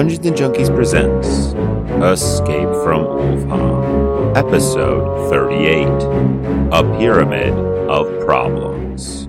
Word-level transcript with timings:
Dungeons 0.00 0.26
and 0.26 0.34
Junkiez 0.34 0.74
presents 0.74 1.28
Escape 2.02 2.70
from 2.82 3.04
Ulfaum, 3.04 4.34
Episode 4.34 5.28
38 5.28 5.86
A 6.72 6.98
Pyramid 6.98 7.52
of 7.86 8.24
Problems. 8.24 9.28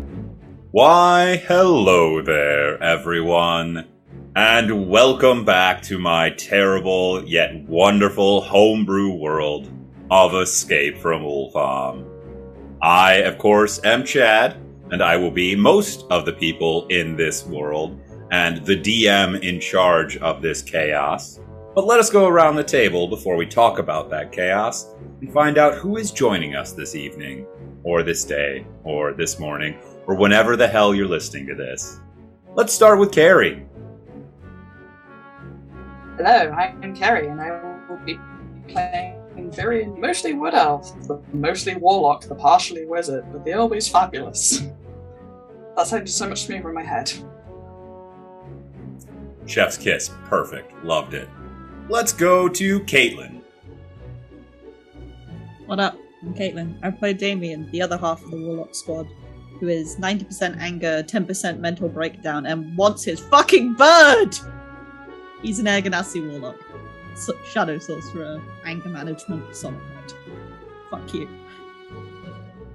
Why, 0.71 1.43
hello 1.45 2.21
there, 2.21 2.81
everyone, 2.81 3.85
and 4.33 4.87
welcome 4.87 5.43
back 5.43 5.81
to 5.81 5.99
my 5.99 6.29
terrible 6.29 7.21
yet 7.25 7.67
wonderful 7.67 8.39
homebrew 8.39 9.11
world 9.11 9.69
of 10.09 10.33
Escape 10.35 10.97
from 10.99 11.23
Ulfaum. 11.23 12.07
I, 12.81 13.15
of 13.15 13.37
course, 13.37 13.83
am 13.83 14.05
Chad, 14.05 14.55
and 14.89 15.03
I 15.03 15.17
will 15.17 15.31
be 15.31 15.53
most 15.53 16.05
of 16.09 16.23
the 16.23 16.31
people 16.31 16.87
in 16.87 17.17
this 17.17 17.45
world 17.45 17.99
and 18.31 18.65
the 18.65 18.77
DM 18.77 19.41
in 19.41 19.59
charge 19.59 20.17
of 20.17 20.41
this 20.41 20.61
chaos. 20.61 21.39
But 21.75 21.85
let 21.85 21.99
us 21.99 22.09
go 22.09 22.27
around 22.27 22.55
the 22.55 22.63
table 22.63 23.07
before 23.07 23.35
we 23.35 23.45
talk 23.45 23.77
about 23.77 24.09
that 24.09 24.31
chaos 24.31 24.93
and 25.19 25.31
find 25.31 25.57
out 25.57 25.75
who 25.75 25.97
is 25.97 26.11
joining 26.11 26.55
us 26.55 26.73
this 26.73 26.95
evening, 26.95 27.45
or 27.83 28.03
this 28.03 28.25
day, 28.25 28.65
or 28.83 29.13
this 29.13 29.39
morning, 29.39 29.77
or 30.07 30.15
whenever 30.15 30.55
the 30.55 30.67
hell 30.67 30.95
you're 30.95 31.07
listening 31.07 31.45
to 31.47 31.55
this. 31.55 31.99
Let's 32.55 32.73
start 32.73 32.99
with 32.99 33.11
Kerry. 33.11 33.65
Hello, 36.17 36.51
I'm 36.51 36.95
Kerry, 36.95 37.27
and 37.27 37.39
I 37.39 37.51
will 37.89 37.97
be 38.05 38.19
playing 38.67 39.17
very 39.51 39.85
mostly 39.85 40.33
Wood 40.33 40.53
Elf, 40.53 41.07
the 41.07 41.21
mostly 41.33 41.75
Warlock, 41.75 42.25
the 42.25 42.35
partially 42.35 42.85
Wizard, 42.85 43.25
but 43.31 43.43
the 43.43 43.53
always 43.53 43.87
fabulous. 43.87 44.63
That 45.77 45.87
sounded 45.87 46.09
so 46.09 46.27
much 46.27 46.43
smoother 46.43 46.67
in 46.67 46.75
my 46.75 46.83
head. 46.83 47.13
Chef's 49.51 49.77
kiss. 49.77 50.11
Perfect. 50.25 50.73
Loved 50.83 51.13
it. 51.13 51.27
Let's 51.89 52.13
go 52.13 52.47
to 52.47 52.79
Caitlin. 52.81 53.41
What 55.65 55.79
up? 55.79 55.97
I'm 56.21 56.33
Caitlin. 56.33 56.77
I 56.81 56.91
play 56.91 57.13
Damien, 57.13 57.69
the 57.71 57.81
other 57.81 57.97
half 57.97 58.23
of 58.23 58.31
the 58.31 58.37
Warlock 58.37 58.73
squad, 58.73 59.07
who 59.59 59.67
is 59.67 59.97
90% 59.97 60.57
anger, 60.59 61.03
10% 61.03 61.59
mental 61.59 61.89
breakdown, 61.89 62.45
and 62.45 62.77
wants 62.77 63.03
his 63.03 63.19
fucking 63.19 63.73
bird! 63.73 64.37
He's 65.41 65.59
an 65.59 65.67
Air 65.67 65.81
Genasi 65.81 66.29
Warlock. 66.29 66.59
So- 67.15 67.37
Shadow 67.45 67.77
Sorcerer, 67.77 68.41
anger 68.63 68.89
management 68.89 69.47
personified. 69.47 70.13
Fuck 70.89 71.13
you. 71.13 71.27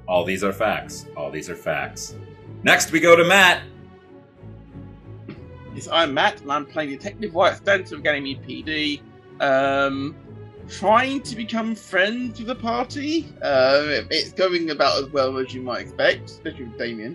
All 0.06 0.24
these 0.24 0.44
are 0.44 0.52
facts. 0.52 1.06
All 1.16 1.30
these 1.30 1.48
are 1.48 1.56
facts. 1.56 2.14
Next, 2.62 2.90
we 2.92 3.00
go 3.00 3.16
to 3.16 3.24
Matt. 3.24 3.62
Yes, 5.76 5.88
I'm 5.92 6.14
Matt, 6.14 6.40
and 6.40 6.50
I'm 6.50 6.64
playing 6.64 6.88
Detective 6.88 7.34
Wyatt 7.34 7.58
Stanton 7.58 7.98
of 7.98 8.02
Ganymede 8.02 8.42
PD. 8.42 9.02
Um, 9.42 10.16
trying 10.70 11.20
to 11.20 11.36
become 11.36 11.74
friends 11.74 12.38
with 12.38 12.48
the 12.48 12.54
party. 12.54 13.26
Um, 13.42 14.08
it's 14.10 14.32
going 14.32 14.70
about 14.70 15.04
as 15.04 15.10
well 15.10 15.36
as 15.36 15.52
you 15.52 15.60
might 15.60 15.82
expect, 15.82 16.30
especially 16.30 16.64
with 16.64 16.78
Damien. 16.78 17.14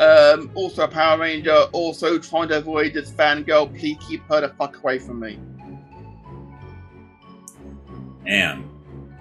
Um, 0.00 0.50
also 0.54 0.84
a 0.84 0.88
Power 0.88 1.18
Ranger, 1.18 1.64
also 1.72 2.18
trying 2.18 2.48
to 2.48 2.56
avoid 2.56 2.94
this 2.94 3.10
fangirl. 3.10 3.78
Please 3.78 3.98
keep 4.00 4.22
her 4.30 4.40
the 4.40 4.48
fuck 4.54 4.78
away 4.78 4.98
from 4.98 5.20
me. 5.20 5.38
And 8.24 8.67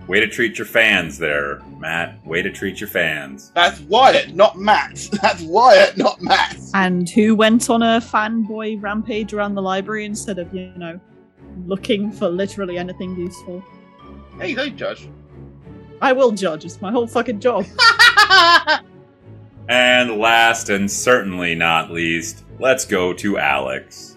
way 0.08 0.20
to 0.20 0.28
treat 0.28 0.58
your 0.58 0.66
fans 0.66 1.18
there, 1.18 1.62
Matt. 1.78 2.26
Way 2.26 2.42
to 2.42 2.52
treat 2.52 2.80
your 2.80 2.90
fans. 2.90 3.52
That's 3.54 3.80
Wyatt, 3.82 4.36
not 4.36 4.58
Matt. 4.58 5.10
That's 5.22 5.42
Wyatt, 5.44 5.98
not 5.98 6.22
Matt. 6.22 6.58
And 6.74 7.10
who 7.10 7.36
went 7.36 7.70
on 7.70 7.82
a 7.82 8.00
fanboy 8.00 8.82
rampage 8.82 9.34
around 9.34 9.56
the 9.56 9.62
library 9.62 10.06
instead 10.06 10.40
of, 10.40 10.54
you 10.54 10.72
know, 10.78 11.00
looking 11.66 12.12
for 12.12 12.30
literally 12.30 12.78
anything 12.78 13.16
useful? 13.18 13.64
Hey, 14.40 14.54
don't 14.54 14.78
judge. 14.78 15.10
I 16.02 16.14
will 16.14 16.32
judge, 16.32 16.64
it's 16.64 16.82
my 16.82 16.92
whole 16.92 17.08
fucking 17.08 17.40
job. 17.40 17.66
And 19.70 20.18
last 20.18 20.70
and 20.70 20.90
certainly 20.90 21.54
not 21.54 21.92
least, 21.92 22.46
let's 22.60 22.86
go 22.86 23.12
to 23.14 23.38
Alex. 23.38 24.17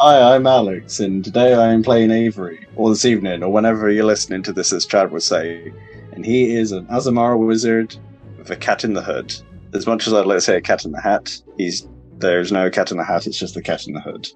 Hi, 0.00 0.36
I'm 0.36 0.46
Alex, 0.46 1.00
and 1.00 1.24
today 1.24 1.54
I 1.54 1.72
am 1.72 1.82
playing 1.82 2.12
Avery, 2.12 2.64
or 2.76 2.88
this 2.88 3.04
evening, 3.04 3.42
or 3.42 3.50
whenever 3.50 3.90
you're 3.90 4.04
listening 4.04 4.44
to 4.44 4.52
this, 4.52 4.72
as 4.72 4.86
Chad 4.86 5.10
would 5.10 5.24
say. 5.24 5.72
And 6.12 6.24
he 6.24 6.54
is 6.54 6.70
an 6.70 6.86
Aasimar 6.86 7.36
wizard 7.36 7.96
with 8.36 8.48
a 8.48 8.54
cat 8.54 8.84
in 8.84 8.92
the 8.92 9.02
hood. 9.02 9.34
As 9.74 9.88
much 9.88 10.06
as 10.06 10.14
I'd 10.14 10.24
like 10.24 10.36
to 10.36 10.40
say 10.40 10.56
a 10.56 10.60
cat 10.60 10.84
in 10.84 10.92
the 10.92 11.00
hat, 11.00 11.36
he's 11.56 11.88
there's 12.18 12.52
no 12.52 12.70
cat 12.70 12.92
in 12.92 12.96
the 12.96 13.02
hat, 13.02 13.26
it's 13.26 13.40
just 13.40 13.56
the 13.56 13.60
cat 13.60 13.88
in 13.88 13.94
the 13.94 14.00
hood. 14.00 14.28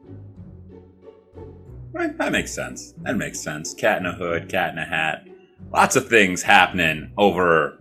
Right, 1.93 2.19
that 2.19 2.33
makes 2.33 2.53
sense. 2.53 2.95
That 3.03 3.17
makes 3.17 3.39
sense. 3.39 3.73
Cat 3.73 4.01
in 4.01 4.07
a 4.07 4.13
hood, 4.13 4.49
cat 4.49 4.73
in 4.73 4.79
a 4.79 4.85
hat. 4.85 5.29
Lots 5.73 5.95
of 5.95 6.09
things 6.09 6.43
happening 6.43 7.13
over 7.17 7.79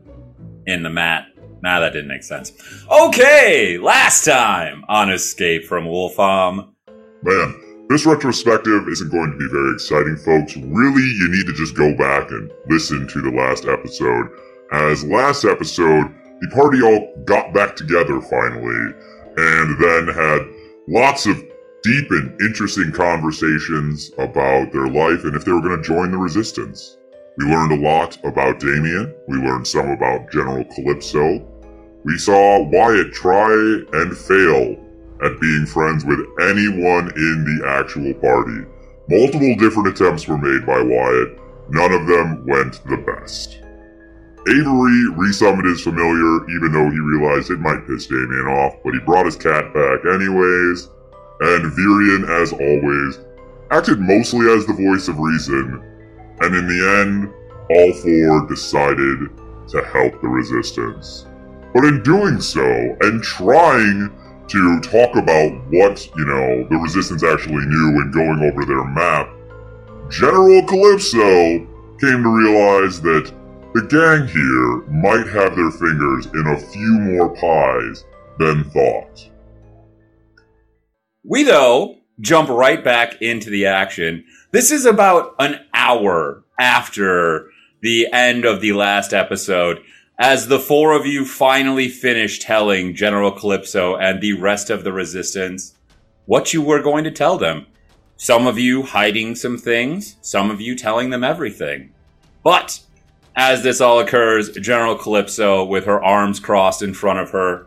in 0.68 0.84
the 0.84 0.92
mat. 0.92 1.26
Nah, 1.64 1.80
that 1.80 1.94
didn't 1.94 2.10
make 2.10 2.22
sense. 2.22 2.52
Okay, 2.92 3.80
last 3.80 4.24
time 4.24 4.86
on 4.88 5.12
Escape 5.12 5.66
from 5.66 5.86
Ulfaum. 5.86 6.68
Man, 7.24 7.71
this 7.92 8.06
retrospective 8.06 8.88
isn't 8.88 9.12
going 9.12 9.32
to 9.32 9.38
be 9.38 9.50
very 9.52 9.74
exciting, 9.74 10.16
folks. 10.16 10.56
Really, 10.56 11.04
you 11.04 11.28
need 11.30 11.46
to 11.48 11.54
just 11.54 11.76
go 11.76 11.94
back 11.96 12.32
and 12.32 12.50
listen 12.70 13.06
to 13.08 13.22
the 13.22 13.32
last 13.32 13.66
episode. 13.66 14.30
As 14.72 15.04
last 15.04 15.44
episode, 15.44 16.08
the 16.40 16.48
party 16.54 16.82
all 16.82 17.14
got 17.26 17.54
back 17.54 17.76
together 17.76 18.22
finally, 18.22 18.94
and 19.36 19.84
then 19.84 20.08
had 20.08 20.42
lots 20.88 21.26
of 21.26 21.36
deep 21.84 22.12
and 22.12 22.40
interesting 22.42 22.92
conversations 22.94 24.12
about 24.18 24.72
their 24.72 24.88
life 24.88 25.26
and 25.26 25.36
if 25.36 25.44
they 25.44 25.52
were 25.52 25.62
going 25.62 25.82
to 25.82 25.88
join 25.88 26.12
the 26.12 26.18
resistance. 26.18 26.98
We 27.38 27.46
learned 27.46 27.74
a 27.74 27.88
lot 27.88 28.18
about 28.24 28.60
Damien. 28.60 29.14
We 29.28 29.38
learned 29.38 29.68
some 29.68 29.90
about 29.90 30.32
General 30.32 30.64
Calypso. 30.76 31.46
We 32.06 32.18
saw 32.18 32.64
Wyatt 32.70 33.12
try 33.12 33.52
and 33.94 34.16
fail 34.18 34.78
at 35.24 35.40
being 35.40 35.66
friends 35.66 36.04
with 36.06 36.20
anyone 36.42 37.12
in 37.16 37.38
the 37.46 37.68
actual 37.68 38.14
party. 38.16 38.66
Multiple 39.10 39.56
different 39.58 39.90
attempts 39.90 40.28
were 40.28 40.38
made 40.38 40.66
by 40.66 40.82
Wyatt. 40.82 41.38
None 41.70 41.94
of 41.94 42.08
them 42.08 42.46
went 42.46 42.84
the 42.86 42.98
best. 42.98 43.60
Avery 44.48 45.06
resummoned 45.14 45.70
his 45.70 45.82
familiar, 45.82 46.50
even 46.50 46.72
though 46.72 46.90
he 46.90 47.00
realized 47.00 47.52
it 47.52 47.60
might 47.60 47.86
piss 47.86 48.08
Damien 48.08 48.48
off, 48.48 48.76
but 48.84 48.94
he 48.94 49.00
brought 49.00 49.26
his 49.26 49.36
cat 49.36 49.72
back 49.74 50.00
anyways. 50.06 50.90
And 51.42 51.72
Virion, 51.74 52.28
as 52.42 52.52
always, 52.54 53.20
acted 53.70 54.00
mostly 54.00 54.50
as 54.52 54.66
the 54.66 54.74
voice 54.74 55.08
of 55.08 55.20
reason. 55.20 55.82
And 56.42 56.56
in 56.56 56.68
the 56.68 57.02
end, 57.02 57.34
all 57.70 57.94
four 57.94 58.48
decided 58.48 59.30
to 59.70 59.84
help 59.94 60.20
the 60.22 60.28
resistance. 60.28 61.28
But 61.74 61.86
in 61.86 62.04
doing 62.04 62.42
so, 62.42 62.66
and 63.02 63.22
trying 63.22 64.12
to 64.52 64.80
talk 64.82 65.16
about 65.16 65.52
what, 65.72 66.10
you 66.16 66.26
know, 66.26 66.68
the 66.70 66.78
resistance 66.78 67.24
actually 67.24 67.66
knew 67.66 68.02
and 68.02 68.14
going 68.14 68.52
over 68.52 68.66
their 68.66 68.84
map, 68.84 69.30
General 70.10 70.64
Calypso 70.68 71.60
came 72.00 72.24
to 72.24 72.30
realize 72.30 73.02
that 73.02 73.32
the 73.74 73.84
gang 73.84 74.28
here 74.28 74.82
might 74.92 75.28
have 75.28 75.56
their 75.56 75.72
fingers 75.72 76.26
in 76.26 76.48
a 76.48 76.60
few 76.60 77.00
more 77.00 77.30
pies 77.36 78.04
than 78.40 78.66
thought. 78.66 79.30
We, 81.24 81.44
though, 81.44 81.96
jump 82.20 82.50
right 82.50 82.84
back 82.84 83.22
into 83.22 83.50
the 83.50 83.68
action. 83.68 84.26
This 84.52 84.72
is 84.72 84.86
about 84.86 85.36
an 85.40 85.62
hour 85.74 86.44
after 86.60 87.50
the 87.82 88.08
end 88.12 88.44
of 88.44 88.60
the 88.60 88.74
last 88.74 89.14
episode, 89.14 89.82
as 90.22 90.48
the 90.48 90.60
four 90.60 90.94
of 90.94 91.08
you 91.08 91.26
finally 91.26 91.90
finish 91.90 92.38
telling 92.38 92.94
General 92.94 93.32
Calypso 93.32 93.96
and 93.96 94.22
the 94.22 94.34
rest 94.34 94.70
of 94.70 94.84
the 94.84 94.94
resistance 94.94 95.74
what 96.28 96.54
you 96.54 96.62
were 96.62 96.80
going 96.80 97.04
to 97.04 97.10
tell 97.10 97.40
them. 97.40 97.66
Some 98.18 98.46
of 98.46 98.60
you 98.60 98.84
hiding 98.84 99.34
some 99.34 99.58
things, 99.58 100.18
some 100.22 100.52
of 100.52 100.62
you 100.62 100.76
telling 100.76 101.10
them 101.10 101.24
everything. 101.24 101.92
But 102.44 102.82
as 103.36 103.64
this 103.64 103.82
all 103.82 104.00
occurs, 104.00 104.52
General 104.52 104.96
Calypso, 104.96 105.64
with 105.64 105.86
her 105.86 106.04
arms 106.04 106.40
crossed 106.40 106.84
in 106.84 106.94
front 106.94 107.18
of 107.18 107.32
her, 107.32 107.66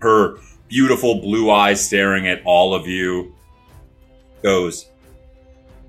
her 0.00 0.38
beautiful 0.68 1.20
blue 1.20 1.50
eyes 1.50 1.84
staring 1.84 2.26
at 2.26 2.40
all 2.46 2.72
of 2.72 2.86
you, 2.86 3.34
goes, 4.42 4.86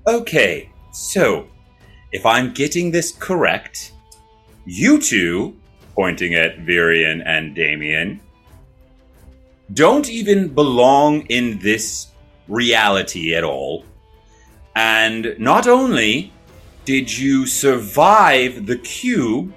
Okay, 0.06 0.68
so 0.92 1.48
if 2.12 2.26
I'm 2.26 2.52
getting 2.52 2.90
this 2.90 3.12
correct, 3.12 3.92
you 4.66 5.00
two, 5.00 5.56
pointing 5.94 6.34
at 6.34 6.58
Virion 6.58 7.22
and 7.26 7.54
Damien, 7.54 8.20
don't 9.72 10.08
even 10.08 10.48
belong 10.48 11.22
in 11.26 11.58
this 11.58 12.08
reality 12.48 13.34
at 13.34 13.44
all. 13.44 13.84
And 14.74 15.34
not 15.38 15.66
only 15.66 16.32
did 16.84 17.16
you 17.16 17.46
survive 17.46 18.66
the 18.66 18.76
cube, 18.76 19.52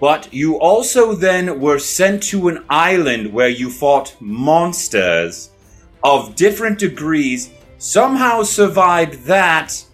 but 0.00 0.32
you 0.32 0.58
also 0.58 1.14
then 1.14 1.60
were 1.60 1.78
sent 1.78 2.22
to 2.24 2.48
an 2.48 2.64
island 2.68 3.32
where 3.32 3.48
you 3.48 3.70
fought 3.70 4.16
monsters 4.20 5.50
of 6.02 6.34
different 6.34 6.78
degrees, 6.78 7.50
somehow 7.78 8.42
survived 8.42 9.24
that, 9.24 9.84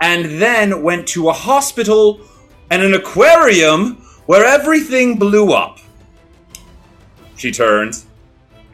and 0.00 0.40
then 0.40 0.82
went 0.82 1.08
to 1.08 1.28
a 1.28 1.32
hospital 1.32 2.20
and 2.70 2.82
an 2.82 2.94
aquarium 2.94 4.04
where 4.28 4.44
everything 4.44 5.16
blew 5.16 5.54
up. 5.54 5.78
She 7.36 7.50
turns. 7.50 8.04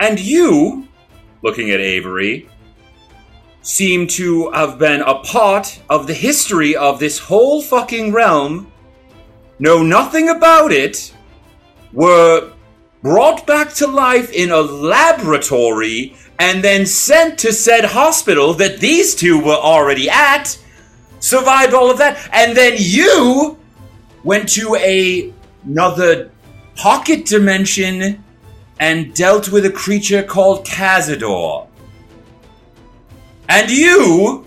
And 0.01 0.19
you, 0.19 0.89
looking 1.43 1.71
at 1.71 1.79
Avery, 1.79 2.49
seem 3.63 4.09
to 4.09 4.51
have 4.51 4.81
been 4.81 5.01
a 5.03 5.21
part 5.21 5.81
of 5.89 6.09
the 6.09 6.13
history 6.13 6.75
of 6.75 6.99
this 6.99 7.21
whole 7.21 7.63
fucking 7.63 8.13
realm, 8.13 8.67
know 9.61 9.81
nothing 9.81 10.29
about 10.29 10.73
it, 10.73 11.15
were 11.93 12.53
brought 13.03 13.47
back 13.47 13.73
to 13.75 13.87
life 13.87 14.33
in 14.33 14.51
a 14.51 14.61
laboratory, 14.61 16.17
and 16.41 16.65
then 16.65 16.85
sent 16.85 17.39
to 17.39 17.53
said 17.53 17.85
hospital 17.85 18.55
that 18.55 18.81
these 18.81 19.15
two 19.15 19.39
were 19.39 19.53
already 19.53 20.11
at, 20.11 20.59
survived 21.21 21.75
all 21.75 21.93
of 21.93 21.99
that, 21.99 22.29
and 22.33 22.57
then 22.57 22.75
you 22.77 23.57
went 24.25 24.49
to 24.49 24.75
a, 24.77 25.33
another 25.65 26.31
pocket 26.77 27.25
dimension 27.27 28.23
and 28.81 29.15
dealt 29.15 29.51
with 29.51 29.65
a 29.67 29.71
creature 29.71 30.23
called 30.23 30.67
Cazador. 30.67 31.69
And 33.49 33.71
you, 33.71 34.47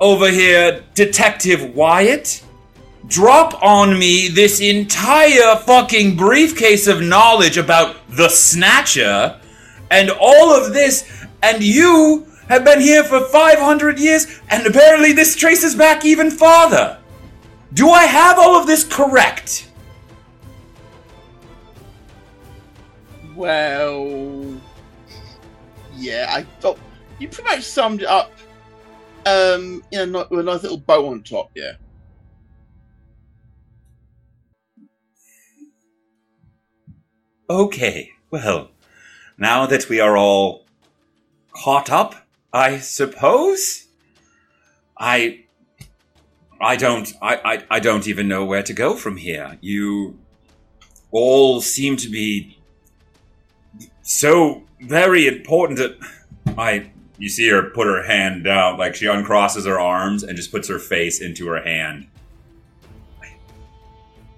over 0.00 0.30
here, 0.30 0.84
Detective 0.94 1.74
Wyatt, 1.74 2.42
drop 3.06 3.62
on 3.62 3.98
me 3.98 4.28
this 4.28 4.60
entire 4.60 5.56
fucking 5.56 6.16
briefcase 6.16 6.86
of 6.86 7.00
knowledge 7.00 7.56
about 7.56 7.96
the 8.08 8.28
Snatcher 8.28 9.40
and 9.90 10.10
all 10.10 10.52
of 10.52 10.72
this, 10.72 11.26
and 11.42 11.62
you 11.62 12.26
have 12.48 12.64
been 12.64 12.80
here 12.80 13.04
for 13.04 13.20
500 13.20 13.98
years, 13.98 14.40
and 14.48 14.66
apparently 14.66 15.12
this 15.12 15.36
traces 15.36 15.74
back 15.74 16.04
even 16.04 16.30
farther. 16.30 16.98
Do 17.72 17.90
I 17.90 18.04
have 18.04 18.38
all 18.38 18.56
of 18.56 18.66
this 18.66 18.84
correct? 18.84 19.69
Well, 23.40 24.60
yeah, 25.96 26.26
I 26.28 26.42
thought 26.60 26.78
you 27.18 27.26
pretty 27.26 27.48
much 27.48 27.62
summed 27.64 28.02
it 28.02 28.06
up 28.06 28.30
um, 29.24 29.82
in 29.90 30.14
a, 30.14 30.26
with 30.28 30.40
a 30.40 30.42
nice 30.42 30.62
little 30.62 30.76
bow 30.76 31.08
on 31.08 31.22
top. 31.22 31.50
Yeah. 31.54 31.72
Okay, 37.48 38.10
well, 38.30 38.72
now 39.38 39.64
that 39.64 39.88
we 39.88 40.00
are 40.00 40.18
all 40.18 40.66
caught 41.52 41.88
up, 41.88 42.26
I 42.52 42.76
suppose? 42.76 43.86
I. 44.98 45.46
I 46.60 46.76
don't. 46.76 47.10
I, 47.22 47.36
I, 47.36 47.64
I 47.70 47.80
don't 47.80 48.06
even 48.06 48.28
know 48.28 48.44
where 48.44 48.62
to 48.62 48.74
go 48.74 48.96
from 48.96 49.16
here. 49.16 49.56
You 49.62 50.18
all 51.10 51.62
seem 51.62 51.96
to 51.96 52.10
be 52.10 52.58
so 54.10 54.62
very 54.80 55.28
important 55.28 55.78
that 55.78 55.96
I. 56.58 56.90
You 57.18 57.28
see 57.28 57.48
her 57.50 57.70
put 57.70 57.86
her 57.86 58.02
hand 58.02 58.44
down, 58.44 58.78
like 58.78 58.94
she 58.94 59.04
uncrosses 59.04 59.66
her 59.66 59.78
arms 59.78 60.22
and 60.22 60.36
just 60.36 60.50
puts 60.50 60.68
her 60.68 60.78
face 60.78 61.20
into 61.20 61.46
her 61.48 61.62
hand. 61.62 62.06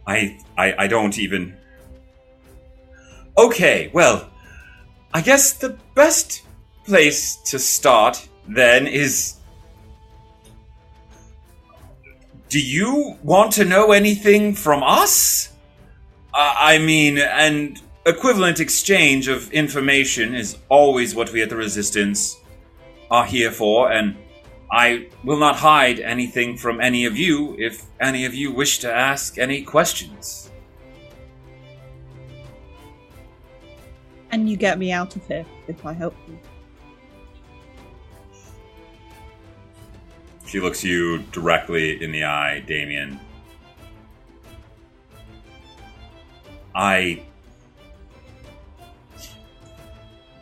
I, 0.04 0.36
I, 0.58 0.74
I 0.76 0.86
don't 0.88 1.16
even. 1.18 1.56
Okay, 3.38 3.90
well, 3.94 4.28
I 5.14 5.20
guess 5.20 5.52
the 5.52 5.78
best 5.94 6.42
place 6.84 7.36
to 7.36 7.58
start 7.58 8.28
then 8.48 8.86
is. 8.86 9.36
Do 12.48 12.60
you 12.60 13.16
want 13.22 13.52
to 13.52 13.64
know 13.64 13.92
anything 13.92 14.54
from 14.54 14.82
us? 14.82 15.52
Uh, 16.34 16.54
I 16.58 16.78
mean, 16.78 17.18
and 17.18 17.80
equivalent 18.04 18.60
exchange 18.60 19.28
of 19.28 19.52
information 19.52 20.34
is 20.34 20.58
always 20.68 21.14
what 21.14 21.32
we 21.32 21.42
at 21.42 21.48
the 21.48 21.56
Resistance 21.56 22.38
are 23.10 23.24
here 23.24 23.50
for, 23.50 23.92
and 23.92 24.16
I 24.70 25.08
will 25.22 25.38
not 25.38 25.56
hide 25.56 26.00
anything 26.00 26.56
from 26.56 26.80
any 26.80 27.04
of 27.04 27.16
you 27.16 27.54
if 27.58 27.84
any 28.00 28.24
of 28.24 28.34
you 28.34 28.52
wish 28.52 28.78
to 28.80 28.92
ask 28.92 29.38
any 29.38 29.62
questions. 29.62 30.50
And 34.30 34.48
you 34.48 34.56
get 34.56 34.78
me 34.78 34.92
out 34.92 35.14
of 35.14 35.26
here 35.26 35.44
if 35.68 35.84
I 35.84 35.92
help 35.92 36.16
you. 36.26 36.38
She 40.46 40.58
looks 40.58 40.82
you 40.82 41.18
directly 41.32 42.02
in 42.02 42.12
the 42.12 42.24
eye, 42.24 42.60
Damien. 42.60 43.20
I. 46.74 47.22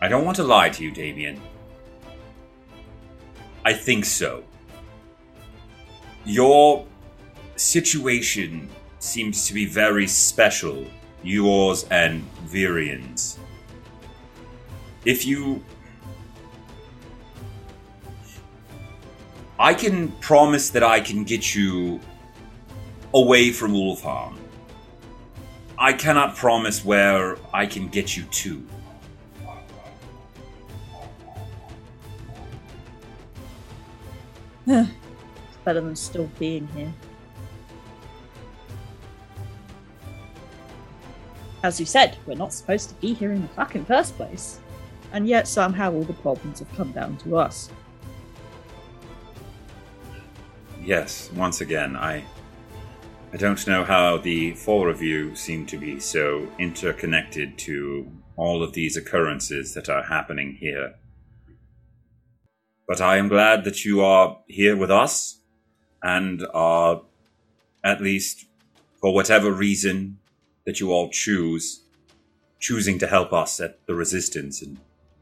I 0.01 0.09
don't 0.09 0.25
want 0.25 0.37
to 0.37 0.45
lie 0.45 0.71
to 0.71 0.83
you, 0.83 0.91
Damien. 0.91 1.41
I 3.65 3.75
think 3.75 4.05
so. 4.05 4.45
Your 6.25 6.87
situation 7.57 8.69
seems 8.99 9.47
to 9.47 9.55
be 9.55 9.67
very 9.67 10.07
special, 10.07 10.87
yours 11.23 11.85
and 11.91 12.25
Virion's. 12.47 13.39
If 15.05 15.27
you 15.27 15.63
I 19.59 19.75
can 19.75 20.09
promise 20.21 20.71
that 20.71 20.83
I 20.83 21.01
can 21.01 21.25
get 21.25 21.55
you 21.55 22.01
away 23.13 23.51
from 23.53 23.75
Ulfaum. 23.75 24.39
I 25.77 25.93
cannot 25.93 26.35
promise 26.35 26.83
where 26.83 27.37
I 27.53 27.67
can 27.67 27.89
get 27.89 28.17
you 28.17 28.23
to. 28.23 28.67
It's 34.71 35.57
better 35.65 35.81
than 35.81 35.97
still 35.97 36.31
being 36.39 36.67
here. 36.69 36.93
As 41.63 41.79
you 41.79 41.85
said, 41.85 42.17
we're 42.27 42.37
not 42.37 42.53
supposed 42.53 42.89
to 42.89 42.95
be 42.97 43.13
here 43.13 43.33
in 43.33 43.43
the 43.43 43.49
fucking 43.49 43.85
first 43.85 44.17
place. 44.17 44.61
And 45.13 45.27
yet 45.27 45.49
somehow 45.49 45.93
all 45.93 46.05
the 46.05 46.15
problems 46.15 46.61
have 46.61 46.73
come 46.75 46.93
down 46.93 47.17
to 47.19 47.37
us. 47.37 47.69
Yes, 50.83 51.31
once 51.35 51.61
again, 51.61 51.97
I 51.97 52.25
I 53.33 53.37
don't 53.37 53.65
know 53.67 53.85
how 53.85 54.17
the 54.17 54.55
four 54.55 54.89
of 54.89 55.03
you 55.03 55.37
seem 55.37 55.65
to 55.67 55.79
be 55.79 56.01
so 56.01 56.49
interconnected 56.59 57.59
to 57.59 58.11
all 58.37 58.63
of 58.63 58.73
these 58.73 58.97
occurrences 58.97 59.73
that 59.75 59.89
are 59.89 60.03
happening 60.03 60.57
here. 60.59 60.95
But 62.91 63.01
I 63.01 63.19
am 63.19 63.29
glad 63.29 63.63
that 63.67 63.85
you 63.85 64.01
are 64.01 64.41
here 64.49 64.77
with 64.77 64.91
us 64.91 65.43
and 66.03 66.45
are 66.53 67.03
at 67.85 68.01
least 68.01 68.47
for 69.01 69.15
whatever 69.15 69.53
reason 69.53 70.19
that 70.67 70.81
you 70.81 70.91
all 70.91 71.09
choose 71.09 71.85
choosing 72.59 72.99
to 72.99 73.07
help 73.07 73.33
us 73.33 73.61
at 73.61 73.87
the 73.87 73.95
resistance 73.95 74.61
and 74.61 74.77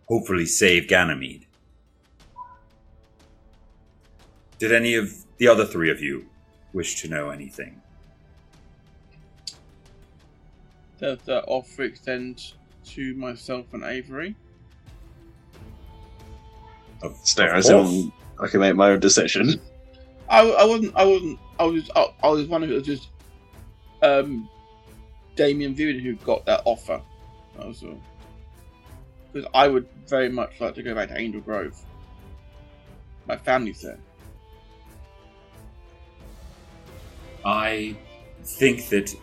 hopefully 0.06 0.46
save 0.46 0.88
Ganymede. 0.88 1.46
Did 4.58 4.72
any 4.72 4.94
of 4.94 5.26
the 5.36 5.48
other 5.48 5.66
three 5.66 5.90
of 5.90 6.00
you 6.00 6.24
wish 6.72 7.02
to 7.02 7.08
know 7.08 7.28
anything? 7.28 7.82
Does 10.98 11.18
that 11.26 11.44
offer 11.46 11.82
extend 11.82 12.54
to 12.94 13.14
myself 13.14 13.74
and 13.74 13.84
Avery? 13.84 14.36
Of, 17.02 17.16
Stare, 17.22 17.54
I 17.54 17.58
of. 17.58 18.12
I 18.40 18.46
can 18.48 18.60
make 18.60 18.76
my 18.76 18.90
own 18.90 19.00
decision. 19.00 19.60
I, 20.28 20.40
I 20.40 20.64
wasn't. 20.64 20.96
I 20.96 21.04
wasn't. 21.04 21.38
I 21.58 21.64
was. 21.64 21.90
I, 21.94 22.06
I 22.22 22.28
was 22.28 22.46
wondering. 22.46 22.72
If 22.72 22.78
was 22.78 22.86
just 22.86 23.08
um, 24.02 24.48
Damien 25.36 25.74
Virion 25.74 26.00
who 26.00 26.14
got 26.16 26.44
that 26.46 26.62
offer. 26.64 27.00
Also, 27.60 28.00
because 29.32 29.48
I 29.54 29.68
would 29.68 29.88
very 30.06 30.28
much 30.28 30.60
like 30.60 30.74
to 30.76 30.82
go 30.82 30.94
back 30.94 31.08
to 31.08 31.18
Angel 31.18 31.40
Grove. 31.40 31.76
My 33.26 33.36
family's 33.36 33.82
there. 33.82 33.98
I 37.44 37.96
think 38.42 38.88
that 38.88 39.14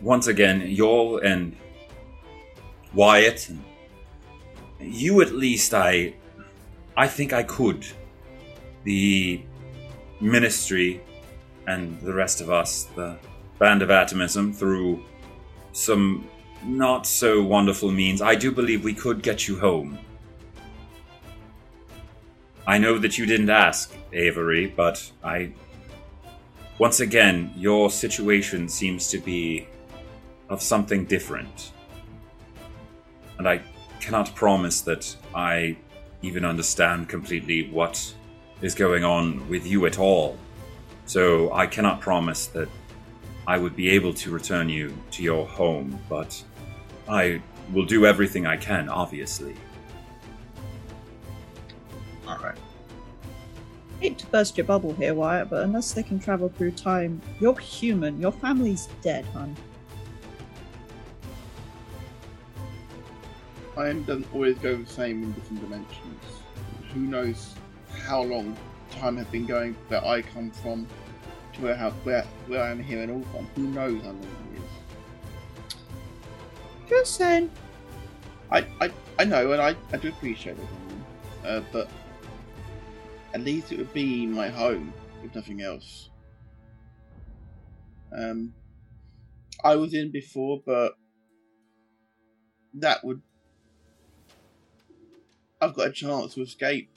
once 0.00 0.26
again, 0.26 0.62
you 0.66 1.18
and 1.18 1.56
Wyatt, 2.92 3.48
and 3.48 3.62
you 4.80 5.20
at 5.22 5.32
least, 5.32 5.74
I, 5.74 6.14
I 6.96 7.08
think 7.08 7.32
I 7.32 7.42
could. 7.42 7.86
The 8.84 9.42
ministry 10.20 11.00
and 11.66 12.00
the 12.00 12.12
rest 12.12 12.40
of 12.40 12.50
us, 12.50 12.84
the 12.94 13.16
band 13.58 13.82
of 13.82 13.90
atomism, 13.90 14.52
through 14.52 15.02
some 15.72 16.28
not 16.62 17.06
so 17.06 17.42
wonderful 17.42 17.90
means, 17.90 18.22
I 18.22 18.34
do 18.34 18.52
believe 18.52 18.84
we 18.84 18.94
could 18.94 19.22
get 19.22 19.48
you 19.48 19.58
home. 19.58 19.98
I 22.66 22.78
know 22.78 22.98
that 22.98 23.18
you 23.18 23.26
didn't 23.26 23.50
ask, 23.50 23.94
Avery, 24.12 24.66
but 24.66 25.10
I. 25.22 25.52
Once 26.78 27.00
again, 27.00 27.52
your 27.56 27.90
situation 27.90 28.68
seems 28.68 29.08
to 29.08 29.18
be 29.18 29.68
of 30.48 30.60
something 30.60 31.04
different. 31.04 31.72
And 33.38 33.48
I 33.48 33.60
cannot 34.00 34.34
promise 34.34 34.80
that 34.82 35.14
I 35.34 35.76
even 36.24 36.44
understand 36.44 37.08
completely 37.08 37.70
what 37.70 38.14
is 38.60 38.74
going 38.74 39.04
on 39.04 39.48
with 39.48 39.66
you 39.66 39.86
at 39.86 39.98
all. 39.98 40.38
So 41.06 41.52
I 41.52 41.66
cannot 41.66 42.00
promise 42.00 42.46
that 42.48 42.68
I 43.46 43.58
would 43.58 43.76
be 43.76 43.90
able 43.90 44.14
to 44.14 44.30
return 44.30 44.68
you 44.68 44.96
to 45.12 45.22
your 45.22 45.46
home, 45.46 46.00
but 46.08 46.42
I 47.08 47.42
will 47.72 47.84
do 47.84 48.06
everything 48.06 48.46
I 48.46 48.56
can, 48.56 48.88
obviously. 48.88 49.54
Alright. 52.26 52.56
hate 54.00 54.18
to 54.18 54.26
burst 54.28 54.56
your 54.56 54.66
bubble 54.66 54.94
here, 54.94 55.12
Wyatt, 55.12 55.50
but 55.50 55.62
unless 55.62 55.92
they 55.92 56.02
can 56.02 56.18
travel 56.18 56.48
through 56.48 56.72
time, 56.72 57.20
you're 57.38 57.58
human. 57.58 58.18
Your 58.18 58.32
family's 58.32 58.88
dead, 59.02 59.26
hon. 59.26 59.54
Time 63.74 64.04
doesn't 64.04 64.32
always 64.32 64.56
go 64.58 64.76
the 64.76 64.86
same 64.86 65.22
in 65.22 65.32
different 65.32 65.60
dimensions. 65.60 66.22
Who 66.92 67.00
knows 67.00 67.54
how 68.06 68.22
long 68.22 68.56
time 68.90 69.16
has 69.16 69.26
been 69.26 69.46
going 69.46 69.74
where 69.88 70.04
I 70.04 70.22
come 70.22 70.50
from 70.50 70.86
to 71.54 71.62
where 71.62 71.74
how, 71.74 71.90
where 71.90 72.22
where 72.46 72.62
I 72.62 72.70
am 72.70 72.82
here 72.82 73.02
in 73.02 73.10
Ulfaum. 73.10 73.46
Who 73.56 73.68
knows 73.68 74.02
how 74.02 74.10
long 74.10 74.22
it 74.52 74.58
is? 74.58 74.64
Just 76.88 77.16
saying. 77.16 77.50
I, 78.50 78.66
I, 78.80 78.90
I 79.18 79.24
know, 79.24 79.52
and 79.52 79.60
I, 79.60 79.74
I 79.92 79.96
do 79.96 80.08
appreciate 80.08 80.56
it, 80.56 81.46
uh, 81.46 81.60
but 81.72 81.88
at 83.32 83.40
least 83.40 83.72
it 83.72 83.78
would 83.78 83.92
be 83.92 84.26
my 84.26 84.48
home, 84.48 84.92
if 85.24 85.34
nothing 85.34 85.60
else. 85.60 86.10
Um, 88.16 88.54
I 89.64 89.74
was 89.74 89.94
in 89.94 90.12
before, 90.12 90.62
but 90.64 90.92
that 92.74 93.02
would. 93.02 93.20
I've 95.64 95.74
got 95.74 95.88
a 95.88 95.92
chance 95.92 96.34
to 96.34 96.42
escape. 96.42 96.90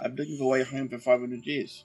I'm 0.00 0.16
looking 0.16 0.36
for 0.36 0.44
a 0.44 0.48
way 0.48 0.64
home 0.64 0.88
for 0.88 0.98
500 0.98 1.46
years. 1.46 1.84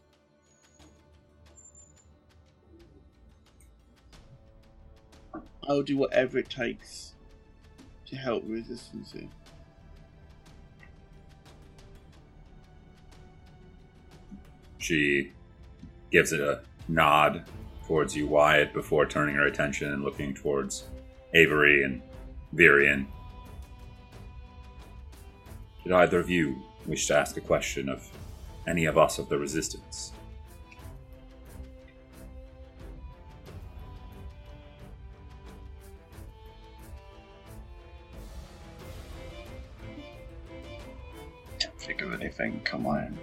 I'll 5.70 5.84
do 5.84 5.98
whatever 5.98 6.40
it 6.40 6.50
takes 6.50 7.14
to 8.08 8.16
help 8.16 8.44
resistance 8.48 9.12
here. 9.12 9.30
She 14.80 15.32
gives 16.12 16.34
it 16.34 16.42
a 16.42 16.62
nod 16.88 17.46
towards 17.86 18.16
you, 18.16 18.26
Wyatt, 18.26 18.74
before 18.74 19.06
turning 19.06 19.36
her 19.36 19.46
attention 19.46 19.94
and 19.94 20.04
looking 20.04 20.34
towards 20.34 20.86
Avery 21.36 21.84
and 21.84 22.02
Virion. 22.56 23.06
Did 25.84 25.94
either 25.94 26.20
of 26.20 26.30
you 26.30 26.62
wish 26.86 27.08
to 27.08 27.18
ask 27.18 27.38
a 27.38 27.42
question 27.42 27.90
of 27.90 28.08
any 28.68 28.86
of 28.86 28.98
us 28.98 29.18
of 29.18 29.30
the 29.30 29.38
Resistance? 29.38 30.12
Can't 41.60 41.80
think 41.80 42.02
of 42.02 42.14
anything, 42.14 42.62
come 42.64 42.86
on. 42.86 43.18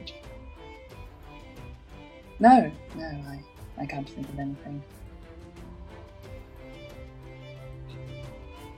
No, 2.41 2.71
no, 2.97 3.05
I, 3.05 3.41
I 3.79 3.87
can't 3.87 4.09
think 4.09 4.29
of 4.29 4.39
anything. 4.39 4.83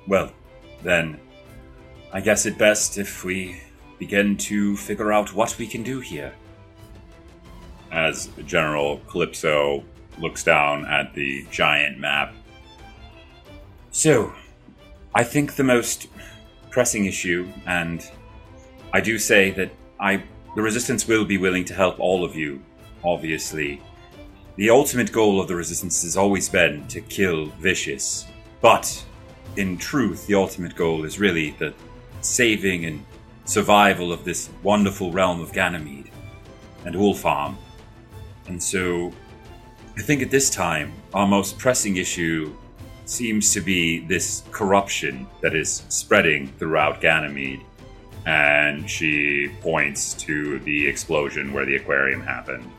Well, 0.06 0.32
then, 0.82 1.20
I 2.12 2.20
guess 2.20 2.46
it 2.46 2.58
best 2.58 2.98
if 2.98 3.22
we 3.24 3.60
begin 4.00 4.34
to 4.34 4.76
figure 4.78 5.12
out 5.12 5.32
what 5.34 5.56
we 5.58 5.66
can 5.66 5.84
do 5.84 6.00
here. 6.00 6.32
As 7.92 8.30
General 8.46 9.00
Calypso 9.06 9.84
looks 10.18 10.42
down 10.42 10.86
at 10.86 11.14
the 11.14 11.46
giant 11.50 11.98
map. 11.98 12.34
So, 13.92 14.32
I 15.14 15.22
think 15.22 15.54
the 15.54 15.64
most 15.64 16.08
pressing 16.70 17.04
issue, 17.04 17.52
and 17.66 18.08
I 18.92 19.00
do 19.00 19.18
say 19.18 19.50
that 19.52 19.70
I 20.00 20.22
the 20.56 20.62
resistance 20.62 21.06
will 21.06 21.24
be 21.24 21.38
willing 21.38 21.64
to 21.66 21.74
help 21.74 22.00
all 22.00 22.24
of 22.24 22.34
you, 22.34 22.60
obviously. 23.04 23.80
The 24.56 24.70
ultimate 24.70 25.12
goal 25.12 25.40
of 25.40 25.46
the 25.46 25.54
resistance 25.54 26.02
has 26.02 26.16
always 26.16 26.48
been 26.48 26.86
to 26.88 27.00
kill 27.02 27.46
Vicious, 27.60 28.26
but 28.60 29.04
in 29.56 29.78
truth, 29.78 30.26
the 30.26 30.34
ultimate 30.34 30.74
goal 30.74 31.04
is 31.04 31.20
really 31.20 31.50
the 31.58 31.72
saving 32.20 32.84
and 32.86 33.04
survival 33.50 34.12
of 34.12 34.24
this 34.24 34.48
wonderful 34.62 35.10
realm 35.10 35.40
of 35.40 35.52
Ganymede 35.52 36.08
and 36.84 36.94
Ulfaum. 36.94 37.56
And 38.46 38.62
so, 38.62 39.12
I 39.98 40.02
think 40.02 40.22
at 40.22 40.30
this 40.30 40.50
time, 40.50 40.92
our 41.14 41.26
most 41.26 41.58
pressing 41.58 41.96
issue 41.96 42.54
seems 43.06 43.52
to 43.52 43.60
be 43.60 44.06
this 44.06 44.44
corruption 44.52 45.26
that 45.40 45.56
is 45.56 45.82
spreading 45.88 46.46
throughout 46.58 47.00
Ganymede. 47.00 47.60
And 48.24 48.88
she 48.88 49.50
points 49.60 50.14
to 50.14 50.60
the 50.60 50.86
explosion 50.86 51.52
where 51.52 51.66
the 51.66 51.74
aquarium 51.74 52.20
happened. 52.20 52.70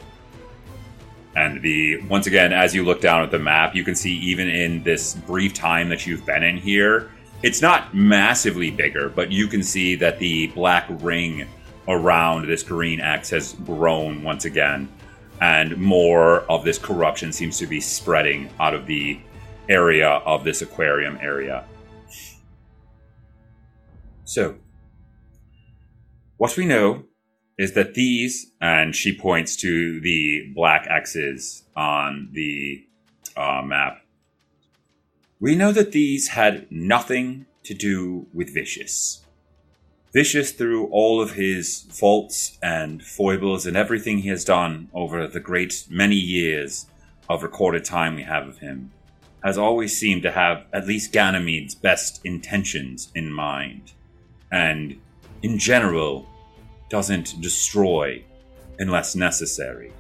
And 1.36 1.62
the 1.62 2.02
once 2.04 2.28
again, 2.28 2.54
as 2.54 2.74
you 2.74 2.86
look 2.86 3.02
down 3.02 3.24
at 3.24 3.32
the 3.32 3.40
map, 3.40 3.76
you 3.76 3.84
can 3.84 3.96
see 3.96 4.14
even 4.20 4.48
in 4.48 4.84
this 4.84 5.16
brief 5.16 5.54
time 5.54 5.90
that 5.90 6.08
you've 6.08 6.26
been 6.26 6.44
in 6.44 6.56
here, 6.56 7.12
it's 7.44 7.62
not 7.62 7.94
massively 7.94 8.72
bigger, 8.72 9.10
but 9.10 9.32
you 9.32 9.48
can 9.48 9.64
see 9.64 9.96
that 9.96 10.20
the 10.20 10.48
black 10.48 10.86
ring 10.90 11.48
around 11.88 12.48
this 12.48 12.64
green 12.64 13.00
X 13.00 13.30
has 13.32 13.54
grown 13.66 14.24
once 14.24 14.46
again, 14.46 14.88
and 15.42 15.76
more 15.78 16.42
of 16.52 16.64
this 16.64 16.78
corruption 16.78 17.32
seems 17.32 17.58
to 17.58 17.66
be 17.66 17.82
spreading 17.82 18.50
out 18.60 18.74
of 18.74 18.86
the 18.86 19.20
area 19.70 20.10
of 20.10 20.44
this 20.44 20.62
aquarium 20.62 21.18
area. 21.22 21.66
So, 24.24 24.56
what 26.38 26.56
we 26.56 26.66
know 26.66 27.04
is 27.58 27.74
that 27.74 27.94
these, 27.94 28.52
and 28.62 28.96
she 28.96 29.16
points 29.16 29.56
to 29.58 30.00
the 30.02 30.52
black 30.56 30.88
X's 30.90 31.64
on 31.76 32.30
the 32.32 32.86
uh, 33.36 33.62
map. 33.64 34.02
We 35.42 35.56
know 35.56 35.72
that 35.72 35.92
these 35.92 36.28
had 36.28 36.72
nothing 36.72 37.48
to 37.64 37.74
do 37.74 38.28
with 38.32 38.54
Vicious. 38.54 39.26
Vicious, 40.14 40.52
through 40.52 40.86
all 40.90 41.20
of 41.20 41.32
his 41.32 41.88
faults 41.90 42.60
and 42.62 43.02
foibles 43.02 43.66
and 43.66 43.76
everything 43.76 44.20
he 44.20 44.30
has 44.30 44.46
done 44.46 44.90
over 44.94 45.26
the 45.26 45.40
great 45.40 45.88
many 45.90 46.16
years 46.16 46.86
of 47.28 47.42
recorded 47.42 47.84
time 47.84 48.16
we 48.16 48.22
have 48.22 48.48
of 48.48 48.60
him, 48.60 48.92
has 49.44 49.58
always 49.58 49.98
seemed 49.98 50.22
to 50.22 50.32
have 50.32 50.64
at 50.72 50.86
least 50.86 51.12
Ganymede's 51.12 51.74
best 51.74 52.24
intentions 52.24 53.12
in 53.16 53.34
mind. 53.34 53.94
And, 54.52 55.02
in 55.42 55.58
general, 55.58 56.30
doesn't 56.90 57.42
destroy 57.42 58.24
unless 58.78 59.16
necessary. 59.16 59.92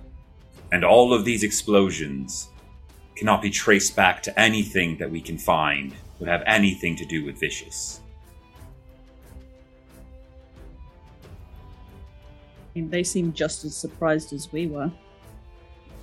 And 0.71 0.85
all 0.85 1.15
of 1.15 1.25
these 1.25 1.41
explosions 1.41 2.50
cannot 3.15 3.41
be 3.41 3.49
traced 3.49 3.95
back 3.95 4.23
to 4.23 4.39
anything 4.39 4.97
that 4.97 5.09
we 5.11 5.21
can 5.21 5.37
find 5.37 5.93
would 6.19 6.29
have 6.29 6.43
anything 6.45 6.95
to 6.97 7.05
do 7.05 7.23
with 7.25 7.39
Vicious. 7.39 7.99
I 12.75 12.79
mean, 12.79 12.89
they 12.89 13.03
seem 13.03 13.33
just 13.33 13.65
as 13.65 13.75
surprised 13.75 14.33
as 14.33 14.51
we 14.51 14.67
were. 14.67 14.91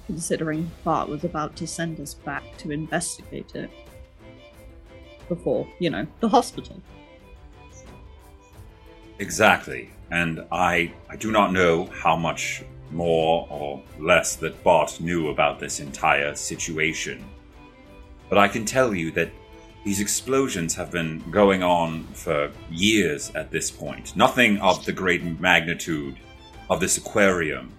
considering 0.07 0.71
Bart 0.85 1.09
was 1.09 1.23
about 1.25 1.55
to 1.57 1.67
send 1.67 2.01
us 2.01 2.15
back 2.15 2.43
to 2.57 2.71
investigate 2.71 3.55
it 3.55 3.71
before, 5.29 5.69
you 5.79 5.91
know, 5.91 6.07
the 6.21 6.29
hospital. 6.29 6.81
Exactly. 9.19 9.91
And 10.11 10.41
I 10.51 10.95
I 11.11 11.17
do 11.17 11.31
not 11.31 11.53
know 11.53 11.87
how 11.87 12.17
much 12.17 12.63
more 12.91 13.47
or 13.51 13.83
less 13.99 14.37
that 14.37 14.63
Bart 14.63 15.01
knew 15.01 15.29
about 15.29 15.59
this 15.59 15.81
entire 15.81 16.35
situation. 16.35 17.25
But 18.29 18.39
I 18.39 18.49
can 18.49 18.65
tell 18.65 18.95
you 18.95 19.11
that 19.13 19.31
these 19.85 20.01
explosions 20.01 20.75
have 20.75 20.91
been 20.91 21.23
going 21.31 21.63
on 21.63 22.05
for 22.13 22.51
years 22.71 23.31
at 23.35 23.51
this 23.51 23.71
point. 23.71 24.15
Nothing 24.17 24.59
of 24.59 24.85
the 24.85 24.93
great 24.93 25.23
magnitude 25.41 26.17
of 26.69 26.81
this 26.81 26.99
aquarium, 26.99 27.73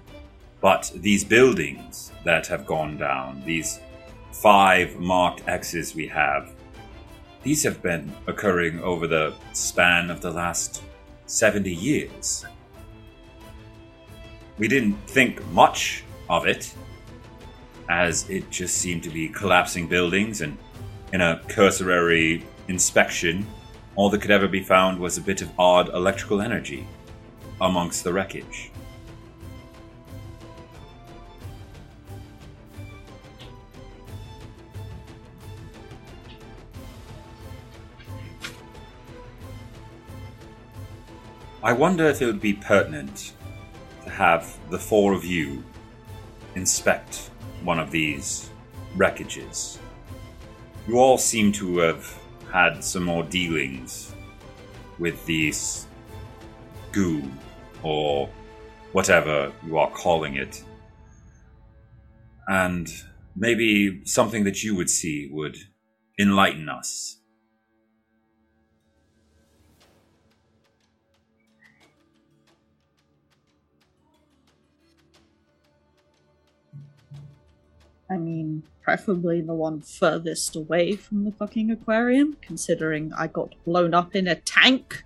but 0.62 0.92
these 0.96 1.24
buildings 1.24 2.12
that 2.24 2.48
have 2.48 2.66
gone 2.66 2.98
down, 2.98 3.44
these 3.46 3.80
five 4.32 4.96
marked 4.98 5.48
X's 5.48 5.94
we 5.94 6.08
have, 6.08 6.52
these 7.44 7.64
have 7.64 7.82
been 7.82 8.14
occurring 8.28 8.80
over 8.82 9.08
the 9.08 9.34
span 9.54 10.10
of 10.10 10.22
the 10.22 10.32
last 10.32 10.84
70 11.28 11.74
years. 11.74 12.46
We 14.60 14.68
didn't 14.68 14.98
think 15.08 15.44
much 15.52 16.04
of 16.30 16.46
it, 16.46 16.76
as 17.88 18.30
it 18.30 18.50
just 18.52 18.78
seemed 18.78 19.04
to 19.04 19.10
be 19.10 19.30
collapsing 19.30 19.88
buildings, 19.88 20.42
and 20.42 20.58
in 21.14 21.22
a 21.22 21.42
cursory 21.48 22.44
inspection, 22.68 23.48
all 23.96 24.10
that 24.10 24.22
could 24.22 24.32
ever 24.32 24.50
be 24.50 24.62
found 24.62 25.00
was 25.00 25.18
a 25.18 25.22
bit 25.22 25.42
of 25.42 25.50
odd 25.58 25.88
electrical 25.94 26.42
energy 26.42 26.86
amongst 27.62 28.04
the 28.04 28.12
wreckage. 28.12 28.70
I 41.64 41.72
wonder 41.72 42.06
if 42.08 42.22
it 42.22 42.26
would 42.26 42.42
be 42.42 42.54
pertinent 42.54 43.34
have 44.20 44.58
the 44.70 44.78
four 44.78 45.14
of 45.14 45.24
you 45.24 45.64
inspect 46.56 47.30
one 47.64 47.80
of 47.80 47.90
these 47.90 48.50
wreckages. 48.98 49.78
You 50.90 51.00
all 51.00 51.18
seem 51.18 51.54
to 51.54 51.78
have 51.78 52.20
had 52.52 52.84
some 52.84 53.06
more 53.06 53.24
dealings 53.24 54.14
with 54.98 55.26
these 55.26 55.88
goo 56.92 57.24
or 57.82 58.30
whatever 58.92 59.54
you 59.66 59.78
are 59.78 59.90
calling 59.92 60.36
it. 60.36 60.66
And 62.50 62.90
maybe 63.38 64.02
something 64.04 64.44
that 64.44 64.66
you 64.66 64.76
would 64.76 64.90
see 64.90 65.30
would 65.32 65.56
enlighten 66.20 66.68
us. 66.68 67.19
I 78.10 78.18
mean, 78.18 78.64
preferably 78.82 79.42
the 79.42 79.54
one 79.54 79.82
furthest 79.82 80.56
away 80.56 80.96
from 80.96 81.26
the 81.26 81.32
fucking 81.32 81.70
aquarium, 81.70 82.38
considering 82.42 83.14
I 83.14 83.28
got 83.28 83.54
blown 83.66 83.94
up 83.94 84.16
in 84.16 84.28
a 84.28 84.36
tank. 84.36 85.04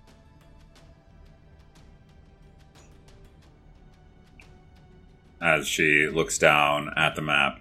as 5.44 5.68
she 5.68 6.08
looks 6.08 6.38
down 6.38 6.90
at 6.96 7.14
the 7.14 7.20
map. 7.20 7.60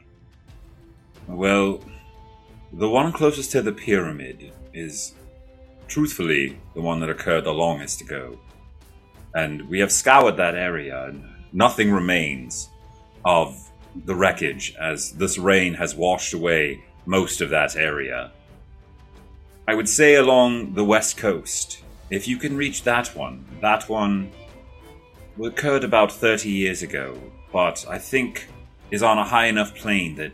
Well, 1.27 1.83
the 2.71 2.89
one 2.89 3.11
closest 3.11 3.51
to 3.51 3.61
the 3.61 3.73
pyramid 3.73 4.53
is 4.73 5.13
truthfully 5.89 6.57
the 6.75 6.81
one 6.81 7.01
that 7.01 7.09
occurred 7.09 7.43
the 7.43 7.53
longest 7.53 7.99
ago. 7.99 8.39
And 9.35 9.67
we 9.67 9.79
have 9.79 9.91
scoured 9.91 10.37
that 10.37 10.55
area, 10.55 11.07
and 11.07 11.25
nothing 11.51 11.91
remains 11.91 12.69
of 13.25 13.69
the 14.05 14.15
wreckage 14.15 14.75
as 14.79 15.11
this 15.13 15.37
rain 15.37 15.73
has 15.75 15.95
washed 15.95 16.33
away 16.33 16.83
most 17.05 17.41
of 17.41 17.49
that 17.49 17.75
area. 17.75 18.31
I 19.67 19.75
would 19.75 19.89
say 19.89 20.15
along 20.15 20.73
the 20.73 20.83
west 20.83 21.17
coast, 21.17 21.83
if 22.09 22.27
you 22.27 22.37
can 22.37 22.57
reach 22.57 22.83
that 22.83 23.15
one, 23.15 23.45
that 23.61 23.87
one 23.87 24.31
occurred 25.41 25.83
about 25.83 26.11
30 26.11 26.49
years 26.49 26.83
ago, 26.83 27.17
but 27.51 27.85
I 27.89 27.97
think 27.97 28.47
is 28.91 29.03
on 29.03 29.17
a 29.17 29.23
high 29.23 29.47
enough 29.47 29.73
plane 29.75 30.15
that 30.15 30.31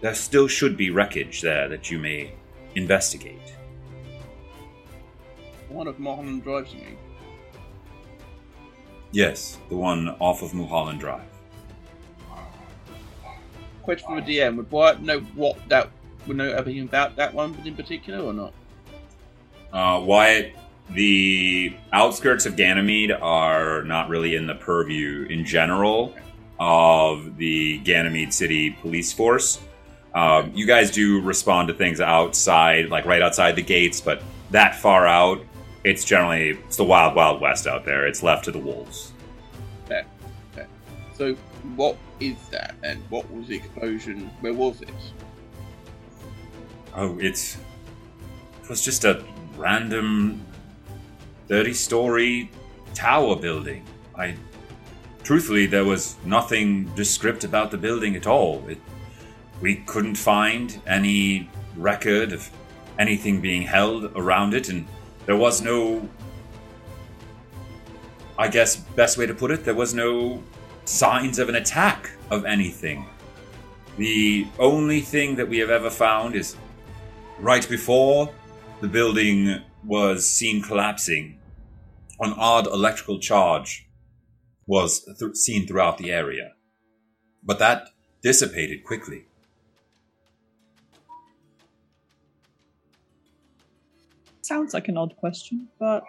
there 0.00 0.14
still 0.14 0.46
should 0.46 0.76
be 0.76 0.90
wreckage 0.90 1.40
there 1.40 1.68
that 1.68 1.90
you 1.90 1.98
may 1.98 2.32
investigate. 2.74 3.54
One 5.68 5.86
of 5.86 5.98
Mulholland 5.98 6.44
Drive, 6.44 6.68
you 6.68 6.80
mean? 6.80 6.98
Yes, 9.10 9.58
the 9.68 9.76
one 9.76 10.10
off 10.20 10.42
of 10.42 10.54
Mulholland 10.54 11.00
Drive. 11.00 11.37
Question 13.88 14.16
from 14.16 14.22
the 14.22 14.36
DM: 14.36 14.56
Would 14.58 14.70
Wyatt 14.70 15.00
know 15.00 15.20
what 15.34 15.56
that 15.70 15.88
would 16.26 16.36
know 16.36 16.50
everything 16.50 16.82
about 16.82 17.16
that 17.16 17.32
one 17.32 17.56
in 17.64 17.74
particular 17.74 18.22
or 18.22 18.34
not? 18.34 18.52
Uh, 19.72 20.02
Wyatt, 20.04 20.54
the 20.90 21.74
outskirts 21.94 22.44
of 22.44 22.54
Ganymede 22.54 23.12
are 23.12 23.84
not 23.84 24.10
really 24.10 24.36
in 24.36 24.46
the 24.46 24.56
purview 24.56 25.26
in 25.30 25.42
general 25.42 26.14
of 26.60 27.38
the 27.38 27.78
Ganymede 27.78 28.34
City 28.34 28.72
Police 28.72 29.14
Force. 29.14 29.58
Um, 30.14 30.52
you 30.54 30.66
guys 30.66 30.90
do 30.90 31.22
respond 31.22 31.68
to 31.68 31.74
things 31.74 32.02
outside, 32.02 32.90
like 32.90 33.06
right 33.06 33.22
outside 33.22 33.56
the 33.56 33.62
gates, 33.62 34.02
but 34.02 34.22
that 34.50 34.74
far 34.74 35.06
out, 35.06 35.40
it's 35.82 36.04
generally 36.04 36.50
it's 36.66 36.76
the 36.76 36.84
wild, 36.84 37.14
wild 37.14 37.40
west 37.40 37.66
out 37.66 37.86
there. 37.86 38.06
It's 38.06 38.22
left 38.22 38.44
to 38.44 38.52
the 38.52 38.58
wolves. 38.58 39.14
So, 41.16 41.34
what 41.74 41.96
is 42.20 42.36
that, 42.50 42.74
and 42.82 43.02
what 43.10 43.30
was 43.32 43.48
the 43.48 43.56
explosion? 43.56 44.30
Where 44.40 44.54
was 44.54 44.80
it? 44.82 44.90
Oh, 46.94 47.18
it's 47.20 47.56
it 48.62 48.68
was 48.68 48.82
just 48.82 49.04
a 49.04 49.24
random 49.56 50.44
thirty-story 51.48 52.50
tower 52.94 53.36
building. 53.36 53.84
I 54.16 54.36
truthfully, 55.22 55.66
there 55.66 55.84
was 55.84 56.16
nothing 56.24 56.92
descript 56.94 57.44
about 57.44 57.70
the 57.70 57.78
building 57.78 58.16
at 58.16 58.26
all. 58.26 58.66
It, 58.68 58.78
we 59.60 59.76
couldn't 59.86 60.16
find 60.16 60.80
any 60.86 61.50
record 61.76 62.32
of 62.32 62.50
anything 62.98 63.40
being 63.40 63.62
held 63.62 64.04
around 64.16 64.54
it, 64.54 64.68
and 64.68 64.86
there 65.26 65.36
was 65.36 65.60
no. 65.60 66.08
I 68.38 68.48
guess 68.48 68.76
best 68.76 69.18
way 69.18 69.26
to 69.26 69.34
put 69.34 69.50
it, 69.50 69.64
there 69.64 69.74
was 69.74 69.94
no 69.94 70.42
signs 70.88 71.38
of 71.38 71.50
an 71.50 71.54
attack 71.54 72.10
of 72.30 72.46
anything. 72.46 73.06
The 73.98 74.46
only 74.58 75.00
thing 75.00 75.36
that 75.36 75.46
we 75.46 75.58
have 75.58 75.68
ever 75.68 75.90
found 75.90 76.34
is 76.34 76.56
right 77.38 77.68
before 77.68 78.32
the 78.80 78.88
building 78.88 79.60
was 79.84 80.28
seen 80.28 80.62
collapsing, 80.62 81.38
an 82.20 82.32
odd 82.36 82.66
electrical 82.66 83.18
charge 83.18 83.86
was 84.66 85.04
th- 85.18 85.36
seen 85.36 85.66
throughout 85.66 85.98
the 85.98 86.10
area. 86.10 86.52
But 87.42 87.58
that 87.58 87.88
dissipated 88.22 88.84
quickly. 88.84 89.26
Sounds 94.40 94.72
like 94.72 94.88
an 94.88 94.96
odd 94.96 95.14
question, 95.16 95.68
but 95.78 96.02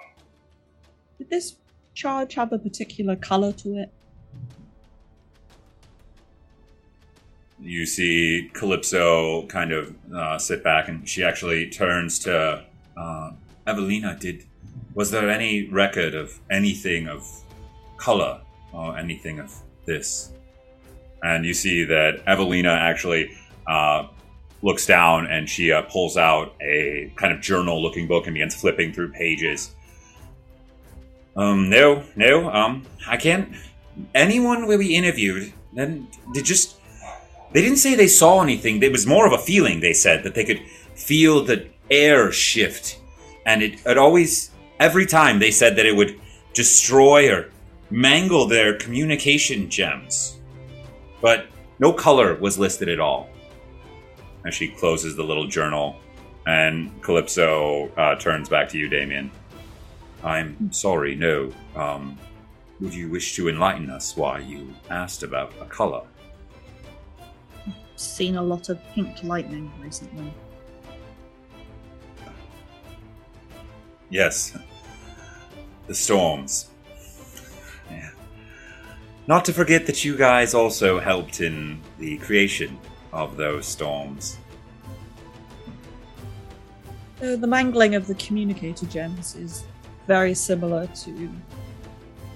did 1.18 1.30
this 1.30 1.58
charge 1.94 2.36
have 2.36 2.54
a 2.54 2.58
particular 2.58 3.18
color 3.18 3.52
to 3.52 3.78
it? 3.78 3.92
You 7.62 7.86
see 7.86 8.50
Calypso 8.54 9.45
kind 9.48 9.72
of 9.72 9.95
uh, 10.13 10.38
sit 10.38 10.63
back, 10.63 10.88
and 10.88 11.08
she 11.08 11.24
actually 11.24 11.69
turns 11.69 12.19
to 12.19 12.63
uh, 12.95 13.32
Evelina. 13.67 14.17
Did 14.19 14.45
was 14.93 15.12
there 15.12 15.30
any 15.30 15.67
record 15.67 16.15
of 16.15 16.39
anything 16.50 17.08
of 17.08 17.28
color 17.98 18.41
or 18.74 18.98
anything 18.98 19.39
of 19.39 19.54
this? 19.86 20.32
And 21.22 21.45
you 21.45 21.54
see 21.54 21.84
that 21.86 22.24
Evelina 22.26 22.72
actually 22.72 23.32
uh, 23.67 24.08
looks 24.62 24.86
down 24.86 25.28
and 25.28 25.50
she 25.50 25.72
uh, 25.72 25.82
pulls 25.84 26.17
out 26.17 26.56
a 26.62 27.12
kind 27.15 27.34
of 27.34 27.41
journal-looking 27.41 28.08
book 28.08 28.26
and 28.26 28.34
begins 28.34 28.56
flipping 28.56 28.93
through 28.93 29.12
pages. 29.12 29.76
Um, 31.36 31.69
no, 31.69 32.04
no, 32.15 32.50
um, 32.52 32.86
I 33.08 33.17
can't. 33.17 33.54
Anyone 34.15 34.65
we 34.65 34.95
interviewed, 34.95 35.54
then 35.74 36.08
they 36.34 36.41
just 36.41 36.79
they 37.52 37.62
didn't 37.62 37.78
say 37.78 37.96
they 37.96 38.08
saw 38.08 38.42
anything. 38.42 38.82
It 38.82 38.92
was 38.92 39.08
more 39.08 39.26
of 39.26 39.34
a 39.34 39.38
feeling. 39.38 39.80
They 39.80 39.94
said 39.94 40.24
that 40.24 40.36
they 40.36 40.46
could 40.46 40.62
feel 40.96 41.44
the 41.44 41.68
air 41.90 42.32
shift, 42.32 43.00
and 43.46 43.64
it, 43.64 43.86
it 43.86 43.98
always 43.98 44.52
every 44.80 45.06
time 45.06 45.40
they 45.40 45.52
said 45.52 45.76
that 45.76 45.86
it 45.86 45.96
would 45.96 46.20
destroy 46.54 47.32
or 47.34 47.50
mangle 47.90 48.48
their 48.48 48.78
communication 48.78 49.70
gems. 49.70 50.40
But 51.22 51.48
no 51.80 51.92
color 51.92 52.36
was 52.36 52.60
listed 52.60 52.90
at 52.90 53.00
all. 53.00 53.30
And 54.46 54.54
she 54.54 54.70
closes 54.70 55.16
the 55.16 55.24
little 55.24 55.48
journal, 55.48 55.98
and 56.48 57.02
Calypso 57.02 57.90
uh, 57.98 58.16
turns 58.16 58.48
back 58.48 58.70
to 58.70 58.78
you, 58.78 58.88
Damien. 58.88 59.32
I'm 60.24 60.72
sorry, 60.72 61.16
no. 61.16 61.52
Um, 61.76 62.18
would 62.80 62.94
you 62.94 63.10
wish 63.10 63.36
to 63.36 63.50
enlighten 63.50 63.90
us 63.90 64.16
why 64.16 64.40
you 64.40 64.74
asked 64.90 65.24
about 65.24 65.54
a 65.60 65.66
color? 65.66 66.04
Seen 68.00 68.38
a 68.38 68.42
lot 68.42 68.70
of 68.70 68.80
pink 68.94 69.24
lightning 69.24 69.70
recently. 69.82 70.34
Yes. 74.10 74.58
The 75.88 75.94
storms. 75.94 76.70
Yeah. 77.92 78.12
Not 79.28 79.44
to 79.46 79.54
forget 79.54 79.86
that 79.88 80.06
you 80.06 80.16
guys 80.16 80.54
also 80.54 80.98
helped 81.02 81.42
in 81.42 81.82
the 81.98 82.18
creation 82.20 82.80
of 83.12 83.36
those 83.36 83.66
storms. 83.66 84.38
Uh, 87.22 87.36
the 87.36 87.48
mangling 87.48 87.96
of 87.96 88.08
the 88.08 88.16
communicator 88.16 88.86
gems 88.86 89.36
is 89.36 89.66
very 90.08 90.34
similar 90.34 90.88
to 90.88 91.30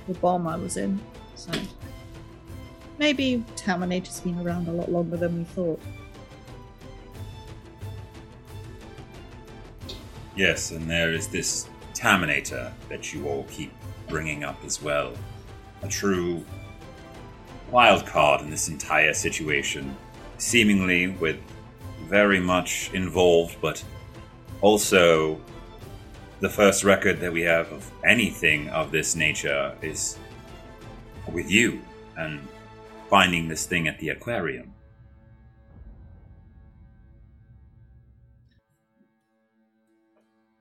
the 0.10 0.14
bomb 0.16 0.46
I 0.46 0.58
was 0.58 0.76
in. 0.76 1.00
So 1.36 1.54
maybe 3.04 3.44
Terminator's 3.58 4.22
been 4.22 4.40
around 4.40 4.70
a 4.70 4.72
lot 4.72 4.90
longer 4.90 5.18
than 5.18 5.38
we 5.38 5.44
thought. 5.44 5.82
Yes, 10.38 10.72
and 10.72 10.90
there 10.90 11.12
is 11.12 11.28
this 11.28 11.68
Terminator 11.94 12.72
that 12.88 13.14
you 13.14 13.28
all 13.28 13.44
keep 13.50 13.74
bringing 14.08 14.46
up 14.46 14.58
as 14.64 14.82
well. 14.82 15.12
A 15.82 15.90
true 15.90 16.46
wild 17.72 18.06
card 18.06 18.40
in 18.40 18.50
this 18.50 18.70
entire 18.70 19.14
situation. 19.14 19.98
Seemingly 20.38 21.08
with 21.08 21.40
very 22.08 22.40
much 22.40 22.90
involved, 22.94 23.58
but 23.62 23.84
also 24.62 25.42
the 26.40 26.50
first 26.50 26.86
record 26.86 27.20
that 27.20 27.34
we 27.34 27.42
have 27.42 27.70
of 27.74 27.92
anything 28.06 28.70
of 28.70 28.94
this 28.94 29.14
nature 29.14 29.76
is 29.82 30.18
with 31.34 31.52
you 31.52 31.82
and 32.16 32.40
finding 33.14 33.48
this 33.48 33.68
thing 33.68 33.88
at 33.88 34.00
the 34.00 34.10
aquarium. 34.10 34.74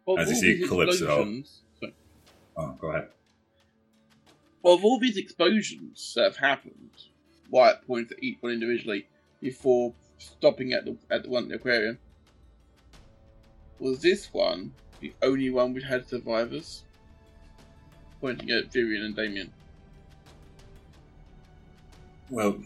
Of 0.07 0.19
As 0.19 0.29
you 0.29 0.37
see 0.37 0.69
Calypso. 0.69 1.43
Oh, 2.55 2.77
go 2.79 2.88
ahead. 2.88 3.09
Well, 4.62 4.75
of 4.75 4.85
all 4.85 4.99
these 4.99 5.17
explosions 5.17 6.12
that 6.15 6.25
have 6.25 6.37
happened, 6.37 6.91
Wyatt 7.49 7.87
points 7.87 8.12
at 8.12 8.23
each 8.23 8.37
one 8.43 8.53
individually 8.53 9.09
before 9.41 9.95
stopping 10.19 10.75
at 10.75 10.85
the 10.85 10.95
at 11.11 11.23
the 11.23 11.31
one 11.31 11.45
at 11.45 11.49
the 11.49 11.55
aquarium. 11.55 11.99
Was 13.79 14.03
this 14.03 14.27
one 14.31 14.75
the 15.01 15.15
only 15.23 15.49
one 15.49 15.73
which 15.73 15.85
had 15.85 16.07
survivors? 16.07 16.85
Pointing 18.21 18.51
at 18.51 18.71
Virion 18.71 19.07
and 19.07 19.17
Damien. 19.17 19.51
Well, 22.33 22.57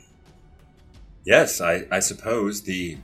yes, 1.25 1.61
I, 1.61 1.87
I 1.91 1.99
suppose 1.99 2.63
the 2.63 2.99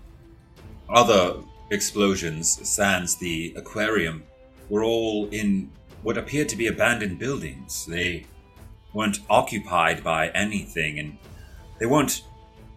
other 0.89 1.41
explosions, 1.73 2.57
sans 2.69 3.17
the 3.17 3.53
aquarium, 3.57 4.23
were 4.69 4.85
all 4.85 5.29
in 5.31 5.73
what 6.05 6.17
appeared 6.17 6.49
to 6.51 6.57
be 6.57 6.69
abandoned 6.69 7.19
buildings. 7.19 7.85
They 7.85 8.27
weren't 8.95 9.19
occupied 9.29 10.05
by 10.05 10.29
anything, 10.29 11.01
and 11.01 11.19
they 11.81 11.87
weren't, 11.87 12.23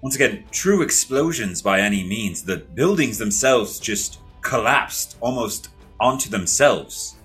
once 0.02 0.16
again, 0.16 0.46
true 0.50 0.82
explosions 0.82 1.62
by 1.62 1.80
any 1.80 2.04
means. 2.04 2.42
The 2.42 2.58
buildings 2.58 3.20
themselves 3.20 3.80
just 3.80 4.18
collapsed 4.42 5.16
almost 5.22 5.70
onto 6.00 6.28
themselves, 6.28 7.18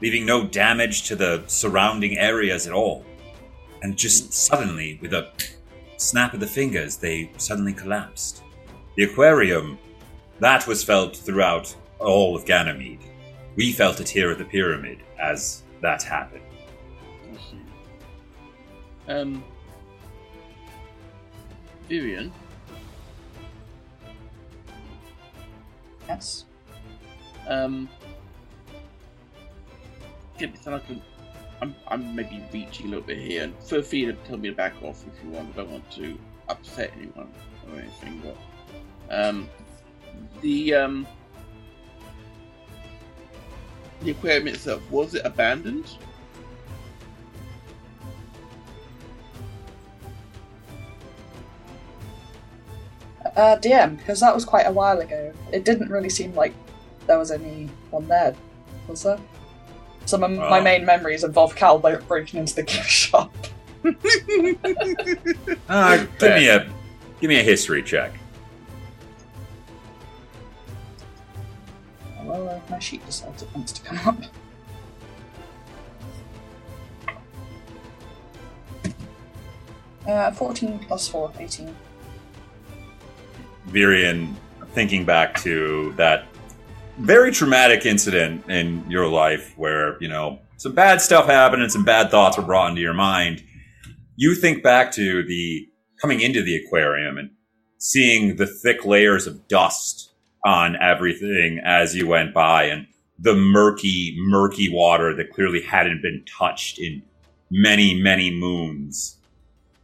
leaving 0.00 0.24
no 0.24 0.46
damage 0.46 1.02
to 1.08 1.16
the 1.16 1.42
surrounding 1.48 2.16
areas 2.16 2.68
at 2.68 2.72
all. 2.72 3.04
And 3.82 3.96
just 3.98 4.32
suddenly, 4.32 5.00
with 5.02 5.12
a 5.12 5.32
snap 5.96 6.34
of 6.34 6.40
the 6.40 6.46
fingers, 6.46 6.96
they 6.96 7.30
suddenly 7.36 7.72
collapsed. 7.72 8.42
The 8.96 9.04
aquarium, 9.04 9.78
that 10.40 10.66
was 10.66 10.84
felt 10.84 11.16
throughout 11.16 11.74
all 11.98 12.36
of 12.36 12.44
Ganymede. 12.44 13.00
We 13.56 13.72
felt 13.72 14.00
it 14.00 14.08
here 14.08 14.30
at 14.30 14.38
the 14.38 14.44
pyramid 14.44 14.98
as 15.18 15.62
that 15.80 16.02
happened. 16.02 16.42
Um, 19.08 19.44
Virion, 21.88 22.32
Yes. 26.08 26.44
um, 27.48 27.88
get 30.38 30.52
me 30.52 30.58
like 30.72 30.82
a, 30.90 31.00
I'm, 31.62 31.74
I'm 31.88 32.14
maybe 32.14 32.44
reaching 32.52 32.86
a 32.86 32.88
little 32.90 33.04
bit 33.04 33.18
here, 33.18 33.44
and 33.44 33.58
feel 33.62 33.82
free 33.82 34.04
to 34.06 34.12
tell 34.12 34.36
me 34.36 34.50
to 34.50 34.54
back 34.54 34.74
off 34.82 35.04
if 35.06 35.24
you 35.24 35.30
want. 35.30 35.50
I 35.54 35.56
don't 35.56 35.70
want 35.70 35.90
to 35.92 36.18
upset 36.48 36.92
anyone 36.96 37.30
or 37.70 37.80
anything, 37.80 38.22
but 38.22 38.36
um, 39.10 39.48
the 40.42 40.74
um, 40.74 41.06
the 44.02 44.10
aquarium 44.10 44.48
itself 44.48 44.82
was 44.90 45.14
it 45.14 45.22
abandoned? 45.24 45.96
Uh, 53.34 53.58
DM, 53.58 53.98
because 53.98 54.20
that 54.20 54.34
was 54.34 54.46
quite 54.46 54.66
a 54.66 54.72
while 54.72 54.98
ago. 54.98 55.32
It 55.52 55.64
didn't 55.64 55.90
really 55.90 56.08
seem 56.08 56.34
like 56.34 56.54
there 57.06 57.18
was 57.18 57.30
anyone 57.30 58.08
there, 58.08 58.34
was 58.88 59.02
there? 59.02 59.18
Some 60.06 60.22
of 60.22 60.30
my 60.30 60.60
Oh. 60.60 60.62
main 60.62 60.86
memories 60.86 61.24
involve 61.24 61.54
Cal 61.56 61.78
bro- 61.78 62.00
breaking 62.00 62.40
into 62.40 62.54
the 62.54 62.62
gift 62.72 62.88
shop. 62.88 63.34
Uh, 65.68 66.04
give 66.18 66.34
me 66.34 66.48
a 66.48 66.68
give 67.20 67.28
me 67.28 67.38
a 67.38 67.42
history 67.42 67.82
check. 67.82 68.12
Well, 72.24 72.48
uh, 72.48 72.60
my 72.70 72.78
sheet 72.80 73.04
decides 73.06 73.42
it 73.42 73.48
wants 73.54 73.70
to 73.72 73.82
come 73.82 73.98
up. 74.08 74.16
Uh, 80.06 80.30
14 80.30 80.78
plus 80.86 81.08
4, 81.08 81.32
18. 81.38 81.74
Virion, 83.68 84.34
thinking 84.72 85.04
back 85.04 85.40
to 85.42 85.92
that 85.96 86.26
very 86.98 87.30
traumatic 87.30 87.84
incident 87.84 88.48
in 88.48 88.88
your 88.90 89.08
life 89.08 89.56
where, 89.56 90.00
you 90.00 90.08
know, 90.08 90.38
some 90.56 90.72
bad 90.72 91.00
stuff 91.00 91.26
happened 91.26 91.62
and 91.62 91.70
some 91.70 91.84
bad 91.84 92.10
thoughts 92.10 92.36
were 92.36 92.42
brought 92.42 92.70
into 92.70 92.80
your 92.80 92.94
mind, 92.94 93.42
you 94.16 94.34
think 94.34 94.62
back 94.62 94.92
to 94.92 95.22
the 95.24 95.68
coming 96.00 96.20
into 96.20 96.42
the 96.42 96.56
aquarium 96.56 97.18
and 97.18 97.30
seeing 97.78 98.36
the 98.36 98.46
thick 98.46 98.84
layers 98.84 99.26
of 99.26 99.46
dust 99.48 100.12
on 100.44 100.76
everything 100.80 101.60
as 101.64 101.94
you 101.94 102.06
went 102.06 102.32
by 102.32 102.64
and 102.64 102.86
the 103.18 103.34
murky, 103.34 104.14
murky 104.18 104.72
water 104.72 105.14
that 105.14 105.32
clearly 105.32 105.62
hadn't 105.62 106.02
been 106.02 106.24
touched 106.26 106.78
in 106.78 107.02
many, 107.50 107.94
many 108.00 108.30
moons. 108.30 109.16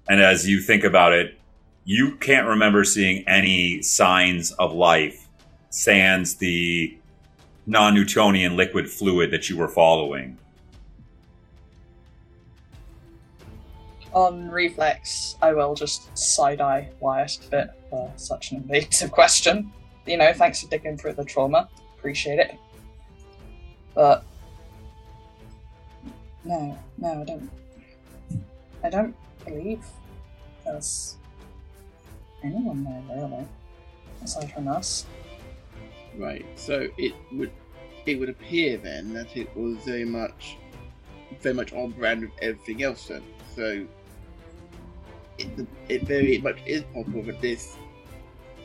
And 0.09 0.21
as 0.21 0.49
you 0.49 0.61
think 0.61 0.85
about 0.85 1.13
it, 1.13 1.39
you 1.85 2.17
can't 2.17 2.47
remember 2.47 2.85
seeing 2.85 3.27
any 3.27 3.83
signs 3.83 4.53
of 4.53 4.73
life 4.73 5.29
sans 5.71 6.37
the 6.37 6.97
non-Newtonian 7.67 8.57
liquid 8.57 8.89
fluid 8.89 9.31
that 9.31 9.49
you 9.49 9.57
were 9.57 9.69
following. 9.69 10.39
On 14.13 14.51
reflex, 14.51 15.37
I 15.41 15.53
will 15.55 15.75
just 15.75 16.17
side 16.17 16.61
eye 16.61 16.91
Wyatt 17.01 17.39
a 17.47 17.51
bit 17.51 17.71
for 17.89 18.09
uh, 18.09 18.17
such 18.17 18.53
an 18.53 18.59
invasive 18.59 19.11
question. 19.21 19.73
You 20.07 20.19
know, 20.19 20.33
thanks 20.35 20.61
for 20.61 20.69
digging 20.69 20.99
through 20.99 21.15
the 21.15 21.25
trauma. 21.25 21.69
Appreciate 21.99 22.39
it. 22.39 22.59
But. 23.95 24.25
No, 26.45 26.77
no, 26.99 27.21
I 27.21 27.25
don't. 27.25 27.51
I 28.85 28.91
don't 28.91 29.15
believe 29.45 29.85
there's 30.65 31.17
anyone 32.43 32.85
there, 32.85 33.17
really. 33.17 33.47
Aside 34.23 34.53
from 34.53 34.69
us. 34.69 35.07
Right. 36.17 36.47
So 36.57 36.89
it 36.99 37.15
would 37.33 37.53
it 38.05 38.19
would 38.19 38.29
appear 38.29 38.77
then 38.79 39.13
that 39.15 39.37
it 39.37 39.55
was 39.57 39.77
very 39.79 40.05
much 40.05 40.57
very 41.41 41.55
much 41.55 41.73
on 41.73 41.91
brand 41.93 42.23
with 42.23 42.33
everything 42.43 42.83
else 42.83 43.07
then. 43.09 43.23
So 43.55 43.87
it, 45.39 45.67
it 45.89 46.03
very 46.03 46.39
much 46.39 46.59
is 46.67 46.83
possible 46.95 47.23
that 47.25 47.41
this 47.41 47.77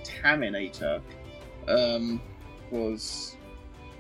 Terminator 0.03 1.01
um, 1.67 2.21
was 2.71 3.35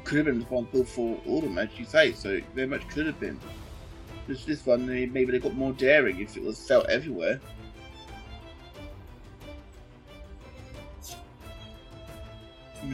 could 0.03 0.17
have 0.17 0.25
been 0.27 0.39
responsible 0.39 0.85
for 0.85 1.19
all 1.25 1.39
of 1.39 1.43
them, 1.43 1.57
as 1.57 1.69
you 1.77 1.85
say. 1.85 2.13
So 2.13 2.29
it 2.29 2.45
very 2.55 2.67
much 2.67 2.87
could 2.89 3.05
have 3.05 3.19
been. 3.19 3.39
Just 4.27 4.45
this 4.45 4.65
one, 4.65 4.85
maybe 4.85 5.25
they 5.25 5.39
got 5.39 5.53
more 5.53 5.73
daring 5.73 6.19
if 6.19 6.35
it 6.35 6.43
was 6.43 6.65
felt 6.67 6.87
everywhere. 6.87 7.39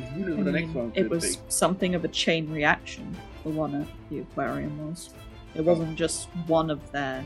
Who 0.01 0.25
knows 0.25 0.34
I 0.34 0.36
what 0.38 0.45
the 0.45 0.51
mean, 0.51 0.53
next 0.53 0.73
one 0.75 0.91
it 0.95 1.10
was 1.10 1.38
be? 1.38 1.41
something 1.49 1.95
of 1.95 2.03
a 2.03 2.08
chain 2.08 2.49
reaction. 2.51 3.15
The 3.43 3.49
one 3.49 3.75
at 3.75 3.88
the 4.10 4.19
aquarium 4.19 4.88
was. 4.89 5.10
It 5.56 5.62
wasn't 5.63 5.95
just 5.97 6.29
one 6.47 6.69
of 6.69 6.91
their 6.91 7.23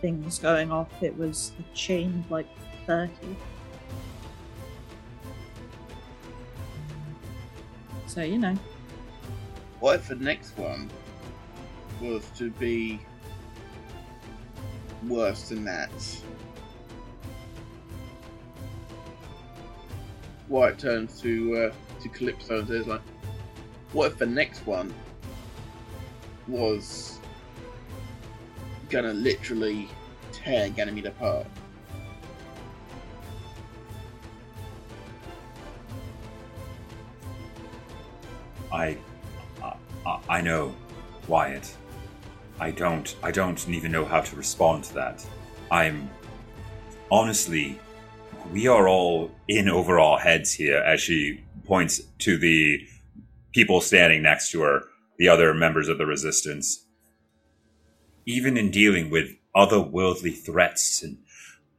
things 0.00 0.38
going 0.38 0.72
off. 0.72 0.88
It 1.02 1.16
was 1.16 1.52
a 1.60 1.74
chain 1.76 2.24
of 2.24 2.30
like 2.30 2.46
thirty. 2.86 3.36
So 8.06 8.22
you 8.22 8.38
know, 8.38 8.56
What 9.80 9.96
if 9.96 10.08
the 10.08 10.16
next 10.16 10.56
one 10.58 10.90
was 12.00 12.24
to 12.36 12.50
be 12.50 13.00
worse 15.08 15.48
than 15.48 15.64
that? 15.64 15.90
Wyatt 20.52 20.78
turns 20.78 21.18
to 21.22 21.56
uh, 21.56 22.00
to 22.02 22.08
Calypso 22.10 22.58
and 22.58 22.68
says, 22.68 22.86
"Like, 22.86 23.00
what 23.92 24.12
if 24.12 24.18
the 24.18 24.26
next 24.26 24.66
one 24.66 24.92
was 26.46 27.18
gonna 28.90 29.14
literally 29.14 29.88
tear 30.30 30.68
Ganymede 30.68 31.06
apart?" 31.06 31.46
I, 38.70 38.98
I, 39.62 40.18
I 40.28 40.40
know, 40.42 40.74
Wyatt. 41.28 41.74
I 42.60 42.72
don't. 42.72 43.16
I 43.22 43.30
don't 43.30 43.66
even 43.70 43.90
know 43.90 44.04
how 44.04 44.20
to 44.20 44.36
respond 44.36 44.84
to 44.84 44.94
that. 44.94 45.26
I'm 45.70 46.10
honestly, 47.10 47.80
we 48.50 48.66
are 48.66 48.88
all 48.88 49.30
in 49.48 49.68
over 49.68 50.00
our 50.00 50.18
heads 50.18 50.52
here. 50.52 50.78
As 50.78 51.00
she 51.00 51.42
points 51.64 52.00
to 52.18 52.36
the 52.36 52.86
people 53.52 53.80
standing 53.80 54.22
next 54.22 54.50
to 54.50 54.62
her, 54.62 54.84
the 55.18 55.28
other 55.28 55.54
members 55.54 55.88
of 55.88 55.98
the 55.98 56.06
resistance. 56.06 56.84
Even 58.26 58.56
in 58.56 58.70
dealing 58.70 59.10
with 59.10 59.36
otherworldly 59.54 60.36
threats 60.36 61.02
and 61.02 61.18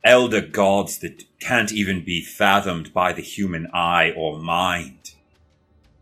elder 0.04 0.42
gods 0.42 1.00
that 1.00 1.24
can't 1.40 1.72
even 1.72 2.04
be 2.04 2.22
fathomed 2.22 2.94
by 2.94 3.14
the 3.14 3.22
human 3.22 3.68
eye 3.74 4.12
or 4.16 4.38
mind. 4.38 5.14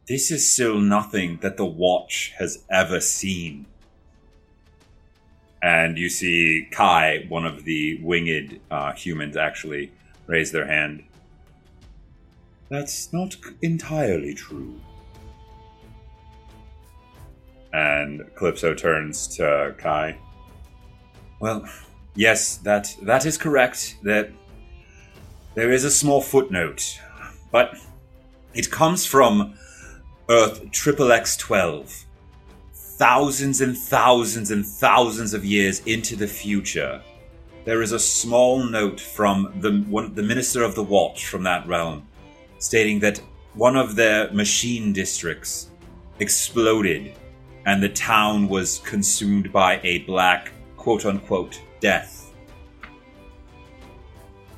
This 0.08 0.32
is 0.32 0.52
still 0.52 0.80
nothing 0.80 1.38
that 1.42 1.58
the 1.58 1.66
Watch 1.66 2.34
has 2.38 2.64
ever 2.70 3.00
seen. 3.00 3.68
And 5.62 5.98
you 5.98 6.10
see 6.10 6.68
Kai, 6.72 7.26
one 7.30 7.46
of 7.46 7.66
the 7.66 8.00
winged 8.02 8.60
uh, 8.72 8.94
humans, 8.94 9.38
actually 9.38 9.92
raise 10.32 10.52
their 10.52 10.66
hand. 10.66 11.04
That's 12.70 13.12
not 13.12 13.36
entirely 13.62 14.34
true. 14.34 14.80
And 17.74 18.22
Calypso 18.36 18.74
turns 18.74 19.28
to 19.36 19.76
Kai. 19.78 20.18
Well, 21.42 21.68
yes, 22.16 22.58
that 22.58 22.96
that 23.04 23.26
is 23.26 23.38
correct. 23.38 23.98
That 24.04 24.32
there 25.54 25.72
is 25.72 25.84
a 25.84 25.92
small 25.92 26.22
footnote, 26.22 27.00
but 27.52 27.76
it 28.54 28.72
comes 28.72 29.06
from 29.06 29.56
Earth 30.30 30.72
Triple 30.72 31.12
X 31.12 31.36
Twelve, 31.36 32.06
thousands 32.74 33.60
and 33.60 33.78
thousands 33.78 34.52
and 34.52 34.66
thousands 34.66 35.34
of 35.34 35.44
years 35.44 35.82
into 35.86 36.16
the 36.16 36.28
future. 36.28 37.02
There 37.64 37.84
is 37.84 37.92
a 37.92 38.00
small 38.00 38.64
note 38.64 39.00
from 39.00 39.54
the 39.60 39.82
one, 39.82 40.16
the 40.16 40.24
Minister 40.24 40.64
of 40.64 40.74
the 40.74 40.84
Watch 40.84 41.28
from 41.28 41.44
that 41.44 41.68
realm, 41.68 42.08
stating 42.58 43.00
that 43.02 43.22
one 43.54 43.76
of 43.76 43.96
their 43.96 44.32
machine 44.32 44.94
districts 44.94 45.70
exploded, 46.20 47.14
and 47.68 47.82
the 47.82 47.90
town 47.90 48.48
was 48.48 48.80
consumed 48.80 49.54
by 49.54 49.80
a 49.84 50.00
black 50.00 50.52
quote 50.76 51.06
unquote 51.06 51.62
death. 51.80 52.34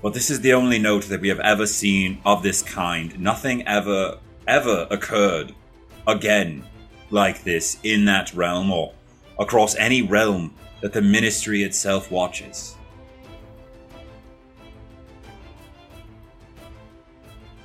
But 0.01 0.13
this 0.13 0.29
is 0.29 0.39
the 0.39 0.53
only 0.53 0.79
note 0.79 1.03
that 1.09 1.19
we 1.19 1.27
have 1.27 1.41
ever 1.41 1.65
seen 1.65 2.21
of 2.25 2.41
this 2.41 2.61
kind. 2.61 3.19
Nothing 3.19 3.67
ever, 3.67 4.17
ever 4.47 4.87
occurred 4.89 5.53
again 6.07 6.63
like 7.09 7.43
this 7.43 7.79
in 7.83 8.05
that 8.05 8.33
realm 8.33 8.71
or 8.71 8.93
across 9.39 9.75
any 9.75 10.01
realm 10.01 10.53
that 10.79 10.93
the 10.93 11.01
ministry 11.01 11.63
itself 11.63 12.09
watches. 12.09 12.77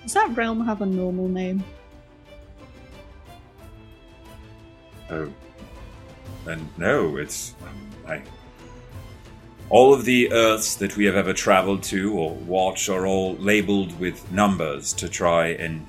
Does 0.08 0.14
that 0.14 0.34
realm 0.34 0.64
have 0.64 0.80
a 0.80 0.86
normal 0.86 1.28
name? 1.28 1.62
Oh, 5.10 5.30
and 6.46 6.66
no, 6.78 7.18
it's 7.18 7.54
um, 7.60 7.90
I. 8.06 8.22
All 9.68 9.92
of 9.92 10.06
the 10.06 10.32
Earths 10.32 10.76
that 10.76 10.96
we 10.96 11.04
have 11.04 11.14
ever 11.14 11.34
traveled 11.34 11.82
to 11.82 12.14
or 12.18 12.30
watched 12.36 12.88
are 12.88 13.06
all 13.06 13.34
labeled 13.34 14.00
with 14.00 14.32
numbers 14.32 14.94
to 14.94 15.10
try 15.10 15.48
and 15.48 15.84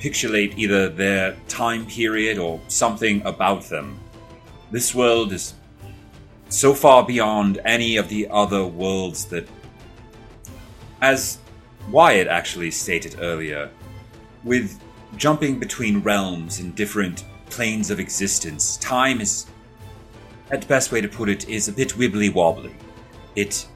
pixelate 0.00 0.56
either 0.56 0.88
their 0.88 1.36
time 1.48 1.84
period 1.84 2.38
or 2.38 2.58
something 2.68 3.20
about 3.26 3.64
them. 3.64 4.00
This 4.70 4.94
world 4.94 5.34
is 5.34 5.52
so 6.48 6.72
far 6.72 7.04
beyond 7.04 7.60
any 7.66 7.98
of 7.98 8.08
the 8.08 8.26
other 8.30 8.64
worlds 8.64 9.26
that, 9.26 9.46
as 11.02 11.40
Wyatt 11.90 12.26
actually 12.26 12.70
stated 12.70 13.16
earlier, 13.20 13.70
with 14.44 14.80
jumping 15.16 15.58
between 15.58 16.00
realms 16.00 16.60
and 16.60 16.74
different 16.74 17.24
planes 17.48 17.90
of 17.90 18.00
existence, 18.00 18.76
time 18.78 19.20
is, 19.20 19.46
at 20.50 20.60
the 20.60 20.66
best 20.66 20.92
way 20.92 21.00
to 21.00 21.08
put 21.08 21.28
it, 21.28 21.48
is 21.48 21.68
a 21.68 21.72
bit 21.72 21.90
wibbly 21.90 22.32
wobbly. 22.32 22.74
It 23.36 23.66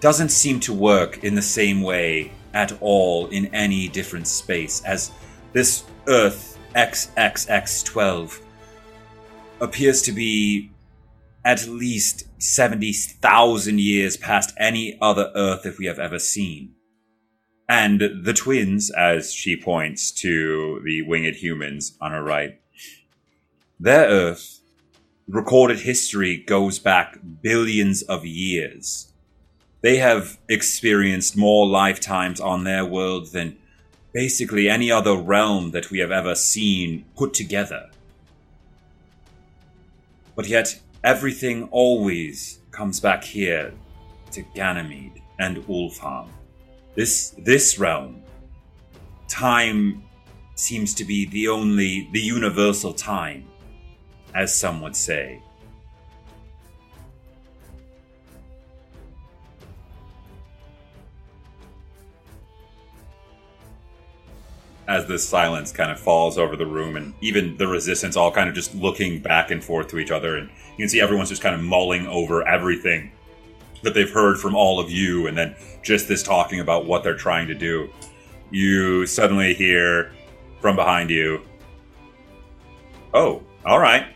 doesn't 0.00 0.30
seem 0.30 0.60
to 0.60 0.72
work 0.72 1.22
in 1.22 1.34
the 1.34 1.42
same 1.42 1.82
way 1.82 2.32
at 2.54 2.76
all 2.80 3.26
in 3.28 3.46
any 3.54 3.88
different 3.88 4.26
space 4.26 4.82
as 4.84 5.12
this 5.52 5.84
Earth 6.08 6.58
XXX12 6.74 8.40
appears 9.60 10.02
to 10.02 10.12
be 10.12 10.70
at 11.44 11.66
least 11.66 12.24
70,000 12.38 13.80
years 13.80 14.16
past 14.16 14.54
any 14.58 14.98
other 15.00 15.30
Earth 15.34 15.62
that 15.62 15.78
we 15.78 15.86
have 15.86 15.98
ever 15.98 16.18
seen. 16.18 16.74
And 17.70 18.24
the 18.24 18.32
twins, 18.32 18.90
as 18.90 19.32
she 19.32 19.56
points 19.56 20.10
to 20.22 20.80
the 20.84 21.02
winged 21.02 21.36
humans 21.36 21.96
on 22.00 22.10
her 22.10 22.20
right, 22.20 22.60
their 23.78 24.08
Earth, 24.08 24.58
recorded 25.28 25.78
history 25.78 26.36
goes 26.36 26.80
back 26.80 27.20
billions 27.42 28.02
of 28.02 28.26
years. 28.26 29.12
They 29.82 29.98
have 29.98 30.36
experienced 30.48 31.36
more 31.36 31.64
lifetimes 31.64 32.40
on 32.40 32.64
their 32.64 32.84
world 32.84 33.28
than 33.28 33.56
basically 34.12 34.68
any 34.68 34.90
other 34.90 35.14
realm 35.14 35.70
that 35.70 35.92
we 35.92 36.00
have 36.00 36.10
ever 36.10 36.34
seen 36.34 37.04
put 37.16 37.32
together. 37.34 37.88
But 40.34 40.48
yet, 40.48 40.80
everything 41.04 41.68
always 41.70 42.58
comes 42.72 42.98
back 42.98 43.22
here 43.22 43.72
to 44.32 44.42
Ganymede 44.56 45.22
and 45.38 45.58
Ulfaum. 45.68 46.30
This 46.94 47.34
this 47.38 47.78
realm, 47.78 48.22
time 49.28 50.02
seems 50.56 50.92
to 50.94 51.04
be 51.04 51.26
the 51.26 51.48
only 51.48 52.08
the 52.12 52.20
universal 52.20 52.92
time, 52.92 53.46
as 54.34 54.52
some 54.52 54.80
would 54.82 54.96
say. 54.96 55.40
As 64.88 65.06
this 65.06 65.26
silence 65.26 65.70
kind 65.70 65.92
of 65.92 66.00
falls 66.00 66.36
over 66.36 66.56
the 66.56 66.66
room, 66.66 66.96
and 66.96 67.14
even 67.20 67.56
the 67.56 67.68
resistance 67.68 68.16
all 68.16 68.32
kind 68.32 68.48
of 68.48 68.56
just 68.56 68.74
looking 68.74 69.20
back 69.20 69.52
and 69.52 69.62
forth 69.62 69.86
to 69.88 70.00
each 70.00 70.10
other, 70.10 70.36
and 70.36 70.48
you 70.48 70.78
can 70.78 70.88
see 70.88 71.00
everyone's 71.00 71.28
just 71.28 71.42
kind 71.42 71.54
of 71.54 71.62
mulling 71.62 72.08
over 72.08 72.46
everything 72.48 73.12
that 73.82 73.94
they've 73.94 74.10
heard 74.10 74.38
from 74.38 74.54
all 74.54 74.78
of 74.80 74.90
you, 74.90 75.26
and 75.26 75.36
then 75.36 75.54
just 75.82 76.08
this 76.08 76.22
talking 76.22 76.60
about 76.60 76.86
what 76.86 77.02
they're 77.02 77.16
trying 77.16 77.48
to 77.48 77.54
do. 77.54 77.90
You 78.50 79.06
suddenly 79.06 79.54
hear 79.54 80.12
from 80.60 80.76
behind 80.76 81.10
you, 81.10 81.42
Oh, 83.12 83.42
all 83.66 83.80
right. 83.80 84.06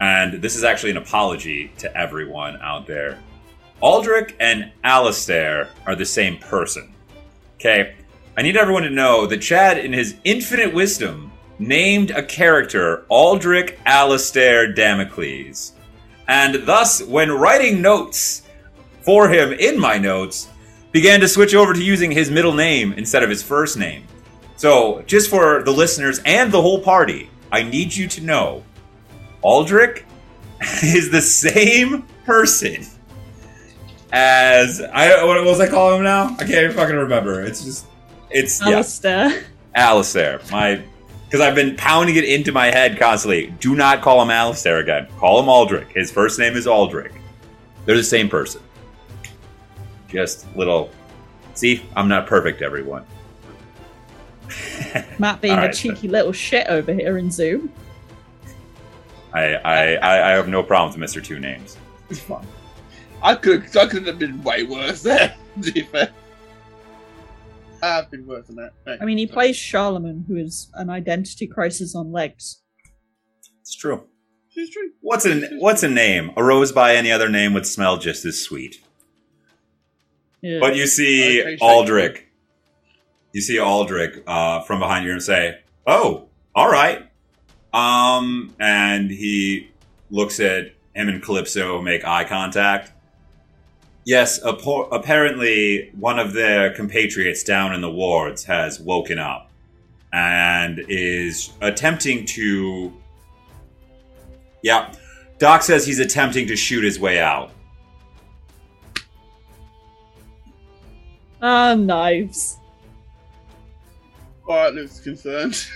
And 0.00 0.40
this 0.40 0.56
is 0.56 0.64
actually 0.64 0.92
an 0.92 0.96
apology 0.96 1.72
to 1.78 1.96
everyone 1.96 2.58
out 2.62 2.86
there. 2.86 3.18
Aldrich 3.80 4.34
and 4.40 4.72
Alistair 4.82 5.68
are 5.86 5.94
the 5.94 6.06
same 6.06 6.38
person. 6.38 6.94
Okay? 7.56 7.94
I 8.36 8.42
need 8.42 8.56
everyone 8.56 8.82
to 8.84 8.90
know 8.90 9.26
that 9.26 9.42
Chad, 9.42 9.78
in 9.78 9.92
his 9.92 10.16
infinite 10.24 10.72
wisdom, 10.72 11.30
named 11.58 12.10
a 12.12 12.22
character 12.22 13.04
Aldrich 13.08 13.78
Alistair 13.84 14.72
Damocles. 14.72 15.72
And 16.28 16.66
thus, 16.66 17.02
when 17.02 17.30
writing 17.30 17.82
notes 17.82 18.41
for 19.02 19.28
him 19.28 19.52
in 19.52 19.78
my 19.78 19.98
notes, 19.98 20.48
began 20.90 21.20
to 21.20 21.28
switch 21.28 21.54
over 21.54 21.72
to 21.72 21.82
using 21.82 22.10
his 22.10 22.30
middle 22.30 22.54
name 22.54 22.92
instead 22.94 23.22
of 23.22 23.30
his 23.30 23.42
first 23.42 23.76
name. 23.76 24.04
So, 24.56 25.02
just 25.06 25.28
for 25.28 25.62
the 25.62 25.72
listeners 25.72 26.20
and 26.24 26.52
the 26.52 26.62
whole 26.62 26.80
party, 26.80 27.30
I 27.50 27.62
need 27.62 27.94
you 27.94 28.06
to 28.08 28.20
know 28.20 28.62
Aldrich 29.42 30.04
is 30.82 31.10
the 31.10 31.22
same 31.22 32.02
person 32.24 32.86
as 34.12 34.80
I 34.80 35.24
what 35.24 35.42
was 35.44 35.58
I 35.58 35.68
calling 35.68 35.98
him 35.98 36.04
now? 36.04 36.34
I 36.34 36.44
can't 36.44 36.50
even 36.50 36.76
fucking 36.76 36.94
remember. 36.94 37.42
It's 37.42 37.64
just 37.64 37.86
it's 38.30 38.60
yeah, 38.60 38.74
Alistair. 38.74 39.44
Alistair. 39.74 40.40
My 40.50 40.82
because 41.24 41.40
I've 41.40 41.54
been 41.54 41.76
pounding 41.76 42.16
it 42.16 42.24
into 42.24 42.52
my 42.52 42.66
head 42.66 42.98
constantly. 42.98 43.46
Do 43.58 43.74
not 43.74 44.02
call 44.02 44.20
him 44.20 44.30
Alistair 44.30 44.78
again. 44.78 45.08
Call 45.18 45.40
him 45.40 45.48
Aldrich. 45.48 45.88
His 45.94 46.12
first 46.12 46.38
name 46.38 46.54
is 46.54 46.66
Aldrich. 46.66 47.12
They're 47.86 47.96
the 47.96 48.04
same 48.04 48.28
person. 48.28 48.60
Just 50.12 50.46
little. 50.56 50.90
See, 51.54 51.82
I'm 51.96 52.08
not 52.08 52.26
perfect, 52.26 52.62
everyone. 52.62 53.04
Matt 55.18 55.40
being 55.40 55.54
All 55.54 55.60
a 55.60 55.66
right, 55.66 55.74
cheeky 55.74 56.08
little 56.08 56.32
shit 56.32 56.66
over 56.68 56.92
here 56.92 57.18
in 57.18 57.30
Zoom. 57.30 57.72
I, 59.32 59.54
I, 59.54 59.94
I, 59.94 60.28
I 60.28 60.30
have 60.32 60.48
no 60.48 60.62
problems 60.62 60.98
with 60.98 61.10
Mr. 61.10 61.24
Two 61.24 61.40
Names. 61.40 61.78
It's 62.10 62.20
fine. 62.20 62.46
I 63.22 63.34
could 63.34 63.74
I 63.76 63.86
could 63.86 64.06
have 64.06 64.18
been 64.18 64.42
way 64.42 64.64
worse 64.64 65.02
there, 65.02 65.34
to 65.62 65.72
be 65.72 65.82
fair. 65.82 66.10
I've 67.82 68.10
been 68.10 68.26
worse 68.26 68.46
than 68.46 68.56
that. 68.56 68.72
Right. 68.86 68.98
I 69.00 69.04
mean, 69.04 69.18
he 69.18 69.26
plays 69.26 69.56
Charlemagne, 69.56 70.24
who 70.28 70.36
is 70.36 70.70
an 70.74 70.90
identity 70.90 71.46
crisis 71.46 71.94
on 71.94 72.12
legs. 72.12 72.62
It's 73.60 73.74
true. 73.74 74.04
It's 74.54 74.72
true. 74.72 74.90
What's 75.00 75.24
a 75.24 75.40
what's 75.58 75.82
a 75.82 75.88
name? 75.88 76.32
A 76.36 76.44
rose 76.44 76.72
by 76.72 76.94
any 76.94 77.10
other 77.10 77.28
name 77.28 77.54
would 77.54 77.66
smell 77.66 77.96
just 77.96 78.24
as 78.24 78.40
sweet. 78.40 78.82
Yeah. 80.42 80.58
But 80.60 80.76
you 80.76 80.86
see. 80.86 81.56
Aldrich. 81.60 82.26
You 83.32 83.40
see 83.40 83.58
Aldrich 83.58 84.22
uh, 84.26 84.60
from 84.62 84.80
behind 84.80 85.06
you 85.06 85.12
and 85.12 85.22
say, 85.22 85.60
"Oh, 85.86 86.28
all 86.54 86.70
right." 86.70 87.08
Um, 87.72 88.54
and 88.60 89.10
he 89.10 89.70
looks 90.10 90.38
at 90.40 90.74
him 90.94 91.08
and 91.08 91.22
Calypso, 91.22 91.80
make 91.80 92.04
eye 92.04 92.24
contact. 92.24 92.92
Yes, 94.04 94.40
apparently 94.42 95.90
one 95.98 96.18
of 96.18 96.32
their 96.32 96.74
compatriots 96.74 97.44
down 97.44 97.72
in 97.72 97.80
the 97.80 97.90
wards 97.90 98.44
has 98.44 98.80
woken 98.80 99.18
up 99.18 99.50
and 100.12 100.84
is 100.88 101.50
attempting 101.60 102.26
to. 102.26 102.92
Yeah, 104.62 104.92
Doc 105.38 105.62
says 105.62 105.86
he's 105.86 106.00
attempting 106.00 106.48
to 106.48 106.56
shoot 106.56 106.84
his 106.84 106.98
way 106.98 107.20
out. 107.20 107.52
Ah, 111.42 111.74
knives. 111.74 112.58
Alright, 114.48 114.74
looks 114.74 115.00
concerned. 115.00 115.66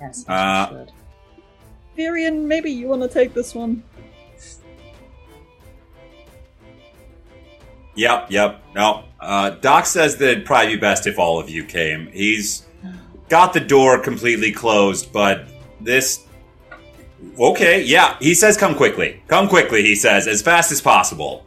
Yes, 0.00 0.24
Uh, 0.28 0.68
you 0.70 0.78
should. 0.78 0.92
Virion, 1.96 2.44
maybe 2.44 2.70
you 2.70 2.88
want 2.88 3.02
to 3.02 3.08
take 3.08 3.34
this 3.34 3.54
one. 3.54 3.82
Yep, 7.96 8.30
yep. 8.30 8.62
No. 8.74 9.04
Uh, 9.20 9.50
Doc 9.50 9.84
says 9.84 10.16
that 10.16 10.30
it'd 10.30 10.46
probably 10.46 10.76
be 10.76 10.80
best 10.80 11.06
if 11.06 11.18
all 11.18 11.38
of 11.38 11.50
you 11.50 11.64
came. 11.64 12.06
He's 12.12 12.66
got 13.28 13.52
the 13.52 13.60
door 13.60 13.98
completely 13.98 14.52
closed, 14.52 15.12
but 15.12 15.46
this. 15.80 16.24
Okay, 17.38 17.82
yeah. 17.82 18.16
He 18.20 18.34
says 18.34 18.56
come 18.56 18.74
quickly. 18.74 19.22
Come 19.28 19.48
quickly, 19.48 19.82
he 19.82 19.94
says, 19.94 20.26
as 20.26 20.40
fast 20.40 20.72
as 20.72 20.80
possible. 20.80 21.44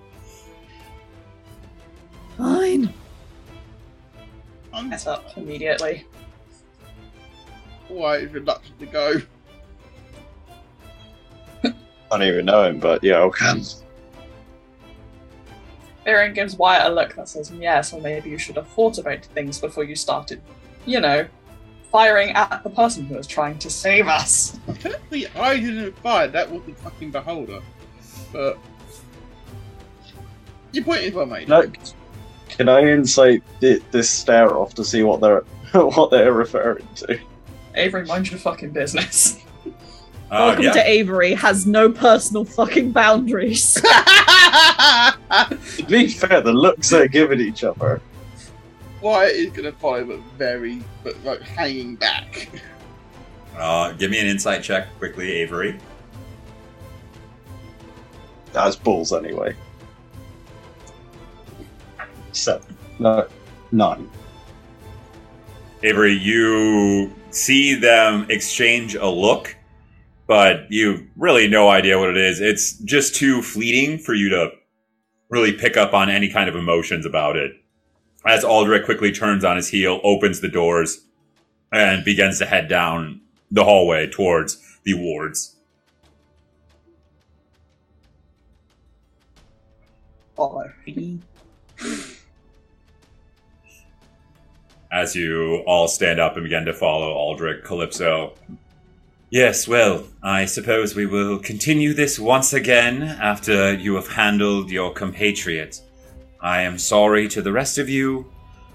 Fine. 2.44 2.94
I'm 4.74 4.90
Mess 4.90 5.08
up 5.08 5.38
immediately. 5.38 6.06
quite 7.88 8.30
reluctant 8.34 8.78
to 8.82 8.86
go. 8.86 9.22
I 11.64 11.72
don't 12.12 12.24
even 12.24 12.44
know 12.46 12.66
him, 12.66 12.80
but 12.82 13.02
yeah, 13.02 13.16
I 13.16 13.22
okay. 13.22 13.46
Hmm. 13.46 13.62
Erin 16.06 16.34
gives 16.34 16.58
Wyatt 16.58 16.92
a 16.92 16.94
look 16.94 17.16
that 17.16 17.30
says, 17.30 17.50
yes, 17.50 17.94
or 17.94 18.02
maybe 18.02 18.30
you 18.30 18.38
should 18.38 18.58
have 18.58 18.68
thought 18.68 18.98
about 18.98 19.24
things 19.24 19.58
before 19.58 19.86
you 19.86 19.96
started, 19.96 20.42
you 20.86 21.00
know, 21.00 21.26
firing 21.94 22.32
at 22.32 22.62
the 22.62 22.70
person 22.70 23.06
who 23.06 23.16
was 23.16 23.26
trying 23.26 23.58
to 23.60 23.70
save 23.70 24.10
us. 24.10 24.60
Technically, 24.68 25.28
I 25.28 25.62
didn't 25.62 25.98
fire. 26.00 26.28
That 26.28 26.52
was 26.52 26.62
the 26.66 26.74
fucking 26.74 27.12
beholder. 27.12 27.62
But 28.34 28.58
your 30.74 30.84
point 30.84 31.04
is 31.04 31.14
well 31.14 31.26
made. 31.26 31.48
No, 31.48 31.72
can 32.58 32.70
I 32.70 32.82
insight 32.92 33.44
thi- 33.60 33.82
this 33.92 34.10
stare 34.10 34.56
off 34.58 34.74
to 34.76 34.84
see 34.86 35.04
what 35.04 35.22
they're 35.22 35.42
what 35.82 36.12
they're 36.12 36.34
referring 36.34 36.88
to? 36.96 37.20
Avery, 37.76 38.06
mind 38.06 38.30
your 38.30 38.40
fucking 38.40 38.72
business. 38.72 39.40
Uh, 40.32 40.48
Welcome 40.48 40.64
yeah. 40.64 40.72
to 40.72 40.90
Avery 40.90 41.34
has 41.36 41.68
no 41.68 41.92
personal 41.92 42.44
fucking 42.44 42.92
boundaries. 42.92 43.80
To 45.30 45.86
be 45.88 46.08
fair, 46.08 46.42
the 46.42 46.52
looks 46.54 46.90
they're 46.90 47.08
giving 47.08 47.40
each 47.40 47.64
other. 47.64 48.02
Wyatt 49.02 49.36
is 49.36 49.52
gonna 49.52 49.72
follow, 49.74 50.04
but 50.06 50.20
very, 50.38 50.82
but 51.04 51.22
like 51.24 51.42
hanging 51.42 51.96
back. 51.98 52.50
Uh, 53.56 53.92
give 53.92 54.10
me 54.10 54.20
an 54.20 54.26
insight 54.26 54.64
check 54.64 54.88
quickly, 54.98 55.32
Avery. 55.34 55.78
That's 58.54 58.76
balls 58.76 59.14
anyway. 59.14 59.56
Seven. 62.34 62.76
No, 63.00 63.28
nine. 63.72 64.10
Avery, 65.84 66.14
you 66.14 67.14
see 67.32 67.76
them 67.76 68.26
exchange 68.30 68.96
a 68.96 69.08
look, 69.08 69.56
but 70.28 70.72
you 70.72 71.08
really 71.16 71.48
no 71.48 71.70
idea 71.70 72.00
what 72.00 72.10
it 72.10 72.18
is. 72.18 72.40
It's 72.40 72.78
just 72.80 73.16
too 73.16 73.42
fleeting 73.42 73.98
for 73.98 74.14
you 74.14 74.30
to 74.30 74.52
really 75.30 75.52
pick 75.52 75.78
up 75.78 75.94
on 75.94 76.10
any 76.10 76.30
kind 76.30 76.50
of 76.50 76.56
emotions 76.56 77.06
about 77.06 77.36
it. 77.36 77.52
As 78.26 78.44
Aldrich 78.44 78.86
quickly 78.86 79.12
turns 79.12 79.44
on 79.44 79.58
his 79.58 79.68
heel, 79.68 80.00
opens 80.04 80.40
the 80.40 80.48
doors, 80.48 81.02
and 81.72 82.06
begins 82.06 82.40
to 82.40 82.46
head 82.46 82.70
down 82.70 83.20
the 83.52 83.64
hallway 83.64 84.08
towards 84.08 84.62
the 84.84 84.94
wards. 84.94 85.56
Follow. 90.36 90.72
As 94.94 95.16
you 95.16 95.64
all 95.66 95.88
stand 95.88 96.20
up 96.20 96.36
and 96.36 96.44
begin 96.44 96.66
to 96.66 96.74
follow 96.74 97.12
Aldrich 97.14 97.64
Calypso. 97.64 98.36
Yes, 99.32 99.68
well, 99.68 100.06
I 100.22 100.46
suppose 100.46 100.96
we 100.96 101.08
will 101.08 101.40
continue 101.40 101.96
this 101.96 102.20
once 102.20 102.54
again 102.54 103.02
after 103.02 103.74
you 103.74 103.96
have 103.96 104.08
handled 104.08 104.70
your 104.70 104.94
compatriot. 104.94 105.82
I 106.40 106.62
am 106.62 106.78
sorry 106.78 107.28
to 107.30 107.42
the 107.42 107.52
rest 107.52 107.80
of 107.80 107.90
you. 107.90 108.32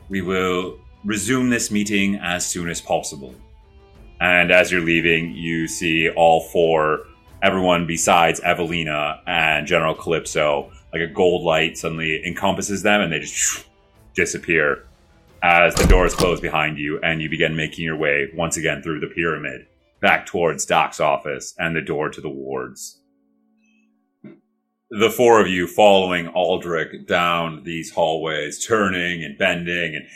We 0.09 0.21
will 0.21 0.81
resume 1.05 1.51
this 1.51 1.71
meeting 1.71 2.17
as 2.17 2.45
soon 2.45 2.69
as 2.69 2.81
possible. 2.81 3.33
And 4.21 4.51
as 4.51 4.73
you're 4.73 4.81
leaving, 4.81 5.37
you 5.37 5.69
see 5.69 6.11
all 6.11 6.41
four, 6.49 7.05
everyone 7.45 7.87
besides 7.87 8.41
Evelina 8.41 9.21
and 9.29 9.69
General 9.69 9.95
Calypso, 9.95 10.73
like 10.93 11.03
a 11.03 11.07
gold 11.07 11.45
light 11.45 11.79
suddenly 11.79 12.27
encompasses 12.27 12.83
them 12.83 13.03
and 13.03 13.13
they 13.13 13.21
just 13.21 13.67
disappear 14.17 14.88
as 15.43 15.75
the 15.75 15.87
doors 15.87 16.15
close 16.15 16.41
behind 16.41 16.79
you 16.79 16.99
and 17.03 17.23
you 17.23 17.31
begin 17.31 17.57
making 17.57 17.85
your 17.85 17.97
way 17.97 18.29
once 18.35 18.57
again 18.57 18.83
through 18.83 19.01
the 19.01 19.07
pyramid 19.07 19.67
back 20.01 20.27
towards 20.27 20.65
Doc's 20.65 21.01
office 21.01 21.55
and 21.59 21.75
the 21.75 21.81
door 21.81 22.09
to 22.11 22.21
the 22.21 22.29
wards. 22.29 23.01
The 24.91 25.11
four 25.11 25.41
of 25.41 25.49
you 25.49 25.67
following 25.67 26.29
Aldrich 26.29 27.07
down 27.07 27.65
these 27.65 27.91
hallways, 27.91 28.65
turning 28.65 29.23
and 29.23 29.37
bending 29.37 29.95
and 29.95 30.07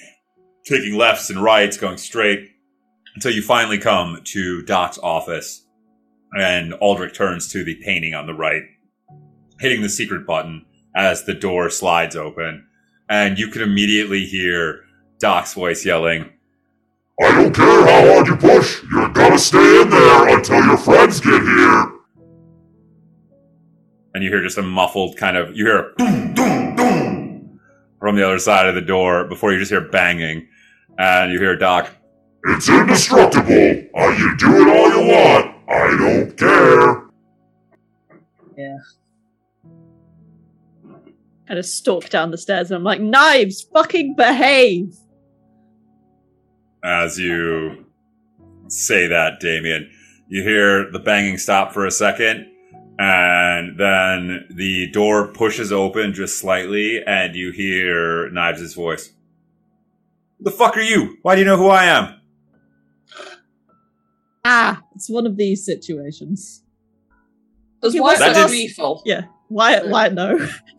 taking 0.65 0.97
lefts 0.97 1.29
and 1.31 1.43
rights, 1.43 1.77
going 1.77 1.99
straight 1.99 2.51
until 3.15 3.33
you 3.33 3.43
finally 3.43 3.79
come 3.79 4.21
to 4.25 4.63
Doc's 4.63 4.99
office 4.99 5.67
and 6.33 6.73
Aldrich 6.75 7.15
turns 7.15 7.49
to 7.53 7.63
the 7.63 7.75
painting 7.85 8.15
on 8.15 8.27
the 8.27 8.35
right, 8.35 8.63
hitting 9.61 9.83
the 9.83 9.89
secret 9.91 10.27
button 10.27 10.65
as 10.97 11.25
the 11.25 11.35
door 11.35 11.69
slides 11.69 12.17
open 12.17 12.67
and 13.13 13.39
you 13.39 13.49
can 13.49 13.61
immediately 13.61 14.25
hear 14.25 14.85
Doc's 15.23 15.55
voice 15.55 15.87
yelling, 15.87 16.29
I 17.23 17.31
don't 17.31 17.55
care 17.55 17.87
how 17.87 18.13
hard 18.13 18.27
you 18.27 18.35
push, 18.35 18.83
you're 18.91 19.09
gonna 19.11 19.39
stay 19.39 19.81
in 19.81 19.89
there 19.89 20.37
until 20.37 20.65
your 20.65 20.77
friends 20.77 21.21
get 21.21 21.41
here. 21.41 21.93
and 24.15 24.25
you 24.25 24.31
hear 24.31 24.43
just 24.43 24.59
a 24.59 24.63
muffled 24.63 25.17
kind 25.17 25.37
of 25.37 25.57
you 25.57 25.65
hear 25.65 25.93
doom 25.97 26.35
doom 26.35 26.75
doom 26.75 27.61
from 28.01 28.17
the 28.17 28.27
other 28.27 28.41
side 28.41 28.67
of 28.67 28.75
the 28.75 28.81
door 28.81 29.29
before 29.29 29.53
you 29.53 29.61
just 29.61 29.71
hear 29.71 29.81
banging, 29.81 30.49
and 30.99 31.33
you 31.33 31.39
hear 31.39 31.55
Doc. 31.57 31.89
It's 32.47 32.69
indestructible. 32.69 33.85
Uh, 33.97 34.09
you 34.19 34.37
do 34.39 34.49
it 34.61 34.69
all 34.77 34.91
you 34.91 35.07
want. 35.09 35.55
I 35.69 35.97
don't 35.99 36.37
care. 36.37 37.03
Can 38.57 38.83
kind 41.47 41.59
of 41.61 41.65
stalk 41.65 42.09
down 42.09 42.33
the 42.33 42.39
stairs 42.39 42.73
and 42.73 42.79
I'm 42.79 42.83
like, 42.83 43.01
knives, 43.01 43.63
fucking 43.73 44.17
behave. 44.17 44.97
As 46.85 47.19
you 47.19 47.87
say 48.69 49.07
that, 49.07 49.41
Damien, 49.41 49.91
you 50.29 50.43
hear 50.43 50.91
the 50.91 50.99
banging 50.99 51.39
stop 51.39 51.73
for 51.73 51.87
a 51.87 51.91
second, 51.91 52.49
and 52.99 53.79
then 53.79 54.47
the 54.51 54.91
door 54.91 55.29
pushes 55.29 55.71
open 55.73 56.13
just 56.15 56.39
slightly, 56.39 57.03
and 57.05 57.35
you 57.37 57.53
hear 57.53 58.31
Knives' 58.31 58.75
voice. 58.75 59.13
Who 60.39 60.45
the 60.45 60.51
fuck 60.51 60.77
are 60.77 60.83
you? 60.83 61.19
Why 61.23 61.35
do 61.35 61.41
you 61.41 61.47
know 61.47 61.57
who 61.57 61.69
I 61.69 61.85
am? 61.85 62.15
Ah, 64.45 64.83
it's 64.97 65.09
one 65.09 65.27
of 65.27 65.37
these 65.37 65.65
situations. 65.65 66.63
Does 67.81 67.93
He 67.93 68.01
Wyatt 68.01 68.21
was 68.21 68.37
look 68.37 68.51
lethal? 68.51 69.03
Yeah. 69.05 69.23
Wyatt, 69.49 69.89
Wyatt, 69.89 70.15
no. 70.15 70.39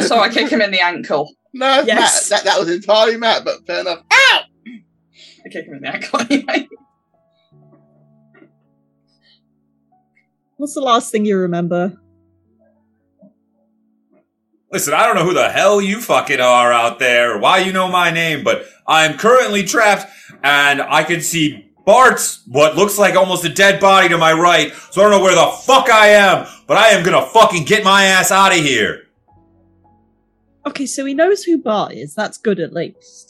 so 0.00 0.18
I 0.18 0.28
kick 0.32 0.48
him 0.50 0.60
in 0.60 0.70
the 0.70 0.80
ankle. 0.80 1.32
No, 1.52 1.82
Yes. 1.86 2.30
Matt, 2.30 2.44
that, 2.44 2.50
that 2.50 2.58
was 2.60 2.70
entirely 2.70 3.16
Matt, 3.16 3.44
but 3.44 3.64
fair 3.66 3.80
enough. 3.80 4.02
Ow! 4.12 4.40
I 5.46 5.48
kick 5.48 5.66
him 5.66 5.74
in 5.74 5.82
the 5.82 5.94
ankle 5.94 6.20
anyway. 6.20 6.68
What's 10.56 10.74
the 10.74 10.80
last 10.80 11.12
thing 11.12 11.24
you 11.24 11.36
remember? 11.38 12.00
Listen, 14.72 14.94
I 14.94 15.06
don't 15.06 15.14
know 15.14 15.24
who 15.24 15.34
the 15.34 15.48
hell 15.48 15.80
you 15.80 16.00
fucking 16.00 16.40
are 16.40 16.72
out 16.72 16.98
there, 16.98 17.36
or 17.36 17.38
why 17.38 17.58
you 17.58 17.72
know 17.72 17.88
my 17.88 18.10
name, 18.10 18.42
but 18.42 18.66
I 18.86 19.04
am 19.04 19.16
currently 19.16 19.62
trapped, 19.62 20.10
and 20.42 20.82
I 20.82 21.04
can 21.04 21.20
see 21.20 21.70
Bart's 21.84 22.42
what 22.48 22.74
looks 22.74 22.98
like 22.98 23.14
almost 23.14 23.44
a 23.44 23.48
dead 23.48 23.80
body 23.80 24.08
to 24.08 24.18
my 24.18 24.32
right, 24.32 24.72
so 24.90 25.00
I 25.00 25.04
don't 25.04 25.12
know 25.12 25.22
where 25.22 25.34
the 25.34 25.56
fuck 25.62 25.88
I 25.88 26.08
am, 26.08 26.46
but 26.66 26.76
I 26.76 26.88
am 26.88 27.04
gonna 27.04 27.24
fucking 27.26 27.64
get 27.64 27.84
my 27.84 28.04
ass 28.04 28.32
out 28.32 28.52
of 28.52 28.58
here. 28.58 29.06
Okay, 30.66 30.86
so 30.86 31.04
he 31.04 31.14
knows 31.14 31.44
who 31.44 31.58
Bart 31.58 31.92
is. 31.92 32.14
That's 32.14 32.38
good 32.38 32.58
at 32.58 32.72
least. 32.72 33.25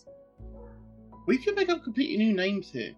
We 1.26 1.38
can 1.38 1.54
make 1.54 1.68
up 1.68 1.82
completely 1.82 2.16
new 2.16 2.32
names 2.32 2.70
here. 2.70 2.94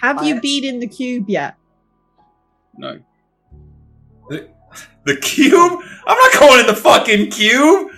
Have 0.00 0.24
you 0.24 0.40
been 0.40 0.64
in 0.64 0.80
the 0.80 0.86
cube 0.86 1.28
yet? 1.28 1.56
No. 2.76 3.00
The 4.28 5.16
cube? 5.16 5.82
I'm 6.06 6.18
not 6.18 6.40
going 6.40 6.60
in 6.60 6.66
the 6.66 6.76
fucking 6.76 7.30
cube. 7.30 7.90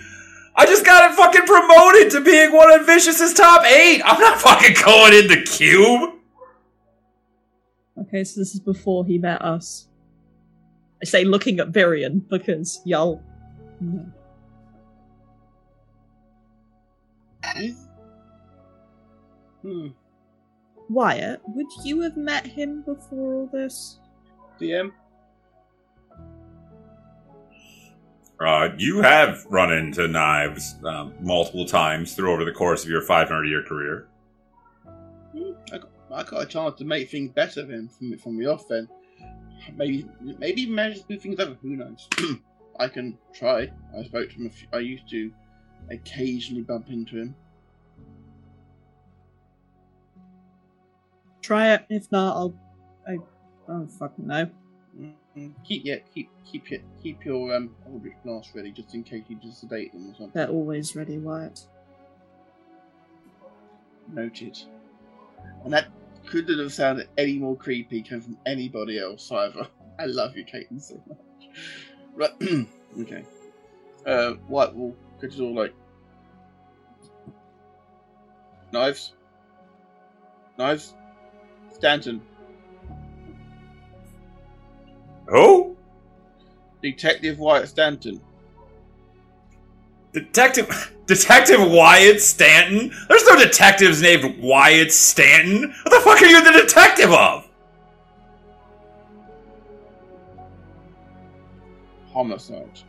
I 0.55 0.65
just 0.65 0.85
got 0.85 1.09
it 1.09 1.15
fucking 1.15 1.45
promoted 1.45 2.11
to 2.11 2.21
being 2.21 2.53
one 2.53 2.71
of 2.77 2.85
Vicious's 2.85 3.33
top 3.33 3.65
eight. 3.65 4.01
I'm 4.03 4.19
not 4.19 4.39
fucking 4.39 4.75
going 4.83 5.13
in 5.13 5.27
the 5.27 5.41
cube. 5.41 6.15
Okay, 7.99 8.23
so 8.23 8.41
this 8.41 8.53
is 8.53 8.59
before 8.59 9.05
he 9.05 9.17
met 9.17 9.41
us. 9.41 9.87
I 11.01 11.05
say 11.05 11.23
looking 11.23 11.59
at 11.59 11.71
Virion 11.71 12.27
because 12.27 12.81
y'all. 12.85 13.21
No. 13.79 14.05
Is- 17.57 17.87
Hmm. 19.61 19.87
Wyatt, 20.89 21.39
would 21.49 21.67
you 21.83 22.01
have 22.01 22.17
met 22.17 22.45
him 22.45 22.81
before 22.81 23.33
all 23.35 23.49
this? 23.53 23.99
DM? 24.59 24.91
Uh, 28.39 28.69
you 28.77 29.01
have 29.01 29.45
run 29.49 29.71
into 29.71 30.07
knives 30.07 30.75
um, 30.83 31.13
multiple 31.21 31.65
times 31.65 32.15
through 32.15 32.31
over 32.33 32.43
the 32.43 32.51
course 32.51 32.83
of 32.83 32.89
your 32.89 33.03
500 33.03 33.45
year 33.45 33.61
career. 33.63 34.07
Hmm, 35.31 35.51
I 35.71 35.77
got, 35.77 35.89
I 36.11 36.23
got 36.23 36.41
a 36.41 36.45
chance 36.47 36.75
to 36.79 36.85
make 36.85 37.09
things 37.11 37.31
better 37.31 37.63
than 37.63 37.87
from 37.87 38.17
from 38.17 38.37
the 38.39 38.47
off 38.47 38.67
then. 38.67 38.87
Maybe 39.75 40.07
maybe 40.39 40.65
manage 40.65 41.01
to 41.01 41.07
do 41.07 41.19
things 41.19 41.39
over. 41.39 41.53
Who 41.61 41.75
knows? 41.75 42.07
I 42.79 42.87
can 42.87 43.15
try. 43.31 43.71
I 43.95 44.03
spoke 44.05 44.29
to 44.31 44.35
him. 44.35 44.47
A 44.47 44.49
few, 44.49 44.67
I 44.73 44.79
used 44.79 45.07
to 45.11 45.31
occasionally 45.89 46.63
bump 46.63 46.89
into 46.89 47.17
him. 47.17 47.35
Try 51.41 51.73
it. 51.73 51.85
If 51.89 52.11
not, 52.11 52.35
I'll. 52.35 52.53
I, 53.07 53.13
I 53.13 53.17
don't 53.67 53.87
fucking 53.87 54.27
know. 54.27 54.49
Mm, 55.37 55.53
Keep 55.63 55.85
yeah, 55.85 55.95
keep 56.13 56.29
keep 56.45 56.71
it 56.71 56.83
keep 57.01 57.23
your 57.23 57.55
um 57.55 57.73
Eldritch 57.87 58.13
blast 58.25 58.51
ready 58.53 58.71
just 58.71 58.93
in 58.93 59.03
case 59.03 59.23
you 59.29 59.37
just 59.41 59.61
sedate 59.61 59.93
them 59.93 60.03
or 60.09 60.13
something. 60.15 60.31
They're 60.33 60.49
always 60.49 60.95
ready, 60.95 61.17
Wyatt. 61.17 61.61
Noted. 64.13 64.59
And 65.63 65.73
that 65.73 65.87
couldn't 66.25 66.59
have 66.59 66.73
sounded 66.73 67.07
any 67.17 67.37
more 67.37 67.55
creepy 67.55 68.01
coming 68.01 68.21
from 68.23 68.37
anybody 68.45 68.99
else 68.99 69.31
either. 69.31 69.67
I 69.99 70.05
love 70.05 70.35
you, 70.35 70.45
Caitlin, 70.45 70.81
so 70.81 71.01
much. 71.07 71.17
Right, 72.13 72.67
okay. 72.99 73.23
Uh, 74.05 74.31
White 74.47 74.73
Wall, 74.73 74.95
good 75.21 75.39
all 75.39 75.53
like. 75.53 75.73
Knives? 78.71 79.13
Knives? 80.57 80.93
Stanton. 81.73 82.21
Who? 85.27 85.77
Detective 86.81 87.37
Wyatt 87.37 87.69
Stanton. 87.69 88.21
Detective 90.13 90.93
Detective 91.05 91.59
Wyatt 91.71 92.21
Stanton? 92.21 92.91
There's 93.07 93.25
no 93.25 93.37
detectives 93.37 94.01
named 94.01 94.39
Wyatt 94.39 94.91
Stanton. 94.91 95.73
What 95.83 95.91
the 95.91 96.01
fuck 96.01 96.21
are 96.21 96.25
you 96.25 96.43
the 96.43 96.59
detective 96.59 97.11
of? 97.11 97.47
Homicide. 102.11 102.81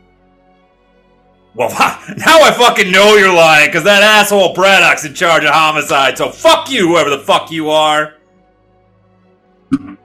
Well, 1.55 1.69
now 2.17 2.41
I 2.41 2.51
fucking 2.51 2.91
know 2.91 3.15
you're 3.15 3.33
lying, 3.33 3.69
because 3.69 3.83
that 3.83 4.01
asshole 4.01 4.53
Braddock's 4.53 5.05
in 5.05 5.13
charge 5.13 5.43
of 5.43 5.51
homicide, 5.51 6.17
so 6.17 6.29
fuck 6.31 6.71
you, 6.71 6.87
whoever 6.87 7.11
the 7.11 7.19
fuck 7.19 7.51
you 7.51 7.69
are. 7.69 8.15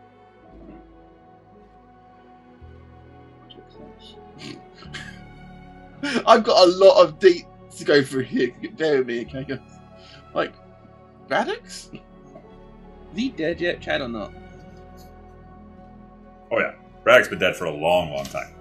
I've 6.27 6.45
got 6.45 6.69
a 6.69 6.71
lot 6.71 7.03
of 7.03 7.19
deep 7.19 7.47
to 7.77 7.85
go 7.85 8.03
through 8.03 8.25
here. 8.25 8.55
Bear 8.77 8.99
with 8.99 9.07
me, 9.07 9.23
okay, 9.23 9.45
guys? 9.45 9.59
Like, 10.35 10.53
Radix? 11.29 11.91
Is 11.93 12.01
he 13.15 13.31
dead 13.31 13.61
yet, 13.61 13.81
Chad, 13.81 14.03
or 14.03 14.09
not? 14.09 14.33
Oh 16.51 16.59
yeah, 16.59 16.75
Braddock's 17.05 17.29
been 17.29 17.39
dead 17.39 17.57
for 17.57 17.65
a 17.65 17.71
long, 17.71 18.11
long 18.13 18.25
time. 18.27 18.55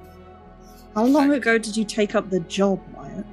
How 0.98 1.06
long 1.06 1.32
ago 1.32 1.60
did 1.60 1.78
you 1.78 1.86
take 1.86 2.16
up 2.16 2.32
the 2.32 2.40
job, 2.40 2.82
Wyatt? 2.96 3.24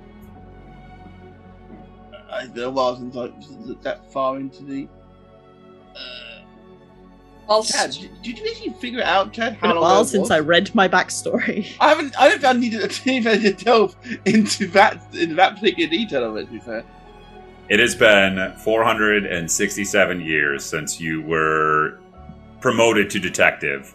Uh, 2.13 2.41
It's 2.43 2.53
been 2.53 2.65
a 2.65 2.71
while 2.71 2.95
since 2.95 3.17
I 3.17 3.21
was 3.29 3.77
that 3.81 4.13
far 4.13 4.37
into 4.37 4.63
the. 4.65 4.87
Uh, 5.97 6.43
I'll 7.49 7.63
Chad, 7.63 7.93
did, 7.93 8.11
did 8.23 8.39
you 8.39 8.51
actually 8.51 8.75
figure 8.75 9.01
it 9.01 9.07
out, 9.07 9.33
Chad? 9.33 9.55
It's 9.55 9.63
been 9.63 9.71
a 9.71 9.75
long 9.77 9.83
while 9.83 10.05
that 10.05 10.11
since 10.11 10.21
was? 10.25 10.31
I 10.31 10.41
read 10.41 10.75
my 10.75 10.89
backstory. 10.89 11.75
I 11.81 11.89
haven't. 11.89 12.15
I 12.21 12.29
don't 12.29 12.43
think 12.43 12.55
I 12.55 12.59
needed 12.59 12.91
to, 12.91 13.11
even 13.11 13.41
to 13.41 13.53
delve 13.55 13.97
into 14.27 14.67
that 14.69 15.01
into 15.15 15.35
that 15.37 15.55
particular 15.55 15.89
detail 15.89 16.25
of 16.25 16.37
it. 16.37 16.45
To 16.45 16.53
be 16.53 16.59
fair, 16.59 16.85
It 17.71 17.81
has 17.81 17.95
been 17.95 18.53
467 18.59 20.21
years 20.21 20.67
since 20.67 21.01
you 21.01 21.23
were 21.23 21.99
promoted 22.61 23.09
to 23.09 23.19
detective. 23.19 23.95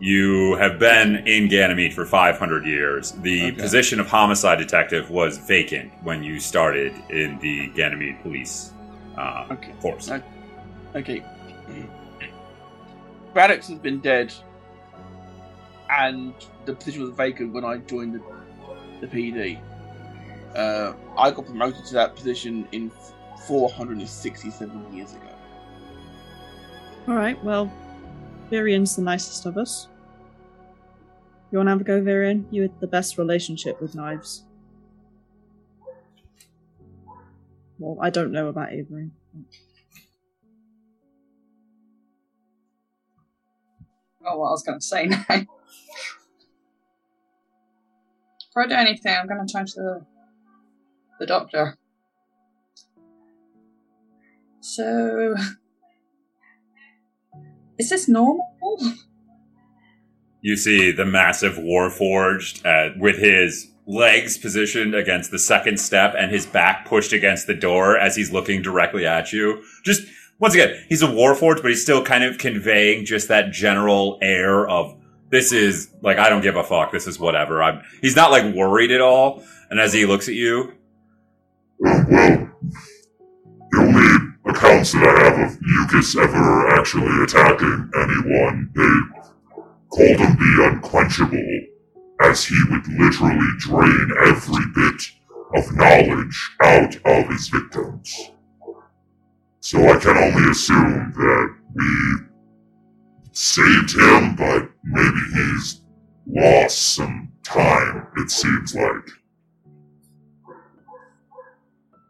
You 0.00 0.54
have 0.56 0.78
been 0.78 1.26
in 1.26 1.48
Ganymede 1.48 1.92
for 1.92 2.04
500 2.06 2.64
years. 2.64 3.12
The 3.12 3.48
Okay. 3.48 3.60
position 3.60 3.98
of 3.98 4.06
homicide 4.06 4.58
detective 4.58 5.10
was 5.10 5.38
vacant 5.38 5.90
when 6.02 6.22
you 6.22 6.38
started 6.38 6.92
in 7.10 7.38
the 7.40 7.68
Ganymede 7.74 8.22
police 8.22 8.72
uh, 9.16 9.46
Okay. 9.50 9.72
force. 9.80 10.08
Okay. 10.10 10.22
okay. 10.94 11.24
Braddock 13.34 13.64
has 13.64 13.78
been 13.78 13.98
dead, 13.98 14.32
and 15.90 16.32
the 16.64 16.74
position 16.74 17.02
was 17.02 17.10
vacant 17.12 17.52
when 17.52 17.64
I 17.64 17.78
joined 17.78 18.14
the, 18.14 18.22
the 19.00 19.06
PD. 19.08 19.58
Uh, 20.56 20.92
I 21.16 21.30
got 21.32 21.44
promoted 21.46 21.84
to 21.86 21.94
that 21.94 22.14
position 22.16 22.66
in 22.72 22.90
467 23.46 24.96
years 24.96 25.12
ago. 25.12 25.22
Alright, 27.08 27.42
well, 27.44 27.70
Virion's 28.50 28.96
the 28.96 29.02
nicest 29.02 29.46
of 29.46 29.56
us. 29.56 29.88
You 31.50 31.58
wanna 31.58 31.70
have 31.70 31.80
a 31.80 31.84
go, 31.84 32.00
Virion? 32.00 32.44
You 32.50 32.62
had 32.62 32.80
the 32.80 32.86
best 32.86 33.18
relationship 33.18 33.80
with 33.80 33.94
knives. 33.94 34.44
Well, 37.78 37.96
I 38.02 38.10
don't 38.10 38.32
know 38.32 38.48
about 38.48 38.72
Avery. 38.72 39.10
Oh, 44.26 44.36
what 44.36 44.48
I 44.48 44.50
was 44.50 44.62
going 44.62 44.78
to 44.78 44.84
say 44.84 45.06
now. 45.06 45.24
Before 45.28 45.46
I 48.64 48.66
do 48.66 48.74
anything, 48.74 49.16
I'm 49.16 49.28
going 49.28 49.46
to 49.46 49.52
turn 49.52 49.66
to 49.66 49.74
the, 49.76 50.06
the 51.20 51.26
doctor. 51.26 51.78
So, 54.60 55.36
is 57.78 57.90
this 57.90 58.08
normal? 58.08 58.44
you 60.40 60.56
see 60.56 60.92
the 60.92 61.04
massive 61.04 61.54
Warforged 61.54 62.64
uh, 62.64 62.94
with 62.98 63.18
his 63.18 63.70
legs 63.86 64.38
positioned 64.38 64.94
against 64.94 65.30
the 65.30 65.38
second 65.38 65.80
step 65.80 66.14
and 66.16 66.30
his 66.30 66.46
back 66.46 66.86
pushed 66.86 67.12
against 67.12 67.46
the 67.46 67.54
door 67.54 67.96
as 67.98 68.14
he's 68.14 68.32
looking 68.32 68.62
directly 68.62 69.06
at 69.06 69.32
you. 69.32 69.62
Just 69.84 70.02
once 70.38 70.54
again, 70.54 70.84
he's 70.88 71.02
a 71.02 71.06
Warforged, 71.06 71.62
but 71.62 71.70
he's 71.70 71.82
still 71.82 72.04
kind 72.04 72.22
of 72.22 72.38
conveying 72.38 73.04
just 73.04 73.28
that 73.28 73.50
general 73.50 74.18
air 74.22 74.68
of 74.68 74.94
this 75.30 75.52
is 75.52 75.90
like 76.02 76.18
I 76.18 76.28
don't 76.28 76.42
give 76.42 76.56
a 76.56 76.64
fuck. 76.64 76.92
This 76.92 77.06
is 77.06 77.18
whatever. 77.18 77.62
I'm. 77.62 77.82
He's 78.00 78.16
not 78.16 78.30
like 78.30 78.54
worried 78.54 78.90
at 78.90 79.00
all. 79.00 79.42
And 79.70 79.78
as 79.78 79.92
he 79.92 80.06
looks 80.06 80.28
at 80.28 80.34
you, 80.34 80.72
well, 81.80 82.57
accounts 84.58 84.92
that 84.92 85.04
I 85.04 85.24
have 85.24 85.52
of 85.52 85.58
Mucus 85.62 86.16
ever 86.16 86.68
actually 86.70 87.22
attacking 87.22 87.90
anyone, 87.94 88.70
they 88.74 89.26
called 89.88 90.18
him 90.18 90.36
the 90.36 90.70
Unquenchable, 90.72 91.60
as 92.22 92.44
he 92.44 92.56
would 92.68 92.86
literally 92.88 93.48
drain 93.58 94.10
every 94.26 94.64
bit 94.74 95.02
of 95.54 95.76
knowledge 95.76 96.50
out 96.60 96.96
of 97.04 97.28
his 97.30 97.48
victims. 97.48 98.30
So 99.60 99.78
I 99.78 99.96
can 99.98 100.16
only 100.16 100.50
assume 100.50 101.12
that 101.12 101.56
we 101.74 102.26
saved 103.30 103.94
him, 103.94 104.34
but 104.34 104.68
maybe 104.82 105.20
he's 105.34 105.82
lost 106.26 106.96
some 106.96 107.30
time, 107.44 108.08
it 108.16 108.30
seems 108.30 108.74
like. 108.74 109.08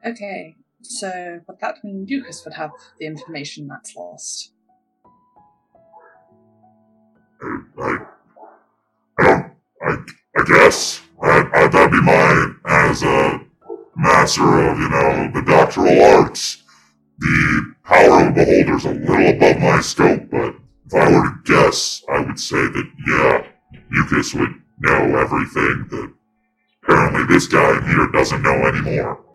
Okay, 0.07 0.57
so 0.89 1.41
would 1.47 1.61
that 1.61 1.85
mean 1.85 2.07
Lucas 2.09 2.45
would 2.45 2.55
have 2.55 2.71
the 2.99 3.07
information 3.07 3.69
that's 3.69 3.95
lost? 3.95 4.53
I, 7.41 7.99
I, 9.19 9.51
I 9.83 9.97
I, 10.37 10.45
guess. 10.47 11.03
I, 11.23 11.69
that'd 11.69 11.91
be 11.91 12.01
mine 12.01 12.57
as 12.65 13.03
a 13.03 13.41
master 13.97 14.43
of, 14.43 14.79
you 14.79 14.89
know, 14.89 15.31
the 15.35 15.43
doctoral 15.43 16.03
arts. 16.03 16.63
The 17.19 17.75
power 17.85 18.29
of 18.29 18.35
the 18.35 18.45
beholder's 18.45 18.85
a 18.85 18.93
little 18.93 19.29
above 19.29 19.59
my 19.61 19.81
scope, 19.81 20.31
but 20.31 20.55
if 20.87 20.95
I 20.95 21.11
were 21.11 21.25
to 21.25 21.39
guess, 21.45 22.03
I 22.09 22.21
would 22.21 22.39
say 22.39 22.57
that, 22.57 22.91
yeah, 23.09 23.47
Mucus 23.91 24.35
would 24.35 24.55
know 24.79 25.19
everything 25.19 25.87
that 25.91 26.13
apparently 26.83 27.25
this 27.35 27.47
guy 27.49 27.87
here 27.89 28.09
doesn't 28.13 28.43
know 28.43 28.67
anymore. 28.67 29.28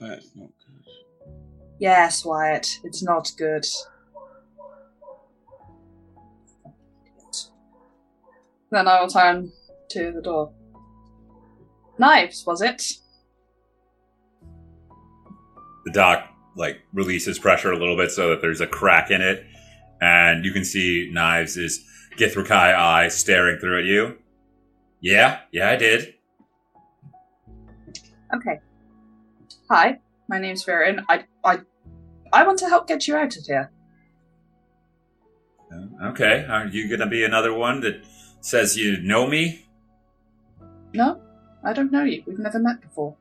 That's 0.00 0.34
not 0.34 0.48
good. 0.66 1.32
Yes, 1.78 2.24
Wyatt, 2.24 2.66
it's 2.84 3.02
not 3.02 3.30
good. 3.36 3.64
Then 8.70 8.86
I 8.88 9.00
will 9.00 9.08
turn 9.08 9.52
to 9.90 10.12
the 10.12 10.22
door. 10.22 10.52
Knives, 11.98 12.44
was 12.46 12.62
it? 12.62 12.82
the 15.84 15.98
dock 15.98 16.28
like 16.56 16.80
releases 16.92 17.38
pressure 17.38 17.72
a 17.72 17.78
little 17.78 17.96
bit 17.96 18.10
so 18.10 18.30
that 18.30 18.40
there's 18.40 18.60
a 18.60 18.66
crack 18.66 19.10
in 19.10 19.20
it, 19.20 19.46
and 20.00 20.44
you 20.44 20.52
can 20.52 20.64
see 20.64 21.08
Knives 21.12 21.56
is 21.56 21.84
Githrakai 22.18 22.74
eye 22.74 23.08
staring 23.08 23.58
through 23.58 23.80
at 23.80 23.84
you. 23.84 24.18
Yeah, 25.00 25.40
yeah, 25.52 25.70
I 25.70 25.76
did. 25.76 26.14
Okay. 28.34 28.60
Hi, 29.70 30.00
my 30.28 30.40
name's 30.40 30.64
Virion. 30.64 31.04
I, 31.08 31.24
I, 31.44 31.60
I 32.32 32.44
want 32.44 32.58
to 32.58 32.68
help 32.68 32.88
get 32.88 33.06
you 33.06 33.14
out 33.14 33.36
of 33.36 33.44
here. 33.44 33.70
Uh, 35.72 36.08
Okay, 36.08 36.44
are 36.48 36.66
you 36.66 36.88
gonna 36.88 37.08
be 37.08 37.22
another 37.22 37.54
one 37.54 37.80
that 37.82 38.04
says 38.40 38.76
you 38.76 39.00
know 39.00 39.28
me? 39.28 39.66
No, 40.92 41.20
I 41.62 41.72
don't 41.72 41.92
know 41.92 42.02
you. 42.02 42.24
We've 42.26 42.40
never 42.40 42.58
met 42.58 42.80
before. 42.80 43.14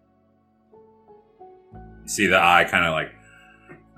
You 1.74 2.08
see 2.08 2.26
the 2.26 2.40
eye 2.42 2.64
kind 2.64 2.84
of 2.84 2.94
like, 2.94 3.14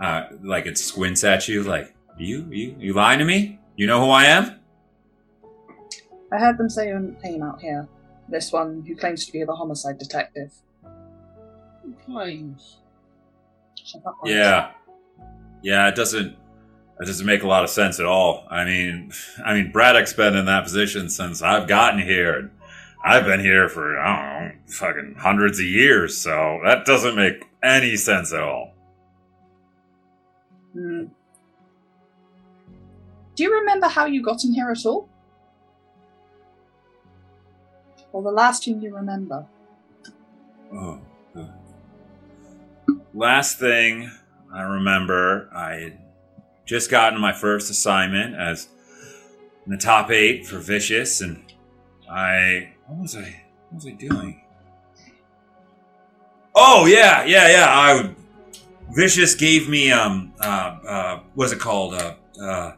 uh, 0.01 0.35
like 0.43 0.65
it 0.65 0.77
squints 0.77 1.23
at 1.23 1.47
you, 1.47 1.63
like 1.63 1.95
you, 2.17 2.47
you, 2.51 2.75
you 2.77 2.93
lying 2.93 3.19
to 3.19 3.25
me? 3.25 3.59
You 3.77 3.87
know 3.87 4.01
who 4.03 4.09
I 4.09 4.25
am? 4.25 4.59
I 6.33 6.37
heard 6.37 6.57
them 6.57 6.69
say 6.69 6.87
your 6.89 6.99
name 6.99 7.43
out 7.43 7.61
here. 7.61 7.87
This 8.27 8.51
one 8.51 8.83
who 8.85 8.93
claims 8.97 9.25
to 9.25 9.31
be 9.31 9.41
the 9.45 9.55
homicide 9.55 9.99
detective. 9.99 10.51
Claims. 12.05 12.77
Shut. 13.83 14.01
Yeah, 14.25 14.71
yeah. 15.61 15.87
It 15.87 15.95
doesn't. 15.95 16.37
It 16.99 17.05
doesn't 17.05 17.25
make 17.25 17.41
a 17.41 17.47
lot 17.47 17.63
of 17.63 17.69
sense 17.71 17.99
at 17.99 18.05
all. 18.05 18.45
I 18.49 18.63
mean, 18.63 19.11
I 19.45 19.53
mean, 19.53 19.71
Braddock's 19.71 20.13
been 20.13 20.35
in 20.35 20.45
that 20.45 20.63
position 20.63 21.09
since 21.09 21.41
I've 21.41 21.67
gotten 21.67 21.99
here, 21.99 22.37
and 22.37 22.51
I've 23.03 23.25
been 23.25 23.39
here 23.39 23.69
for 23.69 23.99
I 23.99 24.39
don't 24.39 24.47
know, 24.47 24.55
fucking 24.67 25.15
hundreds 25.19 25.59
of 25.59 25.65
years. 25.65 26.17
So 26.17 26.61
that 26.63 26.85
doesn't 26.85 27.15
make 27.15 27.45
any 27.63 27.95
sense 27.95 28.33
at 28.33 28.41
all. 28.41 28.73
Hmm. 30.73 31.05
Do 33.35 33.43
you 33.43 33.53
remember 33.59 33.87
how 33.87 34.05
you 34.05 34.21
got 34.21 34.43
in 34.43 34.53
here 34.53 34.69
at 34.69 34.85
all? 34.85 35.09
Or 38.13 38.21
the 38.21 38.31
last 38.31 38.65
thing 38.65 38.81
you 38.81 38.93
remember? 38.93 39.45
Oh. 40.73 40.99
Last 43.13 43.59
thing 43.59 44.11
I 44.53 44.61
remember, 44.61 45.49
I 45.53 45.73
had 45.75 45.99
just 46.65 46.89
gotten 46.89 47.19
my 47.19 47.34
first 47.34 47.69
assignment 47.69 48.36
as 48.36 48.67
in 49.65 49.71
the 49.71 49.77
top 49.77 50.11
eight 50.11 50.45
for 50.45 50.59
Vicious, 50.59 51.21
and 51.21 51.43
I 52.09 52.73
what 52.88 53.01
was 53.01 53.15
I 53.15 53.43
what 53.69 53.75
was 53.75 53.88
I 53.88 53.91
doing? 53.91 54.41
Oh 56.55 56.86
yeah, 56.86 57.23
yeah, 57.25 57.49
yeah. 57.49 57.65
I 57.67 58.15
Vicious 58.91 59.36
gave 59.36 59.69
me 59.69 59.91
um 59.91 60.34
uh 60.39 60.77
uh 60.88 61.19
what's 61.36 61.51
it 61.51 61.59
called 61.59 61.93
uh 61.93 62.15
uh. 62.41 62.73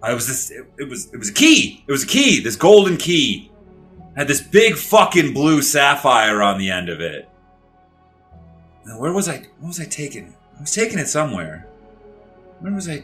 I 0.00 0.14
was 0.14 0.28
this. 0.28 0.52
It, 0.52 0.64
it 0.78 0.88
was. 0.88 1.12
It 1.12 1.16
was 1.16 1.30
a 1.30 1.34
key. 1.34 1.82
It 1.86 1.90
was 1.90 2.04
a 2.04 2.06
key. 2.06 2.40
This 2.40 2.54
golden 2.54 2.96
key 2.96 3.50
had 4.16 4.28
this 4.28 4.40
big 4.40 4.76
fucking 4.76 5.34
blue 5.34 5.60
sapphire 5.60 6.40
on 6.40 6.58
the 6.58 6.70
end 6.70 6.88
of 6.88 7.00
it. 7.00 7.28
Now, 8.88 8.98
where 8.98 9.12
was 9.12 9.28
I? 9.28 9.36
Where 9.58 9.68
was 9.68 9.78
I 9.80 9.84
taking? 9.84 10.34
I 10.56 10.60
was 10.62 10.72
taking 10.72 10.98
it 10.98 11.08
somewhere. 11.08 11.66
Where 12.60 12.72
was 12.72 12.88
I? 12.88 12.96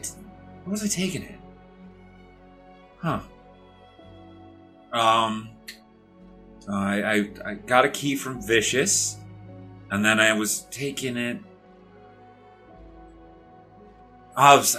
Where 0.63 0.71
was 0.71 0.83
I 0.83 0.87
taking 0.87 1.21
it? 1.21 1.39
Huh. 2.97 3.19
Um. 4.91 5.49
I 6.67 7.03
I 7.03 7.29
I 7.45 7.53
got 7.53 7.85
a 7.85 7.89
key 7.89 8.15
from 8.15 8.41
Vicious, 8.41 9.17
and 9.91 10.03
then 10.03 10.19
I 10.19 10.33
was 10.33 10.61
taking 10.71 11.17
it. 11.17 11.37
I 14.35 14.55
was. 14.55 14.75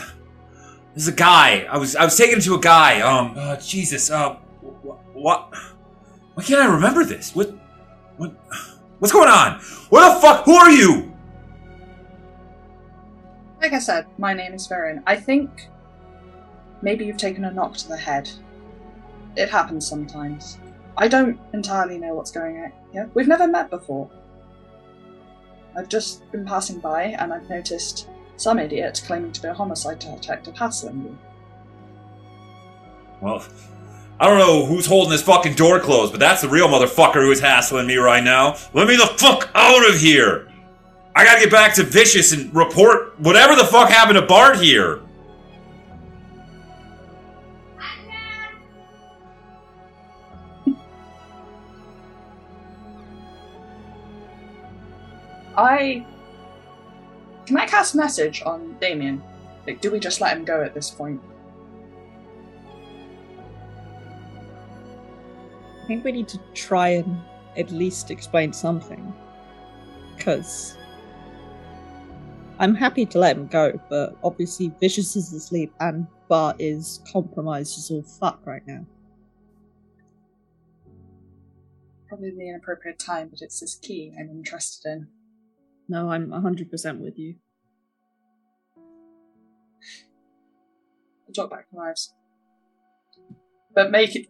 There's 0.94 1.06
a 1.06 1.12
guy. 1.12 1.68
I 1.70 1.78
was 1.78 1.94
I 1.94 2.04
was 2.04 2.16
taking 2.16 2.38
it 2.38 2.42
to 2.42 2.54
a 2.56 2.60
guy. 2.60 3.00
Um. 3.02 3.34
Uh, 3.36 3.56
Jesus. 3.58 4.10
Uh. 4.10 4.34
wh- 4.60 5.14
What? 5.16 5.54
Why 6.34 6.42
can't 6.42 6.60
I 6.62 6.66
remember 6.74 7.04
this? 7.04 7.32
What? 7.34 7.50
What? 8.16 8.34
What's 8.98 9.12
going 9.12 9.28
on? 9.28 9.60
What 9.90 10.14
the 10.14 10.20
fuck? 10.20 10.44
Who 10.46 10.54
are 10.54 10.70
you? 10.70 11.12
Like 13.60 13.74
I 13.74 13.78
said, 13.78 14.06
my 14.16 14.32
name 14.32 14.54
is 14.54 14.66
Virion. 14.66 15.02
I 15.06 15.16
think 15.16 15.68
maybe 16.80 17.04
you've 17.04 17.18
taken 17.18 17.44
a 17.44 17.50
knock 17.50 17.76
to 17.78 17.88
the 17.88 17.96
head. 17.96 18.30
It 19.36 19.50
happens 19.50 19.86
sometimes. 19.86 20.58
I 20.96 21.08
don't 21.08 21.38
entirely 21.52 21.98
know 21.98 22.14
what's 22.14 22.30
going 22.30 22.56
on 22.58 22.72
here. 22.92 23.10
We've 23.12 23.28
never 23.28 23.46
met 23.46 23.68
before. 23.68 24.10
I've 25.76 25.90
just 25.90 26.30
been 26.32 26.46
passing 26.46 26.80
by 26.80 27.02
and 27.18 27.34
I've 27.34 27.50
noticed 27.50 28.08
some 28.36 28.58
idiot 28.58 29.02
claiming 29.06 29.32
to 29.32 29.42
be 29.42 29.48
a 29.48 29.54
homicide 29.54 29.98
detective 29.98 30.56
hassling 30.56 31.02
you. 31.02 31.18
Well, 33.20 33.44
I 34.18 34.26
don't 34.28 34.38
know 34.38 34.64
who's 34.64 34.86
holding 34.86 35.10
this 35.10 35.22
fucking 35.22 35.54
door 35.54 35.78
closed, 35.78 36.12
but 36.12 36.20
that's 36.20 36.40
the 36.40 36.48
real 36.48 36.68
motherfucker 36.68 37.22
who 37.22 37.30
is 37.30 37.40
hassling 37.40 37.86
me 37.86 37.96
right 37.96 38.24
now. 38.24 38.56
Let 38.72 38.88
me 38.88 38.96
the 38.96 39.06
fuck 39.18 39.50
out 39.54 39.88
of 39.88 39.98
here! 39.98 40.50
I 41.14 41.24
gotta 41.24 41.40
get 41.40 41.50
back 41.50 41.74
to 41.74 41.82
Vicious 41.82 42.32
and 42.32 42.54
report 42.54 43.18
whatever 43.20 43.54
the 43.54 43.64
fuck 43.64 43.90
happened 43.90 44.16
to 44.16 44.26
Bart 44.26 44.58
here. 44.58 45.00
I. 55.56 56.04
Can 57.46 57.56
I 57.56 57.66
cast 57.66 57.94
message 57.94 58.42
on 58.44 58.76
Damien? 58.80 59.22
Like, 59.66 59.80
do 59.80 59.90
we 59.90 59.98
just 59.98 60.20
let 60.20 60.36
him 60.36 60.44
go 60.44 60.62
at 60.62 60.74
this 60.74 60.90
point? 60.90 61.20
I 65.86 65.88
think 65.88 66.04
we 66.04 66.10
need 66.10 66.26
to 66.28 66.40
try 66.52 66.88
and 66.88 67.16
at 67.56 67.70
least 67.70 68.10
explain 68.10 68.52
something. 68.52 69.14
Because 70.16 70.76
I'm 72.58 72.74
happy 72.74 73.06
to 73.06 73.20
let 73.20 73.36
him 73.36 73.46
go, 73.46 73.78
but 73.88 74.16
obviously 74.24 74.72
Vicious 74.80 75.14
is 75.14 75.32
asleep 75.32 75.72
and 75.78 76.08
Bart 76.26 76.56
is 76.58 77.02
compromised 77.12 77.78
as 77.78 77.92
all 77.92 78.02
fuck 78.02 78.40
right 78.44 78.66
now. 78.66 78.84
Probably 82.08 82.32
the 82.32 82.48
inappropriate 82.48 82.98
time, 82.98 83.28
but 83.28 83.40
it's 83.40 83.60
this 83.60 83.76
key 83.76 84.12
I'm 84.18 84.28
interested 84.28 84.90
in. 84.90 85.06
No, 85.88 86.10
I'm 86.10 86.30
100% 86.30 86.98
with 86.98 87.16
you. 87.16 87.36
I'll 91.28 91.32
talk 91.32 91.48
back 91.48 91.70
to 91.70 91.76
Knives. 91.76 92.12
But 93.72 93.92
make 93.92 94.16
it. 94.16 94.26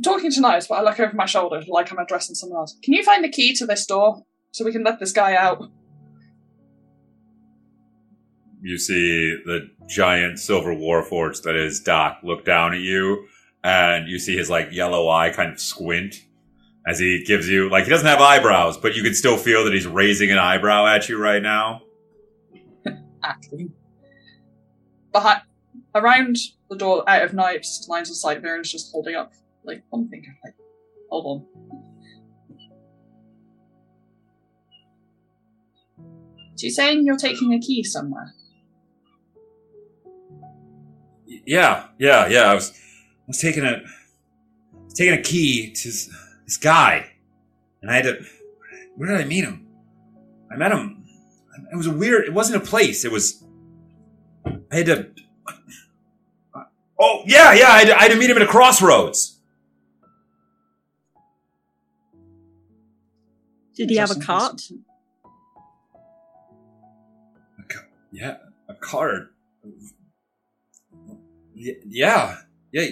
I'm 0.00 0.02
talking 0.02 0.30
to 0.30 0.40
Knives, 0.40 0.66
but 0.66 0.76
I 0.76 0.82
look 0.82 0.98
over 0.98 1.14
my 1.14 1.26
shoulder 1.26 1.62
like 1.68 1.92
I'm 1.92 1.98
addressing 1.98 2.34
someone 2.34 2.60
else. 2.60 2.74
Can 2.82 2.94
you 2.94 3.04
find 3.04 3.22
the 3.22 3.28
key 3.28 3.54
to 3.56 3.66
this 3.66 3.84
door 3.84 4.22
so 4.50 4.64
we 4.64 4.72
can 4.72 4.82
let 4.82 4.98
this 4.98 5.12
guy 5.12 5.34
out? 5.34 5.62
You 8.62 8.78
see 8.78 9.36
the 9.44 9.68
giant 9.86 10.38
silver 10.38 10.74
warforged 10.74 11.42
that 11.42 11.54
is 11.54 11.80
Doc 11.80 12.20
look 12.22 12.46
down 12.46 12.72
at 12.72 12.80
you, 12.80 13.26
and 13.62 14.08
you 14.08 14.18
see 14.18 14.34
his 14.34 14.48
like 14.48 14.72
yellow 14.72 15.10
eye 15.10 15.28
kind 15.28 15.52
of 15.52 15.60
squint 15.60 16.24
as 16.86 16.98
he 16.98 17.22
gives 17.26 17.46
you 17.46 17.68
like 17.68 17.84
he 17.84 17.90
doesn't 17.90 18.06
have 18.06 18.22
eyebrows, 18.22 18.78
but 18.78 18.96
you 18.96 19.02
can 19.02 19.12
still 19.12 19.36
feel 19.36 19.64
that 19.64 19.74
he's 19.74 19.86
raising 19.86 20.30
an 20.30 20.38
eyebrow 20.38 20.86
at 20.86 21.10
you 21.10 21.18
right 21.18 21.42
now. 21.42 21.82
Acting. 23.22 23.74
Behind, 25.12 25.42
around 25.94 26.38
the 26.70 26.76
door, 26.76 27.04
out 27.06 27.22
of 27.22 27.34
Knives' 27.34 27.86
lines 27.86 28.08
of 28.08 28.16
sight, 28.16 28.40
Virion's 28.40 28.72
just 28.72 28.92
holding 28.92 29.14
up 29.14 29.34
like 29.64 29.82
one 29.90 30.08
finger. 30.08 30.36
Like, 30.44 30.54
hold 31.08 31.26
on. 31.26 31.46
So 36.56 36.66
you're 36.66 36.72
saying 36.72 37.06
you're 37.06 37.16
taking 37.16 37.54
a 37.54 37.58
key 37.58 37.82
somewhere? 37.82 38.34
Yeah, 41.46 41.86
yeah, 41.98 42.28
yeah. 42.28 42.42
I 42.42 42.54
was, 42.54 42.70
I 42.70 43.24
was 43.28 43.40
taking 43.40 43.64
a, 43.64 43.82
was 44.84 44.92
taking 44.92 45.18
a 45.18 45.22
key 45.22 45.72
to 45.72 45.88
this, 45.88 46.10
this 46.44 46.56
guy, 46.58 47.12
and 47.80 47.90
I 47.90 47.96
had 47.96 48.04
to. 48.04 48.24
Where 48.96 49.08
did 49.08 49.20
I 49.20 49.24
meet 49.24 49.44
him? 49.44 49.66
I 50.52 50.56
met 50.56 50.72
him. 50.72 51.06
It 51.72 51.76
was 51.76 51.86
a 51.86 51.92
weird. 51.92 52.26
It 52.26 52.34
wasn't 52.34 52.62
a 52.62 52.66
place. 52.66 53.06
It 53.06 53.12
was. 53.12 53.42
I 54.44 54.76
had 54.76 54.86
to. 54.86 55.10
Oh 57.00 57.22
yeah, 57.24 57.54
yeah. 57.54 57.68
I 57.68 57.78
had 57.78 57.90
I 57.90 58.02
had 58.02 58.10
to 58.10 58.18
meet 58.18 58.28
him 58.28 58.36
at 58.36 58.42
a 58.42 58.46
crossroads. 58.46 59.39
Did 63.80 63.88
he 63.88 63.96
have 63.96 64.10
a 64.10 64.20
cart? 64.20 64.60
A 67.58 67.62
ca- 67.66 67.86
yeah, 68.12 68.36
a 68.68 68.74
cart. 68.74 69.32
Yeah, 71.54 72.36
yeah. 72.72 72.84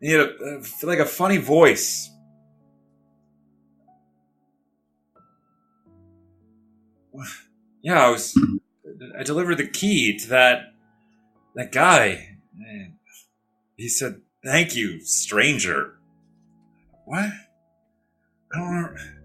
He 0.00 0.12
had 0.12 0.20
a, 0.20 0.58
uh, 0.58 0.62
like 0.84 1.00
a 1.00 1.04
funny 1.04 1.38
voice. 1.38 2.08
Yeah, 7.82 8.06
I 8.06 8.10
was. 8.10 8.38
I 9.18 9.24
delivered 9.24 9.58
the 9.58 9.66
key 9.66 10.16
to 10.18 10.28
that 10.28 10.72
that 11.56 11.72
guy. 11.72 12.36
And 12.64 12.92
he 13.76 13.88
said, 13.88 14.20
"Thank 14.44 14.76
you, 14.76 15.00
stranger." 15.00 15.98
What? 17.06 17.24
I 17.24 17.32
don't. 18.54 18.68
Remember. 18.68 19.15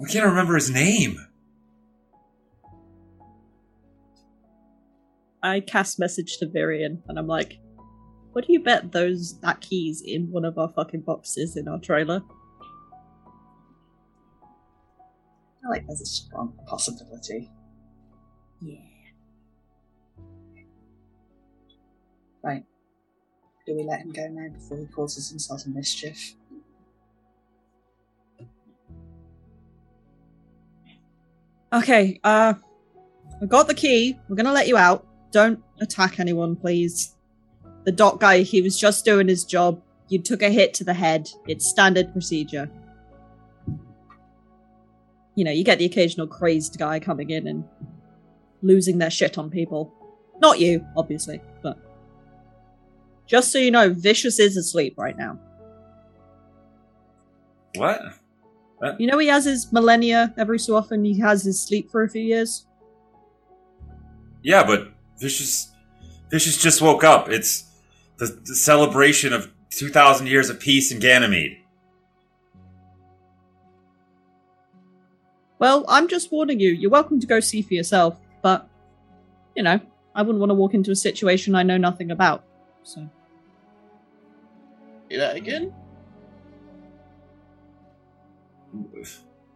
I 0.00 0.08
can't 0.10 0.26
remember 0.26 0.54
his 0.54 0.70
name. 0.70 1.18
I 5.42 5.60
cast 5.60 5.98
message 5.98 6.38
to 6.38 6.46
Virion 6.46 7.02
and 7.08 7.18
I'm 7.18 7.26
like, 7.26 7.58
what 8.32 8.46
do 8.46 8.52
you 8.52 8.60
bet 8.62 8.92
those 8.92 9.40
that 9.40 9.60
keys 9.60 10.02
in 10.04 10.30
one 10.30 10.44
of 10.44 10.58
our 10.58 10.68
fucking 10.68 11.00
boxes 11.00 11.56
in 11.56 11.68
our 11.68 11.78
trailer? 11.78 12.22
I 15.64 15.68
like 15.68 15.86
there's 15.86 16.02
a 16.02 16.06
strong 16.06 16.52
possibility. 16.66 17.50
Yeah. 18.60 18.80
Right. 22.42 22.64
Do 23.66 23.74
we 23.74 23.84
let 23.84 24.00
him 24.00 24.12
go 24.12 24.28
now 24.28 24.48
before 24.52 24.78
he 24.78 24.86
causes 24.86 25.30
himself 25.30 25.64
a 25.64 25.70
mischief? 25.70 26.34
Okay, 31.72 32.20
uh 32.24 32.54
I 33.40 33.46
got 33.46 33.68
the 33.68 33.74
key. 33.74 34.18
We're 34.28 34.36
gonna 34.36 34.52
let 34.52 34.68
you 34.68 34.76
out. 34.76 35.06
Don't 35.30 35.62
attack 35.80 36.18
anyone, 36.18 36.56
please. 36.56 37.14
The 37.84 37.92
doc 37.92 38.20
guy, 38.20 38.40
he 38.40 38.62
was 38.62 38.78
just 38.78 39.04
doing 39.04 39.28
his 39.28 39.44
job. 39.44 39.82
You 40.08 40.20
took 40.20 40.42
a 40.42 40.48
hit 40.48 40.74
to 40.74 40.84
the 40.84 40.94
head. 40.94 41.28
It's 41.46 41.68
standard 41.68 42.12
procedure. 42.12 42.70
You 45.34 45.44
know, 45.44 45.50
you 45.50 45.64
get 45.64 45.78
the 45.78 45.84
occasional 45.84 46.26
crazed 46.26 46.78
guy 46.78 46.98
coming 46.98 47.30
in 47.30 47.46
and 47.46 47.64
losing 48.62 48.98
their 48.98 49.10
shit 49.10 49.36
on 49.36 49.50
people. 49.50 49.92
Not 50.40 50.60
you, 50.60 50.86
obviously, 50.96 51.42
but 51.62 51.78
just 53.26 53.52
so 53.52 53.58
you 53.58 53.70
know, 53.70 53.92
Vicious 53.92 54.38
is 54.38 54.56
asleep 54.56 54.94
right 54.96 55.16
now. 55.16 55.38
What? 57.74 58.00
Uh, 58.82 58.92
you 58.98 59.06
know 59.06 59.18
he 59.18 59.26
has 59.28 59.44
his 59.44 59.72
millennia 59.72 60.34
every 60.36 60.58
so 60.58 60.76
often. 60.76 61.04
He 61.04 61.18
has 61.20 61.44
his 61.44 61.60
sleep 61.60 61.90
for 61.90 62.02
a 62.02 62.08
few 62.08 62.22
years. 62.22 62.66
Yeah, 64.42 64.64
but 64.64 64.92
Vicious 65.18 65.72
Vicious 66.30 66.60
just 66.60 66.82
woke 66.82 67.04
up. 67.04 67.28
It's 67.28 67.64
the, 68.18 68.26
the 68.26 68.54
celebration 68.54 69.32
of 69.32 69.50
2,000 69.70 70.26
years 70.26 70.50
of 70.50 70.58
peace 70.58 70.90
in 70.90 70.98
Ganymede. 70.98 71.58
Well, 75.58 75.84
I'm 75.88 76.08
just 76.08 76.30
warning 76.30 76.60
you. 76.60 76.70
You're 76.70 76.90
welcome 76.90 77.18
to 77.20 77.26
go 77.26 77.40
see 77.40 77.62
for 77.62 77.74
yourself, 77.74 78.18
but 78.42 78.68
you 79.54 79.62
know, 79.62 79.80
I 80.14 80.22
wouldn't 80.22 80.38
want 80.38 80.50
to 80.50 80.54
walk 80.54 80.74
into 80.74 80.90
a 80.90 80.96
situation 80.96 81.54
I 81.54 81.62
know 81.62 81.78
nothing 81.78 82.10
about. 82.10 82.44
So 82.82 83.08
Do 85.08 85.16
that 85.18 85.36
again? 85.36 85.72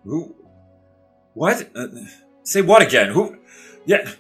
Who? 0.04 0.34
What? 1.34 1.70
Uh, 1.74 1.88
say 2.42 2.62
what 2.62 2.82
again? 2.82 3.12
Who? 3.12 3.36
Yeah, 3.86 4.10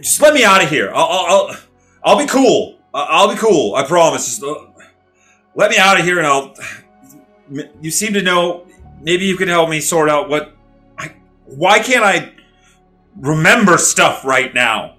just 0.00 0.20
let 0.20 0.34
me 0.34 0.44
out 0.44 0.62
of 0.62 0.70
here. 0.70 0.90
I'll, 0.94 1.06
I'll, 1.06 1.56
I'll, 2.04 2.18
be 2.18 2.26
cool. 2.26 2.78
I'll 2.94 3.28
be 3.28 3.36
cool. 3.36 3.74
I 3.74 3.84
promise. 3.84 4.26
Just 4.26 4.42
uh, 4.42 4.54
let 5.54 5.70
me 5.70 5.78
out 5.78 5.98
of 5.98 6.04
here, 6.04 6.18
and 6.18 6.26
I'll. 6.26 6.54
You 7.80 7.90
seem 7.90 8.12
to 8.14 8.22
know. 8.22 8.66
Maybe 9.00 9.24
you 9.24 9.36
can 9.36 9.48
help 9.48 9.68
me 9.68 9.80
sort 9.80 10.08
out 10.08 10.28
what. 10.28 10.54
I, 10.98 11.12
why 11.46 11.80
can't 11.80 12.04
I 12.04 12.32
remember 13.16 13.78
stuff 13.78 14.24
right 14.24 14.54
now? 14.54 14.96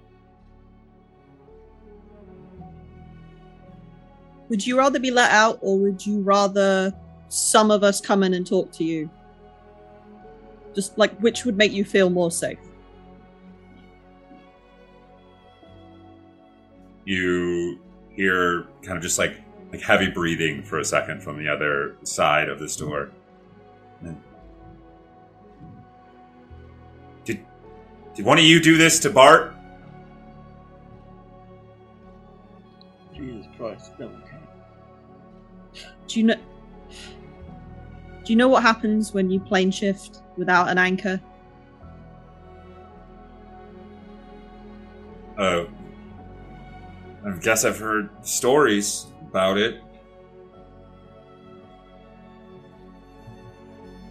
would 4.51 4.67
you 4.67 4.77
rather 4.77 4.99
be 4.99 5.11
let 5.11 5.31
out 5.31 5.57
or 5.61 5.79
would 5.79 6.05
you 6.05 6.19
rather 6.19 6.93
some 7.29 7.71
of 7.71 7.85
us 7.85 8.01
come 8.01 8.21
in 8.21 8.33
and 8.33 8.45
talk 8.45 8.69
to 8.69 8.83
you? 8.83 9.09
Just 10.73 10.97
like 10.97 11.17
which 11.19 11.45
would 11.45 11.57
make 11.57 11.71
you 11.71 11.83
feel 11.83 12.09
more 12.09 12.31
safe? 12.31 12.57
you 17.05 17.79
hear 18.11 18.67
kind 18.83 18.97
of 18.97 19.03
just 19.03 19.17
like 19.17 19.37
like 19.71 19.81
heavy 19.81 20.09
breathing 20.09 20.61
for 20.63 20.79
a 20.79 20.85
second 20.85 21.23
from 21.23 21.37
the 21.37 21.47
other 21.47 21.95
side 22.03 22.49
of 22.49 22.59
this 22.59 22.75
door. 22.75 23.09
And- 24.01 24.21
Did 27.23 27.45
did 28.15 28.25
one 28.25 28.37
of 28.37 28.43
you 28.43 28.59
do 28.59 28.77
this 28.77 28.99
to 28.99 29.09
Bart? 29.09 29.55
Jesus 33.15 33.45
Christ, 33.57 33.91
no. 33.99 34.09
Do 36.07 36.19
you 36.19 36.25
know 36.25 36.35
Do 38.23 38.33
you 38.33 38.37
know 38.37 38.47
what 38.47 38.61
happens 38.61 39.13
when 39.13 39.31
you 39.31 39.39
plane 39.39 39.71
shift 39.71 40.21
without 40.37 40.69
an 40.69 40.77
anchor? 40.77 41.19
Uh, 45.37 45.65
I 47.25 47.31
guess 47.41 47.65
I've 47.65 47.79
heard 47.79 48.09
stories 48.25 49.07
about 49.29 49.57
it. 49.57 49.81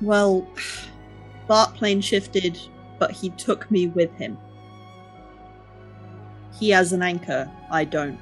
Well, 0.01 0.49
Bart 1.47 1.75
plane 1.75 2.01
shifted, 2.01 2.59
but 2.99 3.11
he 3.11 3.31
took 3.31 3.71
me 3.71 3.89
with 3.89 4.13
him. 4.15 4.39
He 6.59 6.71
has 6.71 6.93
an 6.93 7.03
anchor, 7.03 7.51
I 7.71 7.85
don't. 7.85 8.19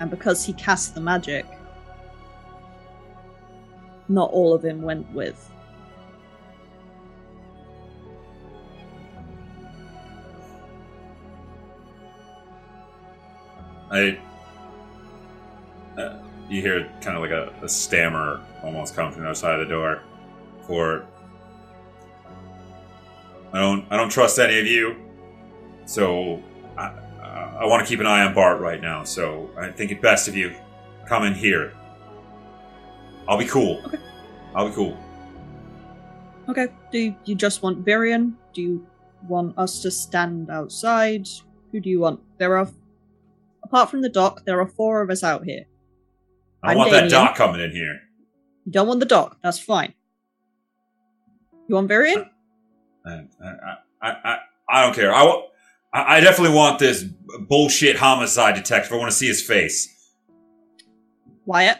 And 0.00 0.10
because 0.10 0.44
he 0.44 0.52
cast 0.54 0.94
the 0.94 1.00
magic, 1.00 1.46
not 4.08 4.30
all 4.30 4.54
of 4.54 4.62
them 4.62 4.82
went 4.82 5.10
with. 5.12 5.50
I. 13.90 14.18
Uh, 15.96 16.18
you 16.48 16.60
hear 16.60 16.90
kind 17.00 17.16
of 17.16 17.22
like 17.22 17.30
a, 17.30 17.54
a 17.62 17.68
stammer 17.68 18.44
almost 18.62 18.94
come 18.94 19.12
from 19.12 19.22
the 19.22 19.28
other 19.28 19.34
side 19.34 19.58
of 19.60 19.68
the 19.68 19.72
door. 19.72 20.02
For 20.66 21.06
I 23.52 23.60
don't, 23.60 23.86
I 23.90 23.96
don't 23.96 24.10
trust 24.10 24.38
any 24.38 24.58
of 24.58 24.66
you. 24.66 24.96
So 25.86 26.42
I, 26.76 26.86
I 27.60 27.66
want 27.66 27.84
to 27.84 27.88
keep 27.88 28.00
an 28.00 28.06
eye 28.06 28.24
on 28.24 28.34
Bart 28.34 28.60
right 28.60 28.80
now. 28.80 29.04
So 29.04 29.50
I 29.56 29.70
think 29.70 29.92
it 29.92 30.02
best 30.02 30.26
if 30.26 30.34
you 30.34 30.54
come 31.06 31.24
in 31.24 31.34
here. 31.34 31.72
I'll 33.28 33.38
be 33.38 33.46
cool. 33.46 33.80
Okay. 33.86 33.98
I'll 34.54 34.68
be 34.68 34.74
cool. 34.74 34.96
Okay. 36.48 36.68
Do 36.92 36.98
you, 36.98 37.16
you 37.24 37.34
just 37.34 37.62
want 37.62 37.84
Virion? 37.84 38.34
Do 38.52 38.62
you 38.62 38.86
want 39.26 39.56
us 39.58 39.80
to 39.82 39.90
stand 39.90 40.50
outside? 40.50 41.28
Who 41.72 41.80
do 41.80 41.88
you 41.90 42.00
want? 42.00 42.20
There 42.38 42.56
are, 42.58 42.68
apart 43.62 43.90
from 43.90 44.02
the 44.02 44.08
doc, 44.08 44.44
there 44.44 44.60
are 44.60 44.66
four 44.66 45.02
of 45.02 45.10
us 45.10 45.24
out 45.24 45.44
here. 45.44 45.64
I 46.62 46.72
I'm 46.72 46.78
want 46.78 46.90
that 46.92 47.10
doc 47.10 47.34
coming 47.34 47.60
in 47.60 47.70
here. 47.70 48.00
You 48.64 48.72
don't 48.72 48.86
want 48.86 49.00
the 49.00 49.06
doc. 49.06 49.38
That's 49.42 49.58
fine. 49.58 49.94
You 51.68 51.74
want 51.76 51.88
Virion? 51.88 52.28
I, 53.06 53.10
I, 53.10 53.76
I, 54.02 54.10
I, 54.10 54.38
I 54.68 54.82
don't 54.82 54.94
care. 54.94 55.14
I 55.14 55.42
I 55.94 56.20
definitely 56.20 56.56
want 56.56 56.80
this 56.80 57.04
bullshit 57.48 57.96
homicide 57.96 58.56
detective. 58.56 58.92
I 58.92 58.96
want 58.96 59.12
to 59.12 59.16
see 59.16 59.28
his 59.28 59.40
face. 59.40 59.88
Wyatt? 61.46 61.78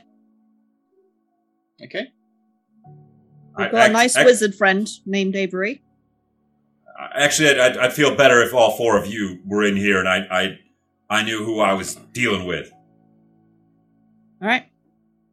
Okay. 1.85 2.07
We've 3.57 3.71
got 3.71 3.75
a 3.75 3.83
I- 3.85 3.89
nice 3.89 4.17
I- 4.17 4.25
wizard 4.25 4.55
friend 4.55 4.89
named 5.07 5.37
Avery. 5.37 5.83
Uh, 6.99 7.09
actually, 7.15 7.51
I'd, 7.51 7.59
I'd, 7.59 7.77
I'd 7.77 7.93
feel 7.93 8.15
better 8.15 8.43
if 8.43 8.55
all 8.55 8.77
four 8.77 8.97
of 8.99 9.07
you 9.07 9.41
were 9.45 9.65
in 9.65 9.77
here 9.77 9.99
and 9.99 10.09
I, 10.09 10.27
I, 10.31 10.59
I 11.11 11.23
knew 11.25 11.45
who 11.45 11.61
I 11.61 11.73
was 11.73 11.95
dealing 12.13 12.47
with. 12.47 12.73
All 14.41 14.49
right. 14.49 14.67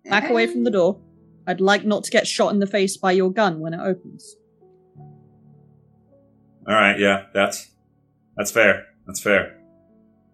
Back 0.06 0.30
away 0.30 0.48
from 0.48 0.64
the 0.64 0.72
door. 0.72 1.00
I'd 1.48 1.62
like 1.62 1.86
not 1.86 2.04
to 2.06 2.12
get 2.12 2.28
shot 2.28 2.52
in 2.54 2.60
the 2.60 2.68
face 2.68 2.98
by 2.98 3.12
your 3.12 3.32
gun 3.32 3.60
when 3.60 3.74
it 3.74 3.80
opens. 3.80 4.36
All 6.68 6.76
right, 6.76 7.00
yeah, 7.00 7.26
that's 7.34 7.72
that's 8.38 8.52
fair. 8.52 8.86
That's 9.08 9.20
fair. 9.20 9.58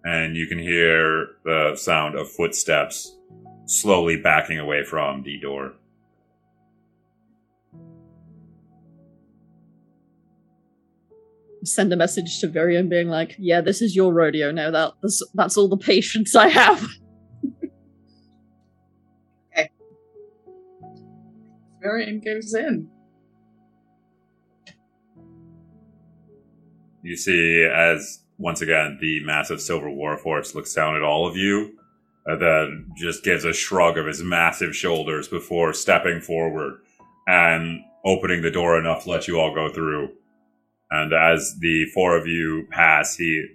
And 0.03 0.35
you 0.35 0.47
can 0.47 0.59
hear 0.59 1.27
the 1.45 1.75
sound 1.75 2.15
of 2.15 2.29
footsteps 2.29 3.17
slowly 3.65 4.17
backing 4.17 4.59
away 4.59 4.83
from 4.83 5.23
the 5.23 5.39
door. 5.39 5.73
Send 11.63 11.91
a 11.91 11.95
message 11.95 12.39
to 12.39 12.47
Virion 12.47 12.89
being 12.89 13.09
like, 13.09 13.35
"Yeah, 13.39 13.61
this 13.61 13.81
is 13.81 13.95
your 13.95 14.13
rodeo 14.13 14.51
now. 14.51 14.71
That 14.71 14.93
that's, 15.01 15.23
that's 15.33 15.57
all 15.57 15.67
the 15.67 15.77
patience 15.93 16.35
I 16.35 16.47
have." 16.49 16.87
Virion 21.83 22.23
goes 22.23 22.53
in. 22.53 22.89
You 27.03 27.15
see, 27.15 27.63
as 27.63 28.23
once 28.37 28.61
again 28.61 28.97
the 28.99 29.23
massive 29.23 29.61
silver 29.61 29.87
warforged 29.87 30.55
looks 30.55 30.73
down 30.73 30.95
at 30.95 31.03
all 31.03 31.27
of 31.27 31.37
you, 31.37 31.77
and 32.25 32.41
then 32.41 32.91
just 32.97 33.23
gives 33.23 33.45
a 33.45 33.53
shrug 33.53 33.97
of 33.97 34.05
his 34.05 34.21
massive 34.21 34.75
shoulders 34.75 35.27
before 35.27 35.73
stepping 35.73 36.19
forward 36.19 36.79
and 37.27 37.81
opening 38.05 38.41
the 38.41 38.51
door 38.51 38.77
enough 38.77 39.03
to 39.03 39.09
let 39.09 39.27
you 39.27 39.39
all 39.39 39.53
go 39.53 39.69
through. 39.69 40.09
And 40.89 41.13
as 41.13 41.57
the 41.59 41.85
four 41.93 42.17
of 42.17 42.27
you 42.27 42.67
pass, 42.71 43.15
he 43.15 43.45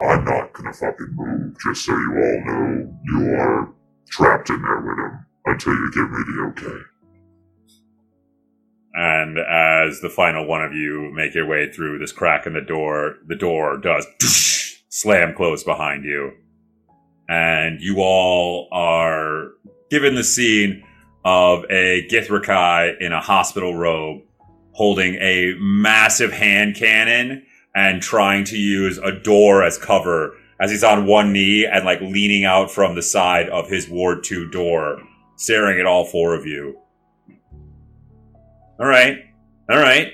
I'm 0.00 0.24
not 0.24 0.52
gonna 0.52 0.72
fucking 0.72 1.14
move, 1.14 1.56
just 1.60 1.86
so 1.86 1.92
you 1.92 2.12
all 2.12 2.44
know 2.44 2.98
you 3.04 3.34
are 3.34 3.72
trapped 4.10 4.50
in 4.50 4.60
there 4.60 4.80
with 4.80 4.98
him 4.98 5.26
until 5.46 5.72
you 5.72 5.90
give 5.92 6.10
me 6.10 6.18
the 6.26 6.52
okay. 6.52 6.82
And 8.94 9.38
as 9.38 10.00
the 10.00 10.10
final 10.10 10.46
one 10.46 10.62
of 10.62 10.72
you 10.72 11.10
make 11.12 11.34
your 11.34 11.46
way 11.46 11.70
through 11.72 11.98
this 11.98 12.12
crack 12.12 12.46
in 12.46 12.52
the 12.52 12.60
door, 12.60 13.16
the 13.26 13.34
door 13.34 13.76
does 13.78 14.06
slam 14.88 15.34
close 15.34 15.64
behind 15.64 16.04
you. 16.04 16.32
And 17.28 17.80
you 17.80 18.00
all 18.00 18.68
are 18.70 19.48
given 19.90 20.14
the 20.14 20.22
scene 20.22 20.84
of 21.24 21.64
a 21.70 22.06
Githrakai 22.08 23.00
in 23.00 23.12
a 23.12 23.20
hospital 23.20 23.74
robe 23.74 24.22
holding 24.74 25.14
a 25.14 25.54
massive 25.58 26.32
hand 26.32 26.76
cannon 26.76 27.44
and 27.74 28.02
trying 28.02 28.44
to 28.44 28.56
use 28.56 28.98
a 28.98 29.12
door 29.12 29.64
as 29.64 29.78
cover 29.78 30.36
as 30.60 30.70
he's 30.70 30.84
on 30.84 31.06
one 31.06 31.32
knee 31.32 31.66
and 31.66 31.84
like 31.84 32.00
leaning 32.00 32.44
out 32.44 32.70
from 32.70 32.94
the 32.94 33.02
side 33.02 33.48
of 33.48 33.68
his 33.68 33.88
Ward 33.88 34.22
2 34.22 34.50
door, 34.50 35.00
staring 35.36 35.80
at 35.80 35.86
all 35.86 36.04
four 36.04 36.34
of 36.34 36.46
you. 36.46 36.78
All 38.78 38.86
right. 38.86 39.18
All 39.70 39.78
right. 39.78 40.12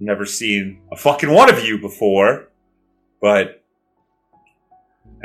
Never 0.00 0.26
seen 0.26 0.82
a 0.90 0.96
fucking 0.96 1.30
one 1.30 1.48
of 1.48 1.64
you 1.64 1.78
before, 1.78 2.48
but. 3.20 3.58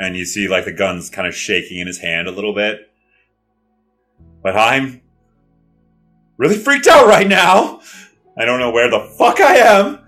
And 0.00 0.16
you 0.16 0.24
see, 0.24 0.46
like, 0.46 0.64
the 0.64 0.72
gun's 0.72 1.10
kind 1.10 1.26
of 1.26 1.34
shaking 1.34 1.80
in 1.80 1.88
his 1.88 1.98
hand 1.98 2.28
a 2.28 2.30
little 2.30 2.54
bit. 2.54 2.88
But 4.44 4.56
I'm 4.56 5.00
really 6.36 6.56
freaked 6.56 6.86
out 6.86 7.08
right 7.08 7.26
now. 7.26 7.80
I 8.38 8.44
don't 8.44 8.60
know 8.60 8.70
where 8.70 8.90
the 8.90 9.00
fuck 9.18 9.40
I 9.40 9.56
am. 9.56 9.98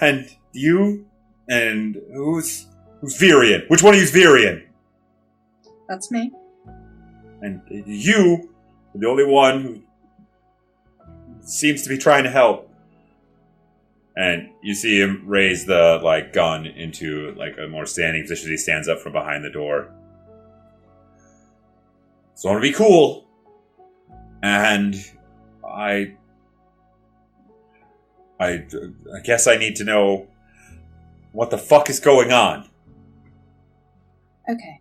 And 0.00 0.28
you. 0.52 1.06
And 1.48 1.96
who's. 2.14 2.66
Who's 3.00 3.18
Virion? 3.18 3.68
Which 3.68 3.82
one 3.82 3.92
of 3.92 4.00
you's 4.00 4.10
Virion? 4.10 4.64
That's 5.86 6.10
me. 6.10 6.32
And 7.42 7.60
you 7.68 8.48
are 8.94 8.98
the 8.98 9.06
only 9.06 9.26
one 9.26 9.62
who 9.62 9.82
seems 11.42 11.82
to 11.82 11.90
be 11.90 11.98
trying 11.98 12.24
to 12.24 12.30
help. 12.30 12.70
And 14.16 14.48
you 14.62 14.74
see 14.74 14.98
him 14.98 15.24
raise 15.26 15.66
the 15.66 16.00
like 16.02 16.32
gun 16.32 16.64
into 16.64 17.34
like 17.36 17.58
a 17.58 17.68
more 17.68 17.84
standing 17.84 18.22
position. 18.22 18.50
He 18.50 18.56
stands 18.56 18.88
up 18.88 18.98
from 18.98 19.12
behind 19.12 19.44
the 19.44 19.50
door. 19.50 19.92
So 22.34 22.48
I 22.48 22.52
want 22.52 22.64
to 22.64 22.70
be 22.70 22.74
cool, 22.74 23.26
and 24.42 24.94
I, 25.66 26.16
I, 28.38 28.66
I 29.14 29.20
guess 29.24 29.46
I 29.46 29.56
need 29.56 29.76
to 29.76 29.84
know 29.84 30.28
what 31.32 31.50
the 31.50 31.58
fuck 31.58 31.88
is 31.90 32.00
going 32.00 32.32
on. 32.32 32.68
Okay. 34.48 34.80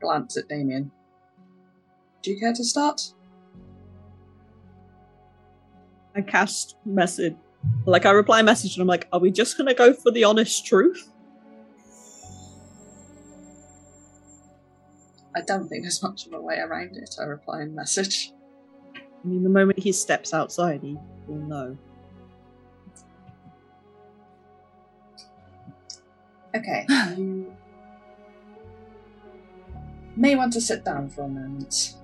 Glance 0.00 0.36
at 0.36 0.48
Damien. 0.48 0.90
Do 2.22 2.30
you 2.30 2.38
care 2.38 2.52
to 2.52 2.64
start? 2.64 3.12
I 6.14 6.20
cast 6.20 6.76
message, 6.84 7.36
like 7.86 8.04
I 8.04 8.10
reply 8.10 8.42
message, 8.42 8.76
and 8.76 8.82
I'm 8.82 8.88
like, 8.88 9.08
"Are 9.12 9.20
we 9.20 9.30
just 9.30 9.56
gonna 9.56 9.74
go 9.74 9.94
for 9.94 10.10
the 10.10 10.24
honest 10.24 10.66
truth?" 10.66 11.08
I 15.34 15.40
don't 15.40 15.68
think 15.68 15.84
there's 15.84 16.02
much 16.02 16.26
of 16.26 16.34
a 16.34 16.40
way 16.40 16.58
around 16.58 16.96
it. 16.96 17.14
I 17.18 17.24
reply 17.24 17.62
in 17.62 17.74
message. 17.74 18.32
I 19.22 19.28
mean, 19.28 19.42
the 19.42 19.48
moment 19.48 19.78
he 19.78 19.92
steps 19.92 20.34
outside, 20.34 20.82
he 20.82 20.98
will 21.26 21.36
know. 21.36 21.76
Okay, 26.54 26.84
you 27.16 27.50
may 30.16 30.34
want 30.34 30.52
to 30.52 30.60
sit 30.60 30.84
down 30.84 31.08
for 31.08 31.22
a 31.22 31.28
moment. 31.28 31.94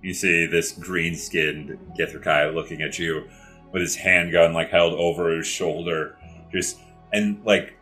You 0.00 0.14
see 0.14 0.46
this 0.46 0.72
green 0.72 1.14
skinned 1.14 1.78
Githrakai 1.98 2.54
looking 2.54 2.82
at 2.82 2.98
you 2.98 3.28
with 3.72 3.82
his 3.82 3.94
handgun 3.94 4.52
like 4.52 4.70
held 4.70 4.94
over 4.94 5.36
his 5.36 5.46
shoulder. 5.46 6.16
Just 6.50 6.78
and 7.12 7.44
like 7.44 7.74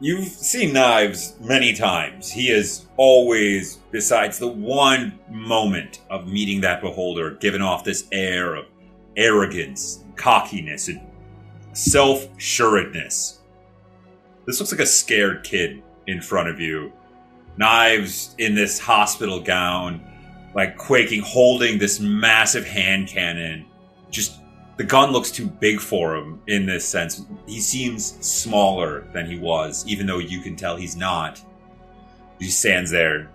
you've 0.00 0.28
seen 0.28 0.72
knives 0.72 1.34
many 1.40 1.72
times. 1.74 2.30
He 2.30 2.50
is 2.50 2.86
always, 2.96 3.76
besides 3.90 4.38
the 4.38 4.48
one 4.48 5.18
moment 5.28 6.00
of 6.10 6.26
meeting 6.26 6.60
that 6.62 6.80
beholder, 6.80 7.32
given 7.32 7.62
off 7.62 7.84
this 7.84 8.06
air 8.10 8.54
of 8.54 8.66
arrogance, 9.16 10.04
cockiness, 10.16 10.88
and 10.88 11.00
self 11.72 12.26
suredness. 12.38 13.38
This 14.46 14.58
looks 14.58 14.72
like 14.72 14.80
a 14.80 14.86
scared 14.86 15.44
kid 15.44 15.82
in 16.06 16.20
front 16.20 16.48
of 16.48 16.58
you. 16.58 16.92
Knives 17.56 18.34
in 18.38 18.54
this 18.54 18.78
hospital 18.78 19.40
gown 19.40 20.00
like 20.54 20.76
quaking, 20.76 21.22
holding 21.22 21.78
this 21.78 22.00
massive 22.00 22.66
hand 22.66 23.08
cannon. 23.08 23.66
Just 24.10 24.39
the 24.80 24.86
gun 24.86 25.12
looks 25.12 25.30
too 25.30 25.46
big 25.46 25.78
for 25.78 26.16
him 26.16 26.40
in 26.46 26.64
this 26.64 26.88
sense. 26.88 27.26
He 27.46 27.60
seems 27.60 28.16
smaller 28.26 29.06
than 29.12 29.26
he 29.26 29.38
was, 29.38 29.86
even 29.86 30.06
though 30.06 30.20
you 30.20 30.40
can 30.40 30.56
tell 30.56 30.74
he's 30.74 30.96
not. 30.96 31.38
He 32.38 32.48
stands 32.48 32.90
there. 32.90 33.28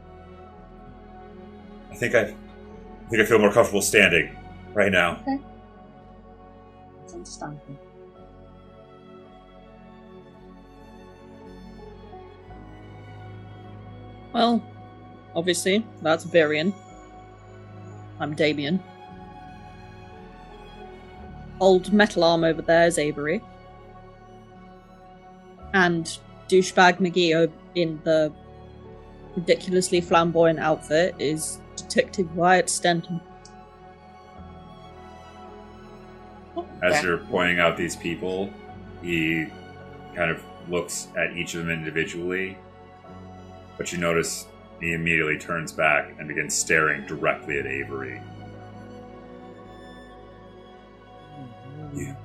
I 1.92 1.96
think 1.98 2.16
I, 2.16 2.22
I 2.22 3.10
think 3.12 3.22
I 3.22 3.26
feel 3.26 3.38
more 3.38 3.52
comfortable 3.52 3.84
standing 3.84 4.36
right 4.74 4.92
now. 4.92 5.20
Okay. 5.22 5.40
It's. 7.14 7.40
Well, 14.34 14.64
obviously, 15.36 15.86
that's 16.02 16.26
Virion. 16.26 16.74
I'm 18.20 18.34
Damien. 18.34 18.82
Old 21.60 21.94
metal 21.94 22.24
arm 22.24 22.44
over 22.44 22.62
there 22.62 22.86
is 22.88 22.98
Avery. 22.98 23.42
And 25.74 26.06
douchebag 26.48 26.98
McGee 26.98 27.52
in 27.76 28.00
the 28.04 28.32
ridiculously 29.36 30.02
flamboyant 30.02 30.60
outfit 30.60 31.16
is 31.20 31.60
Detective 31.76 32.34
Wyatt 32.36 32.70
Stanton. 32.70 33.20
As 36.84 36.94
Okay. 36.98 37.04
you're 37.04 37.18
pointing 37.18 37.60
out 37.60 37.76
these 37.78 37.96
people, 37.96 38.50
he 39.02 39.48
kind 40.16 40.32
of 40.32 40.42
looks 40.70 41.10
at 41.18 41.36
each 41.36 41.54
of 41.56 41.62
them 41.66 41.70
individually, 41.70 42.58
but 43.78 43.92
you 43.92 43.98
notice 43.98 44.48
he 44.80 44.94
immediately 44.94 45.38
turns 45.38 45.72
back 45.72 46.14
and 46.20 46.28
begins 46.28 46.54
staring 46.56 47.06
directly 47.06 47.60
at 47.60 47.66
Avery. 47.66 48.22
You. 51.96 52.16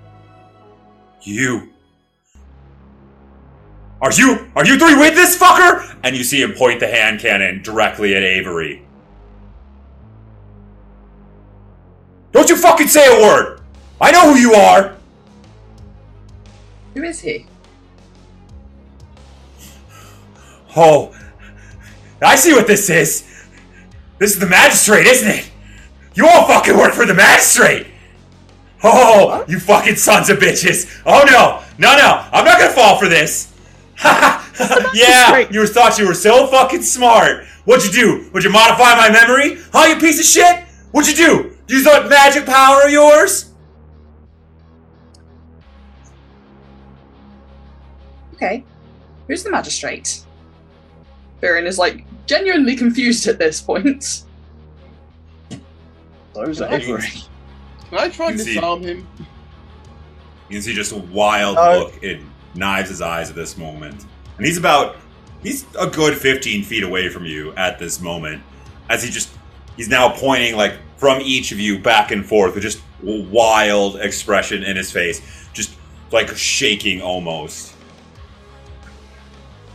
You. 1.23 1.73
Are 4.03 4.13
you 4.13 4.51
are 4.57 4.67
you 4.67 4.79
three 4.79 4.97
with 4.97 5.15
this 5.15 5.39
fucker? 5.39 5.97
And 6.03 6.17
you 6.17 6.25
see 6.25 6.41
him 6.43 6.55
point 6.55 6.81
the 6.81 6.89
hand 6.89 7.21
cannon 7.21 7.63
directly 7.63 8.15
at 8.15 8.23
Avery. 8.23 8.83
Don't 12.33 12.49
you 12.49 12.57
fucking 12.57 12.89
say 12.89 13.07
a 13.07 13.23
word! 13.23 13.61
I 14.01 14.13
know 14.13 14.33
who 14.33 14.41
you 14.41 14.55
are! 14.55 14.97
Who 16.95 17.03
is 17.03 17.21
he? 17.21 17.47
Oh, 20.77 21.15
I 22.23 22.37
see 22.37 22.53
what 22.53 22.67
this 22.67 22.89
is. 22.89 23.27
This 24.19 24.33
is 24.33 24.39
the 24.39 24.47
magistrate, 24.47 25.07
isn't 25.07 25.29
it? 25.29 25.51
You 26.15 26.29
all 26.29 26.47
fucking 26.47 26.77
work 26.77 26.93
for 26.93 27.07
the 27.07 27.15
magistrate. 27.15 27.87
Oh, 28.83 29.45
you 29.47 29.61
fucking 29.61 29.97
sons 29.97 30.31
of 30.31 30.39
bitches. 30.39 31.03
Oh 31.05 31.25
no, 31.31 31.63
no, 31.79 31.97
no, 31.97 32.25
I'm 32.33 32.45
not 32.45 32.59
gonna 32.59 32.73
fall 32.73 32.99
for 32.99 33.09
this. 33.09 33.53
yeah, 34.95 35.39
you 35.51 35.67
thought 35.67 35.99
you 35.99 36.07
were 36.07 36.15
so 36.15 36.47
fucking 36.47 36.83
smart. 36.83 37.45
What'd 37.67 37.85
you 37.85 37.93
do? 37.93 38.31
Would 38.33 38.43
you 38.45 38.51
modify 38.51 38.95
my 38.97 39.11
memory? 39.11 39.59
Huh, 39.73 39.87
you 39.87 39.97
piece 40.01 40.19
of 40.19 40.25
shit? 40.25 40.65
What'd 40.93 41.11
you 41.11 41.27
do? 41.27 41.57
Use 41.69 41.85
that 41.85 42.09
magic 42.09 42.47
power 42.47 42.83
of 42.85 42.91
yours? 42.91 43.53
Okay. 48.35 48.65
Who's 49.29 49.43
the 49.45 49.51
magistrate? 49.51 50.25
Virion 51.43 51.67
is 51.67 51.79
like 51.79 52.05
genuinely 52.27 52.75
confused 52.77 53.27
at 53.29 53.39
this 53.39 53.61
point. 53.61 54.23
Those 56.35 56.59
Can 56.59 56.73
I- 56.73 56.77
Avery. 56.77 57.09
Can 57.91 57.99
I 57.99 58.09
try 58.09 58.29
and 58.31 58.39
You 58.39 58.45
see- 58.45 58.55
disarm 58.55 58.83
him? 58.83 59.07
You 60.49 60.57
can 60.57 60.63
see 60.63 60.75
just 60.75 60.93
a 60.93 60.97
wild 60.97 61.57
No. 61.57 61.79
look 61.79 62.03
in 62.03 62.25
Knives' 62.55 63.01
eyes 63.01 63.31
at 63.31 63.37
this 63.37 63.57
moment. 63.57 64.05
And 64.37 64.47
he's 64.47 64.57
about 64.59 64.97
he's 65.43 65.65
a 65.79 65.87
good 65.87 66.17
15 66.17 66.63
feet 66.65 66.83
away 66.83 67.09
from 67.09 67.25
you 67.25 67.53
at 67.57 67.79
this 67.79 68.01
moment. 68.01 68.43
As 68.89 69.03
he 69.03 69.11
just 69.11 69.29
he's 69.77 69.89
now 69.89 70.09
pointing 70.11 70.57
like 70.57 70.75
from 70.97 71.21
each 71.21 71.53
of 71.53 71.59
you 71.61 71.79
back 71.79 72.11
and 72.11 72.25
forth 72.27 72.55
with 72.55 72.63
just 72.63 72.79
a 73.07 73.21
wild 73.23 73.97
expression 74.01 74.63
in 74.63 74.77
his 74.77 74.91
face. 74.91 75.21
Just 75.53 75.71
like 76.11 76.29
shaking 76.37 77.01
almost. 77.01 77.73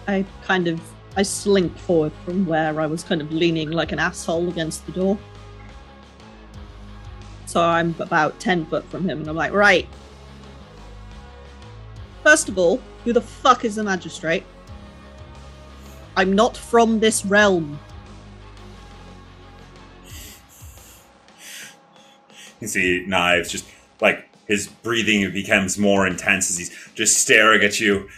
I 0.08 0.26
kind 0.44 0.68
of 0.68 0.80
I 1.18 1.24
slink 1.24 1.78
forward 1.80 2.12
from 2.26 2.46
where 2.46 2.80
I 2.82 2.86
was 2.86 3.04
kind 3.04 3.22
of 3.22 3.32
leaning 3.32 3.72
like 3.72 3.92
an 3.94 4.00
asshole 4.00 4.50
against 4.50 4.86
the 4.86 4.92
door. 4.92 5.18
So 7.56 7.62
I'm 7.62 7.96
about 8.00 8.38
ten 8.38 8.66
foot 8.66 8.84
from 8.90 9.08
him, 9.08 9.22
and 9.22 9.30
I'm 9.30 9.36
like, 9.38 9.54
right. 9.54 9.88
First 12.22 12.50
of 12.50 12.58
all, 12.58 12.82
who 13.06 13.14
the 13.14 13.22
fuck 13.22 13.64
is 13.64 13.76
the 13.76 13.84
magistrate? 13.86 14.44
I'm 16.18 16.34
not 16.34 16.58
from 16.58 17.00
this 17.00 17.24
realm. 17.26 17.80
You 22.60 22.68
see 22.68 23.06
Knives 23.08 23.50
just 23.50 23.64
like 24.02 24.28
his 24.50 24.68
breathing 24.68 25.32
becomes 25.32 25.78
more 25.78 26.06
intense 26.06 26.50
as 26.50 26.58
he's 26.58 26.90
just 26.94 27.20
staring 27.20 27.64
at 27.64 27.80
you. 27.80 28.10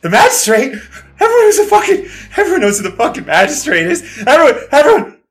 The 0.00 0.08
magistrate? 0.08 0.72
Everyone 1.20 1.44
knows 1.44 1.58
the 1.58 1.66
fucking 1.68 2.08
everyone 2.38 2.62
knows 2.62 2.78
who 2.78 2.88
the 2.88 2.96
fucking 2.96 3.26
magistrate 3.26 3.86
is. 3.86 4.24
Everyone 4.26 4.62
everyone 4.72 5.21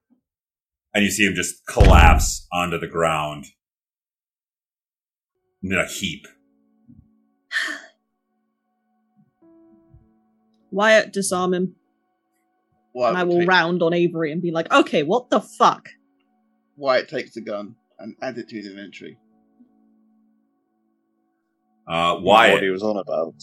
And 0.93 1.03
you 1.03 1.11
see 1.11 1.25
him 1.25 1.35
just 1.35 1.65
collapse 1.67 2.47
onto 2.51 2.77
the 2.77 2.87
ground. 2.87 3.45
In 5.63 5.73
a 5.73 5.85
heap. 5.85 6.27
Wyatt, 10.71 11.13
disarm 11.13 11.53
him, 11.53 11.75
Wyatt 12.93 13.09
and 13.09 13.17
I 13.17 13.23
will 13.23 13.39
take, 13.39 13.47
round 13.47 13.81
on 13.83 13.93
Avery 13.93 14.31
and 14.31 14.41
be 14.41 14.51
like, 14.51 14.71
okay, 14.71 15.03
what 15.03 15.29
the 15.29 15.39
fuck? 15.39 15.89
Wyatt 16.77 17.09
takes 17.09 17.33
the 17.33 17.41
gun 17.41 17.75
and 17.99 18.15
adds 18.21 18.37
it 18.37 18.49
to 18.49 18.55
his 18.55 18.67
inventory. 18.67 19.17
Uh 21.87 22.17
Wyatt. 22.19 22.53
What 22.53 22.63
he 22.63 22.69
was 22.69 22.83
on 22.83 22.97
about. 22.97 23.35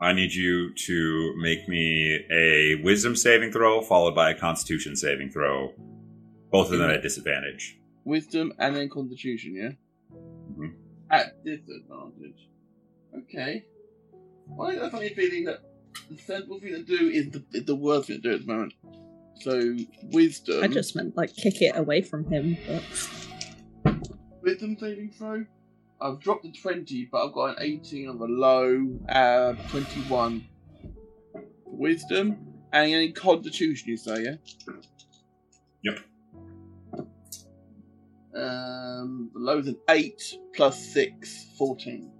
I 0.00 0.12
need 0.14 0.32
you 0.32 0.72
to 0.74 1.34
make 1.36 1.68
me 1.68 2.24
a 2.30 2.76
wisdom 2.82 3.14
saving 3.14 3.52
throw 3.52 3.82
followed 3.82 4.14
by 4.14 4.30
a 4.30 4.34
constitution 4.34 4.96
saving 4.96 5.30
throw. 5.30 5.74
Both 6.50 6.72
of 6.72 6.78
them 6.78 6.90
at 6.90 7.02
disadvantage. 7.02 7.78
Wisdom 8.04 8.52
and 8.58 8.74
then 8.74 8.88
Constitution, 8.88 9.54
yeah? 9.54 9.70
Mhm. 10.52 10.74
At 11.10 11.44
disadvantage. 11.44 12.48
Okay. 13.16 13.64
Well, 14.46 14.68
I 14.68 14.74
get 14.74 14.84
a 14.84 14.90
funny 14.90 15.10
feeling 15.10 15.44
that 15.44 15.60
the 16.10 16.16
sensible 16.16 16.58
thing 16.58 16.70
to 16.70 16.82
do 16.82 17.08
is 17.08 17.30
the, 17.30 17.44
is 17.52 17.64
the 17.66 17.76
worst 17.76 18.08
thing 18.08 18.16
to 18.16 18.22
do 18.22 18.34
at 18.34 18.40
the 18.40 18.46
moment. 18.46 18.72
So, 19.36 19.76
Wisdom. 20.12 20.64
I 20.64 20.68
just 20.68 20.96
meant 20.96 21.16
like 21.16 21.34
kick 21.36 21.62
it 21.62 21.76
away 21.76 22.02
from 22.02 22.24
him, 22.30 22.56
but 22.66 22.82
Wisdom 24.42 24.76
saving 24.78 25.10
throw. 25.10 25.44
I've 26.02 26.18
dropped 26.18 26.46
a 26.46 26.52
20, 26.52 27.08
but 27.12 27.26
I've 27.26 27.32
got 27.34 27.44
an 27.50 27.56
18 27.60 28.08
on 28.08 28.18
the 28.18 28.26
low, 28.26 28.88
uh, 29.08 29.52
21. 29.70 30.46
Wisdom, 31.66 32.36
and 32.72 32.92
any 32.92 33.12
Constitution, 33.12 33.88
you 33.88 33.96
say, 33.96 34.22
yeah? 34.22 34.34
Yep. 35.82 35.98
Um, 38.34 39.30
the 39.32 39.40
low's 39.40 39.66
an 39.66 39.76
8 39.88 40.22
plus 40.54 40.92
6, 40.92 41.46
14. 41.56 42.10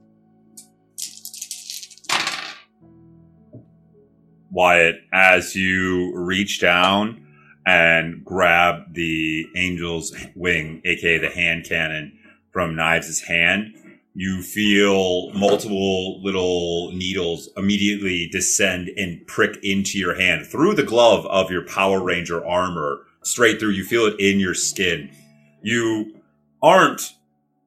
Wyatt, 4.51 4.97
as 5.13 5.55
you 5.55 6.13
reach 6.17 6.61
down 6.61 7.27
and 7.67 8.25
grab 8.25 8.95
the 8.95 9.47
angel's 9.55 10.15
wing, 10.35 10.83
aka 10.85 11.19
the 11.19 11.31
hand 11.31 11.65
cannon, 11.69 12.19
from 12.53 12.75
Knives' 12.75 13.23
hand, 13.23 13.75
you 14.15 14.43
feel 14.43 15.33
multiple 15.33 16.23
little 16.23 16.93
needles 16.93 17.49
immediately 17.57 18.29
descend 18.31 18.89
and 18.97 19.27
prick 19.27 19.57
into 19.63 19.99
your 19.99 20.15
hand 20.15 20.47
through 20.47 20.75
the 20.75 20.83
glove 20.83 21.25
of 21.27 21.51
your 21.51 21.65
Power 21.65 22.03
Ranger 22.03 22.45
armor, 22.45 23.07
straight 23.23 23.61
through. 23.61 23.71
You 23.71 23.85
feel 23.85 24.07
it 24.07 24.19
in 24.19 24.41
your 24.41 24.55
skin. 24.55 25.11
You 25.63 26.21
aren't 26.63 27.15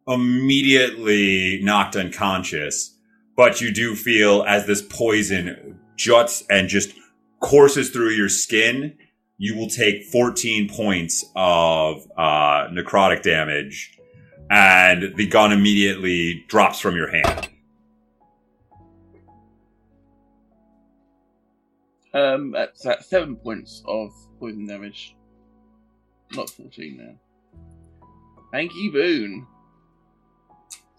immediately 0.07 1.61
knocked 1.63 1.95
unconscious, 1.95 2.97
but 3.37 3.61
you 3.61 3.73
do 3.73 3.95
feel 3.95 4.43
as 4.43 4.65
this 4.65 4.81
poison 4.81 5.79
juts 5.95 6.43
and 6.49 6.67
just 6.67 6.93
courses 7.39 7.89
through 7.89 8.09
your 8.09 8.29
skin, 8.29 8.97
you 9.37 9.55
will 9.55 9.67
take 9.67 10.05
14 10.05 10.69
points 10.69 11.25
of 11.35 12.07
uh, 12.17 12.67
necrotic 12.69 13.21
damage, 13.21 13.97
and 14.53 15.15
the 15.15 15.25
gun 15.25 15.51
immediately 15.51 16.45
drops 16.47 16.79
from 16.79 16.95
your 16.95 17.09
hand. 17.09 17.49
Um, 22.13 22.51
that's 22.51 22.85
at 22.85 23.03
7 23.03 23.35
points 23.37 23.81
of 23.87 24.11
poison 24.39 24.67
damage. 24.67 25.15
Not 26.33 26.51
14 26.51 26.97
now. 26.97 28.07
Thank 28.51 28.75
you, 28.75 28.91
Boone. 28.91 29.47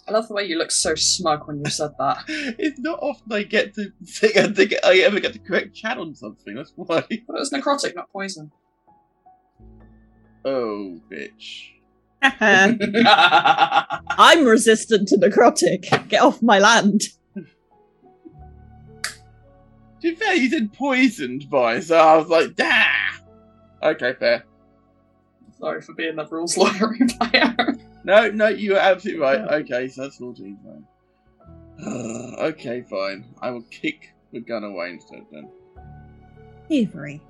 I 0.08 0.10
love 0.10 0.26
the 0.26 0.34
way 0.34 0.44
you 0.44 0.58
look 0.58 0.72
so 0.72 0.96
smug 0.96 1.46
when 1.46 1.60
you 1.64 1.70
said 1.70 1.92
that. 2.00 2.24
it's 2.28 2.80
not 2.80 2.98
often 3.00 3.32
I 3.32 3.44
get 3.44 3.72
to 3.74 3.92
think 4.04 4.36
I, 4.36 4.48
think 4.48 4.74
I 4.82 4.98
ever 4.98 5.20
get 5.20 5.32
to 5.32 5.38
correct 5.38 5.74
Chad 5.74 5.98
on 5.98 6.16
something. 6.16 6.56
That's 6.56 6.72
why. 6.74 6.86
But 6.86 7.06
it 7.10 7.24
was 7.28 7.52
necrotic, 7.52 7.94
not 7.94 8.10
poison. 8.10 8.50
Oh, 10.44 11.00
bitch. 11.08 11.73
I'm 14.18 14.44
resistant 14.44 15.08
to 15.08 15.16
necrotic. 15.16 16.08
Get 16.08 16.22
off 16.22 16.42
my 16.42 16.58
land. 16.58 17.02
To 17.34 17.42
be 20.00 20.14
fair, 20.14 20.34
you 20.34 20.50
said 20.50 20.72
poisoned 20.72 21.50
by, 21.50 21.80
so 21.80 21.96
I 21.96 22.16
was 22.16 22.28
like, 22.28 22.56
dah. 22.56 22.84
Okay, 23.82 24.14
fair. 24.14 24.44
Sorry 25.58 25.82
for 25.82 25.94
being 25.94 26.16
the 26.16 26.26
rules 26.26 26.56
lawyer 26.56 26.96
player. 27.18 27.56
No, 28.04 28.30
no, 28.30 28.48
you 28.48 28.72
were 28.72 28.78
absolutely 28.78 29.22
right. 29.22 29.40
Okay, 29.62 29.88
so 29.88 30.02
that's 30.02 30.18
14, 30.18 30.58
fine. 30.62 30.86
okay, 32.38 32.82
fine. 32.82 33.24
I 33.40 33.50
will 33.50 33.64
kick 33.70 34.14
the 34.32 34.40
gun 34.40 34.64
away 34.64 34.90
instead 34.90 35.24
then. 35.30 35.50
Avery. 36.70 37.20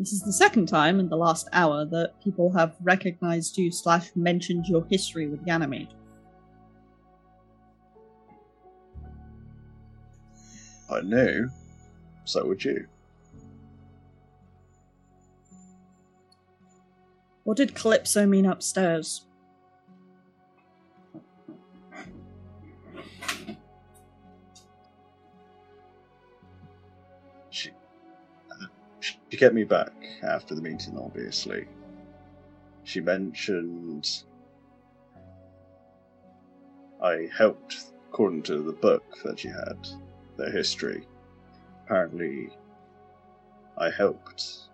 This 0.00 0.14
is 0.14 0.22
the 0.22 0.32
second 0.32 0.66
time 0.66 0.98
in 0.98 1.10
the 1.10 1.16
last 1.18 1.46
hour 1.52 1.84
that 1.84 2.14
people 2.24 2.50
have 2.52 2.74
recognized 2.80 3.58
you 3.58 3.70
slash 3.70 4.08
mentioned 4.16 4.66
your 4.66 4.82
history 4.86 5.26
with 5.26 5.44
Ganymede. 5.44 5.92
I 10.90 11.02
knew. 11.02 11.50
So 12.24 12.46
would 12.46 12.64
you. 12.64 12.86
What 17.44 17.58
did 17.58 17.74
Calypso 17.74 18.24
mean 18.24 18.46
upstairs? 18.46 19.26
She 29.30 29.36
kept 29.36 29.54
me 29.54 29.64
back 29.64 29.92
after 30.22 30.54
the 30.54 30.62
meeting, 30.62 30.98
obviously. 30.98 31.66
She 32.82 33.00
mentioned 33.00 34.24
I 37.00 37.28
helped, 37.34 37.76
according 38.08 38.42
to 38.44 38.60
the 38.60 38.72
book 38.72 39.04
that 39.24 39.38
she 39.38 39.48
had, 39.48 39.88
their 40.36 40.50
history. 40.50 41.06
Apparently, 41.84 42.50
I 43.78 43.88
helped 43.90 44.68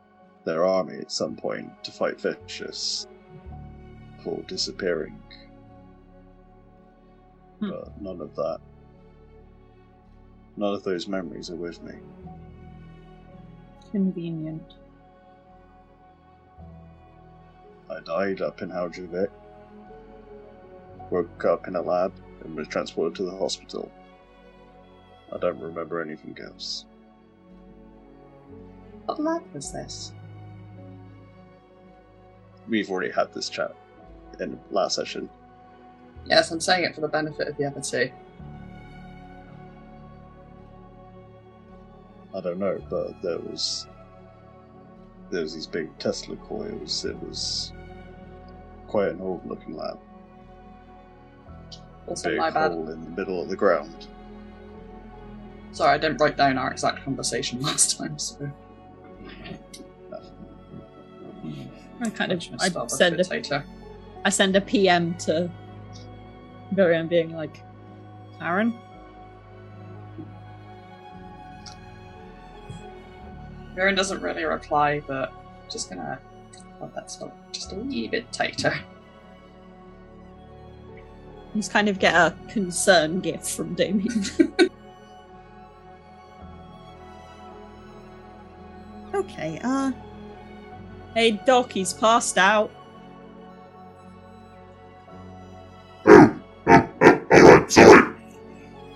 their 0.44 0.64
army 0.64 0.98
at 0.98 1.12
some 1.12 1.36
point 1.36 1.84
to 1.84 1.92
fight 1.92 2.20
Vicious 2.20 3.06
for 4.24 4.42
disappearing. 4.48 5.20
Hmm. 7.60 7.70
But 7.70 8.02
none 8.02 8.20
of 8.20 8.34
that. 8.36 8.60
None 10.56 10.74
of 10.74 10.82
those 10.82 11.06
memories 11.06 11.50
are 11.50 11.56
with 11.56 11.82
me. 11.82 11.94
Convenient. 13.96 14.74
I 17.88 17.98
died 18.00 18.42
up 18.42 18.60
in 18.60 18.68
Haljavik, 18.68 19.30
woke 21.08 21.44
up 21.46 21.66
in 21.66 21.76
a 21.76 21.80
lab, 21.80 22.12
and 22.44 22.54
was 22.54 22.68
transported 22.68 23.14
to 23.14 23.22
the 23.22 23.34
hospital. 23.34 23.90
I 25.32 25.38
don't 25.38 25.58
remember 25.58 26.02
anything 26.02 26.36
else. 26.44 26.84
What 29.06 29.18
lab 29.18 29.42
was 29.54 29.72
this? 29.72 30.12
We've 32.68 32.90
already 32.90 33.12
had 33.12 33.32
this 33.32 33.48
chat 33.48 33.74
in 34.40 34.50
the 34.50 34.58
last 34.74 34.96
session. 34.96 35.30
Yes, 36.26 36.50
I'm 36.50 36.60
saying 36.60 36.84
it 36.84 36.94
for 36.94 37.00
the 37.00 37.08
benefit 37.08 37.48
of 37.48 37.56
the 37.56 37.64
other 37.64 37.80
two. 37.80 38.10
I 42.36 42.40
don't 42.40 42.58
know, 42.58 42.78
but 42.90 43.20
there 43.22 43.38
was 43.38 43.86
there 45.30 45.42
was 45.42 45.54
these 45.54 45.66
big 45.66 45.96
Tesla 45.98 46.36
coils. 46.36 47.04
It 47.04 47.16
was 47.22 47.72
quite 48.86 49.08
an 49.08 49.20
old 49.20 49.46
looking 49.46 49.74
lab. 49.76 49.98
Also, 52.06 52.30
Big 52.30 52.38
my 52.38 52.50
bad. 52.50 52.72
hole 52.72 52.88
in 52.90 53.02
the 53.02 53.10
middle 53.10 53.42
of 53.42 53.48
the 53.48 53.56
ground. 53.56 54.06
Sorry, 55.72 55.94
I 55.94 55.98
didn't 55.98 56.18
write 56.18 56.36
down 56.36 56.58
our 56.58 56.70
exact 56.70 57.02
conversation 57.04 57.60
last 57.62 57.98
time, 57.98 58.18
so 58.18 58.50
I 62.00 62.10
kind 62.10 62.32
of 62.32 62.46
I 62.60 62.68
start 62.68 62.90
send 62.90 63.20
a, 63.20 64.30
send 64.30 64.56
a 64.56 64.60
PM 64.60 65.14
to 65.18 65.50
Virion 66.74 67.08
being 67.08 67.34
like, 67.34 67.62
Aaron, 68.40 68.78
Virion 73.76 73.94
doesn't 73.94 74.22
really 74.22 74.44
reply, 74.44 75.00
but 75.06 75.32
just 75.70 75.90
gonna 75.90 76.18
let 76.80 76.94
that 76.94 77.10
stop 77.10 77.36
just 77.52 77.72
a 77.72 77.74
wee 77.76 78.08
bit 78.08 78.32
tighter. 78.32 78.74
just 81.54 81.70
kind 81.70 81.88
of 81.88 81.98
get 81.98 82.14
a 82.14 82.34
concern 82.48 83.20
gift 83.20 83.46
from 83.46 83.74
Damien. 83.74 84.24
okay, 89.14 89.60
uh. 89.62 89.92
Hey, 91.14 91.30
Doc, 91.46 91.72
he's 91.72 91.92
passed 91.94 92.36
out. 92.36 92.70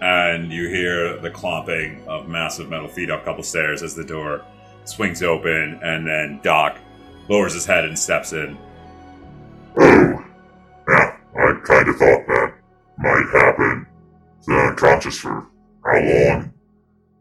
And 0.02 0.52
you 0.52 0.68
hear 0.68 1.18
the 1.18 1.30
clomping 1.30 2.02
of 2.06 2.28
massive 2.28 2.68
metal 2.68 2.88
feet 2.88 3.10
up 3.10 3.22
a 3.22 3.24
couple 3.24 3.42
stairs 3.42 3.82
as 3.82 3.94
the 3.94 4.04
door 4.04 4.44
swings 4.90 5.22
open, 5.22 5.78
and 5.82 6.06
then 6.06 6.40
Doc 6.42 6.78
lowers 7.28 7.54
his 7.54 7.66
head 7.66 7.84
and 7.84 7.98
steps 7.98 8.32
in. 8.32 8.58
Oh, 9.78 10.24
yeah, 10.88 11.16
I 11.36 11.60
kind 11.64 11.88
of 11.88 11.96
thought 11.96 12.26
that 12.26 12.54
might 12.98 13.26
happen. 13.32 13.86
So 14.40 14.52
unconscious 14.52 15.18
for 15.18 15.46
how 15.84 15.98
long? 15.98 16.52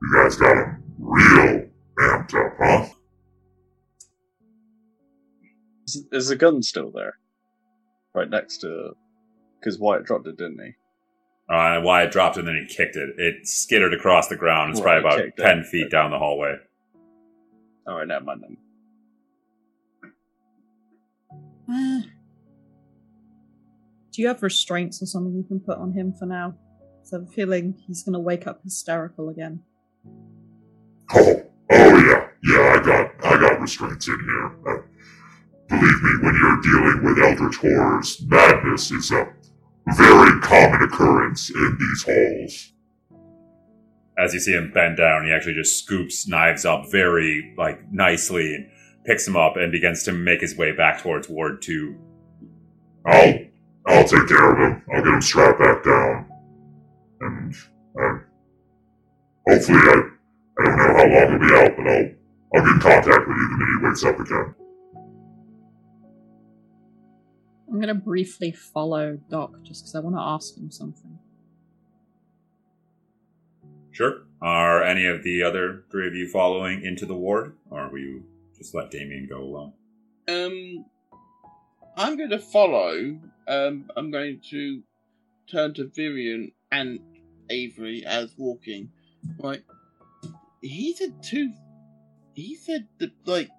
You 0.01 0.13
guys 0.15 0.35
got 0.37 0.57
him 0.57 0.83
real 0.97 1.67
amped 1.99 2.33
up, 2.33 2.53
huh? 2.59 2.85
Is, 5.87 6.05
is 6.11 6.27
the 6.29 6.35
gun 6.35 6.61
still 6.63 6.91
there? 6.91 7.15
Right 8.15 8.29
next 8.29 8.59
to. 8.59 8.91
Because 9.59 9.77
Wyatt 9.77 10.05
dropped 10.05 10.27
it, 10.27 10.37
didn't 10.37 10.59
he? 10.63 10.71
Uh, 11.53 11.75
and 11.77 11.83
Wyatt 11.83 12.11
dropped 12.11 12.37
it 12.37 12.41
and 12.41 12.47
then 12.47 12.65
he 12.67 12.73
kicked 12.73 12.95
it. 12.95 13.09
It 13.17 13.47
skittered 13.47 13.93
across 13.93 14.27
the 14.27 14.35
ground. 14.35 14.71
It's 14.71 14.81
Right, 14.81 15.01
probably 15.01 15.09
about 15.23 15.25
kicked 15.25 15.39
it. 15.39 15.43
10 15.43 15.63
feet 15.65 15.91
down 15.91 16.11
the 16.11 16.17
hallway. 16.19 16.55
Alright, 17.89 18.07
never 18.07 18.23
mind 18.25 18.43
then. 18.43 18.57
Uh, 21.71 22.01
do 24.11 24.21
you 24.21 24.27
have 24.27 24.43
restraints 24.43 25.01
or 25.01 25.05
something 25.05 25.33
you 25.35 25.43
can 25.43 25.59
put 25.59 25.77
on 25.77 25.93
him 25.93 26.13
for 26.13 26.25
now? 26.25 26.55
'Cause 26.99 27.13
I 27.13 27.17
have 27.17 27.27
a 27.27 27.31
feeling 27.31 27.73
he's 27.87 28.03
going 28.03 28.13
to 28.13 28.19
wake 28.19 28.45
up 28.47 28.61
hysterical 28.63 29.29
again. 29.29 29.63
Oh, 31.15 31.43
oh 31.71 31.97
yeah, 31.97 32.27
yeah, 32.43 32.75
I 32.75 32.83
got, 32.85 33.11
I 33.25 33.39
got 33.39 33.59
restraints 33.61 34.07
in 34.07 34.19
here. 34.19 34.45
Uh, 34.67 34.81
believe 35.67 36.03
me, 36.03 36.11
when 36.21 36.35
you're 36.35 36.61
dealing 36.61 37.03
with 37.03 37.23
eldritch 37.23 37.57
horrors, 37.57 38.21
madness 38.27 38.91
is 38.91 39.11
a 39.11 39.33
very 39.95 40.39
common 40.41 40.83
occurrence 40.83 41.49
in 41.49 41.77
these 41.79 42.03
halls. 42.03 42.73
As 44.19 44.33
you 44.33 44.39
see 44.39 44.51
him 44.51 44.71
bend 44.73 44.97
down, 44.97 45.25
he 45.25 45.31
actually 45.31 45.53
just 45.53 45.83
scoops 45.83 46.27
knives 46.27 46.65
up 46.65 46.91
very 46.91 47.53
like 47.57 47.79
nicely 47.91 48.55
and 48.55 48.69
picks 49.05 49.25
them 49.25 49.37
up 49.37 49.55
and 49.55 49.71
begins 49.71 50.03
to 50.03 50.11
make 50.11 50.41
his 50.41 50.57
way 50.57 50.71
back 50.73 51.01
towards 51.01 51.29
Ward 51.29 51.61
2. 51.61 51.95
I'll, 53.05 53.39
I'll 53.87 54.03
take 54.03 54.27
care 54.27 54.51
of 54.51 54.57
him. 54.57 54.83
I'll 54.93 55.03
get 55.03 55.13
him 55.13 55.21
strapped 55.21 55.59
back 55.59 55.83
down, 55.83 56.25
and 57.21 57.55
uh, 57.99 58.19
hopefully, 59.47 59.79
I, 59.79 60.01
I 60.59 60.65
don't 60.65 60.77
know 60.77 60.83
how 60.83 61.07
long 61.07 61.29
he'll 61.29 61.49
be 61.49 61.55
out, 61.55 61.77
but 61.77 61.87
I'll, 61.87 62.11
I'll 62.55 62.65
get 62.65 62.73
in 62.73 62.79
contact 62.81 63.27
with 63.27 63.37
you 63.37 63.49
the 63.49 63.57
minute 63.57 63.79
he 63.79 63.87
wakes 63.87 64.03
up 64.03 64.19
again. 64.19 64.55
I'm 67.69 67.75
going 67.75 67.87
to 67.87 67.95
briefly 67.95 68.51
follow 68.51 69.17
Doc 69.29 69.61
just 69.63 69.83
because 69.83 69.95
I 69.95 69.99
want 69.99 70.15
to 70.15 70.21
ask 70.21 70.57
him 70.57 70.71
something. 70.71 71.19
Sure. 73.99 74.21
Are 74.41 74.81
any 74.81 75.05
of 75.07 75.23
the 75.23 75.43
other 75.43 75.83
three 75.91 76.07
of 76.07 76.15
you 76.15 76.25
following 76.25 76.85
into 76.85 77.05
the 77.05 77.15
ward, 77.15 77.57
or 77.69 77.89
will 77.89 77.99
you 77.99 78.23
just 78.57 78.73
let 78.73 78.91
Damien 78.91 79.27
go 79.29 79.41
alone? 79.41 79.73
Um, 80.29 80.85
I'm 81.97 82.15
going 82.15 82.29
to 82.29 82.39
follow. 82.39 83.19
Um, 83.45 83.91
I'm 83.97 84.09
going 84.09 84.39
to 84.51 84.83
turn 85.51 85.73
to 85.73 85.87
Virion 85.87 86.53
and 86.71 87.01
Avery 87.49 88.05
as 88.05 88.33
walking. 88.37 88.89
Right. 89.37 89.63
He 90.61 90.93
said 90.93 91.21
two. 91.21 91.51
He 92.35 92.55
said 92.55 92.87
that 92.99 93.11
like 93.25 93.49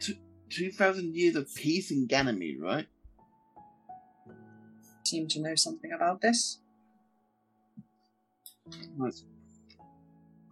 two 0.00 0.16
two 0.50 0.70
thousand 0.70 1.16
years 1.16 1.34
of 1.34 1.48
peace 1.54 1.90
in 1.90 2.06
Ganymede, 2.06 2.60
right? 2.60 2.88
Seem 5.04 5.28
to 5.28 5.40
know 5.40 5.54
something 5.54 5.92
about 5.92 6.20
this. 6.20 6.58
That's- 8.66 9.24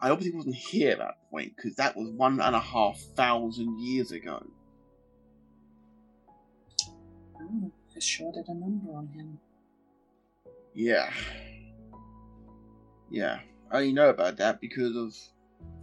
I 0.01 0.11
obviously 0.11 0.37
wasn't 0.37 0.57
here 0.57 0.93
at 0.93 0.99
that 0.99 1.31
point 1.31 1.55
because 1.55 1.77
that 1.77 1.97
was 1.97 2.11
one 2.11 2.41
and 2.41 2.57
a 2.57 2.61
half 2.61 2.99
thousand 3.15 3.79
years 3.79 4.11
ago. 4.11 4.45
Oh, 7.41 7.71
I 7.95 7.99
sure 8.01 8.33
did 8.33 8.49
a 8.49 8.55
number 8.55 8.93
on 8.93 9.07
him. 9.09 9.39
Yeah. 10.75 11.13
Yeah, 13.11 13.41
I 13.71 13.77
only 13.77 13.93
know 13.93 14.09
about 14.09 14.39
that 14.39 14.61
because 14.61 14.97
of 14.97 15.15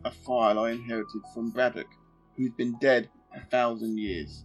a 0.03 0.11
file 0.11 0.59
I 0.59 0.71
inherited 0.71 1.21
from 1.34 1.51
Braddock, 1.51 1.88
who's 2.36 2.51
been 2.51 2.75
dead 2.80 3.09
a 3.34 3.45
thousand 3.45 3.99
years. 3.99 4.43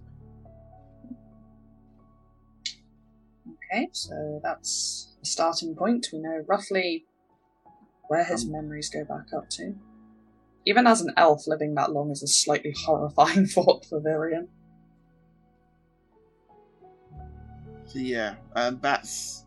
Okay, 3.48 3.88
so 3.92 4.40
that's 4.42 5.14
a 5.22 5.26
starting 5.26 5.74
point. 5.74 6.08
We 6.12 6.18
know 6.20 6.44
roughly 6.46 7.06
where 8.08 8.24
his 8.24 8.46
memories 8.46 8.90
go 8.90 9.04
back 9.04 9.32
up 9.36 9.48
to. 9.50 9.74
Even 10.66 10.86
as 10.86 11.00
an 11.00 11.12
elf, 11.16 11.46
living 11.46 11.74
that 11.74 11.92
long 11.92 12.10
is 12.10 12.22
a 12.22 12.26
slightly 12.26 12.74
horrifying 12.84 13.46
thought 13.46 13.84
for 13.84 14.00
Virion. 14.00 14.48
So 17.86 17.98
yeah, 17.98 18.34
um, 18.54 18.78
that's. 18.82 19.44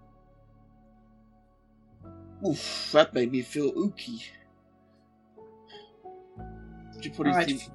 Oof, 2.47 2.91
that 2.93 3.13
made 3.13 3.31
me 3.31 3.41
feel 3.41 3.73
ooky. 3.73 4.23
Should 7.01 7.13
probably 7.13 7.31
Alright. 7.31 7.47
think- 7.47 7.71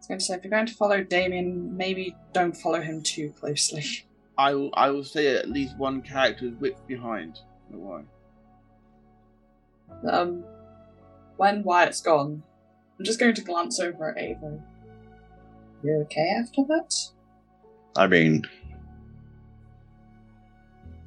I 0.00 0.02
was 0.02 0.06
going 0.08 0.18
to 0.18 0.24
say, 0.24 0.34
if 0.34 0.44
you're 0.44 0.50
going 0.50 0.66
to 0.66 0.74
follow 0.74 1.04
Damien, 1.04 1.76
maybe 1.76 2.16
don't 2.32 2.56
follow 2.56 2.80
him 2.80 3.02
too 3.02 3.34
closely. 3.38 3.84
I 4.38 4.54
will. 4.54 4.70
I 4.72 4.88
will 4.88 5.04
say 5.04 5.36
at 5.36 5.50
least 5.50 5.76
one 5.76 6.00
character's 6.00 6.54
width 6.54 6.86
behind. 6.86 7.38
No 7.68 7.78
why? 7.78 8.02
Um, 10.10 10.44
when 11.36 11.62
Wyatt's 11.62 12.00
gone, 12.00 12.42
I'm 12.98 13.04
just 13.04 13.20
going 13.20 13.34
to 13.34 13.42
glance 13.42 13.80
over 13.80 14.10
at 14.10 14.18
Avery. 14.18 14.60
You 15.82 16.00
okay 16.02 16.34
after 16.38 16.62
that? 16.68 16.94
I 17.96 18.06
mean, 18.06 18.42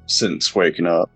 since 0.06 0.54
waking 0.54 0.86
up, 0.86 1.10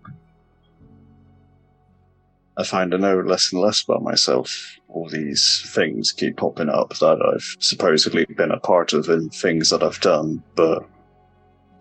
I 2.57 2.63
find 2.63 2.93
I 2.93 2.97
know 2.97 3.19
less 3.21 3.53
and 3.53 3.61
less 3.61 3.83
about 3.83 4.03
myself. 4.03 4.77
All 4.89 5.07
these 5.07 5.69
things 5.73 6.11
keep 6.11 6.37
popping 6.37 6.69
up 6.69 6.89
that 6.99 7.21
I've 7.21 7.55
supposedly 7.59 8.25
been 8.25 8.51
a 8.51 8.59
part 8.59 8.93
of 8.93 9.07
and 9.07 9.33
things 9.33 9.69
that 9.69 9.83
I've 9.83 10.01
done, 10.01 10.43
but 10.55 10.85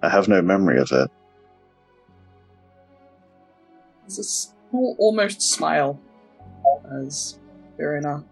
I 0.02 0.08
have 0.08 0.28
no 0.28 0.40
memory 0.40 0.78
of 0.78 0.92
it. 0.92 1.10
A 4.06 4.10
almost 4.72 5.42
smile 5.42 6.00
as 7.02 7.38
Virion. 7.78 8.24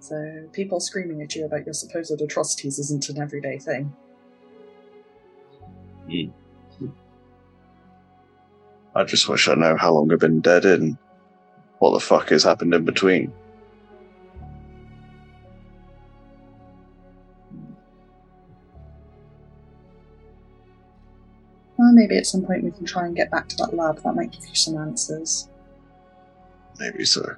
So, 0.00 0.48
people 0.52 0.80
screaming 0.80 1.22
at 1.22 1.34
you 1.34 1.44
about 1.44 1.66
your 1.66 1.74
supposed 1.74 2.20
atrocities 2.20 2.78
isn't 2.78 3.08
an 3.08 3.20
everyday 3.20 3.58
thing. 3.58 3.94
Hmm. 6.06 6.30
I 8.94 9.04
just 9.04 9.28
wish 9.28 9.48
I 9.48 9.54
know 9.54 9.76
how 9.76 9.92
long 9.92 10.10
I've 10.10 10.18
been 10.18 10.40
dead 10.40 10.64
and 10.64 10.96
what 11.78 11.92
the 11.92 12.00
fuck 12.00 12.30
has 12.30 12.42
happened 12.42 12.72
in 12.74 12.84
between. 12.84 13.32
Well, 21.88 21.94
maybe 21.94 22.18
at 22.18 22.26
some 22.26 22.42
point 22.42 22.62
we 22.64 22.70
can 22.70 22.84
try 22.84 23.06
and 23.06 23.16
get 23.16 23.30
back 23.30 23.48
to 23.48 23.56
that 23.56 23.74
lab. 23.74 24.02
That 24.02 24.14
might 24.14 24.30
give 24.30 24.46
you 24.46 24.54
some 24.54 24.76
answers. 24.76 25.48
Maybe 26.78 27.06
so. 27.06 27.34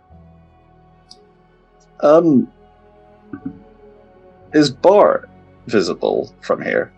Um, 2.00 2.50
is 4.52 4.68
Bart 4.68 5.30
visible 5.68 6.34
from 6.40 6.62
here? 6.62 6.92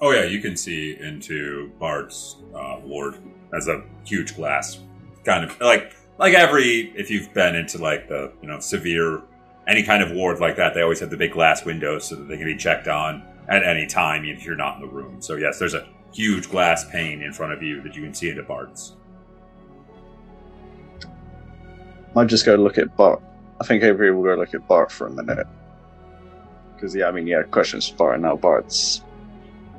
Oh 0.00 0.12
yeah, 0.12 0.24
you 0.24 0.40
can 0.40 0.56
see 0.56 0.96
into 0.98 1.70
Bart's 1.78 2.36
uh, 2.54 2.80
ward 2.82 3.18
as 3.54 3.68
a 3.68 3.84
huge 4.06 4.36
glass, 4.36 4.78
kind 5.22 5.44
of 5.44 5.60
like 5.60 5.94
like 6.16 6.32
every 6.32 6.94
if 6.96 7.10
you've 7.10 7.34
been 7.34 7.54
into 7.56 7.76
like 7.76 8.08
the 8.08 8.32
you 8.40 8.48
know 8.48 8.58
severe 8.58 9.20
any 9.66 9.82
kind 9.82 10.02
of 10.02 10.12
ward 10.12 10.40
like 10.40 10.56
that, 10.56 10.72
they 10.72 10.80
always 10.80 11.00
have 11.00 11.10
the 11.10 11.16
big 11.18 11.32
glass 11.32 11.66
windows 11.66 12.06
so 12.06 12.14
that 12.14 12.26
they 12.26 12.38
can 12.38 12.46
be 12.46 12.56
checked 12.56 12.88
on 12.88 13.22
at 13.48 13.64
any 13.64 13.86
time 13.86 14.24
if 14.24 14.44
you're 14.44 14.56
not 14.56 14.76
in 14.76 14.82
the 14.82 14.88
room. 14.88 15.20
So 15.20 15.36
yes, 15.36 15.58
there's 15.58 15.74
a 15.74 15.88
huge 16.12 16.50
glass 16.50 16.88
pane 16.90 17.22
in 17.22 17.32
front 17.32 17.52
of 17.52 17.62
you 17.62 17.82
that 17.82 17.94
you 17.94 18.02
can 18.02 18.14
see 18.14 18.30
into 18.30 18.42
Bart's. 18.42 18.94
Might 22.14 22.26
just 22.26 22.46
go 22.46 22.54
look 22.54 22.78
at 22.78 22.96
Bart. 22.96 23.22
I 23.60 23.64
think 23.64 23.82
Avery 23.82 24.12
will 24.12 24.22
go 24.22 24.34
look 24.34 24.54
at 24.54 24.66
Bart 24.66 24.90
for 24.90 25.06
a 25.06 25.10
minute. 25.10 25.46
Because, 26.74 26.94
yeah, 26.94 27.08
I 27.08 27.10
mean, 27.10 27.26
yeah, 27.26 27.42
questions 27.42 27.88
for 27.88 27.96
Bart, 27.96 28.14
and 28.14 28.22
now 28.22 28.36
Bart's 28.36 29.02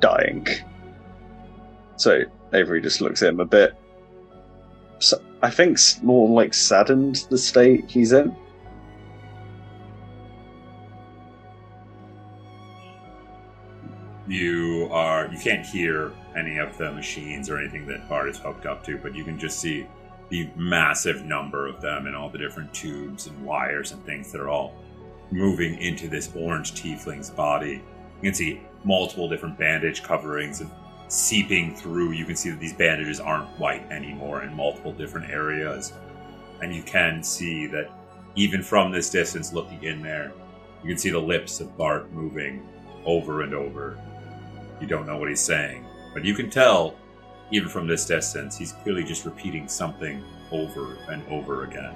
dying. 0.00 0.46
So 1.96 2.22
Avery 2.52 2.80
just 2.80 3.00
looks 3.00 3.22
at 3.22 3.30
him 3.30 3.40
a 3.40 3.44
bit. 3.44 3.74
So, 4.98 5.20
I 5.42 5.50
think 5.50 5.78
more 6.02 6.28
like 6.28 6.52
saddened 6.52 7.26
the 7.30 7.38
state 7.38 7.90
he's 7.90 8.12
in. 8.12 8.36
You 14.30 14.88
are 14.92 15.26
you 15.26 15.38
can't 15.40 15.66
hear 15.66 16.12
any 16.36 16.58
of 16.58 16.78
the 16.78 16.92
machines 16.92 17.50
or 17.50 17.58
anything 17.58 17.84
that 17.88 18.08
Bart 18.08 18.28
is 18.28 18.38
hooked 18.38 18.64
up 18.64 18.84
to, 18.84 18.96
but 18.96 19.12
you 19.12 19.24
can 19.24 19.36
just 19.36 19.58
see 19.58 19.88
the 20.28 20.48
massive 20.54 21.24
number 21.24 21.66
of 21.66 21.80
them 21.80 22.06
and 22.06 22.14
all 22.14 22.30
the 22.30 22.38
different 22.38 22.72
tubes 22.72 23.26
and 23.26 23.44
wires 23.44 23.90
and 23.90 24.00
things 24.04 24.30
that 24.30 24.40
are 24.40 24.48
all 24.48 24.76
moving 25.32 25.76
into 25.80 26.06
this 26.06 26.30
orange 26.36 26.74
tiefling's 26.74 27.28
body. 27.28 27.82
You 28.22 28.22
can 28.22 28.34
see 28.34 28.60
multiple 28.84 29.28
different 29.28 29.58
bandage 29.58 30.04
coverings 30.04 30.60
and 30.60 30.70
seeping 31.08 31.74
through. 31.74 32.12
You 32.12 32.24
can 32.24 32.36
see 32.36 32.50
that 32.50 32.60
these 32.60 32.72
bandages 32.72 33.18
aren't 33.18 33.48
white 33.58 33.90
anymore 33.90 34.44
in 34.44 34.54
multiple 34.54 34.92
different 34.92 35.28
areas. 35.28 35.92
And 36.62 36.72
you 36.72 36.84
can 36.84 37.24
see 37.24 37.66
that 37.66 37.90
even 38.36 38.62
from 38.62 38.92
this 38.92 39.10
distance 39.10 39.52
looking 39.52 39.82
in 39.82 40.02
there, 40.02 40.32
you 40.84 40.88
can 40.88 40.98
see 40.98 41.10
the 41.10 41.18
lips 41.18 41.58
of 41.58 41.76
Bart 41.76 42.12
moving 42.12 42.64
over 43.04 43.42
and 43.42 43.54
over. 43.54 43.98
You 44.80 44.86
don't 44.86 45.06
know 45.06 45.18
what 45.18 45.28
he's 45.28 45.40
saying, 45.40 45.84
but 46.14 46.24
you 46.24 46.34
can 46.34 46.48
tell, 46.48 46.94
even 47.50 47.68
from 47.68 47.86
this 47.86 48.06
distance, 48.06 48.56
he's 48.56 48.72
clearly 48.72 49.04
just 49.04 49.26
repeating 49.26 49.68
something 49.68 50.24
over 50.50 50.96
and 51.08 51.22
over 51.28 51.64
again. 51.64 51.94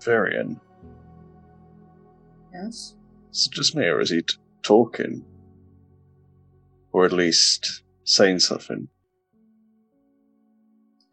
Virion. 0.00 0.60
Yes? 2.52 2.94
Is 3.32 3.48
it 3.50 3.52
just 3.52 3.74
me, 3.74 3.86
or 3.86 4.00
is 4.00 4.10
he 4.10 4.22
t- 4.22 4.36
talking? 4.62 5.24
Or 6.92 7.04
at 7.04 7.12
least 7.12 7.82
saying 8.04 8.38
something? 8.38 8.88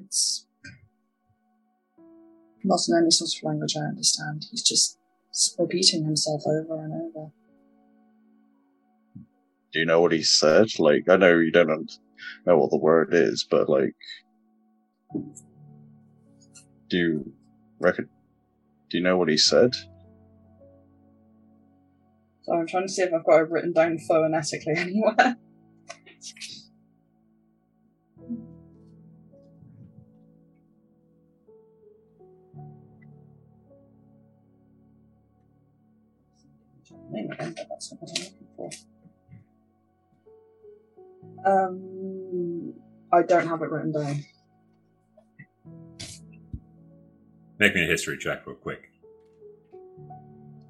It's 0.05 0.45
not 2.63 2.79
in 2.87 2.97
any 3.01 3.09
sort 3.09 3.31
of 3.35 3.43
language 3.43 3.75
I 3.75 3.85
understand. 3.85 4.45
He's 4.51 4.61
just 4.61 4.99
repeating 5.57 6.05
himself 6.05 6.43
over 6.45 6.83
and 6.83 6.93
over. 6.93 7.31
Do 9.73 9.79
you 9.79 9.85
know 9.85 10.01
what 10.01 10.11
he 10.11 10.23
said? 10.23 10.67
Like, 10.79 11.03
I 11.09 11.15
know 11.15 11.37
you 11.39 11.51
don't 11.51 11.89
know 12.45 12.57
what 12.57 12.71
the 12.71 12.77
word 12.77 13.13
is, 13.13 13.45
but 13.49 13.69
like, 13.69 13.93
do 16.89 16.97
you 16.97 17.33
reckon? 17.79 18.09
Do 18.89 18.97
you 18.97 19.03
know 19.03 19.17
what 19.17 19.29
he 19.29 19.37
said? 19.37 19.71
So 22.43 22.53
I'm 22.53 22.67
trying 22.67 22.87
to 22.87 22.91
see 22.91 23.03
if 23.03 23.13
I've 23.13 23.25
got 23.25 23.41
it 23.43 23.49
written 23.49 23.71
down 23.71 23.97
phonetically 23.99 24.73
anywhere. 24.77 25.37
That's 37.69 37.93
what 37.93 38.09
I'm 38.09 38.23
looking 38.23 38.47
for. 38.57 38.69
Um, 41.45 42.73
I 43.11 43.23
don't 43.23 43.47
have 43.47 43.61
it 43.61 43.69
written 43.69 43.91
down. 43.91 44.23
Make 47.59 47.75
me 47.75 47.83
a 47.83 47.87
history 47.87 48.17
check 48.17 48.45
real 48.45 48.55
quick. 48.55 48.89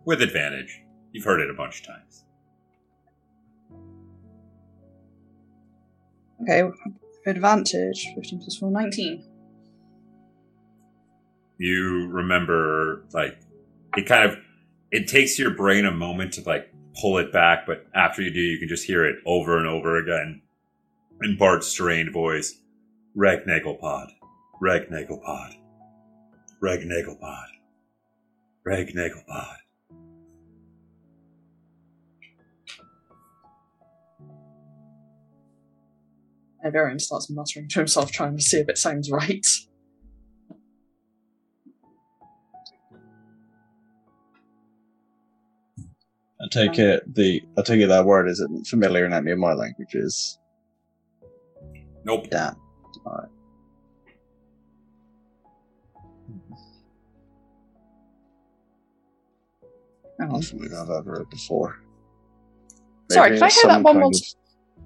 With 0.06 0.22
advantage. 0.22 0.82
You've 1.12 1.26
heard 1.26 1.42
it 1.42 1.50
a 1.50 1.54
bunch 1.54 1.82
of 1.82 1.88
times. 1.88 2.26
Okay, 6.42 6.64
advantage 7.28 8.08
15 8.16 8.40
plus 8.40 8.58
4, 8.58 8.72
19. 8.72 9.24
You 11.60 12.08
remember, 12.10 13.06
like, 13.14 13.40
it 13.96 14.08
kind 14.08 14.30
of, 14.30 14.38
it 14.90 15.08
takes 15.08 15.38
your 15.38 15.52
brain 15.52 15.86
a 15.86 15.92
moment 15.92 16.34
to, 16.34 16.42
like, 16.42 16.74
pull 17.00 17.20
it 17.20 17.32
back, 17.32 17.68
but 17.68 17.86
after 17.94 18.24
you 18.24 18.32
do, 18.32 18.40
you 18.40 18.58
can 18.58 18.68
just 18.68 18.86
hear 18.86 19.06
it 19.06 19.18
over 19.26 19.58
and 19.60 19.68
over 19.68 19.98
again 19.98 20.42
in 21.22 21.38
Bart's 21.38 21.68
strained 21.68 22.12
voice. 22.12 22.60
Reg 23.16 23.46
Nagelpod. 23.46 24.10
Reg 24.60 24.90
Nagelpod. 24.90 25.54
Reg 26.62 26.82
Nagelpod. 26.82 27.48
Reg 28.66 28.94
Nagelpod. 28.96 29.56
Starts 37.00 37.30
muttering 37.30 37.68
to 37.70 37.80
himself, 37.80 38.12
trying 38.12 38.38
to 38.38 38.44
see 38.44 38.60
if 38.60 38.70
it 38.70 38.78
sounds 38.78 39.10
right. 39.10 39.46
I 46.40 46.48
take 46.52 46.78
it 46.78 47.04
the 47.14 47.42
I 47.58 47.62
take 47.62 47.82
it 47.82 47.88
that 47.88 48.06
word 48.06 48.28
isn't 48.30 48.68
familiar 48.68 49.06
in 49.06 49.14
any 49.14 49.32
of 49.32 49.40
my 49.40 49.54
languages. 49.54 50.40
Nope. 52.04 52.30
Damn. 52.30 52.56
All 53.06 53.14
right. 53.14 53.28
I 60.20 60.26
don't 60.26 60.36
mm-hmm. 60.36 60.60
think 60.60 60.74
I've 60.74 60.90
ever 60.90 61.04
heard 61.04 61.22
it 61.22 61.30
before. 61.30 61.80
Sorry, 63.10 63.32
can 63.32 63.44
I 63.44 63.50
hear 63.50 63.64
that 63.68 63.82
one 63.82 64.00
more 64.00 64.08
of- 64.08 64.16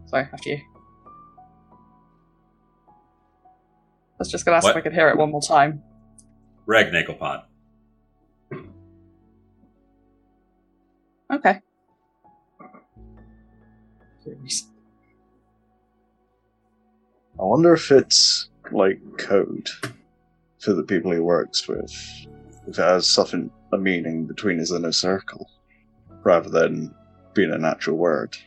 Sorry, 0.08 0.28
after 0.32 0.50
you. 0.50 0.62
I 2.88 4.20
was 4.20 4.32
just 4.32 4.46
going 4.46 4.54
to 4.54 4.58
ask 4.58 4.64
What? 4.64 4.72
if 4.72 4.78
I 4.78 4.82
could 4.82 4.94
hear 4.94 5.10
it 5.10 5.18
one 5.18 5.30
more 5.32 5.42
time. 5.42 5.84
Reg 6.66 6.88
Nagelpot. 6.88 7.44
Okay. 11.32 11.60
I 17.38 17.44
wonder 17.44 17.74
if 17.74 17.92
it's 17.92 18.50
like 18.72 19.00
code 19.18 19.70
for 20.60 20.74
the 20.74 20.84
people 20.84 21.12
he 21.12 21.20
works 21.20 21.68
with. 21.68 21.92
If 22.66 22.80
it 22.80 22.82
has 22.82 23.08
something 23.08 23.52
a 23.74 23.78
meaning 23.78 24.26
between 24.26 24.58
his 24.58 24.72
inner 24.72 24.94
circle, 24.94 25.50
rather 26.24 26.50
than 26.50 26.96
being 27.34 27.52
an 27.52 27.66
actual 27.66 27.98
word. 27.98 28.38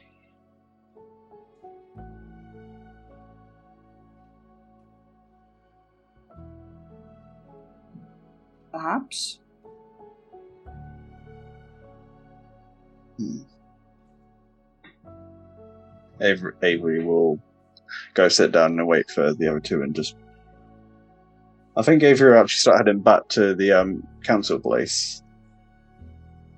Perhaps. 8.73 9.41
Hmm. 13.19 13.43
Avery, 16.21 16.53
Avery 16.63 17.05
will 17.05 17.39
go 18.15 18.29
sit 18.29 18.53
down 18.53 18.79
and 18.79 18.87
wait 18.87 19.11
for 19.11 19.35
the 19.35 19.49
other 19.49 19.61
two 19.61 19.83
and 19.83 19.95
just. 19.95 20.17
I 21.77 21.83
think 21.83 22.03
Avery 22.03 22.37
actually 22.37 22.59
start 22.59 22.79
heading 22.79 23.01
back 23.01 23.29
to 23.29 23.55
the 23.55 23.73
um, 23.73 24.07
council 24.25 24.59
place. 24.59 25.23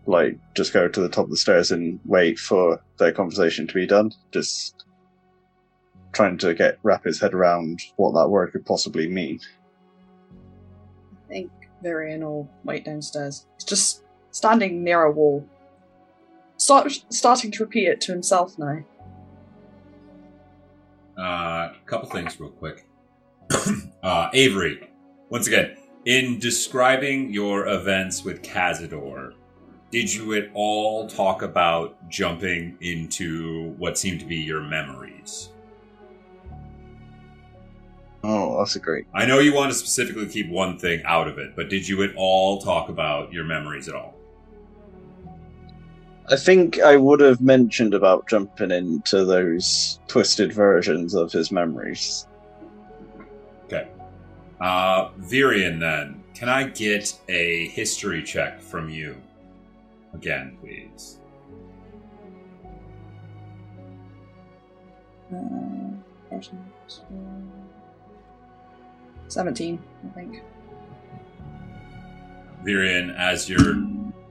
Like, 0.07 0.39
just 0.55 0.73
go 0.73 0.89
to 0.89 1.01
the 1.01 1.11
top 1.11 1.25
of 1.25 1.31
the 1.31 1.37
stairs 1.37 1.71
and 1.71 2.01
wait 2.07 2.39
for 2.39 2.81
their 2.99 3.13
conversation 3.13 3.67
to 3.67 3.75
be 3.75 3.87
done. 3.87 4.13
Just 4.33 4.87
trying 6.13 6.39
to 6.39 6.55
get 6.55 6.79
wrap 6.83 7.05
his 7.05 7.21
head 7.21 7.35
around 7.35 7.81
what 7.97 8.13
that 8.13 8.29
word 8.29 8.53
could 8.53 8.65
possibly 8.65 9.09
mean. 9.09 9.41
I 11.27 11.29
think 11.29 11.51
Virion 11.85 12.21
will 12.21 12.51
wait 12.65 12.85
downstairs. 12.85 13.47
He's 13.57 13.65
just 13.65 14.03
standing 14.31 14.83
near 14.83 15.03
a 15.03 15.13
wall. 15.13 15.47
Start, 16.57 16.93
starting 17.11 17.51
to 17.53 17.65
repeat 17.65 17.89
it 17.89 18.01
to 18.03 18.13
himself 18.13 18.59
now. 18.59 18.85
A 21.21 21.23
uh, 21.23 21.73
couple 21.85 22.09
things, 22.09 22.41
real 22.41 22.49
quick. 22.49 22.87
uh, 24.03 24.31
Avery, 24.33 24.89
once 25.29 25.47
again, 25.47 25.77
in 26.07 26.39
describing 26.39 27.31
your 27.31 27.69
events 27.69 28.25
with 28.25 28.41
Cazador, 28.41 29.35
did 29.91 30.13
you 30.15 30.33
at 30.33 30.49
all 30.55 31.07
talk 31.07 31.43
about 31.43 32.09
jumping 32.09 32.79
into 32.81 33.75
what 33.77 33.99
seemed 33.99 34.21
to 34.21 34.27
be 34.27 34.37
your 34.37 34.63
memories? 34.63 35.51
Oh, 38.25 38.59
that's 38.59 38.77
a 38.77 38.81
great. 38.81 39.07
I 39.13 39.27
know 39.27 39.41
you 39.41 39.55
want 39.55 39.73
to 39.73 39.79
specifically 39.79 40.27
keep 40.27 40.49
one 40.49 40.79
thing 40.79 41.03
out 41.05 41.29
of 41.29 41.39
it, 41.39 41.55
but 41.55 41.69
did 41.69 41.87
you 41.87 42.03
at 42.03 42.15
all 42.17 42.63
talk 42.63 42.89
about 42.89 43.31
your 43.31 43.45
memories 43.45 43.89
at 43.89 43.95
all? 43.95 44.20
I 46.31 46.37
think 46.37 46.79
I 46.79 46.97
would 46.97 47.19
have 47.21 47.41
mentioned 47.41 47.93
about 47.93 48.29
jumping 48.29 48.71
into 48.71 49.25
those 49.25 49.99
twisted 50.07 50.53
versions 50.53 51.15
of 51.15 51.33
his 51.33 51.51
memories. 51.51 52.29
Okay. 53.65 53.89
Uh, 54.61 55.09
Virion, 55.19 55.81
then, 55.81 56.23
can 56.35 56.49
I 56.49 56.69
get 56.69 57.19
a 57.29 57.67
history 57.69 58.23
check 58.23 58.61
from 58.61 58.89
you? 58.89 59.17
Again, 60.15 60.57
please. 60.61 61.19
Uh, 65.35 65.41
17, 69.27 69.83
I 70.05 70.15
think. 70.15 70.43
Virion, 72.65 73.17
as 73.17 73.49
you're 73.49 73.75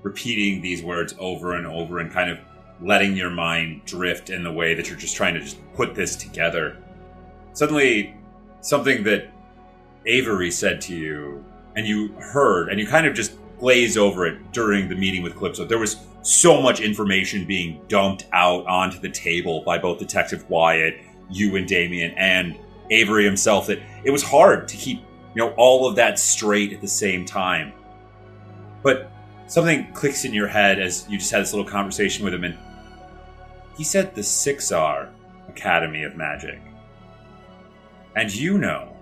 repeating 0.02 0.62
these 0.62 0.82
words 0.82 1.14
over 1.20 1.56
and 1.56 1.68
over 1.68 2.00
and 2.00 2.12
kind 2.12 2.30
of 2.30 2.40
letting 2.82 3.16
your 3.16 3.30
mind 3.30 3.84
drift 3.86 4.30
in 4.30 4.44
the 4.44 4.52
way 4.52 4.74
that 4.74 4.88
you're 4.88 4.98
just 4.98 5.16
trying 5.16 5.34
to 5.34 5.40
just 5.40 5.58
put 5.74 5.96
this 5.96 6.16
together, 6.16 6.78
suddenly 7.54 8.16
something 8.62 9.04
that 9.04 9.32
Avery 10.06 10.52
said 10.52 10.80
to 10.82 10.96
you 10.96 11.44
and 11.76 11.86
you 11.86 12.10
heard 12.14 12.70
and 12.70 12.80
you 12.80 12.88
kind 12.88 13.06
of 13.06 13.14
just 13.14 13.34
glaze 13.60 13.98
over 13.98 14.26
it 14.26 14.52
during 14.54 14.88
the 14.88 14.96
meeting 14.96 15.22
with 15.22 15.36
Calypso. 15.36 15.66
There 15.66 15.78
was 15.78 15.98
so 16.22 16.62
much 16.62 16.80
information 16.80 17.46
being 17.46 17.82
dumped 17.88 18.26
out 18.32 18.66
onto 18.68 19.00
the 19.00 19.10
table 19.10 19.62
by 19.66 19.78
both 19.78 20.00
Detective 20.00 20.50
Wyatt, 20.50 21.00
you 21.30 21.56
and 21.58 21.68
Damien, 21.68 22.14
and 22.18 22.58
Avery 22.90 23.26
himself 23.26 23.68
that 23.68 23.80
it 24.04 24.12
was 24.12 24.24
hard 24.24 24.68
to 24.70 24.78
keep, 24.78 25.00
you 25.36 25.42
know, 25.44 25.52
all 25.58 25.88
of 25.88 25.96
that 25.98 26.18
straight 26.18 26.74
at 26.74 26.82
the 26.82 26.88
same 26.88 27.26
time. 27.26 27.74
But 28.82 29.12
something 29.50 29.92
clicks 29.94 30.24
in 30.24 30.34
your 30.34 30.48
head 30.48 30.80
as 30.80 31.06
you 31.10 31.18
just 31.18 31.32
had 31.32 31.42
this 31.42 31.54
little 31.54 31.70
conversation 31.70 32.24
with 32.24 32.34
him, 32.34 32.46
and 32.46 32.58
he 33.76 33.84
said 33.84 34.16
the 34.16 34.22
Sixar 34.22 35.10
Academy 35.50 36.04
of 36.04 36.16
Magic. 36.16 36.62
And 38.16 38.34
you 38.34 38.58
know 38.58 38.96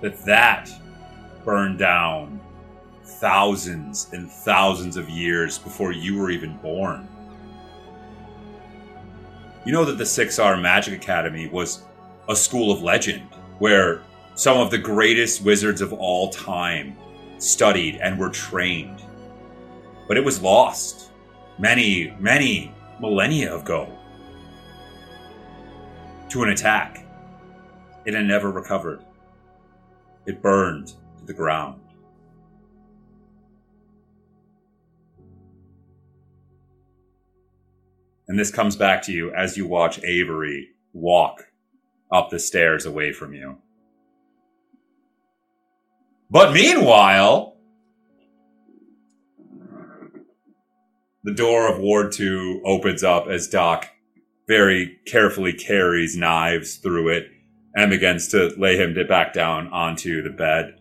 that 0.00 0.24
that 0.24 0.70
burned 1.44 1.78
down 1.78 2.40
thousands 3.04 4.08
and 4.12 4.30
thousands 4.30 4.96
of 4.96 5.10
years 5.10 5.58
before 5.58 5.92
you 5.92 6.18
were 6.18 6.30
even 6.30 6.56
born. 6.58 7.06
You 9.66 9.72
know 9.72 9.84
that 9.84 9.98
the 9.98 10.04
Sixar 10.04 10.60
Magic 10.60 10.94
Academy 10.94 11.46
was 11.46 11.84
a 12.28 12.36
school 12.36 12.72
of 12.72 12.82
legend 12.82 13.22
where 13.58 14.02
some 14.34 14.58
of 14.58 14.70
the 14.70 14.78
greatest 14.78 15.42
wizards 15.42 15.82
of 15.82 15.92
all 15.92 16.30
time 16.30 16.96
studied 17.44 17.96
and 17.96 18.18
were 18.18 18.30
trained. 18.30 19.02
But 20.08 20.16
it 20.16 20.24
was 20.24 20.40
lost 20.40 21.10
many, 21.58 22.14
many 22.18 22.74
millennia 23.00 23.56
ago 23.56 23.96
to 26.30 26.42
an 26.42 26.50
attack. 26.50 27.06
It 28.04 28.14
had 28.14 28.26
never 28.26 28.50
recovered. 28.50 29.04
It 30.26 30.42
burned 30.42 30.88
to 31.18 31.24
the 31.24 31.34
ground. 31.34 31.80
And 38.26 38.38
this 38.38 38.50
comes 38.50 38.74
back 38.74 39.02
to 39.02 39.12
you 39.12 39.32
as 39.34 39.56
you 39.56 39.66
watch 39.66 40.02
Avery 40.02 40.70
walk 40.92 41.46
up 42.10 42.30
the 42.30 42.38
stairs 42.38 42.86
away 42.86 43.12
from 43.12 43.34
you. 43.34 43.58
But 46.34 46.52
meanwhile, 46.52 47.58
the 51.22 51.32
door 51.32 51.72
of 51.72 51.78
Ward 51.78 52.10
2 52.10 52.62
opens 52.64 53.04
up 53.04 53.28
as 53.28 53.46
Doc 53.46 53.88
very 54.48 54.98
carefully 55.06 55.52
carries 55.52 56.16
knives 56.16 56.74
through 56.74 57.10
it 57.10 57.28
and 57.76 57.88
begins 57.88 58.26
to 58.30 58.52
lay 58.58 58.76
him 58.76 58.96
back 59.08 59.32
down 59.32 59.68
onto 59.68 60.24
the 60.24 60.30
bed 60.30 60.74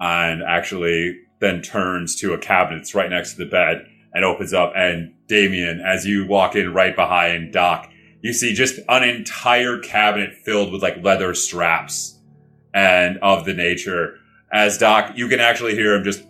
and 0.00 0.42
actually 0.42 1.18
then 1.42 1.60
turns 1.60 2.18
to 2.20 2.32
a 2.32 2.38
cabinet 2.38 2.78
that's 2.78 2.94
right 2.94 3.10
next 3.10 3.32
to 3.32 3.44
the 3.44 3.50
bed 3.50 3.84
and 4.14 4.24
opens 4.24 4.54
up 4.54 4.72
and 4.74 5.12
Damien, 5.28 5.78
as 5.78 6.06
you 6.06 6.26
walk 6.26 6.56
in 6.56 6.72
right 6.72 6.96
behind 6.96 7.52
Doc, 7.52 7.90
you 8.22 8.32
see 8.32 8.54
just 8.54 8.80
an 8.88 9.04
entire 9.06 9.78
cabinet 9.78 10.32
filled 10.42 10.72
with 10.72 10.82
like 10.82 11.04
leather 11.04 11.34
straps 11.34 12.18
and 12.72 13.18
of 13.18 13.44
the 13.44 13.52
nature. 13.52 14.20
As 14.56 14.78
Doc, 14.78 15.12
you 15.16 15.28
can 15.28 15.38
actually 15.38 15.74
hear 15.74 15.94
him 15.94 16.02
just 16.02 16.24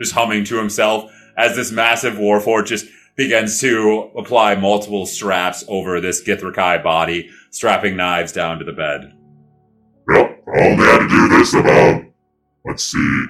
just 0.00 0.14
humming 0.14 0.42
to 0.44 0.56
himself 0.56 1.12
as 1.36 1.54
this 1.54 1.70
massive 1.70 2.14
warforged 2.14 2.68
just 2.68 2.86
begins 3.16 3.60
to 3.60 4.10
apply 4.16 4.54
multiple 4.54 5.04
straps 5.04 5.66
over 5.68 6.00
this 6.00 6.24
Githzerai 6.24 6.82
body, 6.82 7.28
strapping 7.50 7.94
knives 7.94 8.32
down 8.32 8.58
to 8.58 8.64
the 8.64 8.72
bed. 8.72 9.12
Yep, 10.08 10.44
I 10.48 10.64
only 10.64 10.86
had 10.86 11.00
to 11.00 11.08
do 11.08 11.28
this 11.28 11.52
about, 11.52 12.02
let's 12.64 12.84
see, 12.84 13.26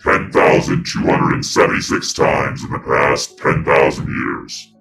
10,276 0.00 2.12
times 2.14 2.64
in 2.64 2.70
the 2.70 2.78
past 2.78 3.36
10,000 3.36 4.06
years. 4.06 4.73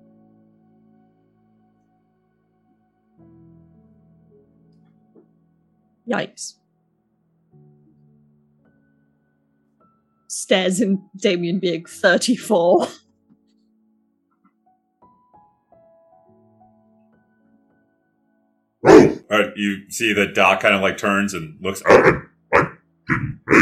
Yikes. 6.08 6.54
Stares 10.28 10.82
in 10.82 11.04
Damien 11.16 11.60
being 11.60 11.86
34. 11.86 12.88
Oh, 18.86 19.20
All 19.32 19.40
right, 19.40 19.52
you 19.56 19.90
see 19.90 20.12
that 20.14 20.36
Doc 20.36 20.60
kind 20.60 20.76
of 20.76 20.82
like 20.82 20.98
turns 20.98 21.34
and 21.34 21.58
looks. 21.62 21.82
I, 21.86 21.94
I, 21.94 22.60
I 22.60 22.68
didn't. 23.08 23.40
Hey, 23.50 23.62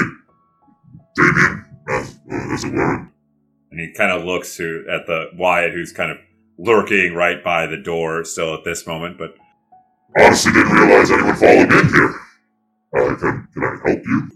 Damien, 1.16 1.66
as, 1.90 2.20
as 2.54 2.64
it 2.64 2.74
were. 2.74 3.12
And 3.72 3.80
he 3.80 3.94
kind 3.94 4.12
of 4.12 4.26
looks 4.26 4.58
to 4.58 4.86
at 4.90 5.06
the 5.06 5.30
Wyatt, 5.36 5.74
who's 5.74 5.92
kind 5.94 6.12
of 6.12 6.18
lurking 6.58 7.14
right 7.14 7.44
by 7.44 7.68
the 7.68 7.78
door 7.78 8.24
still 8.26 8.54
at 8.56 8.64
this 8.64 8.88
moment. 8.88 9.18
But 9.18 9.36
Honestly, 10.20 10.52
didn't 10.52 10.74
realize 10.74 11.10
anyone 11.12 11.36
followed 11.36 11.72
in 11.72 11.88
here. 11.90 12.16
Uh, 12.96 13.16
can, 13.16 13.48
can 13.54 13.64
I 13.64 13.90
help 13.90 14.02
you? 14.06 14.30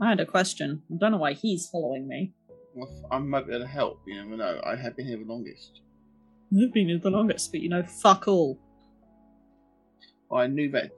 I 0.00 0.08
had 0.10 0.20
a 0.20 0.26
question. 0.26 0.82
I 0.90 0.96
don't 0.98 1.12
know 1.12 1.18
why 1.18 1.34
he's 1.34 1.68
following 1.68 2.08
me. 2.08 2.32
Well, 2.74 2.88
I 3.10 3.18
might 3.18 3.46
be 3.46 3.54
able 3.54 3.64
to 3.64 3.70
help. 3.70 4.00
You 4.06 4.22
never 4.22 4.36
know. 4.36 4.60
I 4.64 4.76
have 4.76 4.96
been 4.96 5.06
here 5.06 5.18
the 5.18 5.24
longest. 5.24 5.80
You've 6.50 6.72
been 6.72 6.88
here 6.88 6.98
the 6.98 7.10
longest, 7.10 7.52
but 7.52 7.60
you 7.60 7.68
know, 7.68 7.82
fuck 7.82 8.26
all. 8.28 8.58
I 10.32 10.46
knew 10.46 10.70
that 10.70 10.92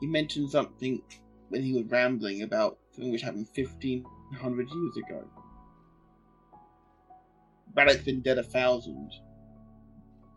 he 0.00 0.06
mentioned 0.06 0.50
something 0.50 1.02
when 1.48 1.62
he 1.62 1.72
was 1.72 1.84
rambling 1.90 2.42
about 2.42 2.78
something 2.92 3.12
which 3.12 3.22
happened 3.22 3.48
1500 3.54 4.68
years 4.68 4.96
ago. 4.96 5.28
But 7.74 7.88
it's 7.88 8.04
been 8.04 8.20
dead 8.22 8.38
a 8.38 8.42
thousand. 8.42 9.10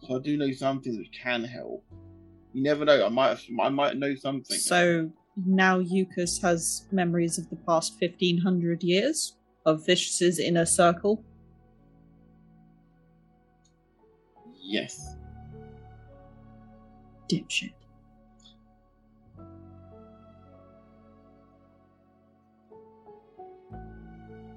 So 0.02 0.18
I 0.18 0.20
do 0.20 0.38
know 0.38 0.52
something 0.52 0.96
that 0.98 1.12
can 1.12 1.44
help. 1.44 1.84
You 2.56 2.64
never 2.64 2.86
know. 2.86 3.06
I 3.06 3.10
might 3.10 3.30
have, 3.32 3.44
I 3.60 3.68
might 3.68 3.98
know 3.98 4.16
something. 4.16 4.58
So 4.58 5.12
now 5.36 5.80
Eucus 5.80 6.42
has 6.42 6.86
memories 6.90 7.38
of 7.38 7.50
the 7.50 7.58
past 7.58 7.98
1500 8.00 8.82
years 8.82 9.36
of 9.66 9.86
Vicious's 9.86 10.40
inner 10.40 10.66
circle. 10.66 11.22
yes. 14.62 15.16
Dipshit. 17.30 17.74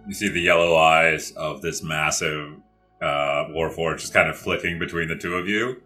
you 0.06 0.14
see 0.14 0.28
the 0.28 0.40
yellow 0.40 0.76
eyes 0.76 1.32
of 1.32 1.60
this 1.62 1.82
massive 1.82 2.54
uh, 3.02 3.44
Warforged 3.50 3.98
just 3.98 4.14
kind 4.14 4.28
of 4.28 4.38
flicking 4.38 4.78
between 4.78 5.08
the 5.08 5.16
two 5.16 5.34
of 5.34 5.48
you. 5.48 5.82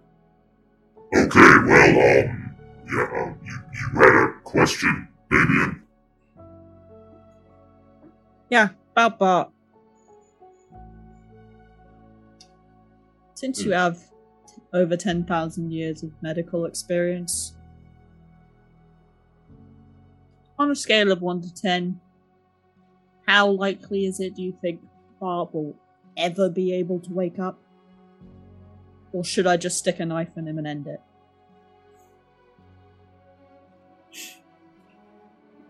Okay, 1.14 1.40
well, 1.66 1.90
um, 1.90 2.56
yeah, 2.90 3.22
um, 3.22 3.38
you, 3.44 3.58
you 3.72 4.00
had 4.00 4.24
a 4.24 4.32
question, 4.44 5.08
Damien? 5.30 5.82
Yeah, 8.48 8.68
about 8.92 9.18
Bart. 9.18 9.50
Since 13.34 13.64
you 13.64 13.72
have 13.72 13.98
over 14.72 14.96
10,000 14.96 15.70
years 15.70 16.02
of 16.02 16.12
medical 16.22 16.64
experience, 16.64 17.56
on 20.58 20.70
a 20.70 20.74
scale 20.74 21.12
of 21.12 21.20
1 21.20 21.42
to 21.42 21.54
10, 21.54 22.00
how 23.26 23.48
likely 23.48 24.06
is 24.06 24.20
it, 24.20 24.34
do 24.34 24.42
you 24.42 24.56
think, 24.62 24.80
Bart 25.20 25.54
will 25.54 25.76
ever 26.16 26.48
be 26.48 26.74
able 26.74 27.00
to 27.00 27.12
wake 27.12 27.38
up? 27.38 27.61
Or 29.12 29.24
should 29.24 29.46
I 29.46 29.56
just 29.56 29.78
stick 29.78 30.00
a 30.00 30.06
knife 30.06 30.36
in 30.36 30.48
him 30.48 30.58
and 30.58 30.66
end 30.66 30.86
it? 30.86 31.00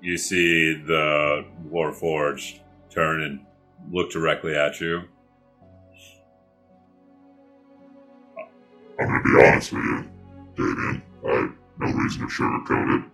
You 0.00 0.16
see 0.16 0.74
the 0.74 1.44
Warforged 1.68 2.60
turn 2.90 3.22
and 3.22 3.46
look 3.92 4.10
directly 4.10 4.54
at 4.54 4.80
you. 4.80 5.02
I'm 9.00 9.06
gonna 9.06 9.22
be 9.22 9.46
honest 9.46 9.72
with 9.72 9.82
you, 9.82 10.10
Damien. 10.56 11.02
I 11.24 11.34
have 11.34 11.52
no 11.78 11.86
reason 11.86 12.20
to 12.22 12.26
sugarcoat 12.26 12.98
it. 12.98 13.10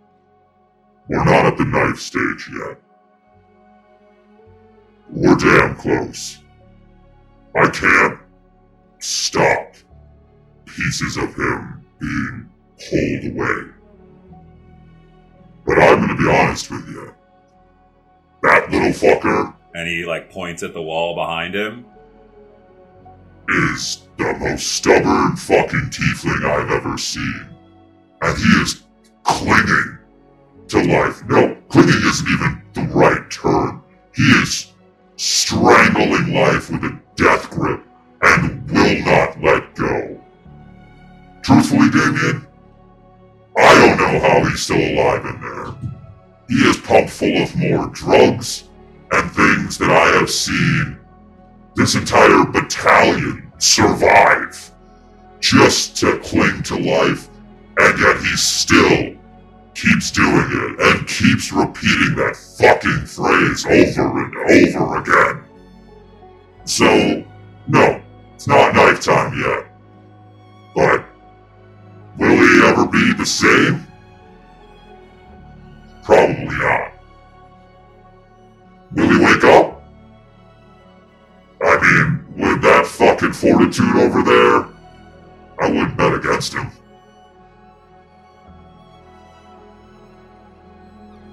We're 1.09 1.25
not 1.25 1.47
at 1.47 1.59
the 1.59 1.65
knife 1.65 1.99
stage 1.99 2.51
yet. 2.53 2.81
We're 5.11 5.37
damn 5.37 5.77
close. 5.77 6.39
I 7.55 7.69
can't 7.69 8.19
stop 8.99 9.68
pieces 10.79 11.17
of 11.17 11.35
him 11.35 11.85
being 11.99 12.49
pulled 12.89 13.33
away. 13.33 13.73
But 15.67 15.79
I'm 15.81 16.01
gonna 16.01 16.17
be 16.17 16.31
honest 16.31 16.71
with 16.71 16.87
you. 16.87 17.13
That 18.43 18.71
little 18.71 18.93
fucker 18.93 19.55
And 19.75 19.89
he 19.89 20.05
like 20.05 20.31
points 20.31 20.63
at 20.63 20.75
the 20.75 20.83
wall 20.83 21.15
behind 21.15 21.55
him. 21.55 21.85
is 23.49 24.09
the 24.19 24.35
most 24.39 24.67
stubborn 24.67 25.37
fucking 25.37 25.91
tiefling 25.91 26.45
I've 26.45 26.71
ever 26.71 26.97
seen. 26.97 27.49
And 28.23 28.39
he 28.39 28.63
is 28.63 28.83
clinging 29.25 29.99
to 30.69 30.79
life. 30.85 31.25
No, 31.29 31.57
clinging 31.69 32.03
isn't 32.07 32.29
even 32.29 32.63
the 32.75 32.83
right 32.95 33.31
term. 33.31 33.83
He 34.15 34.23
is 34.43 34.73
strangling 35.17 36.35
life 36.35 36.71
with 36.71 36.85
a 36.85 37.01
death 37.17 37.51
grip 37.51 37.83
and 38.23 38.71
will 38.71 39.05
not 39.05 39.43
let 39.43 39.75
go. 39.75 40.18
Truthfully, 41.49 41.89
Damien, 41.89 42.47
I 43.57 43.75
don't 43.77 43.97
know 43.97 44.21
how 44.21 44.45
he's 44.45 44.61
still 44.61 44.77
alive 44.77 45.25
in 45.25 45.41
there. 45.41 45.75
He 46.47 46.57
is 46.69 46.77
pumped 46.77 47.09
full 47.09 47.43
of 47.43 47.57
more 47.57 47.87
drugs 47.87 48.65
and 49.13 49.31
things 49.33 49.79
that 49.79 49.89
I 49.89 50.19
have 50.19 50.29
seen 50.29 51.01
this 51.75 51.95
entire 51.95 52.45
battalion 52.45 53.51
survive 53.57 54.71
just 55.41 55.97
to 55.97 56.19
cling 56.19 56.65
to 56.65 56.75
life, 56.75 57.31
and 57.79 57.99
yet 57.99 58.19
he 58.19 58.37
still 58.37 59.17
keeps 59.75 60.11
doing 60.11 60.51
it 60.51 60.81
and 60.81 61.09
keeps 61.09 61.51
repeating 61.51 62.15
that 62.17 62.37
fucking 62.59 63.07
phrase 63.07 63.65
over 63.65 64.23
and 64.23 64.37
over 64.77 64.99
again. 64.99 65.45
So, 66.67 67.25
no, 67.69 68.03
it's 68.35 68.47
not 68.47 68.75
knife 68.75 69.01
time 69.01 69.33
yet. 69.41 69.65
But, 70.75 71.08
the 73.19 73.27
same? 73.27 73.87
Probably 76.05 76.45
not. 76.45 76.93
Will 78.93 79.11
he 79.11 79.25
wake 79.25 79.45
up? 79.45 79.83
I 81.61 81.77
mean, 81.83 82.25
with 82.37 82.63
that 82.63 82.87
fucking 82.87 83.33
fortitude 83.33 83.97
over 83.97 84.23
there, 84.23 84.69
I 85.61 85.69
wouldn't 85.69 85.97
bet 85.97 86.15
against 86.15 86.55
him. 86.55 86.71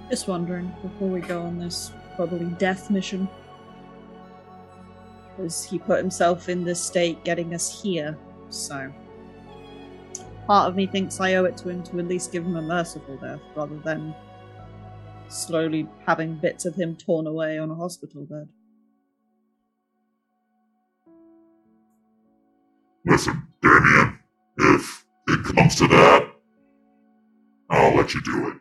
Just 0.10 0.28
wondering 0.28 0.74
before 0.82 1.08
we 1.08 1.20
go 1.22 1.42
on 1.44 1.60
this 1.60 1.92
probably 2.16 2.48
death 2.58 2.90
mission. 2.90 3.30
Because 5.38 5.64
he 5.64 5.78
put 5.78 6.00
himself 6.00 6.50
in 6.50 6.64
this 6.64 6.84
state 6.84 7.24
getting 7.24 7.54
us 7.54 7.82
here, 7.82 8.18
so. 8.50 8.92
Part 10.48 10.70
of 10.70 10.76
me 10.76 10.86
thinks 10.86 11.20
I 11.20 11.36
owe 11.36 11.46
it 11.46 11.58
to 11.58 11.70
him 11.70 11.82
to 11.84 12.00
at 12.00 12.08
least 12.08 12.32
give 12.32 12.46
him 12.46 12.56
a 12.56 12.62
merciful 12.62 13.18
death 13.18 13.40
rather 13.56 13.78
than 13.80 14.14
slowly 15.28 15.88
having 16.06 16.36
bits 16.36 16.66
of 16.66 16.76
him 16.76 16.96
torn 16.96 17.26
away 17.26 17.58
on 17.58 17.72
a 17.72 17.76
hospital 17.76 18.26
bed. 18.26 18.48
Listen, 23.08 23.48
Damien, 23.62 24.20
if 24.58 25.06
it 25.28 25.44
comes 25.56 25.76
to 25.76 25.88
that, 25.88 26.28
I'll 27.70 27.96
let 27.96 28.14
you 28.14 28.22
do 28.22 28.48
it. 28.48 28.58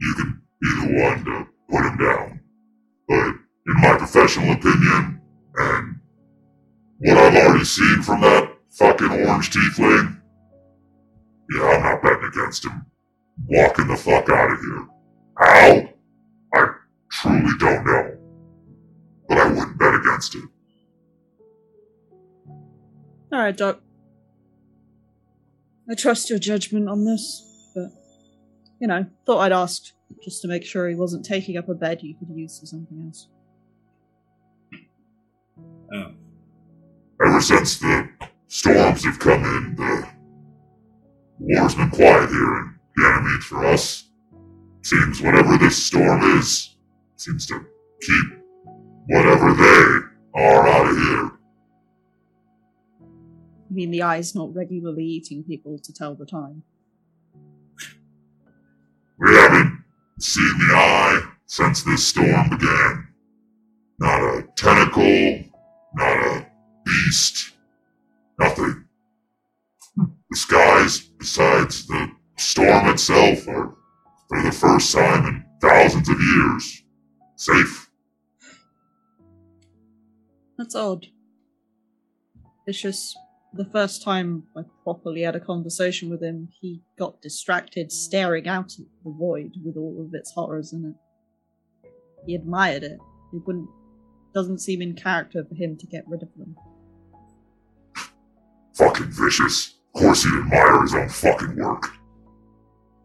You 0.00 0.14
can 0.14 0.42
be 0.60 0.68
the 0.68 1.02
one 1.02 1.24
to 1.24 1.46
put 1.70 1.84
him 1.84 1.96
down. 1.98 2.40
But 3.06 3.26
in 3.66 3.80
my 3.82 3.96
professional 3.98 4.52
opinion, 4.52 5.20
and 5.56 6.00
what 6.98 7.18
I've 7.18 7.36
already 7.36 7.64
seen 7.64 8.02
from 8.02 8.22
that 8.22 8.50
fucking 8.70 9.10
orange 9.10 9.50
tiefling, 9.50 10.17
yeah, 11.50 11.62
I'm 11.62 11.82
not 11.82 12.02
betting 12.02 12.24
against 12.24 12.64
him. 12.64 12.86
Walking 13.46 13.86
the 13.86 13.96
fuck 13.96 14.28
out 14.28 14.50
of 14.50 14.60
here. 14.60 14.86
How? 15.38 15.88
I 16.54 16.66
truly 17.10 17.58
don't 17.58 17.86
know. 17.86 18.16
But 19.28 19.38
I 19.38 19.48
wouldn't 19.48 19.78
bet 19.78 19.94
against 19.94 20.34
it. 20.34 20.44
Alright, 23.32 23.56
Doc. 23.56 23.80
I 25.90 25.94
trust 25.94 26.28
your 26.28 26.38
judgment 26.38 26.88
on 26.88 27.04
this, 27.04 27.42
but, 27.74 27.90
you 28.80 28.88
know, 28.88 29.06
thought 29.24 29.38
I'd 29.38 29.52
ask 29.52 29.84
just 30.22 30.42
to 30.42 30.48
make 30.48 30.64
sure 30.64 30.88
he 30.88 30.94
wasn't 30.94 31.24
taking 31.24 31.56
up 31.56 31.68
a 31.68 31.74
bed 31.74 32.02
you 32.02 32.14
could 32.18 32.28
use 32.34 32.58
for 32.58 32.66
something 32.66 33.02
else. 33.06 33.28
Oh. 35.94 36.12
Ever 37.24 37.40
since 37.40 37.78
the 37.78 38.08
storms 38.48 39.04
have 39.04 39.18
come 39.18 39.44
in, 39.44 39.76
the 39.76 40.08
war's 41.38 41.74
been 41.74 41.90
quiet 41.90 42.28
here, 42.30 42.58
and 42.58 42.74
the 42.96 43.06
enemy 43.06 43.40
for 43.40 43.66
us. 43.66 44.04
Seems 44.82 45.20
whatever 45.20 45.58
this 45.58 45.82
storm 45.82 46.22
is 46.38 46.76
seems 47.16 47.46
to 47.46 47.60
keep 48.00 48.26
whatever 49.08 49.52
they 49.54 50.40
are 50.40 50.68
out 50.68 50.88
of 50.88 50.96
here. 50.96 51.30
I 53.70 53.74
mean, 53.74 53.90
the 53.90 54.02
eye's 54.02 54.34
not 54.34 54.54
regularly 54.54 55.04
eating 55.04 55.42
people 55.44 55.78
to 55.78 55.92
tell 55.92 56.14
the 56.14 56.24
time. 56.24 56.62
We 59.18 59.34
haven't 59.34 59.84
seen 60.20 60.58
the 60.58 60.74
eye 60.74 61.22
since 61.46 61.82
this 61.82 62.06
storm 62.06 62.50
began. 62.50 63.08
Not 63.98 64.20
a 64.20 64.46
tentacle, 64.54 65.44
not 65.94 66.16
a 66.18 66.46
beast, 66.84 67.52
nothing. 68.38 68.77
The 70.30 70.36
skies, 70.36 71.00
besides 71.18 71.86
the 71.86 72.10
storm 72.36 72.88
itself, 72.88 73.48
are, 73.48 73.74
for 74.28 74.42
the 74.42 74.52
first 74.52 74.92
time 74.92 75.26
in 75.26 75.44
thousands 75.60 76.08
of 76.08 76.20
years, 76.20 76.82
safe. 77.36 77.90
That's 80.58 80.74
odd. 80.74 81.06
It's 82.66 82.82
just 82.82 83.16
the 83.54 83.64
first 83.64 84.02
time 84.02 84.44
I 84.54 84.62
properly 84.84 85.22
had 85.22 85.34
a 85.34 85.40
conversation 85.40 86.10
with 86.10 86.22
him, 86.22 86.48
he 86.60 86.82
got 86.98 87.22
distracted 87.22 87.90
staring 87.90 88.46
out 88.46 88.72
at 88.78 88.86
the 89.04 89.10
void 89.10 89.52
with 89.64 89.76
all 89.76 90.04
of 90.04 90.12
its 90.12 90.32
horrors 90.32 90.72
in 90.72 90.94
it. 90.94 91.90
He 92.26 92.34
admired 92.34 92.82
it. 92.82 92.98
It 93.32 93.42
wouldn't 93.46 93.70
doesn't 94.34 94.58
seem 94.58 94.82
in 94.82 94.94
character 94.94 95.42
for 95.48 95.54
him 95.54 95.76
to 95.78 95.86
get 95.86 96.04
rid 96.06 96.22
of 96.22 96.28
them. 96.36 96.54
Fucking 98.74 99.10
vicious. 99.10 99.77
Of 99.94 100.00
course 100.02 100.22
he'd 100.24 100.38
admire 100.38 100.82
his 100.82 100.94
own 100.94 101.08
fucking 101.08 101.56
work. 101.56 101.90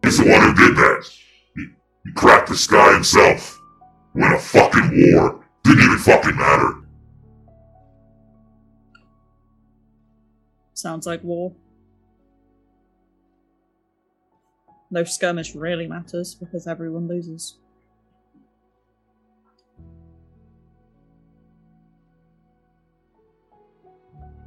He's 0.02 0.18
the 0.18 0.30
one 0.30 0.40
who 0.40 0.54
did 0.54 0.76
that. 0.76 1.10
He, 1.56 1.66
he 2.04 2.12
cracked 2.12 2.48
the 2.48 2.56
sky 2.56 2.92
himself. 2.94 3.60
Win 4.14 4.32
a 4.32 4.38
fucking 4.38 5.12
war. 5.12 5.44
Didn't 5.64 5.82
even 5.82 5.98
fucking 5.98 6.36
matter. 6.36 6.74
Sounds 10.74 11.06
like 11.06 11.24
war. 11.24 11.52
No 14.90 15.02
skirmish 15.02 15.54
really 15.54 15.86
matters 15.86 16.34
because 16.34 16.66
everyone 16.66 17.08
loses. 17.08 17.56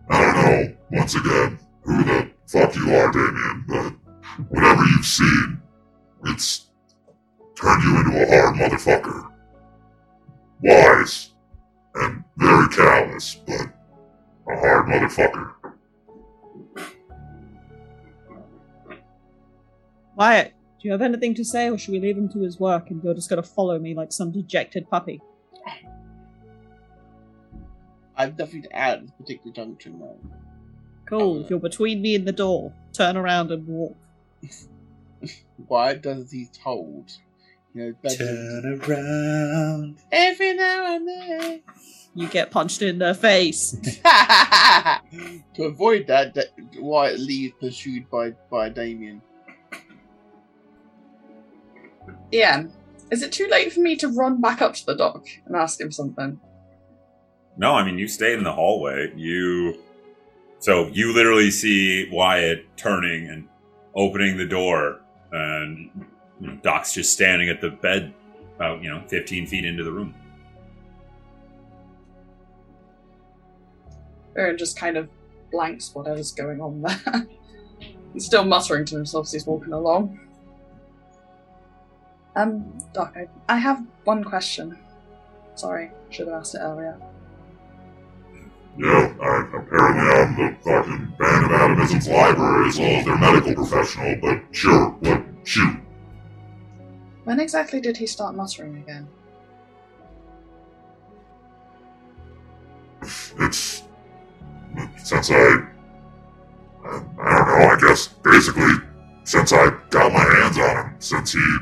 I 0.10 0.22
don't 0.22 0.36
know, 0.36 0.78
once 0.92 1.16
again, 1.16 1.60
who 1.82 2.04
the 2.04 2.17
fuck 2.48 2.76
you 2.76 2.96
are, 2.96 3.12
Damien, 3.12 3.66
but 3.68 3.94
whatever 4.50 4.84
you've 4.84 5.06
seen, 5.06 5.62
it's 6.26 6.68
turned 7.56 7.84
you 7.84 7.98
into 7.98 8.24
a 8.24 8.28
hard 8.28 8.56
motherfucker. 8.56 9.32
Wise, 10.62 11.34
and 11.96 12.24
very 12.38 12.68
callous, 12.70 13.36
but 13.36 13.68
a 14.50 14.60
hard 14.60 14.88
motherfucker. 14.88 15.52
Wyatt, 20.16 20.54
do 20.82 20.88
you 20.88 20.92
have 20.92 21.04
anything 21.04 21.36
to 21.36 21.46
say, 21.46 21.70
or 21.70 21.78
should 21.78 21.92
we 21.92 22.00
leave 22.00 22.18
him 22.18 22.30
to 22.30 22.40
his 22.40 22.60
work 22.60 22.90
and 22.90 23.04
you're 23.04 23.14
just 23.14 23.30
going 23.30 23.42
to 23.42 23.48
follow 23.48 23.78
me 23.78 23.94
like 23.94 24.12
some 24.12 24.32
dejected 24.32 24.90
puppy? 24.90 25.22
I 28.16 28.24
have 28.24 28.38
nothing 28.40 28.64
to 28.64 28.76
add 28.76 28.94
at 28.94 29.02
this 29.02 29.12
particular 29.12 29.54
junction, 29.54 30.00
though. 30.00 30.18
Cool. 31.08 31.44
If 31.44 31.50
you're 31.50 31.60
between 31.60 32.02
me 32.02 32.16
and 32.16 32.28
the 32.28 32.32
door, 32.32 32.74
turn 32.94 33.18
around 33.18 33.52
and 33.52 33.66
walk. 33.68 33.96
Why 35.68 35.96
does 35.96 36.32
he 36.32 36.40
he's 36.40 36.50
told. 36.50 37.12
You 37.74 37.86
know, 37.86 37.94
better 38.02 38.18
Turn 38.18 38.82
around. 38.82 39.98
every 40.12 40.54
now 40.54 40.96
and 40.96 41.08
then. 41.08 41.62
You 42.16 42.28
get 42.28 42.50
punched 42.50 42.82
in 42.82 42.98
the 42.98 43.14
face. 43.14 43.72
to 45.54 45.64
avoid 45.64 46.08
that, 46.08 46.34
that 46.34 46.48
Wyatt 46.78 47.20
leaves 47.20 47.54
pursued 47.60 48.10
by 48.10 48.32
by 48.50 48.70
Damien. 48.70 49.22
Ian, 52.34 52.72
is 53.12 53.22
it 53.22 53.32
too 53.32 53.48
late 53.48 53.72
for 53.72 53.80
me 53.80 53.96
to 53.98 54.08
run 54.08 54.42
back 54.42 54.62
up 54.62 54.74
to 54.74 54.86
the 54.86 54.96
Doc 54.96 55.26
and 55.46 55.56
ask 55.56 55.80
him 55.80 55.92
something? 55.92 56.40
No, 57.56 57.74
I 57.74 57.86
mean 57.86 57.98
you 57.98 58.08
stay 58.08 58.34
in 58.34 58.44
the 58.44 58.54
hallway. 58.54 59.14
You 59.16 59.78
so 60.60 60.88
you 60.88 61.14
literally 61.14 61.52
see 61.52 62.10
Wyatt 62.12 62.66
turning 62.78 63.28
and 63.28 63.48
opening 63.96 64.38
the 64.38 64.46
door, 64.46 65.02
and 65.32 66.06
Doc's 66.62 66.94
just 66.94 67.14
standing 67.14 67.50
at 67.50 67.62
the 67.62 67.70
bed, 67.70 68.14
about 68.56 68.82
you 68.82 68.90
know, 68.90 69.04
fifteen 69.08 69.46
feet 69.46 69.66
into 69.66 69.84
the 69.84 69.92
room. 69.92 70.14
Virion 74.36 74.58
just 74.58 74.78
kind 74.78 74.98
of 74.98 75.10
blanks 75.52 75.94
whatever's 75.94 76.32
going 76.32 76.62
on 76.62 76.82
there. 76.82 77.28
he's 78.14 78.26
still 78.26 78.46
muttering 78.46 78.86
to 78.86 78.96
himself 78.96 79.26
as 79.26 79.32
he's 79.32 79.46
walking 79.46 79.74
along. 79.74 80.20
Um, 82.36 82.78
Doc, 82.94 83.16
I, 83.16 83.28
I 83.50 83.58
have 83.58 83.84
one 84.04 84.24
question. 84.24 84.78
Sorry, 85.56 85.92
should 86.12 86.28
have 86.28 86.38
asked 86.38 86.54
it 86.54 86.60
earlier. 86.60 87.00
Yeah, 88.78 89.12
I, 89.22 89.40
apparently 89.58 90.08
I'm 90.14 90.36
the 90.36 90.56
fucking 90.62 91.14
band 91.18 91.46
of 91.46 91.52
Atomism's 91.52 92.08
library 92.08 92.68
as 92.68 92.78
well 92.78 92.90
as 92.90 93.06
their 93.06 93.18
medical 93.18 93.56
professional, 93.56 94.16
but 94.22 94.44
sure, 94.52 94.90
what, 95.00 95.24
shoot. 95.44 95.80
When 97.24 97.40
exactly 97.40 97.82
did 97.82 97.98
he 97.98 98.06
start 98.06 98.36
muttering 98.36 98.78
again? 98.78 99.08
It's 103.40 103.84
since 105.04 105.32
I, 105.32 105.36
I, 105.36 106.90
don't 106.90 107.16
know. 107.18 107.70
I 107.70 107.78
guess 107.82 108.08
basically 108.08 108.74
since 109.24 109.52
I 109.54 109.72
got 109.90 110.14
my 110.14 110.20
hands 110.20 110.58
on 110.58 110.78
him, 110.78 110.96
since 111.00 111.34
he, 111.34 111.58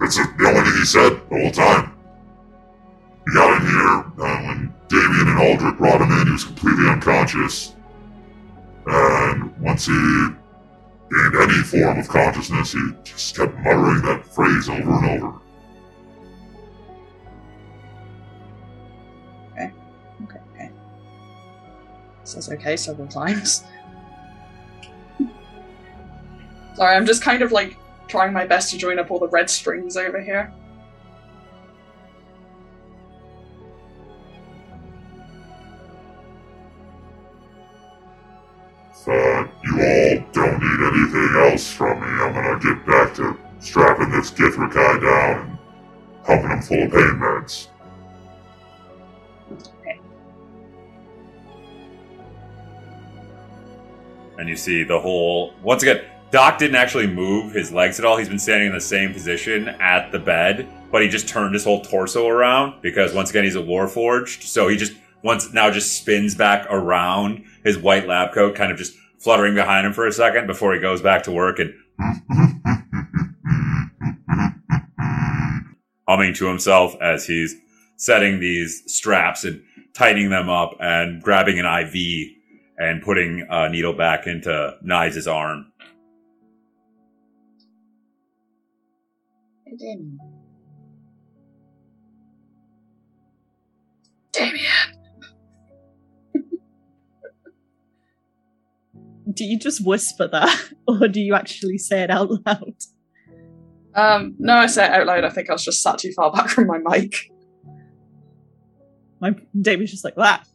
it's 0.00 0.16
the 0.16 0.44
only 0.46 0.60
thing 0.60 0.78
he 0.78 0.84
said 0.84 1.10
the 1.10 1.36
whole 1.36 1.50
time. 1.50 1.94
He 3.26 3.34
got 3.34 3.60
in 3.60 3.66
here 3.66 3.98
when 4.16 4.74
Damien 4.88 5.28
and 5.28 5.38
Aldrich 5.38 5.76
brought 5.76 6.00
him 6.00 6.10
in. 6.10 6.26
He 6.26 6.32
was 6.32 6.44
completely 6.44 6.88
unconscious, 6.88 7.74
and 8.86 9.56
once 9.60 9.86
he 9.86 10.28
gained 11.10 11.34
any 11.36 11.62
form 11.62 11.98
of 11.98 12.08
consciousness, 12.08 12.72
he 12.72 12.80
just 13.04 13.36
kept 13.36 13.54
muttering 13.58 14.02
that 14.02 14.26
phrase 14.26 14.68
over 14.68 14.80
and 14.80 15.22
over. 15.22 15.34
Okay, 19.52 19.72
okay. 20.24 20.70
Says 22.24 22.50
okay 22.50 22.76
several 22.76 23.08
times. 23.08 23.64
Sorry, 26.74 26.96
I'm 26.96 27.06
just 27.06 27.22
kind 27.22 27.42
of 27.42 27.52
like 27.52 27.76
trying 28.06 28.32
my 28.32 28.46
best 28.46 28.70
to 28.72 28.78
join 28.78 28.98
up 28.98 29.10
all 29.10 29.18
the 29.18 29.28
red 29.28 29.50
strings 29.50 29.96
over 29.96 30.20
here. 30.20 30.52
You 39.06 39.14
all 39.14 40.24
don't 40.32 40.58
need 40.60 40.80
anything 40.86 41.50
else 41.50 41.70
from 41.70 42.00
me, 42.00 42.06
I'm 42.06 42.34
gonna 42.34 42.58
get 42.58 42.86
back 42.86 43.14
to 43.16 43.38
strapping 43.60 44.10
this 44.10 44.30
Githzerai 44.30 45.00
down 45.02 45.40
and 45.40 46.24
pumping 46.24 46.50
him 46.50 46.62
full 46.62 46.82
of 46.82 46.92
pain 46.92 47.20
meds. 47.20 47.68
And 54.38 54.48
you 54.48 54.56
see 54.56 54.84
the 54.84 55.00
whole 55.00 55.54
once 55.62 55.82
again. 55.82 56.04
Doc 56.30 56.58
didn't 56.58 56.76
actually 56.76 57.06
move 57.06 57.52
his 57.54 57.72
legs 57.72 57.98
at 57.98 58.04
all. 58.04 58.18
He's 58.18 58.28
been 58.28 58.38
standing 58.38 58.68
in 58.68 58.74
the 58.74 58.80
same 58.80 59.14
position 59.14 59.68
at 59.80 60.12
the 60.12 60.18
bed, 60.18 60.68
but 60.92 61.00
he 61.00 61.08
just 61.08 61.26
turned 61.26 61.54
his 61.54 61.64
whole 61.64 61.80
torso 61.80 62.28
around 62.28 62.82
because 62.82 63.14
once 63.14 63.30
again 63.30 63.44
he's 63.44 63.56
a 63.56 63.62
warforged. 63.62 64.42
So 64.42 64.68
he 64.68 64.76
just 64.76 64.92
once 65.22 65.52
now 65.52 65.70
just 65.70 65.98
spins 65.98 66.34
back 66.34 66.66
around 66.70 67.44
his 67.64 67.78
white 67.78 68.06
lab 68.06 68.32
coat, 68.32 68.54
kind 68.54 68.70
of 68.70 68.78
just 68.78 68.96
fluttering 69.18 69.54
behind 69.54 69.86
him 69.86 69.92
for 69.92 70.06
a 70.06 70.12
second 70.12 70.46
before 70.46 70.74
he 70.74 70.80
goes 70.80 71.02
back 71.02 71.24
to 71.24 71.32
work 71.32 71.58
and 71.58 71.74
humming 76.08 76.32
to 76.34 76.46
himself 76.46 76.94
as 77.00 77.26
he's 77.26 77.56
setting 77.96 78.40
these 78.40 78.82
straps 78.86 79.44
and 79.44 79.62
tightening 79.94 80.30
them 80.30 80.48
up 80.48 80.76
and 80.80 81.22
grabbing 81.22 81.58
an 81.58 81.66
IV 81.66 82.28
and 82.78 83.02
putting 83.02 83.44
a 83.50 83.68
needle 83.68 83.92
back 83.92 84.26
into 84.26 84.76
Knives' 84.82 85.26
arm. 85.26 85.72
Damien. 89.76 90.18
Damien! 94.32 94.97
Do 99.32 99.44
you 99.44 99.58
just 99.58 99.84
whisper 99.84 100.28
that, 100.28 100.70
or 100.88 101.08
do 101.08 101.20
you 101.20 101.34
actually 101.34 101.78
say 101.78 102.02
it 102.02 102.10
out 102.10 102.30
loud? 102.46 102.74
Um, 103.94 104.36
no, 104.38 104.54
I 104.54 104.66
say 104.66 104.84
it 104.84 104.92
out 104.92 105.06
loud. 105.06 105.24
I 105.24 105.30
think 105.30 105.50
I 105.50 105.52
was 105.52 105.64
just 105.64 105.82
sat 105.82 105.98
too 105.98 106.12
far 106.12 106.32
back 106.34 106.48
from 106.48 106.66
my 106.66 106.78
mic. 106.78 107.30
My 109.20 109.34
David's 109.60 109.90
just 109.90 110.04
like 110.04 110.14
that. 110.16 110.46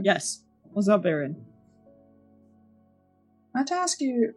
Yes. 0.00 0.44
What's 0.72 0.88
up, 0.88 1.02
Virion? 1.02 1.34
I 3.54 3.58
had 3.58 3.66
to 3.68 3.74
ask 3.74 4.00
you 4.00 4.34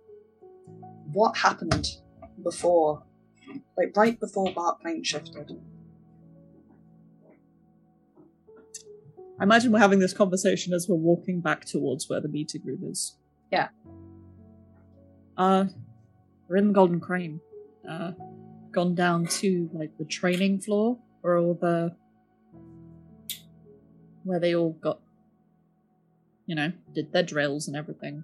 what 1.11 1.38
happened 1.38 1.88
before, 2.44 3.03
like 3.77 3.95
right 3.95 4.19
before 4.19 4.52
Bart 4.52 4.81
plane 4.81 5.03
shifted. 5.03 5.52
I 9.40 9.44
imagine 9.44 9.72
we're 9.72 9.80
having 9.80 9.99
this 9.99 10.14
conversation 10.14 10.73
as 10.73 10.88
we're 10.90 10.95
walking 10.95 11.41
back 11.41 11.65
towards 11.65 12.10
where 12.10 12.22
the 12.22 12.27
meeting 12.27 12.61
room 12.65 12.84
is. 12.90 13.18
Yeah. 13.54 13.68
Uh, 15.38 15.66
we're 16.48 16.58
in 16.58 16.70
the 16.70 16.74
Golden 16.74 17.00
Crane. 17.00 17.40
Uh, 17.88 18.14
gone 18.72 18.96
down 18.96 19.28
to 19.28 19.70
like 19.74 19.96
the 20.00 20.06
training 20.06 20.60
floor 20.60 20.98
where 21.22 21.38
all 21.38 21.54
the 21.54 21.96
where 24.24 24.40
they 24.40 24.56
all 24.56 24.72
got, 24.72 25.00
you 26.48 26.56
know, 26.56 26.72
did 26.96 27.12
their 27.14 27.24
drills 27.24 27.68
and 27.68 27.78
everything. 27.78 28.24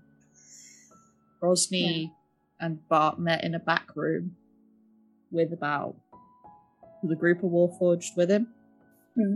Rosny 1.44 2.12
and 2.60 2.88
Bart 2.88 3.20
met 3.20 3.44
in 3.44 3.54
a 3.54 3.60
back 3.60 3.96
room 3.96 4.36
with 5.32 5.54
about 5.54 5.96
the 7.04 7.16
group 7.16 7.44
of 7.44 7.52
Warforged 7.52 8.18
with 8.18 8.32
him. 8.32 8.48
Hmm. 9.16 9.36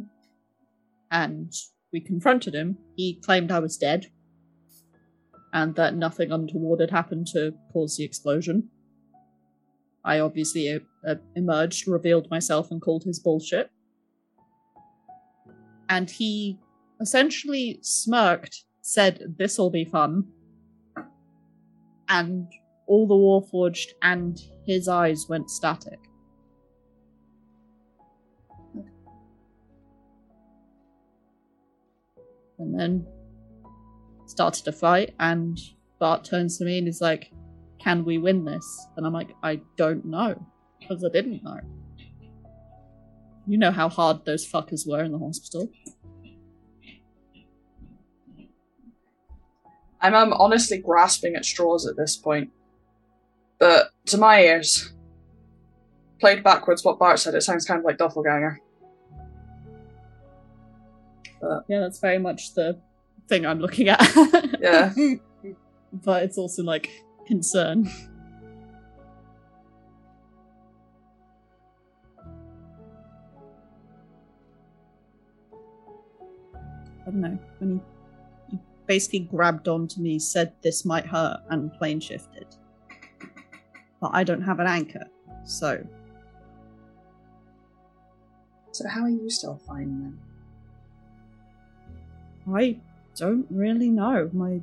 And 1.12 1.54
we 1.92 2.00
confronted 2.00 2.56
him. 2.56 2.80
He 2.96 3.22
claimed 3.24 3.52
I 3.52 3.60
was 3.60 3.78
dead. 3.78 4.08
And 5.54 5.76
that 5.76 5.96
nothing 5.96 6.32
untoward 6.32 6.80
had 6.80 6.90
happened 6.90 7.28
to 7.28 7.54
cause 7.72 7.96
the 7.96 8.04
explosion. 8.04 8.70
I 10.04 10.20
obviously 10.20 10.70
uh, 10.70 10.80
uh, 11.08 11.16
emerged, 11.36 11.88
revealed 11.88 12.30
myself, 12.30 12.72
and 12.72 12.82
called 12.82 13.04
his 13.04 13.20
bullshit. 13.20 13.70
And 15.90 16.10
he 16.10 16.60
essentially 17.00 17.80
smirked, 17.82 18.64
said, 18.82 19.36
This'll 19.38 19.70
be 19.70 19.86
fun. 19.86 20.26
And 22.10 22.52
all 22.88 23.08
the 23.08 23.14
Warforged 23.14 23.90
and 24.02 24.40
his 24.66 24.88
eyes 24.88 25.28
went 25.30 25.50
static. 25.50 26.00
And 32.60 32.80
then 32.80 33.06
started 34.34 34.68
a 34.68 34.72
fight, 34.72 35.14
and 35.20 35.60
Bart 36.00 36.26
turns 36.26 36.58
to 36.58 36.66
me 36.66 36.80
and 36.80 36.88
is 36.88 37.02
like, 37.02 37.32
Can 37.80 38.04
we 38.04 38.18
win 38.18 38.44
this? 38.44 38.88
And 38.98 39.06
I'm 39.06 39.14
like, 39.14 39.36
I 39.44 39.62
don't 39.78 40.04
know, 40.06 40.34
because 40.80 41.06
I 41.06 41.10
didn't 41.10 41.44
know. 41.44 41.60
You 43.46 43.60
know 43.60 43.72
how 43.72 43.90
hard 43.90 44.26
those 44.26 44.50
fuckers 44.50 44.88
were 44.88 45.04
in 45.04 45.12
the 45.12 45.20
hospital. 45.20 45.70
I'm 50.02 50.16
um, 50.16 50.34
honestly 50.34 50.80
grasping 50.80 51.36
at 51.36 51.46
straws 51.46 51.86
at 51.86 51.96
this 51.96 52.18
point. 52.18 52.50
But 53.60 53.92
to 54.08 54.18
my 54.18 54.42
ears, 54.42 54.94
played 56.20 56.44
backwards 56.44 56.84
what 56.84 56.98
Bart 56.98 57.20
said, 57.20 57.36
it 57.36 57.44
sounds 57.44 57.66
kind 57.66 57.80
of 57.80 57.86
like 57.86 57.98
Doppelganger. 57.98 58.60
But 61.40 61.66
Yeah, 61.68 61.82
that's 61.82 62.00
very 62.00 62.18
much 62.18 62.56
the 62.56 62.80
thing 63.34 63.46
I'm 63.46 63.60
looking 63.60 63.90
at. 63.90 64.00
yeah, 64.60 64.94
but 65.94 66.24
it's 66.24 66.38
also 66.38 66.64
like 66.64 66.90
concern. 67.26 67.90
I 77.02 77.06
don't 77.06 77.22
know. 77.22 77.40
When 77.60 77.82
he, 78.50 78.58
he 78.58 78.60
basically 78.86 79.20
grabbed 79.22 79.68
onto 79.68 80.00
me, 80.00 80.20
said 80.20 80.54
this 80.62 80.86
might 80.86 81.06
hurt, 81.06 81.42
and 81.50 81.74
plane 81.74 82.00
shifted. 82.00 82.46
But 84.00 84.12
I 84.14 84.24
don't 84.24 84.42
have 84.42 84.60
an 84.60 84.68
anchor, 84.68 85.06
so 85.44 85.84
so 88.72 88.88
how 88.88 89.02
are 89.02 89.10
you 89.10 89.30
still 89.30 89.60
fine 89.68 90.02
then? 90.02 90.20
I 92.56 92.80
don't 93.16 93.46
really 93.50 93.90
know. 93.90 94.30
My 94.34 94.62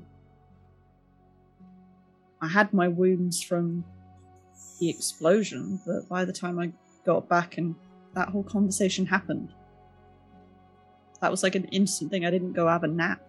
I 2.41 2.49
had 2.49 2.73
my 2.73 2.89
wounds 2.89 3.43
from 3.43 3.85
the 4.79 4.89
explosion, 4.89 5.81
but 5.87 6.09
by 6.09 6.25
the 6.25 6.33
time 6.33 6.59
I 6.59 6.73
got 7.05 7.29
back 7.29 7.59
and 7.59 7.75
that 8.15 8.29
whole 8.29 8.43
conversation 8.43 9.07
happened, 9.07 9.53
that 11.21 11.31
was 11.31 11.43
like 11.43 11.55
an 11.55 11.65
instant 11.67 12.11
thing. 12.11 12.25
I 12.25 12.31
didn't 12.31 12.53
go 12.53 12.67
have 12.67 12.83
a 12.83 12.89
nap. 12.89 13.21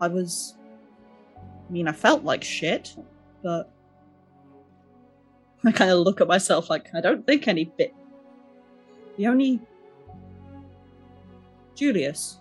I 0.00 0.08
was 0.08 0.54
I 1.68 1.72
mean, 1.72 1.88
I 1.88 1.92
felt 1.92 2.24
like 2.24 2.44
shit, 2.44 2.96
but 3.42 3.70
I 5.64 5.72
kind 5.72 5.90
of 5.90 5.98
look 5.98 6.20
at 6.20 6.28
myself 6.28 6.70
like 6.70 6.94
I 6.94 7.00
don't 7.00 7.26
think 7.26 7.48
any 7.48 7.64
bit. 7.64 7.94
The 9.16 9.26
only 9.26 9.60
Julius. 11.74 12.38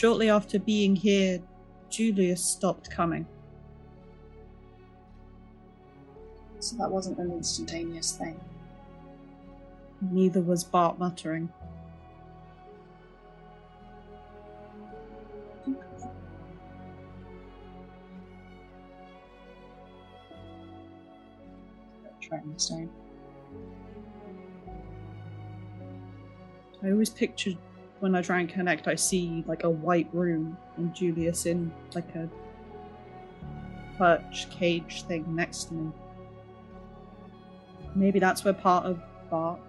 Shortly 0.00 0.30
after 0.30 0.58
being 0.58 0.96
here, 0.96 1.42
Julius 1.90 2.42
stopped 2.42 2.90
coming. 2.90 3.26
So 6.58 6.74
that 6.76 6.90
wasn't 6.90 7.18
an 7.18 7.30
instantaneous 7.30 8.12
thing. 8.12 8.40
Neither 10.00 10.40
was 10.40 10.64
Bart 10.64 10.98
muttering. 10.98 11.52
Trying 22.22 22.54
this 22.54 22.70
down. 22.70 22.88
I 26.82 26.90
always 26.90 27.10
pictured 27.10 27.58
when 28.00 28.14
I 28.14 28.22
try 28.22 28.40
and 28.40 28.48
connect, 28.48 28.88
I 28.88 28.94
see 28.94 29.44
like 29.46 29.64
a 29.64 29.70
white 29.70 30.08
room 30.12 30.56
and 30.76 30.94
Julius 30.94 31.46
in 31.46 31.70
like 31.94 32.14
a 32.14 32.28
perch 33.98 34.48
cage 34.50 35.02
thing 35.02 35.24
next 35.34 35.64
to 35.64 35.74
me. 35.74 35.92
Maybe 37.94 38.18
that's 38.18 38.44
where 38.44 38.54
part 38.54 38.86
of 38.86 39.00
Bart 39.30 39.60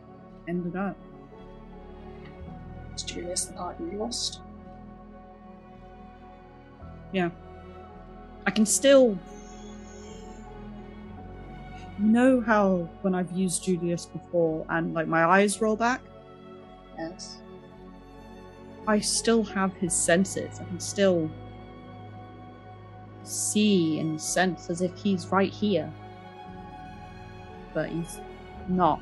ended 0.48 0.76
up. 0.78 0.96
Is 2.96 3.04
Julius 3.04 3.46
the 3.46 3.54
part 3.54 3.80
you 3.80 3.98
lost? 3.98 4.40
Yeah. 7.12 7.30
I 8.48 8.52
can 8.52 8.66
still. 8.66 9.18
You 12.00 12.08
know 12.08 12.42
how 12.42 12.90
when 13.02 13.14
I've 13.14 13.32
used 13.32 13.64
Julius 13.64 14.06
before 14.06 14.66
and 14.70 14.94
like 14.94 15.08
my 15.08 15.26
eyes 15.26 15.62
roll 15.62 15.76
back? 15.76 16.02
Yes. 16.98 17.41
I 18.88 19.00
still 19.00 19.44
have 19.44 19.74
his 19.76 19.94
senses. 19.94 20.60
I 20.60 20.64
can 20.66 20.80
still 20.80 21.30
see 23.24 24.00
and 24.00 24.20
sense 24.20 24.70
as 24.70 24.82
if 24.82 24.96
he's 24.98 25.28
right 25.28 25.52
here. 25.52 25.92
But 27.74 27.90
he's 27.90 28.20
not. 28.68 29.00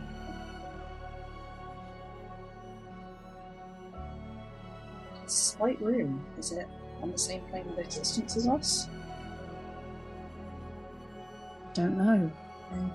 This 5.24 5.56
white 5.58 5.82
room, 5.82 6.26
is 6.38 6.52
it 6.52 6.68
on 7.02 7.12
the 7.12 7.18
same 7.18 7.42
plane 7.50 7.68
of 7.70 7.80
existence 7.80 8.36
as 8.36 8.48
us? 8.48 8.88
Don't 11.74 11.98
know. 11.98 12.32
Hmm. 12.70 12.88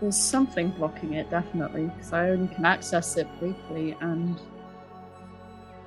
There's 0.00 0.16
something 0.16 0.70
blocking 0.70 1.14
it, 1.14 1.30
definitely, 1.30 1.84
because 1.86 2.12
I 2.12 2.30
only 2.30 2.52
can 2.54 2.64
access 2.64 3.16
it 3.16 3.28
briefly, 3.38 3.96
and. 4.00 4.40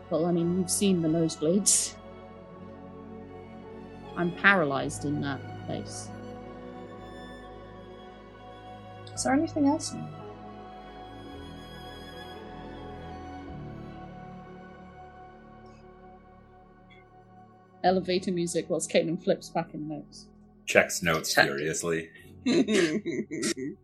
Well, 0.09 0.25
I 0.25 0.31
mean, 0.31 0.57
you've 0.57 0.71
seen 0.71 1.01
the 1.01 1.09
nosebleeds. 1.09 1.93
I'm 4.15 4.31
paralyzed 4.31 5.05
in 5.05 5.21
that 5.21 5.39
place. 5.65 6.09
Is 9.13 9.23
there 9.23 9.33
anything 9.33 9.67
else 9.67 9.93
in 9.93 10.01
there? 10.01 10.09
Elevator 17.83 18.31
music 18.31 18.65
whilst 18.69 18.91
Caitlin 18.91 19.21
flips 19.21 19.49
back 19.49 19.73
in 19.73 19.87
notes. 19.87 20.27
Checks 20.65 21.01
notes 21.03 21.33
Check. 21.33 21.45
furiously. 21.47 22.09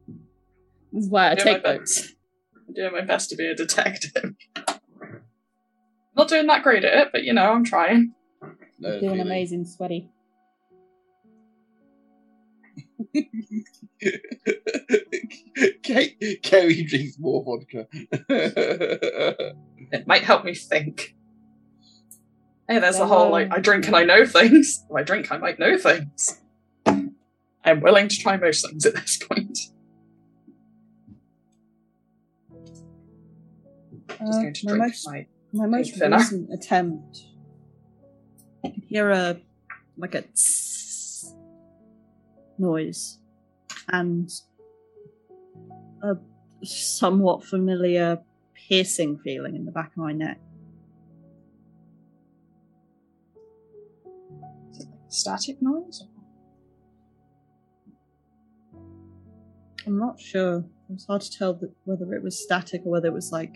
This 0.96 1.06
is 1.06 1.10
why 1.10 1.30
I 1.30 1.32
Yeah, 1.32 1.36
take 1.44 1.64
notes. 1.64 2.14
I'm 2.68 2.74
doing 2.76 2.92
my 2.92 3.02
best 3.02 3.32
to 3.32 3.36
be 3.36 3.48
a 3.48 3.56
detective. 3.56 4.36
Not 6.16 6.28
doing 6.28 6.48
that 6.48 6.64
great 6.64 6.84
at 6.86 6.94
it, 6.94 7.10
but 7.12 7.24
you 7.24 7.34
know, 7.34 7.52
I'm 7.52 7.64
trying. 7.64 8.14
No 8.80 8.90
Doing 9.00 9.00
feeling. 9.14 9.22
amazing, 9.22 9.66
sweaty. 9.66 10.10
Kate, 15.84 16.40
Kerry 16.44 16.84
drinks 16.84 17.18
more 17.20 17.44
vodka. 17.44 17.88
It 19.92 20.08
might 20.08 20.24
help 20.24 20.44
me 20.46 20.56
think. 20.56 21.16
Hey, 22.68 22.80
there's 22.80 22.96
the 22.98 23.04
Yeah. 23.04 23.08
whole 23.08 23.30
like 23.32 23.50
I 23.52 23.60
drink 23.60 23.86
and 23.88 23.96
I 23.96 24.04
know 24.06 24.26
things. 24.26 24.84
If 24.90 24.96
I 24.96 25.04
drink, 25.04 25.32
I 25.32 25.38
might 25.38 25.60
know 25.60 25.78
things. 25.78 26.42
I'm 27.66 27.80
willing 27.82 28.08
to 28.08 28.16
try 28.18 28.38
most 28.38 28.68
things 28.68 28.86
at 28.86 28.96
this 28.96 29.18
point. 29.18 29.58
Just 34.10 34.22
Uh, 34.22 34.42
going 34.42 34.54
to 34.54 34.66
my 34.66 34.72
drink 34.72 34.84
most, 34.86 35.08
my 35.08 35.26
my 35.54 35.68
most 35.68 36.00
recent 36.00 36.50
attempt. 36.52 37.26
I 38.66 38.70
could 38.70 38.84
hear 38.84 39.10
a 39.10 39.40
like 39.98 40.16
a 40.16 40.24
tss 40.24 41.34
noise 42.58 43.20
and 43.90 44.30
a 46.02 46.16
somewhat 46.64 47.44
familiar 47.44 48.20
piercing 48.54 49.20
feeling 49.20 49.56
in 49.56 49.66
the 49.66 49.72
back 49.72 49.92
of 49.92 49.98
my 49.98 50.14
neck. 50.14 50.40
static 55.14 55.62
noise. 55.62 56.04
I'm 59.86 60.00
not 60.00 60.20
sure. 60.20 60.58
It 60.90 60.94
was 60.94 61.06
hard 61.06 61.22
to 61.22 61.32
tell 61.32 61.60
whether 61.86 62.14
it 62.14 62.24
was 62.24 62.42
static 62.42 62.82
or 62.86 62.92
whether 62.92 63.08
it 63.08 63.14
was 63.14 63.32
like 63.32 63.56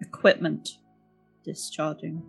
equipment 0.00 0.78
discharging. 1.44 2.22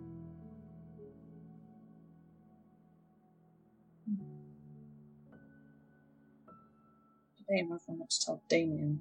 Today, 7.38 7.62
my 7.62 7.78
phone 7.86 7.98
wants 7.98 8.18
to 8.20 8.26
tell 8.26 8.42
Damien 8.48 9.00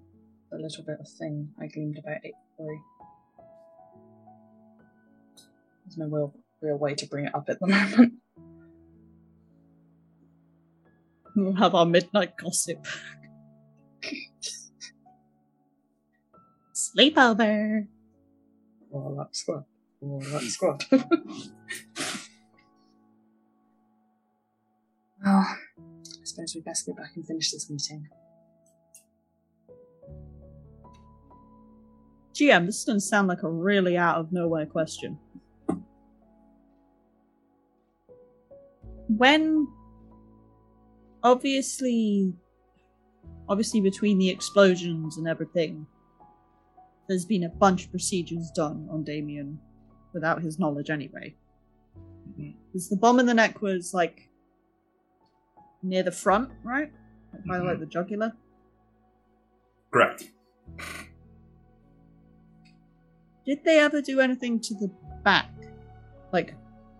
a 0.51 0.57
little 0.57 0.83
bit 0.83 0.99
of 0.99 1.07
thing 1.07 1.49
I 1.59 1.67
gleamed 1.67 1.97
about 1.97 2.23
it 2.23 2.33
three. 2.57 2.79
There's 5.85 5.97
no 5.97 6.07
real, 6.07 6.33
real 6.61 6.77
way 6.77 6.95
to 6.95 7.05
bring 7.07 7.25
it 7.25 7.35
up 7.35 7.49
at 7.49 7.59
the 7.59 7.67
moment. 7.97 8.13
We'll 11.35 11.53
have 11.53 11.75
our 11.75 11.85
midnight 11.85 12.35
gossip. 12.37 12.87
Sleepover. 16.73 17.87
Warlock 18.89 19.35
squad. 19.35 19.65
Warlock 20.01 20.41
squad. 20.49 20.83
well, 20.91 21.01
I 25.25 25.55
suppose 26.23 26.55
we 26.55 26.61
best 26.61 26.85
go 26.85 26.93
back 26.93 27.11
and 27.15 27.25
finish 27.25 27.51
this 27.51 27.69
meeting. 27.69 28.07
GM, 32.33 32.67
this 32.67 32.85
doesn't 32.85 33.01
sound 33.01 33.27
like 33.27 33.41
a 33.43 33.49
really 33.49 33.97
out 33.97 34.17
of 34.17 34.31
nowhere 34.31 34.67
question. 34.67 35.17
When 39.07 39.67
obviously 41.23 42.33
obviously 43.49 43.81
between 43.81 44.17
the 44.17 44.29
explosions 44.29 45.17
and 45.17 45.27
everything, 45.27 45.87
there's 47.07 47.25
been 47.25 47.43
a 47.43 47.49
bunch 47.49 47.85
of 47.85 47.91
procedures 47.91 48.51
done 48.51 48.87
on 48.91 49.03
Damien 49.03 49.59
without 50.13 50.41
his 50.41 50.59
knowledge 50.59 50.89
anyway. 50.89 51.35
Mm-hmm. 52.29 52.51
Because 52.67 52.89
the 52.89 52.97
bomb 52.97 53.19
in 53.19 53.25
the 53.25 53.33
neck 53.33 53.61
was 53.61 53.93
like 53.93 54.29
near 55.83 56.03
the 56.03 56.11
front, 56.11 56.49
right? 56.63 56.91
Like 57.33 57.45
by 57.45 57.57
like 57.57 57.73
mm-hmm. 57.73 57.79
the 57.81 57.85
jugular. 57.85 58.33
Correct. 59.91 60.31
Did 63.45 63.63
they 63.63 63.79
ever 63.79 64.01
do 64.01 64.19
anything 64.19 64.59
to 64.59 64.73
the 64.73 64.91
back? 65.23 65.51
Like 66.33 66.55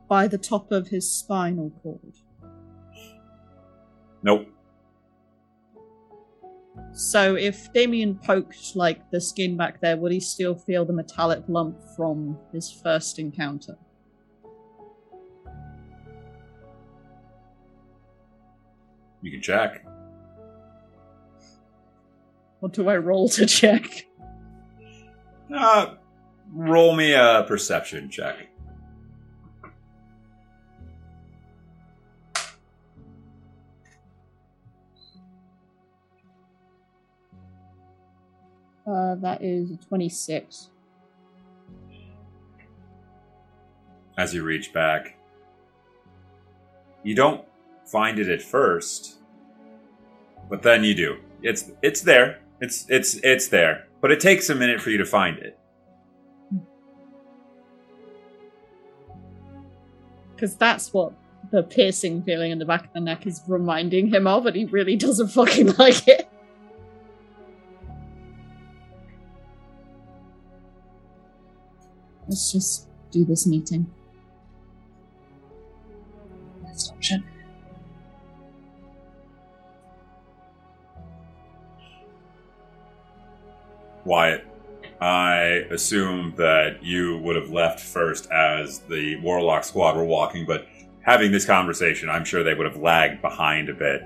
by 0.08 0.28
the 0.28 0.38
top 0.38 0.72
of 0.72 0.88
his 0.88 1.12
spinal 1.12 1.72
cord? 1.84 2.14
Nope. 4.24 4.48
So 6.94 7.36
if 7.36 7.72
Damien 7.74 8.16
poked 8.16 8.76
like 8.76 9.10
the 9.12 9.22
skin 9.22 9.56
back 9.56 9.80
there, 9.82 9.98
would 9.98 10.12
he 10.12 10.20
still 10.20 10.56
feel 10.56 10.84
the 10.84 10.94
metallic 10.94 11.44
lump 11.48 11.80
from 11.95 12.38
his 12.52 12.72
first 12.72 13.20
encounter? 13.20 13.78
You 19.22 19.32
can 19.32 19.41
check. 19.41 19.86
What 22.60 22.74
do 22.74 22.90
I 22.90 22.98
roll 22.98 23.30
to 23.30 23.45
check? 23.45 24.08
Uh, 25.54 25.95
roll 26.52 26.95
me 26.95 27.14
a 27.14 27.45
perception 27.48 28.10
check. 28.10 28.48
Uh, 38.88 39.16
that 39.16 39.44
is 39.44 39.72
26. 39.90 40.70
as 44.18 44.34
you 44.34 44.44
reach 44.44 44.74
back. 44.74 45.16
You 47.04 47.16
don't 47.16 47.46
find 47.86 48.20
it 48.20 48.28
at 48.28 48.42
first, 48.42 49.20
but 50.50 50.64
then 50.64 50.84
you 50.84 50.96
do. 50.96 51.18
It's 51.42 51.72
it's 51.82 52.02
there. 52.02 52.40
It's 52.60 52.86
it's 52.90 53.16
it's 53.24 53.48
there, 53.48 53.88
but 54.02 54.12
it 54.12 54.20
takes 54.20 54.50
a 54.50 54.56
minute 54.56 54.82
for 54.82 54.90
you 54.90 54.98
to 54.98 55.06
find 55.06 55.38
it. 55.38 55.58
Because 60.36 60.56
that's 60.56 60.94
what 60.94 61.14
the 61.52 61.64
piercing 61.64 62.24
feeling 62.24 62.52
in 62.52 62.60
the 62.60 62.66
back 62.66 62.86
of 62.86 62.94
the 62.94 63.00
neck 63.00 63.26
is 63.26 63.42
reminding 63.48 64.08
him 64.08 64.28
of, 64.28 64.46
and 64.46 64.56
he 64.56 64.66
really 64.66 64.96
doesn't 64.96 65.30
fucking 65.30 65.74
like 65.78 66.08
it. 66.08 66.28
Let's 72.28 72.52
just 72.52 72.88
do 73.12 73.24
this 73.26 73.48
meeting. 73.48 73.88
Best 76.64 76.91
option. 76.91 77.24
Wyatt, 84.06 84.45
I 85.02 85.66
assume 85.70 86.34
that 86.38 86.84
you 86.84 87.18
would 87.20 87.36
have 87.36 87.49
left 87.52 87.80
first 87.80 88.30
as 88.32 88.80
the 88.80 89.18
Warlock 89.18 89.64
squad 89.64 89.95
were 89.95 90.06
walking, 90.06 90.45
but 90.45 90.68
having 91.02 91.32
this 91.32 91.45
conversation, 91.45 92.10
I'm 92.10 92.26
sure 92.26 92.44
they 92.44 92.54
would 92.54 92.66
have 92.66 92.78
lagged 92.82 93.22
behind 93.22 93.70
a 93.70 93.74
bit. 93.74 94.04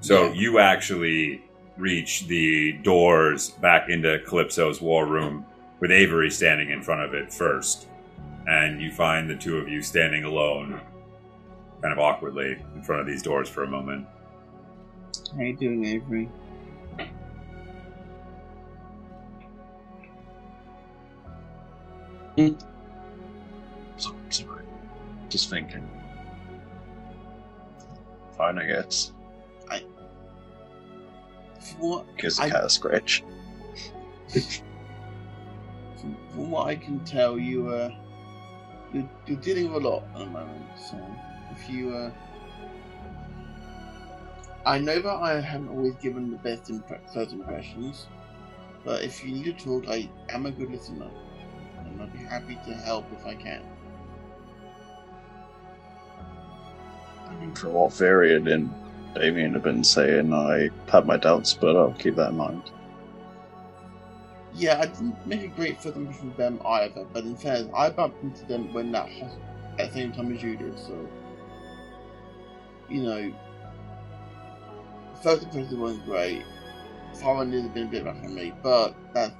So 0.00 0.26
Yeah. 0.26 0.32
you 0.32 0.58
actually 0.58 1.42
reach 1.76 2.26
the 2.26 2.72
doors 2.82 3.50
back 3.50 3.88
into 3.88 4.18
Calypso's 4.26 4.80
war 4.80 5.06
room 5.06 5.44
with 5.80 5.90
Avery 5.90 6.30
standing 6.30 6.70
in 6.70 6.82
front 6.82 7.02
of 7.02 7.14
it 7.14 7.32
first. 7.32 7.86
And 8.46 8.80
you 8.80 8.90
find 8.90 9.28
the 9.28 9.36
two 9.36 9.58
of 9.58 9.68
you 9.68 9.82
standing 9.82 10.24
alone, 10.24 10.80
kind 11.82 11.92
of 11.92 11.98
awkwardly, 11.98 12.56
in 12.74 12.82
front 12.82 13.00
of 13.00 13.06
these 13.06 13.22
doors 13.22 13.48
for 13.48 13.64
a 13.64 13.68
moment. 13.68 14.06
How 15.36 15.42
you 15.42 15.56
doing, 15.56 15.84
Avery? 15.84 16.28
So- 23.96 24.14
Sorry. 24.30 24.64
Just 25.28 25.50
thinking. 25.50 25.88
Fine, 28.36 28.58
I 28.58 28.66
guess. 28.66 29.12
From 31.60 31.80
what, 31.80 32.06
Because 32.14 32.38
I- 32.40 32.44
I 32.46 32.50
cat 32.50 32.64
a 32.64 32.70
scratch. 32.70 33.24
from, 36.00 36.16
from 36.30 36.50
what 36.50 36.66
I 36.66 36.76
can 36.76 37.00
tell, 37.04 37.38
you 37.38 37.68
uh, 37.68 37.90
you're, 38.92 39.08
you're 39.26 39.40
dealing 39.40 39.72
with 39.72 39.84
a 39.84 39.88
lot 39.88 40.04
at 40.14 40.18
the 40.20 40.26
moment. 40.26 40.66
So 40.90 40.98
if 41.52 41.68
you 41.68 41.94
uh, 41.94 42.10
I 44.66 44.78
know 44.78 45.00
that 45.00 45.08
I 45.08 45.40
haven't 45.40 45.70
always 45.70 45.94
given 45.96 46.30
the 46.30 46.36
best 46.36 46.70
first 47.14 47.32
impressions, 47.32 48.06
but 48.84 49.02
if 49.02 49.24
you 49.24 49.32
need 49.32 49.44
to 49.44 49.52
talk, 49.52 49.88
I 49.88 50.10
am 50.28 50.46
a 50.46 50.50
good 50.50 50.70
listener, 50.70 51.08
and 51.78 52.02
I'd 52.02 52.12
be 52.12 52.18
happy 52.18 52.58
to 52.66 52.74
help 52.74 53.06
if 53.12 53.24
I 53.24 53.34
can. 53.34 53.62
I 57.26 57.34
mean, 57.40 57.54
for 57.54 57.70
what 57.70 57.94
variant 57.94 58.48
and 58.48 58.70
Damien 59.14 59.54
have 59.54 59.62
been 59.62 59.84
saying 59.84 60.32
I 60.32 60.70
had 60.90 61.06
my 61.06 61.16
doubts, 61.16 61.54
but 61.54 61.76
I'll 61.76 61.92
keep 61.92 62.16
that 62.16 62.30
in 62.30 62.36
mind. 62.36 62.70
Yeah, 64.58 64.80
I 64.80 64.86
didn't 64.86 65.24
make 65.24 65.42
a 65.42 65.48
great 65.48 65.80
first 65.80 65.96
impression 65.96 66.30
of 66.30 66.36
them 66.36 66.60
either, 66.66 67.04
but 67.12 67.22
in 67.22 67.36
fairness, 67.36 67.70
I 67.76 67.90
bumped 67.90 68.24
into 68.24 68.44
them 68.46 68.72
when 68.72 68.90
that 68.90 69.08
at 69.78 69.92
the 69.92 69.94
same 69.94 70.10
time 70.10 70.34
as 70.34 70.42
you 70.42 70.56
did, 70.56 70.76
so 70.76 71.08
you 72.88 73.02
know 73.02 73.32
first 75.22 75.44
impression 75.44 75.80
wasn't 75.80 76.04
great. 76.06 76.42
Foreign 77.20 77.52
has 77.52 77.68
been 77.68 77.86
a 77.86 77.90
bit 77.90 78.04
rough 78.04 78.16
on 78.16 78.34
me, 78.34 78.52
but 78.60 78.96
that's 79.14 79.32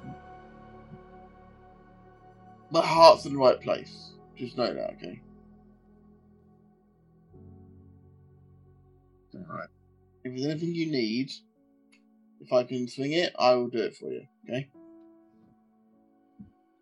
my 2.71 2.85
heart's 2.85 3.25
in 3.25 3.33
the 3.33 3.39
right 3.39 3.59
place. 3.59 4.11
Just 4.37 4.57
know 4.57 4.73
that, 4.73 4.93
okay? 4.93 5.21
Alright. 9.35 9.69
If 10.23 10.33
there's 10.33 10.45
anything 10.45 10.73
you 10.73 10.89
need, 10.89 11.31
if 12.39 12.53
I 12.53 12.63
can 12.63 12.87
swing 12.87 13.11
it, 13.11 13.33
I 13.37 13.55
will 13.55 13.67
do 13.67 13.79
it 13.79 13.97
for 13.97 14.11
you, 14.11 14.23
okay? 14.47 14.69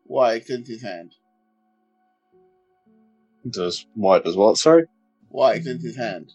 Why 0.07 0.33
extends 0.35 0.69
his 0.69 0.81
hand? 0.81 1.13
Does 3.49 3.85
Wyatt 3.95 4.25
does 4.25 4.35
what, 4.37 4.57
sorry? 4.57 4.85
Why 5.29 5.53
extends 5.53 5.83
his 5.83 5.97
hand? 5.97 6.33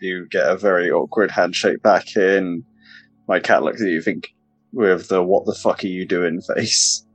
You 0.00 0.26
get 0.28 0.48
a 0.48 0.56
very 0.56 0.90
awkward 0.90 1.30
handshake 1.30 1.82
back 1.82 2.16
in. 2.16 2.64
My 3.28 3.40
cat 3.40 3.62
looks 3.62 3.80
at 3.80 3.88
you, 3.88 4.02
think 4.02 4.34
with 4.72 5.08
the 5.08 5.22
what 5.22 5.46
the 5.46 5.54
fuck 5.54 5.84
are 5.84 5.86
you 5.86 6.04
doing 6.06 6.40
face. 6.40 7.06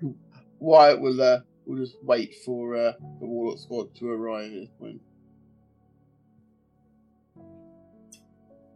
Wyatt 0.60 1.00
will 1.00 1.20
uh, 1.20 1.40
will 1.68 1.76
just 1.76 1.96
wait 2.02 2.34
for 2.44 2.74
uh, 2.74 2.92
the 3.20 3.26
Warlock 3.26 3.58
squad 3.58 3.94
to 3.96 4.10
arrive 4.10 4.52
at 4.52 4.60
this 4.60 4.68
point. 4.80 5.00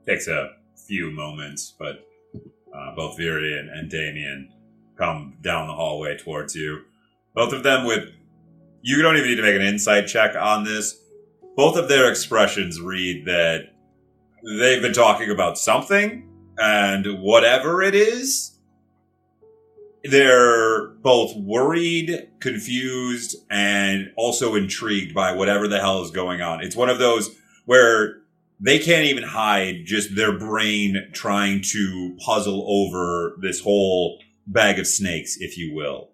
Takes 0.06 0.28
a 0.28 0.51
few 0.86 1.10
moments, 1.10 1.74
but 1.78 2.06
uh, 2.74 2.94
both 2.94 3.19
Virion 3.19 3.73
and 3.73 3.90
Damien 3.90 4.52
come 4.98 5.39
down 5.40 5.69
the 5.69 5.74
hallway 5.74 6.19
towards 6.19 6.55
you. 6.55 6.82
Both 7.35 7.52
of 7.52 7.62
them 7.62 7.86
with. 7.86 8.10
You 8.82 9.01
don't 9.01 9.16
even 9.16 9.28
need 9.28 9.36
to 9.36 9.43
make 9.43 9.55
an 9.55 9.62
insight 9.62 10.09
check 10.09 10.35
on 10.35 10.64
this. 10.64 10.98
Both 11.56 11.77
of 11.77 11.89
their 11.89 12.10
expressions 12.10 12.81
read 12.81 13.27
that 13.27 13.74
they've 14.44 14.82
been 14.82 14.93
talking 14.93 15.31
about 15.31 15.56
something, 15.56 16.28
and 16.59 17.20
whatever 17.20 17.81
it 17.81 17.94
is, 17.94 18.59
they're 20.05 20.89
both 20.89 21.37
worried, 21.37 22.29
confused, 22.41 23.37
and 23.51 24.12
also 24.16 24.55
intrigued 24.55 25.15
by 25.15 25.33
whatever 25.33 25.69
the 25.69 25.81
hell 25.81 26.03
is 26.03 26.11
going 26.11 26.41
on. 26.41 26.61
It's 26.61 26.77
one 26.77 26.89
of 26.89 26.99
those 26.99 27.35
where 27.66 28.23
they 28.59 28.79
can't 28.79 29.07
even 29.07 29.24
hide 29.24 29.83
just 29.85 30.15
their 30.15 30.37
brain 30.37 31.09
trying 31.12 31.62
to 31.73 32.16
puzzle 32.20 32.65
over 32.69 33.37
this 33.41 33.61
whole 33.61 34.19
bag 34.47 34.79
of 34.79 34.87
snakes, 34.87 35.37
if 35.41 35.57
you 35.57 35.74
will. 35.74 36.11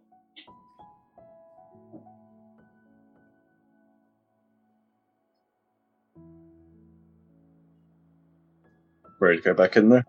Ready 9.20 9.38
to 9.38 9.42
go 9.42 9.54
back 9.54 9.76
in 9.76 9.88
there? 9.88 10.06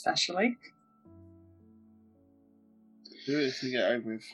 Especially. 0.00 0.56
Do 3.26 3.38
it 3.38 3.54
to 3.60 3.70
get 3.70 3.84
over 3.92 4.14
with. 4.14 4.24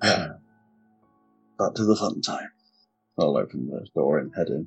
Back 0.00 1.74
to 1.74 1.84
the 1.84 1.94
fun 1.94 2.22
time. 2.22 2.48
I'll 3.18 3.36
open 3.36 3.66
the 3.66 3.86
door 3.94 4.18
and 4.18 4.32
head 4.34 4.46
in. 4.48 4.66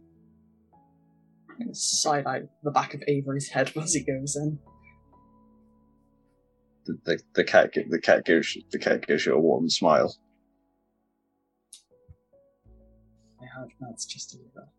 I'm 1.49 1.57
gonna 1.57 1.73
side 1.73 2.27
eye 2.27 2.41
the 2.61 2.69
back 2.69 2.93
of 2.93 3.01
Avery's 3.07 3.49
head 3.49 3.71
as 3.81 3.95
he 3.95 4.03
goes 4.03 4.35
in. 4.35 4.59
The, 6.85 6.99
the, 7.03 7.19
the 7.33 7.43
cat 7.43 7.73
gi- 7.73 7.87
the 7.89 7.99
cat 7.99 8.23
gives 8.23 8.55
the 8.71 8.77
cat 8.77 9.07
gives 9.07 9.25
you 9.25 9.33
a 9.33 9.39
warm 9.39 9.67
smile. 9.67 10.15
I 13.41 13.45
have 13.57 13.69
that's 13.79 14.05
just 14.05 14.35
a 14.35 14.37
little. 14.37 14.71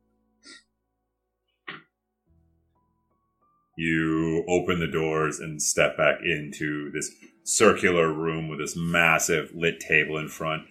You 3.82 4.44
open 4.48 4.78
the 4.78 4.86
doors 4.86 5.40
and 5.40 5.60
step 5.60 5.96
back 5.96 6.20
into 6.22 6.92
this 6.92 7.10
circular 7.42 8.12
room 8.12 8.48
with 8.48 8.60
this 8.60 8.76
massive 8.76 9.50
lit 9.54 9.80
table 9.80 10.18
in 10.18 10.28
front. 10.28 10.62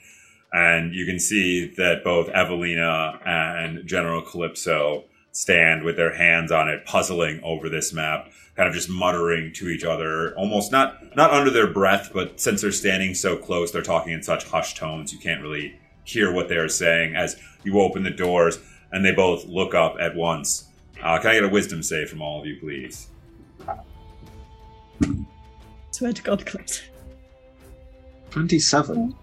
And 0.54 0.96
you 0.96 1.06
can 1.06 1.20
see 1.20 1.74
that 1.76 2.06
both 2.06 2.30
Evelina 2.30 3.20
and 3.26 3.86
General 3.86 4.22
Calypso 4.22 5.06
stand 5.34 5.84
with 5.84 5.98
their 5.98 6.16
hands 6.16 6.52
on 6.52 6.70
it, 6.70 6.86
puzzling 6.86 7.42
over 7.44 7.68
this 7.68 7.92
map, 7.94 8.32
kind 8.56 8.70
of 8.70 8.74
just 8.74 8.90
muttering 8.90 9.52
to 9.56 9.68
each 9.68 9.84
other, 9.84 10.34
almost 10.38 10.72
not 10.72 11.16
not 11.16 11.32
under 11.32 11.50
their 11.50 11.68
breath, 11.68 12.12
but 12.14 12.40
since 12.40 12.62
they're 12.62 12.72
standing 12.72 13.14
so 13.14 13.36
close, 13.36 13.72
they're 13.72 13.82
talking 13.82 14.14
in 14.14 14.24
such 14.24 14.46
hushed 14.46 14.78
tones, 14.78 15.12
you 15.12 15.20
can't 15.20 15.42
really 15.42 15.78
hear 16.04 16.32
what 16.32 16.48
they're 16.48 16.70
saying 16.70 17.16
as 17.16 17.38
you 17.64 17.80
open 17.80 18.04
the 18.04 18.10
doors 18.10 18.60
and 18.92 19.04
they 19.04 19.12
both 19.12 19.46
look 19.46 19.74
up 19.74 19.96
at 20.00 20.16
once. 20.16 20.71
Uh, 21.04 21.18
can 21.20 21.32
I 21.32 21.34
get 21.36 21.44
a 21.44 21.50
wisdom 21.50 21.82
save 21.82 22.10
from 22.10 22.22
all 22.22 22.40
of 22.40 22.46
you, 22.46 22.58
please? 22.60 23.08
Swear 25.92 26.14
to 26.14 26.22
God, 26.22 26.46
Clips. 26.46 26.84
Twenty-seven. 28.30 29.16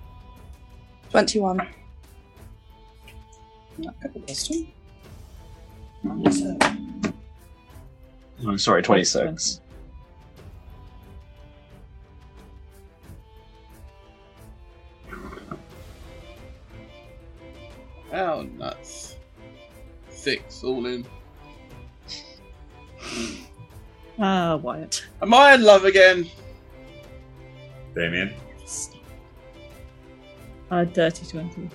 21. 1.11 1.57
Not 3.79 4.01
good 4.01 4.17
at 4.17 4.29
wisdom. 4.29 4.69
And, 6.03 6.63
uh, 6.63 7.13
I'm 8.47 8.59
sorry, 8.59 8.83
twenty-six. 8.83 9.61
Oh, 18.13 18.43
nuts. 18.57 19.17
Six, 20.11 20.65
all 20.65 20.87
in. 20.87 21.07
Ah, 24.21 24.57
Wyatt. 24.57 25.07
Am 25.23 25.33
I 25.33 25.55
in 25.55 25.63
love 25.63 25.85
again? 25.85 26.29
Damien? 27.95 28.35
Uh, 30.73 30.85
dirty 30.85 31.25
20. 31.25 31.71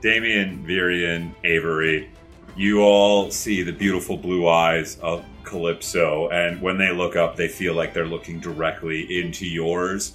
Damien, 0.00 0.64
Virion, 0.64 1.34
Avery, 1.44 2.10
you 2.56 2.80
all 2.80 3.30
see 3.30 3.62
the 3.62 3.72
beautiful 3.72 4.16
blue 4.16 4.48
eyes 4.48 4.98
of 5.00 5.24
Calypso, 5.44 6.28
and 6.30 6.60
when 6.62 6.78
they 6.78 6.90
look 6.90 7.16
up, 7.16 7.36
they 7.36 7.48
feel 7.48 7.74
like 7.74 7.92
they're 7.92 8.06
looking 8.06 8.40
directly 8.40 9.20
into 9.20 9.46
yours. 9.46 10.14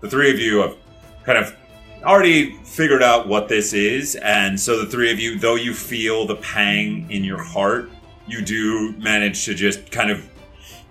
The 0.00 0.08
three 0.08 0.30
of 0.30 0.38
you 0.38 0.58
have 0.58 0.76
kind 1.24 1.38
of 1.38 1.54
already 2.02 2.56
figured 2.64 3.02
out 3.02 3.28
what 3.28 3.48
this 3.48 3.72
is, 3.74 4.14
and 4.16 4.58
so 4.58 4.82
the 4.82 4.90
three 4.90 5.12
of 5.12 5.20
you, 5.20 5.38
though 5.38 5.56
you 5.56 5.74
feel 5.74 6.26
the 6.26 6.36
pang 6.36 7.06
in 7.10 7.24
your 7.24 7.42
heart, 7.42 7.90
you 8.30 8.42
do 8.42 8.92
manage 8.98 9.44
to 9.44 9.54
just 9.54 9.90
kind 9.90 10.10
of 10.10 10.28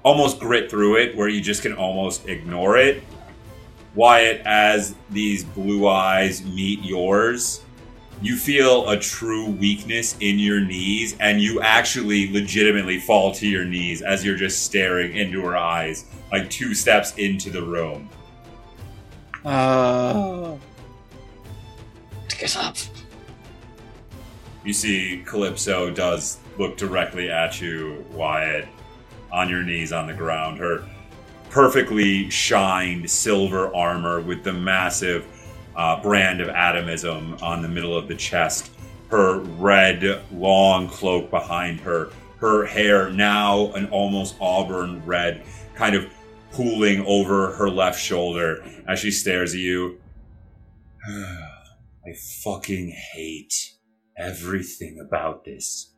almost 0.03 0.39
grit 0.39 0.69
through 0.69 0.97
it, 0.97 1.15
where 1.15 1.27
you 1.27 1.41
just 1.41 1.61
can 1.61 1.73
almost 1.73 2.27
ignore 2.27 2.77
it. 2.77 3.03
Wyatt, 3.95 4.41
as 4.45 4.95
these 5.09 5.43
blue 5.43 5.87
eyes 5.87 6.43
meet 6.45 6.81
yours, 6.81 7.61
you 8.21 8.35
feel 8.35 8.89
a 8.89 8.99
true 8.99 9.45
weakness 9.45 10.15
in 10.19 10.39
your 10.39 10.59
knees, 10.59 11.15
and 11.19 11.41
you 11.41 11.61
actually 11.61 12.31
legitimately 12.31 12.99
fall 12.99 13.33
to 13.33 13.47
your 13.47 13.65
knees 13.65 14.01
as 14.01 14.25
you're 14.25 14.35
just 14.35 14.63
staring 14.63 15.15
into 15.15 15.41
her 15.41 15.57
eyes, 15.57 16.05
like 16.31 16.49
two 16.49 16.73
steps 16.73 17.13
into 17.15 17.49
the 17.49 17.61
room. 17.61 18.09
Uh, 19.45 20.55
Get 22.37 22.55
up. 22.57 22.77
You 24.63 24.73
see, 24.73 25.23
Calypso 25.25 25.89
does 25.89 26.37
look 26.59 26.75
directly 26.77 27.31
at 27.31 27.61
you, 27.61 28.05
Wyatt, 28.11 28.67
on 29.31 29.49
your 29.49 29.63
knees 29.63 29.93
on 29.93 30.07
the 30.07 30.13
ground. 30.13 30.59
Her 30.59 30.85
perfectly 31.49 32.29
shined 32.29 33.09
silver 33.09 33.73
armor 33.73 34.21
with 34.21 34.43
the 34.43 34.53
massive 34.53 35.25
uh, 35.75 36.01
brand 36.01 36.41
of 36.41 36.49
atomism 36.49 37.37
on 37.41 37.61
the 37.61 37.67
middle 37.67 37.97
of 37.97 38.07
the 38.07 38.15
chest. 38.15 38.71
Her 39.09 39.39
red, 39.39 40.21
long 40.31 40.89
cloak 40.89 41.31
behind 41.31 41.79
her. 41.79 42.11
Her 42.37 42.65
hair, 42.65 43.09
now 43.09 43.71
an 43.73 43.87
almost 43.87 44.35
auburn 44.39 45.03
red, 45.05 45.43
kind 45.75 45.95
of 45.95 46.07
pooling 46.51 47.05
over 47.05 47.53
her 47.53 47.69
left 47.69 47.99
shoulder 47.99 48.63
as 48.87 48.99
she 48.99 49.11
stares 49.11 49.53
at 49.53 49.59
you. 49.59 49.99
I 51.07 52.13
fucking 52.43 52.93
hate 53.13 53.53
everything 54.17 54.99
about 55.05 55.45
this. 55.45 55.95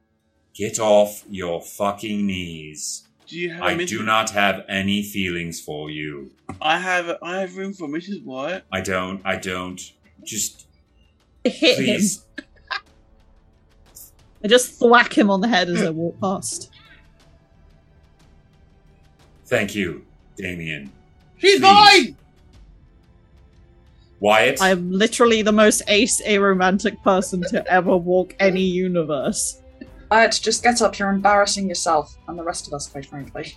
Get 0.54 0.80
off 0.80 1.24
your 1.30 1.62
fucking 1.62 2.26
knees. 2.26 3.08
Do 3.28 3.38
you 3.40 3.52
have? 3.52 3.64
I 3.64 3.72
a 3.72 3.86
do 3.86 4.04
not 4.04 4.32
have 4.32 4.66
any 4.68 5.04
feelings 5.04 5.62
for 5.62 5.90
you. 5.90 6.32
I 6.62 6.78
have. 6.78 7.18
I 7.22 7.40
have 7.40 7.56
room 7.56 7.74
for 7.74 7.88
Mrs. 7.88 8.24
Wyatt. 8.24 8.66
I 8.72 8.82
don't. 8.82 9.22
I 9.24 9.38
don't. 9.38 9.82
Just 10.24 10.68
Hit 11.44 11.78
please. 11.78 12.24
him. 12.38 12.46
I 14.44 14.48
just 14.48 14.80
thwack 14.80 15.14
him 15.18 15.30
on 15.30 15.42
the 15.42 15.48
head 15.48 15.70
as 15.70 15.82
I 15.84 15.92
walk 15.92 16.20
past. 16.20 16.72
Thank 19.46 19.76
you, 19.76 20.06
Damien. 20.36 20.92
She's 21.38 21.60
Please. 21.60 21.62
mine. 21.62 22.18
Wyatt. 24.20 24.62
I 24.62 24.70
am 24.70 24.92
literally 24.92 25.42
the 25.42 25.52
most 25.52 25.82
ace 25.88 26.22
aromantic 26.22 27.02
person 27.04 27.42
to 27.50 27.66
ever 27.72 27.98
walk 27.98 28.36
any 28.40 28.62
universe. 28.62 29.61
Ed, 30.12 30.34
just 30.34 30.64
get 30.64 30.82
up. 30.82 31.00
You're 31.00 31.10
embarrassing 31.10 31.70
yourself 31.70 32.18
and 32.28 32.38
the 32.38 32.44
rest 32.44 32.68
of 32.68 32.74
us, 32.74 32.88
quite 32.88 33.06
frankly. 33.06 33.56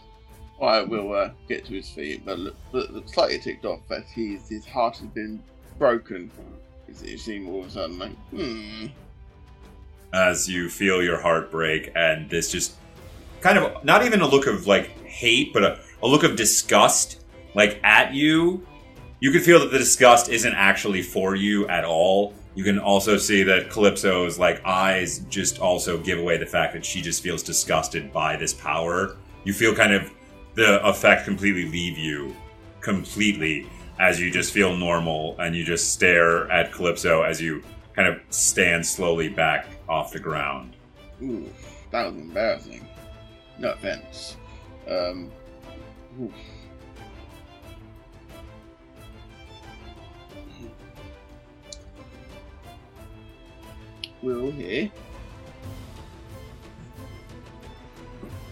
I 0.62 0.82
will 0.82 1.12
uh, 1.12 1.30
get 1.48 1.64
to 1.66 1.74
his 1.74 1.90
feet, 1.90 2.24
but 2.24 2.38
look, 2.38 2.56
look, 2.72 2.90
look 2.90 3.08
slightly 3.08 3.38
ticked 3.38 3.64
off 3.64 3.80
that 3.88 4.04
his 4.04 4.48
his 4.48 4.64
heart 4.64 4.96
has 4.98 5.08
been 5.08 5.42
broken. 5.78 6.30
It 6.88 7.02
it 7.02 7.20
seemed 7.20 7.48
all 7.48 7.60
of 7.60 7.66
a 7.66 7.70
sudden 7.70 7.98
like, 7.98 8.16
hmm. 8.30 8.86
as 10.12 10.48
you 10.48 10.68
feel 10.68 11.02
your 11.02 11.20
heart 11.20 11.50
break 11.50 11.90
and 11.96 12.30
this 12.30 12.52
just 12.52 12.76
kind 13.40 13.58
of 13.58 13.84
not 13.84 14.04
even 14.04 14.20
a 14.20 14.26
look 14.26 14.46
of 14.46 14.66
like 14.66 14.96
hate 15.04 15.52
but 15.52 15.62
a, 15.62 15.78
a 16.02 16.06
look 16.06 16.22
of 16.22 16.34
disgust 16.34 17.24
like 17.54 17.78
at 17.84 18.14
you 18.14 18.66
you 19.20 19.30
can 19.30 19.40
feel 19.40 19.60
that 19.60 19.70
the 19.70 19.78
disgust 19.78 20.30
isn't 20.30 20.54
actually 20.54 21.02
for 21.02 21.34
you 21.34 21.68
at 21.68 21.84
all 21.84 22.32
you 22.54 22.62
can 22.64 22.78
also 22.78 23.16
see 23.16 23.42
that 23.42 23.70
calypso's 23.70 24.38
like 24.38 24.64
eyes 24.64 25.20
just 25.28 25.58
also 25.58 25.98
give 25.98 26.18
away 26.18 26.36
the 26.36 26.46
fact 26.46 26.72
that 26.72 26.84
she 26.84 27.00
just 27.00 27.22
feels 27.22 27.42
disgusted 27.42 28.12
by 28.12 28.36
this 28.36 28.54
power 28.54 29.16
you 29.44 29.52
feel 29.52 29.74
kind 29.74 29.92
of 29.92 30.10
the 30.54 30.84
effect 30.86 31.24
completely 31.24 31.66
leave 31.66 31.98
you 31.98 32.34
completely 32.80 33.66
as 33.98 34.20
you 34.20 34.30
just 34.30 34.52
feel 34.52 34.76
normal 34.76 35.36
and 35.38 35.54
you 35.54 35.64
just 35.64 35.92
stare 35.92 36.50
at 36.50 36.72
calypso 36.72 37.22
as 37.22 37.40
you 37.40 37.62
kind 37.94 38.08
of 38.08 38.20
stand 38.30 38.84
slowly 38.84 39.28
back 39.28 39.66
off 39.88 40.12
the 40.12 40.18
ground. 40.18 40.74
Ooh, 41.22 41.48
that 41.90 42.06
was 42.06 42.16
embarrassing. 42.20 42.86
No 43.58 43.72
offense. 43.72 44.36
Um, 44.88 45.30
oof. 46.20 46.32
Will 54.24 54.50
here. 54.50 54.90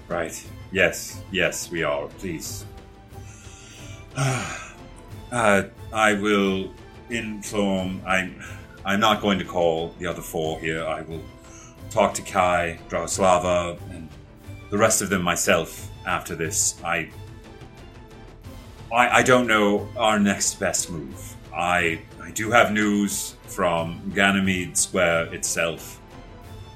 Right. 0.07 0.47
Yes. 0.71 1.23
Yes, 1.31 1.71
we 1.71 1.83
are. 1.83 2.09
Please. 2.19 2.67
uh, 4.17 5.63
I 5.93 6.13
will 6.15 6.75
inform. 7.09 8.03
I'm. 8.07 8.43
I'm 8.85 9.01
not 9.01 9.23
going 9.23 9.39
to 9.39 9.45
call 9.45 9.95
the 9.99 10.07
other 10.07 10.21
four 10.21 10.61
here. 10.61 10.85
I 10.85 11.03
will 11.03 11.23
talk 11.89 12.15
to 12.15 12.23
Kai, 12.23 12.81
Dragoslava, 12.89 13.79
and 13.91 14.09
the 14.71 14.77
rest 14.77 15.01
of 15.03 15.09
them 15.09 15.23
myself 15.23 15.89
after 16.07 16.35
this. 16.35 16.79
I. 16.85 17.11
I, 18.93 19.21
I 19.21 19.23
don't 19.23 19.47
know 19.47 19.89
our 19.97 20.19
next 20.19 20.61
best 20.61 20.91
move. 20.91 21.37
I 21.55 22.03
I 22.23 22.31
do 22.31 22.51
have 22.51 22.73
news 22.73 23.37
from 23.45 24.13
Ganymede 24.15 24.77
Square 24.77 25.35
itself. 25.35 26.01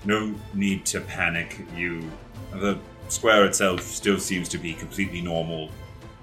No 0.04 0.34
need 0.54 0.84
to 0.86 1.00
panic. 1.00 1.60
You 1.74 2.10
the 2.52 2.78
square 3.08 3.44
itself 3.46 3.82
still 3.82 4.18
seems 4.18 4.48
to 4.50 4.58
be 4.58 4.74
completely 4.74 5.20
normal. 5.20 5.70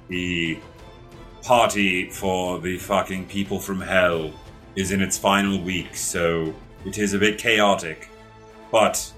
The 0.08 0.60
party 1.42 2.10
for 2.10 2.60
the 2.60 2.78
fucking 2.78 3.26
people 3.26 3.60
from 3.60 3.82
hell 3.82 4.32
is 4.76 4.92
in 4.92 5.02
its 5.02 5.18
final 5.18 5.62
week, 5.62 5.96
so 5.96 6.54
it 6.86 6.98
is 6.98 7.14
a 7.14 7.20
bit 7.20 7.38
chaotic. 7.38 8.10
But 8.72 9.12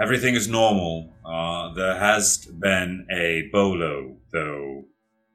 everything 0.00 0.34
is 0.34 0.48
normal. 0.48 1.12
Uh, 1.24 1.72
there 1.74 1.98
has 1.98 2.46
been 2.46 3.06
a 3.10 3.48
bolo, 3.52 4.16
though, 4.32 4.84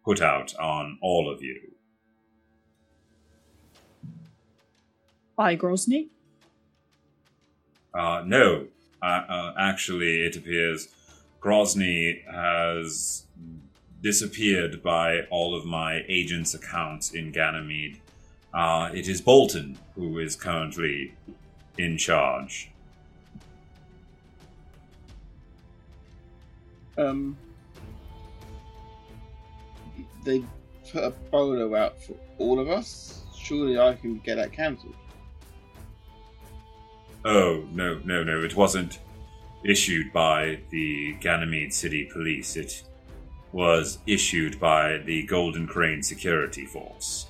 put 0.03 0.21
out 0.21 0.53
on 0.55 0.97
all 1.01 1.31
of 1.31 1.41
you. 1.41 1.72
By 5.35 5.55
Grozny? 5.55 6.09
Uh, 7.93 8.23
no, 8.25 8.67
uh, 9.01 9.05
uh, 9.05 9.53
actually, 9.57 10.25
it 10.25 10.35
appears 10.35 10.89
Grozny 11.41 12.23
has 12.31 13.25
disappeared 14.01 14.83
by 14.83 15.21
all 15.29 15.55
of 15.55 15.65
my 15.65 16.03
agents' 16.07 16.53
accounts 16.53 17.11
in 17.11 17.31
Ganymede. 17.31 17.99
Uh, 18.53 18.89
it 18.93 19.07
is 19.07 19.21
Bolton 19.21 19.77
who 19.95 20.19
is 20.19 20.35
currently 20.35 21.13
in 21.77 21.97
charge. 21.97 22.69
Um, 26.97 27.35
they 30.23 30.43
put 30.91 31.03
a 31.03 31.09
bolo 31.31 31.75
out 31.75 32.01
for 32.01 32.15
all 32.37 32.59
of 32.59 32.69
us. 32.69 33.23
Surely 33.35 33.79
I 33.79 33.95
can 33.95 34.19
get 34.19 34.35
that 34.35 34.53
cancelled. 34.53 34.95
Oh, 37.25 37.63
no, 37.71 37.99
no, 38.03 38.23
no, 38.23 38.43
it 38.43 38.55
wasn't 38.55 38.99
issued 39.63 40.11
by 40.11 40.59
the 40.71 41.13
Ganymede 41.21 41.73
City 41.73 42.09
Police. 42.11 42.57
It 42.57 42.83
was 43.53 43.99
issued 44.05 44.59
by 44.59 44.97
the 45.05 45.23
Golden 45.27 45.67
Crane 45.67 46.03
Security 46.03 46.65
Force. 46.65 47.27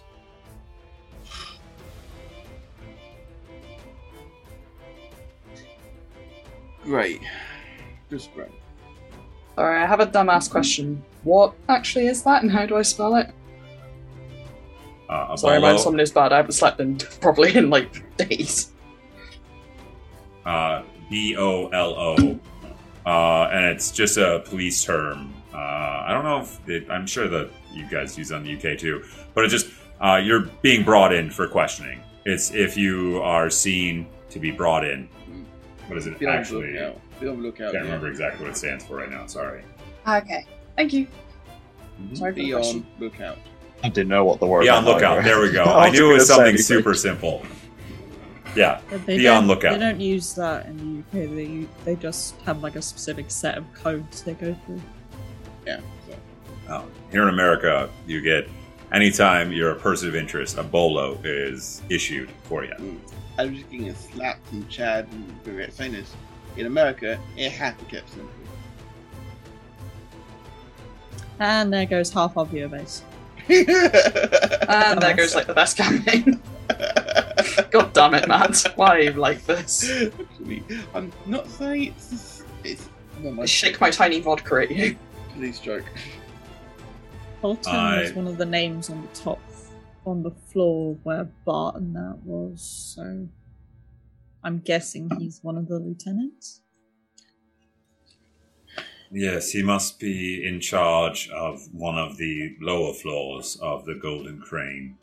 Great, 6.84 7.22
just 8.10 8.34
great. 8.34 8.50
Alright, 9.58 9.82
I 9.84 9.86
have 9.86 10.00
a 10.00 10.08
dumbass 10.08 10.50
question. 10.50 11.02
What 11.24 11.54
actually 11.70 12.08
is 12.08 12.24
that 12.24 12.42
and 12.42 12.52
how 12.52 12.66
do 12.66 12.76
I 12.76 12.82
spell 12.82 13.16
it? 13.16 13.30
Uh, 15.10 15.30
a 15.32 15.38
Sorry, 15.38 15.60
my 15.60 15.68
bolo- 15.68 15.74
insomnia 15.74 16.04
is 16.04 16.12
bad. 16.12 16.34
I 16.34 16.38
haven't 16.38 16.54
slept 16.54 16.80
in 16.80 16.98
properly 17.22 17.56
in 17.56 17.70
like 17.70 18.18
days. 18.18 18.73
Uh, 20.46 20.84
B 21.10 21.36
O 21.38 21.68
L 21.68 21.96
O, 21.98 22.40
uh, 23.06 23.50
and 23.52 23.66
it's 23.66 23.92
just 23.92 24.18
a 24.18 24.42
police 24.46 24.84
term. 24.84 25.34
Uh, 25.54 25.58
I 25.58 26.08
don't 26.12 26.24
know 26.24 26.42
if 26.42 26.70
it, 26.70 26.90
I'm 26.90 27.06
sure 27.06 27.28
that 27.28 27.50
you 27.72 27.86
guys 27.90 28.18
use 28.18 28.32
it 28.32 28.36
in 28.36 28.44
the 28.44 28.54
UK 28.72 28.78
too, 28.78 29.04
but 29.34 29.46
it 29.46 29.50
just 29.50 29.68
uh, 30.02 30.16
you're 30.24 30.42
being 30.62 30.84
brought 30.84 31.14
in 31.14 31.30
for 31.30 31.48
questioning. 31.48 32.02
It's 32.26 32.52
if 32.54 32.78
you 32.78 33.22
are 33.22 33.50
seen 33.50 34.08
to 34.30 34.40
be 34.40 34.52
brought 34.52 34.86
in. 34.86 35.08
What 35.88 35.98
is 35.98 36.08
it 36.08 36.18
Be 36.18 36.26
on 36.26 36.34
the 36.34 36.40
actually? 36.40 36.72
lookout. 36.74 37.02
Be 37.20 37.28
on 37.28 37.36
the 37.38 37.44
lookout. 37.44 37.72
Can't 37.74 37.84
yeah. 37.86 37.92
remember 37.92 38.08
exactly 38.08 38.46
what 38.46 38.52
it 38.52 38.58
stands 38.58 38.86
for 38.86 38.96
right 38.98 39.12
now. 39.12 39.26
Sorry. 39.28 39.64
Okay. 40.08 40.46
Thank 40.78 40.94
you. 40.94 41.08
Mhm. 42.02 42.18
Sorry 42.18 42.32
for 42.32 42.36
the 42.40 42.46
Be 42.46 42.52
question. 42.54 42.78
on 42.96 43.04
lookout. 43.04 43.38
I 43.84 43.90
didn't 43.90 44.08
know 44.08 44.24
what 44.24 44.40
the 44.40 44.46
word 44.48 44.62
Be 44.62 44.70
on 44.70 44.86
meant 44.86 44.96
lookout. 44.96 45.18
either. 45.20 45.28
There 45.28 45.42
we 45.42 45.52
go. 45.52 45.64
I 45.66 45.88
I 45.88 45.90
was 45.90 46.00
knew 46.00 46.10
it 46.12 46.14
was 46.14 46.18
gonna 46.18 46.26
say 46.26 46.34
something 46.34 46.48
anything. 46.48 46.64
super 46.64 46.94
simple. 46.94 47.46
Yeah. 48.56 48.82
But 48.90 49.06
They 49.06 49.18
Be 49.18 49.28
on 49.28 49.48
lookout. 49.48 49.74
They 49.74 49.80
don't 49.80 50.00
use 50.00 50.34
that 50.36 50.66
in 50.66 50.78
the 51.12 51.24
UK. 51.24 51.30
They 51.36 51.68
they 51.86 51.96
just 51.96 52.40
have 52.42 52.62
like 52.62 52.76
a 52.76 52.82
specific 52.82 53.30
set 53.32 53.58
of 53.58 53.72
codes 53.74 54.24
they 54.24 54.34
go 54.34 54.56
through. 54.66 54.82
Yeah. 55.66 55.80
So. 56.08 56.16
Oh, 56.70 56.86
here 57.12 57.24
in 57.24 57.30
America, 57.30 57.90
you 58.08 58.22
get 58.22 58.48
anytime 58.92 59.52
you're 59.52 59.72
a 59.72 59.80
person 59.80 60.08
of 60.08 60.16
interest, 60.16 60.58
a 60.58 60.64
bolo 60.64 61.18
is 61.24 61.82
issued 61.90 62.30
for 62.44 62.64
you. 62.64 62.74
Mm. 62.74 63.00
I 63.38 63.46
was 63.46 63.58
just 63.58 63.72
getting 63.72 63.90
a 63.90 63.96
slap 63.96 64.46
from 64.46 64.68
Chad 64.68 65.08
and 65.12 65.44
Vivek 65.44 65.74
saying 65.74 65.94
this. 65.94 66.14
In 66.56 66.68
America, 66.68 67.20
it 67.36 67.52
has 67.54 67.76
to 67.78 67.86
kept 67.86 68.10
simple. 68.10 68.30
And 71.40 71.74
there 71.74 71.88
goes 71.88 72.12
half 72.12 72.38
our 72.38 72.46
viewer 72.46 72.68
base. 72.68 73.02
And 73.50 75.02
there 75.02 75.16
goes 75.16 75.36
like 75.36 75.48
the 75.48 75.54
best 75.54 75.78
campaign. 75.78 76.40
God 77.72 77.94
damn 77.94 78.14
it, 78.14 78.28
Matt. 78.28 78.64
Why 78.76 78.90
are 78.98 79.00
you 79.00 79.12
like 79.14 79.46
this? 79.46 79.84
Actually, 79.84 80.64
I'm 80.94 81.12
not 81.26 81.48
saying 81.48 81.94
it's 81.98 82.44
it's 82.64 82.90
not 83.22 83.34
my 83.34 83.44
I 83.44 83.46
shake 83.46 83.80
my 83.82 83.90
tiny 83.92 84.20
vodka 84.20 84.56
at 84.64 84.72
you. 84.72 84.96
police 85.34 85.60
joke. 85.60 85.86
Bolton 87.42 87.76
I- 87.76 88.02
was 88.02 88.14
one 88.14 88.28
of 88.28 88.38
the 88.38 88.46
names 88.46 88.90
on 88.90 89.02
the 89.02 89.08
top, 89.20 89.40
on 90.06 90.24
the 90.24 90.32
floor 90.32 90.98
where 91.04 91.26
Bart 91.46 91.76
and 91.76 91.96
that 91.96 92.20
was. 92.24 92.62
So, 92.96 93.28
I'm 94.44 94.60
guessing 94.60 95.10
he's 95.20 95.40
one 95.44 95.58
of 95.58 95.68
the 95.68 95.80
lieutenants. 95.80 96.62
Yes, 99.12 99.52
he 99.52 99.62
must 99.62 100.00
be 100.00 100.44
in 100.48 100.60
charge 100.60 101.30
of 101.30 101.62
one 101.72 102.00
of 102.00 102.18
the 102.18 102.56
lower 102.60 102.94
floors 102.94 103.60
of 103.62 103.86
the 103.86 103.94
Golden 103.94 104.40
Crane. 104.42 104.98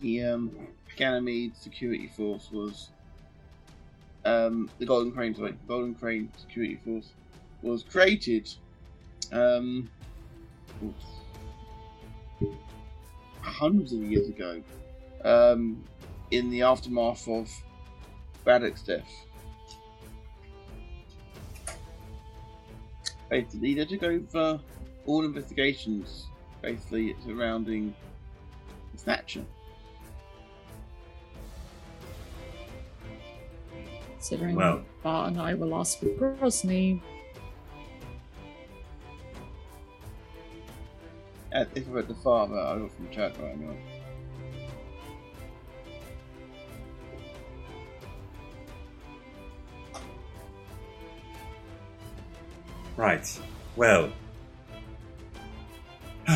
The 0.00 0.22
um, 0.24 0.50
Ganymede 0.96 1.56
security 1.56 2.08
force 2.08 2.50
was 2.52 2.90
um, 4.24 4.68
the 4.78 4.86
Golden 4.86 5.12
Crane, 5.12 5.34
sorry, 5.34 5.54
Golden 5.68 5.94
Crane 5.94 6.30
security 6.36 6.78
force 6.84 7.10
was 7.62 7.82
created 7.82 8.48
um, 9.32 9.88
hundreds 13.40 13.92
of 13.92 14.02
years 14.02 14.28
ago 14.28 14.62
um, 15.24 15.82
in 16.30 16.50
the 16.50 16.62
aftermath 16.62 17.26
of 17.28 17.50
Braddock's 18.44 18.82
death. 18.82 19.08
Basically, 23.28 23.74
they 23.74 23.84
took 23.84 24.02
over 24.02 24.60
all 25.04 25.24
investigations 25.24 26.26
basically 26.62 27.16
surrounding 27.24 27.94
the 28.92 28.98
Snatcher. 28.98 29.44
Considering 34.26 34.56
Well- 34.56 34.82
Bart 35.04 35.28
and 35.28 35.40
I 35.40 35.54
were 35.54 35.66
last 35.66 36.02
with 36.02 36.18
Grozny, 36.18 37.00
Uh, 41.54 41.64
if 41.76 41.86
I 41.88 41.90
read 41.92 42.08
the 42.08 42.14
father, 42.16 42.58
I 42.58 42.76
got 42.80 42.90
from 42.90 43.08
chat 43.10 43.34
right 43.40 43.58
now. 43.58 43.72
Right. 52.96 53.40
Well, 53.76 54.10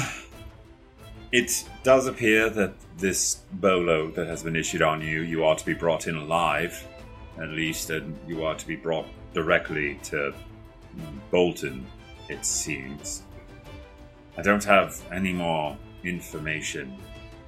it 1.32 1.64
does 1.82 2.06
appear 2.06 2.48
that 2.50 2.74
this 2.98 3.42
bolo 3.52 4.10
that 4.12 4.28
has 4.28 4.42
been 4.44 4.56
issued 4.56 4.80
on 4.80 5.02
you, 5.02 5.22
you 5.22 5.44
are 5.44 5.56
to 5.56 5.66
be 5.66 5.74
brought 5.74 6.06
in 6.06 6.14
alive, 6.14 6.86
at 7.40 7.48
least, 7.48 7.90
and 7.90 8.16
you 8.26 8.44
are 8.44 8.54
to 8.54 8.66
be 8.66 8.76
brought 8.76 9.06
directly 9.32 9.98
to 10.04 10.34
Bolton, 11.30 11.86
it 12.28 12.44
seems. 12.44 13.22
I 14.36 14.42
don't 14.42 14.64
have 14.64 15.00
any 15.12 15.32
more 15.32 15.76
information 16.04 16.96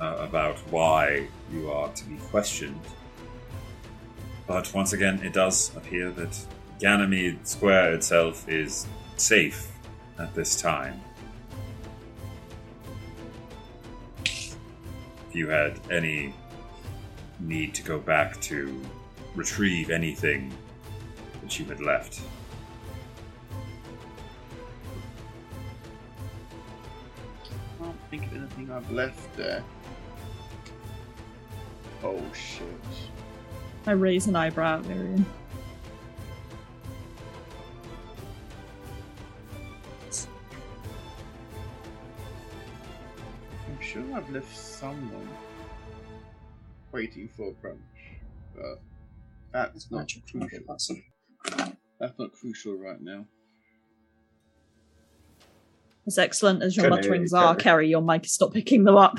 uh, 0.01 0.16
about 0.19 0.59
why 0.70 1.28
you 1.52 1.70
are 1.70 1.89
to 1.93 2.05
be 2.05 2.16
questioned. 2.16 2.81
But 4.47 4.73
once 4.74 4.93
again, 4.93 5.20
it 5.23 5.32
does 5.32 5.74
appear 5.77 6.10
that 6.10 6.39
Ganymede 6.81 7.47
Square 7.47 7.94
itself 7.94 8.48
is 8.48 8.86
safe 9.16 9.70
at 10.19 10.35
this 10.35 10.60
time. 10.60 11.01
If 14.24 14.56
you 15.32 15.48
had 15.48 15.78
any 15.90 16.35
need 17.40 17.74
to 17.74 17.82
go 17.82 17.98
back 17.98 18.40
to 18.43 18.81
retrieve 19.34 19.90
anything 19.90 20.52
that 21.42 21.59
you 21.59 21.64
had 21.64 21.80
left, 21.80 22.20
I 27.44 27.84
can't 27.84 27.96
think 28.10 28.26
of 28.26 28.36
anything 28.36 28.70
I've 28.70 28.90
left 28.90 29.36
there. 29.36 29.64
Oh 32.04 32.22
shit. 32.32 32.66
I 33.86 33.92
raise 33.92 34.26
an 34.26 34.36
eyebrow 34.36 34.78
at 34.78 34.86
Miriam. 34.86 35.26
I'm 43.66 43.80
sure 43.80 44.04
I've 44.14 44.30
left 44.30 44.56
someone 44.56 45.28
waiting 46.92 47.28
for 47.28 47.50
a 47.50 47.54
crunch, 47.54 47.78
but 48.54 48.80
that's 49.52 49.90
not 49.90 49.98
Magic 50.00 50.22
crucial. 50.30 50.60
possible. 50.66 51.00
That's 52.00 52.18
not 52.18 52.32
crucial 52.32 52.74
right 52.76 53.00
now. 53.00 53.26
As 56.06 56.18
excellent 56.18 56.62
as 56.62 56.76
your 56.76 56.84
Can 56.84 56.90
mutterings 56.90 57.30
can 57.30 57.38
are, 57.42 57.52
I- 57.52 57.56
Kerry, 57.56 57.88
your 57.88 58.02
mic 58.02 58.24
is 58.24 58.40
not 58.40 58.52
picking 58.52 58.84
them 58.84 58.96
up. 58.96 59.16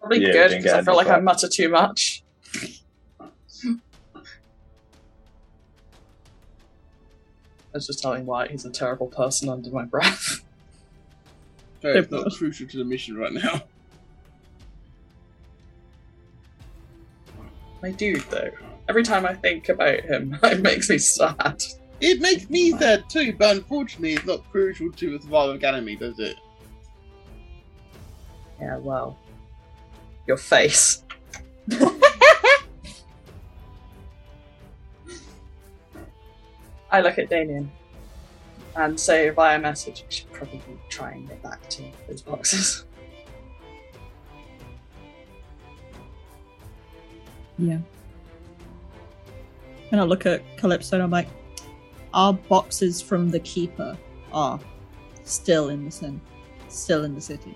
Probably 0.00 0.20
Yeah, 0.26 0.32
good 0.32 0.50
because 0.50 0.72
I 0.72 0.82
feel 0.82 0.96
like 0.96 1.08
I 1.08 1.20
mutter 1.20 1.48
too 1.48 1.68
much. 1.70 2.22
I 7.72 7.76
was 7.76 7.86
just 7.86 8.00
telling 8.02 8.26
Wyatt 8.26 8.50
he's 8.50 8.64
a 8.64 8.70
terrible 8.70 9.08
person 9.08 9.48
under 9.48 9.70
my 9.70 9.84
breath. 9.84 10.40
So 11.82 11.90
it's 11.90 12.10
not 12.10 12.32
crucial 12.36 12.66
to 12.66 12.78
the 12.78 12.84
mission 12.84 13.16
right 13.16 13.32
now. 13.32 13.62
My 17.82 17.90
dude, 17.90 18.22
though. 18.30 18.50
Every 18.88 19.02
time 19.02 19.26
I 19.26 19.34
think 19.34 19.68
about 19.68 20.00
him, 20.00 20.38
it 20.42 20.60
makes 20.60 20.88
me 20.88 20.98
sad. 20.98 21.62
It 22.00 22.20
makes 22.20 22.48
me 22.48 22.70
sad 22.72 23.08
too, 23.10 23.34
but 23.34 23.56
unfortunately, 23.56 24.14
it's 24.14 24.24
not 24.24 24.48
crucial 24.50 24.90
to 24.92 25.10
the 25.18 25.22
survival 25.22 25.50
of 25.50 25.60
Ganymede, 25.60 25.98
does 25.98 26.18
it? 26.18 26.36
Yeah, 28.60 28.76
well. 28.78 29.18
Your 30.26 30.36
face. 30.36 31.02
I 36.90 37.00
look 37.00 37.18
at 37.18 37.28
Damien 37.28 37.70
and 38.76 38.98
say 38.98 39.28
via 39.30 39.58
message, 39.58 40.04
we 40.06 40.14
should 40.14 40.32
probably 40.32 40.62
try 40.88 41.10
and 41.12 41.28
get 41.28 41.42
back 41.42 41.68
to 41.70 41.82
those 42.06 42.22
boxes. 42.22 42.84
Yeah. 47.58 47.78
And 49.90 50.00
I 50.00 50.04
look 50.04 50.26
at 50.26 50.42
Calypso 50.56 50.96
and 50.96 51.02
I'm 51.02 51.10
like, 51.10 51.28
our 52.14 52.32
boxes 52.32 53.00
from 53.02 53.30
the 53.30 53.40
Keeper 53.40 53.96
are 54.32 54.60
still 55.24 55.68
in 55.70 55.84
the 55.84 55.90
sin, 55.90 56.20
still 56.68 57.04
in 57.04 57.14
the 57.14 57.20
city. 57.20 57.54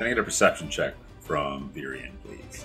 can 0.00 0.06
I 0.06 0.10
get 0.12 0.18
a 0.18 0.22
perception 0.22 0.70
check 0.70 0.94
from 1.20 1.70
Virion, 1.74 2.12
please? 2.24 2.64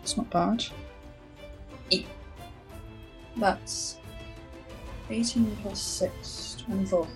It's 0.00 0.16
not 0.16 0.30
bad. 0.30 0.64
That's 3.36 3.98
18 5.10 5.56
plus 5.62 5.80
6, 5.80 6.56
24. 6.66 7.08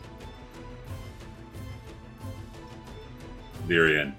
Virion, 3.66 4.12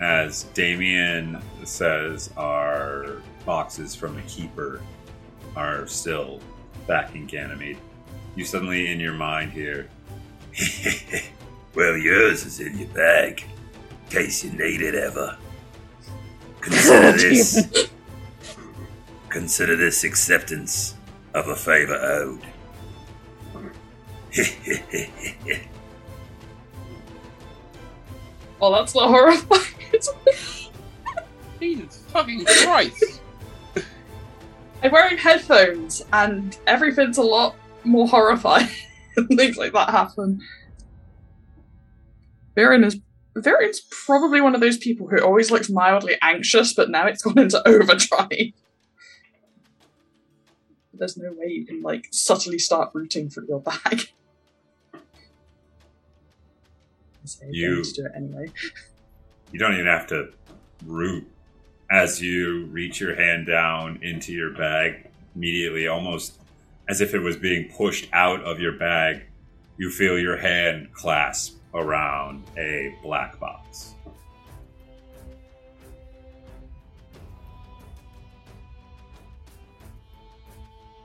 as 0.00 0.44
Damien 0.54 1.42
says, 1.64 2.30
our 2.36 3.22
boxes 3.44 3.94
from 3.94 4.14
the 4.14 4.22
Keeper 4.22 4.80
are 5.56 5.86
still 5.86 6.40
back 6.86 7.14
in 7.14 7.26
Ganymede. 7.26 7.78
You 8.34 8.44
suddenly, 8.44 8.90
in 8.90 8.98
your 9.00 9.12
mind, 9.12 9.52
hear, 9.52 9.88
Well, 11.74 11.96
yours 11.96 12.44
is 12.44 12.60
in 12.60 12.76
your 12.76 12.88
bag, 12.88 13.44
in 14.04 14.10
case 14.10 14.44
you 14.44 14.52
need 14.52 14.82
it 14.82 14.94
ever. 14.94 15.38
Consider 16.60 17.12
this. 17.16 17.90
Consider 19.32 19.76
this 19.76 20.04
acceptance 20.04 20.94
of 21.32 21.48
a 21.48 21.56
favor 21.56 21.94
owed. 21.94 22.42
Well, 23.54 23.64
oh, 28.60 28.72
that's 28.72 28.94
not 28.94 29.08
horrifying. 29.08 29.62
Jesus 31.60 32.04
fucking 32.08 32.44
Christ! 32.44 33.22
I'm 34.82 34.92
wearing 34.92 35.16
headphones, 35.16 36.02
and 36.12 36.58
everything's 36.66 37.16
a 37.16 37.22
lot 37.22 37.56
more 37.84 38.06
horrifying. 38.06 38.68
Things 39.28 39.56
like 39.56 39.72
that 39.72 39.88
happen. 39.88 40.42
Virion 42.54 42.84
is 42.84 43.00
Virion's 43.34 43.80
probably 43.90 44.42
one 44.42 44.54
of 44.54 44.60
those 44.60 44.76
people 44.76 45.08
who 45.08 45.24
always 45.24 45.50
looks 45.50 45.70
mildly 45.70 46.16
anxious, 46.20 46.74
but 46.74 46.90
now 46.90 47.06
it's 47.06 47.22
gone 47.22 47.38
into 47.38 47.66
overdrive. 47.66 48.52
There's 51.02 51.16
no 51.16 51.32
way 51.32 51.48
you 51.48 51.64
can 51.66 51.82
like 51.82 52.06
subtly 52.12 52.60
start 52.60 52.90
rooting 52.94 53.28
for 53.28 53.42
your 53.42 53.58
bag. 53.58 54.02
I 54.94 54.98
You- 57.50 57.82
do 57.82 58.06
it 58.06 58.12
anyway. 58.14 58.52
You 59.50 59.58
don't 59.58 59.74
even 59.74 59.86
have 59.86 60.06
to 60.06 60.28
root 60.86 61.26
as 61.90 62.22
you 62.22 62.66
reach 62.66 63.00
your 63.00 63.16
hand 63.16 63.48
down 63.48 63.98
into 64.00 64.32
your 64.32 64.50
bag 64.50 65.08
immediately, 65.34 65.88
almost 65.88 66.34
as 66.88 67.00
if 67.00 67.14
it 67.14 67.18
was 67.18 67.36
being 67.36 67.68
pushed 67.76 68.08
out 68.12 68.40
of 68.44 68.60
your 68.60 68.78
bag. 68.78 69.22
You 69.78 69.90
feel 69.90 70.16
your 70.20 70.36
hand 70.36 70.92
clasp 70.94 71.56
around 71.74 72.44
a 72.56 72.94
black 73.02 73.40
box. 73.40 73.94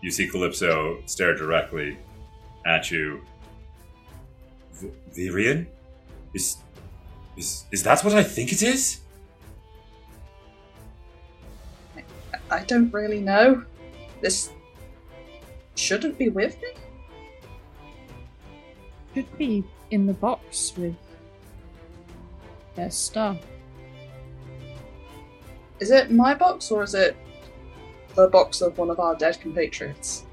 You 0.01 0.11
see 0.11 0.27
Calypso 0.27 1.01
stare 1.05 1.35
directly 1.35 1.97
at 2.65 2.91
you. 2.91 3.21
V- 4.73 4.91
Virion? 5.15 5.65
Is, 6.33 6.57
is, 7.35 7.65
is 7.71 7.83
that 7.83 8.03
what 8.03 8.13
I 8.13 8.23
think 8.23 8.51
it 8.51 8.61
is? 8.61 8.99
I 12.49 12.63
don't 12.63 12.93
really 12.93 13.19
know. 13.19 13.63
This 14.21 14.51
shouldn't 15.75 16.17
be 16.17 16.29
with 16.29 16.55
me. 16.61 16.67
Should 19.13 19.37
be 19.37 19.63
in 19.91 20.05
the 20.05 20.13
box 20.13 20.73
with 20.77 20.95
their 22.75 22.91
stuff. 22.91 23.37
Is 25.79 25.91
it 25.91 26.11
my 26.11 26.33
box 26.33 26.71
or 26.71 26.83
is 26.83 26.93
it 26.93 27.15
the 28.17 28.27
box 28.27 28.61
of 28.61 28.77
one 28.77 28.89
of 28.89 28.99
our 28.99 29.15
dead 29.15 29.39
compatriots? 29.39 30.25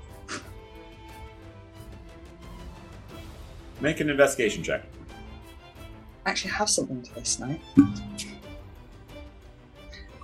Make 3.81 4.01
an 4.01 4.09
investigation 4.09 4.63
check. 4.63 4.83
I 6.25 6.31
actually 6.31 6.53
have 6.53 6.71
something 6.71 7.03
to 7.03 7.15
this 7.15 7.39
now. 7.39 7.55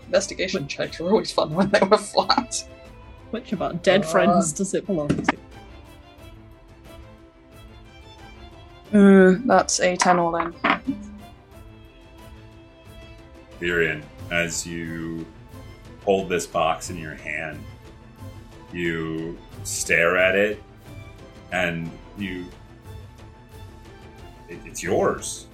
Investigation 0.06 0.66
checks 0.66 0.98
were 0.98 1.10
always 1.10 1.30
fun 1.30 1.54
when 1.54 1.68
they 1.70 1.80
were 1.80 1.98
flat. 1.98 2.66
Which 3.30 3.52
of 3.52 3.60
our 3.62 3.74
dead 3.74 4.04
Ah. 4.06 4.08
friends 4.08 4.52
does 4.52 4.72
it 4.74 4.86
belong 4.86 5.08
to? 5.08 5.36
Uh, 8.92 9.38
that's 9.44 9.78
a 9.80 9.96
10 9.96 10.18
all 10.18 10.34
in. 10.36 10.52
Virion, 13.60 14.02
as 14.30 14.66
you 14.66 15.26
hold 16.10 16.28
this 16.28 16.44
box 16.44 16.90
in 16.90 16.96
your 16.96 17.14
hand, 17.14 17.62
you 18.72 19.38
stare 19.62 20.16
at 20.16 20.34
it, 20.34 20.60
and 21.52 21.88
you. 22.18 22.46
It, 24.48 24.58
it's 24.64 24.82
yours. 24.82 25.46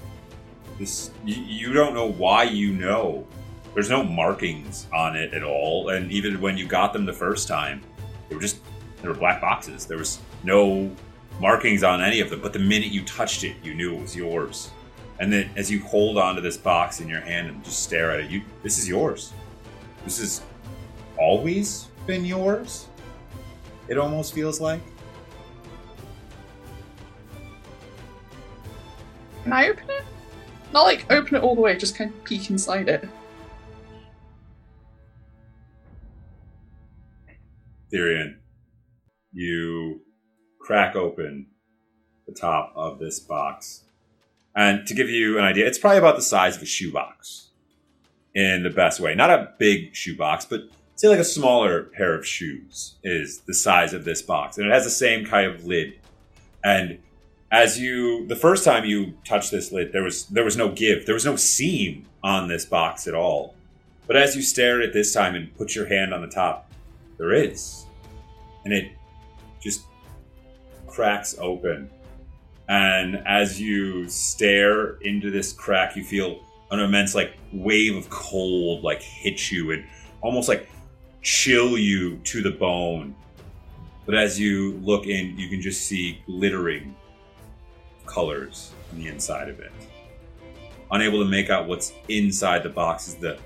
This 0.78 1.10
you, 1.26 1.42
you 1.42 1.72
don't 1.74 1.92
know 1.92 2.10
why 2.10 2.44
you 2.44 2.72
know. 2.72 3.26
There's 3.74 3.90
no 3.90 4.02
markings 4.02 4.86
on 4.94 5.14
it 5.14 5.34
at 5.34 5.42
all, 5.42 5.90
and 5.90 6.10
even 6.10 6.40
when 6.40 6.56
you 6.56 6.66
got 6.66 6.94
them 6.94 7.04
the 7.04 7.12
first 7.12 7.46
time, 7.46 7.82
they 8.30 8.34
were 8.34 8.40
just 8.40 8.60
they 9.02 9.08
were 9.08 9.14
black 9.14 9.42
boxes. 9.42 9.84
There 9.84 9.98
was 9.98 10.20
no 10.42 10.90
markings 11.38 11.82
on 11.82 12.00
any 12.00 12.20
of 12.20 12.30
them. 12.30 12.40
But 12.40 12.54
the 12.54 12.60
minute 12.60 12.92
you 12.92 13.04
touched 13.04 13.44
it, 13.44 13.56
you 13.62 13.74
knew 13.74 13.94
it 13.94 14.00
was 14.00 14.16
yours. 14.16 14.70
And 15.20 15.30
then 15.30 15.50
as 15.54 15.70
you 15.70 15.80
hold 15.82 16.16
onto 16.16 16.40
this 16.40 16.56
box 16.56 17.02
in 17.02 17.08
your 17.08 17.20
hand 17.20 17.48
and 17.48 17.62
just 17.62 17.82
stare 17.82 18.10
at 18.10 18.20
it, 18.20 18.30
you 18.30 18.40
this 18.62 18.78
is 18.78 18.88
yours. 18.88 19.34
This 20.06 20.20
has 20.20 20.40
always 21.18 21.88
been 22.06 22.24
yours. 22.24 22.86
It 23.88 23.98
almost 23.98 24.34
feels 24.34 24.60
like. 24.60 24.80
Can 29.42 29.52
I 29.52 29.68
open 29.68 29.90
it? 29.90 30.04
Not 30.72 30.84
like 30.84 31.10
open 31.10 31.34
it 31.34 31.42
all 31.42 31.56
the 31.56 31.60
way, 31.60 31.76
just 31.76 31.96
kind 31.96 32.14
of 32.14 32.22
peek 32.22 32.50
inside 32.50 32.88
it. 32.88 33.08
Virion, 37.92 38.36
you 39.32 40.02
crack 40.60 40.94
open 40.94 41.48
the 42.28 42.32
top 42.32 42.72
of 42.76 43.00
this 43.00 43.18
box. 43.18 43.82
And 44.54 44.86
to 44.86 44.94
give 44.94 45.10
you 45.10 45.36
an 45.36 45.44
idea, 45.44 45.66
it's 45.66 45.78
probably 45.78 45.98
about 45.98 46.14
the 46.14 46.22
size 46.22 46.54
of 46.56 46.62
a 46.62 46.66
shoebox 46.66 47.45
in 48.36 48.62
the 48.62 48.70
best 48.70 49.00
way. 49.00 49.14
Not 49.14 49.30
a 49.30 49.52
big 49.58 49.96
shoebox, 49.96 50.44
but 50.44 50.68
say 50.94 51.08
like 51.08 51.18
a 51.18 51.24
smaller 51.24 51.84
pair 51.84 52.14
of 52.14 52.24
shoes 52.24 52.94
is 53.02 53.40
the 53.40 53.54
size 53.54 53.94
of 53.94 54.04
this 54.04 54.22
box. 54.22 54.58
And 54.58 54.66
it 54.66 54.72
has 54.72 54.84
the 54.84 54.90
same 54.90 55.24
kind 55.24 55.50
of 55.50 55.64
lid. 55.64 55.94
And 56.62 56.98
as 57.50 57.80
you 57.80 58.26
the 58.26 58.36
first 58.36 58.62
time 58.64 58.84
you 58.84 59.14
touched 59.24 59.50
this 59.50 59.72
lid, 59.72 59.92
there 59.92 60.02
was 60.02 60.26
there 60.26 60.44
was 60.44 60.56
no 60.56 60.70
give. 60.70 61.06
There 61.06 61.14
was 61.14 61.24
no 61.24 61.34
seam 61.34 62.04
on 62.22 62.46
this 62.46 62.66
box 62.66 63.08
at 63.08 63.14
all. 63.14 63.54
But 64.06 64.16
as 64.16 64.36
you 64.36 64.42
stare 64.42 64.82
at 64.82 64.92
this 64.92 65.12
time 65.12 65.34
and 65.34 65.52
put 65.56 65.74
your 65.74 65.86
hand 65.86 66.12
on 66.12 66.20
the 66.20 66.28
top, 66.28 66.70
there 67.16 67.32
is. 67.32 67.86
And 68.64 68.74
it 68.74 68.92
just 69.62 69.82
cracks 70.86 71.34
open. 71.38 71.90
And 72.68 73.16
as 73.26 73.60
you 73.60 74.08
stare 74.08 74.96
into 74.96 75.30
this 75.30 75.52
crack, 75.52 75.96
you 75.96 76.04
feel 76.04 76.45
an 76.70 76.80
immense 76.80 77.14
like 77.14 77.36
wave 77.52 77.96
of 77.96 78.10
cold 78.10 78.82
like 78.82 79.02
hit 79.02 79.50
you 79.50 79.70
and 79.72 79.84
almost 80.20 80.48
like 80.48 80.68
chill 81.22 81.78
you 81.78 82.18
to 82.18 82.42
the 82.42 82.50
bone. 82.50 83.14
But 84.04 84.14
as 84.14 84.38
you 84.38 84.74
look 84.84 85.06
in, 85.06 85.36
you 85.38 85.48
can 85.48 85.60
just 85.60 85.86
see 85.86 86.22
glittering 86.26 86.94
colors 88.06 88.72
on 88.92 88.98
the 88.98 89.08
inside 89.08 89.48
of 89.48 89.58
it. 89.60 89.72
Unable 90.92 91.18
to 91.18 91.28
make 91.28 91.50
out 91.50 91.66
what's 91.66 91.92
inside 92.08 92.62
the 92.62 92.68
box 92.68 93.08
is 93.08 93.16
the 93.16 93.38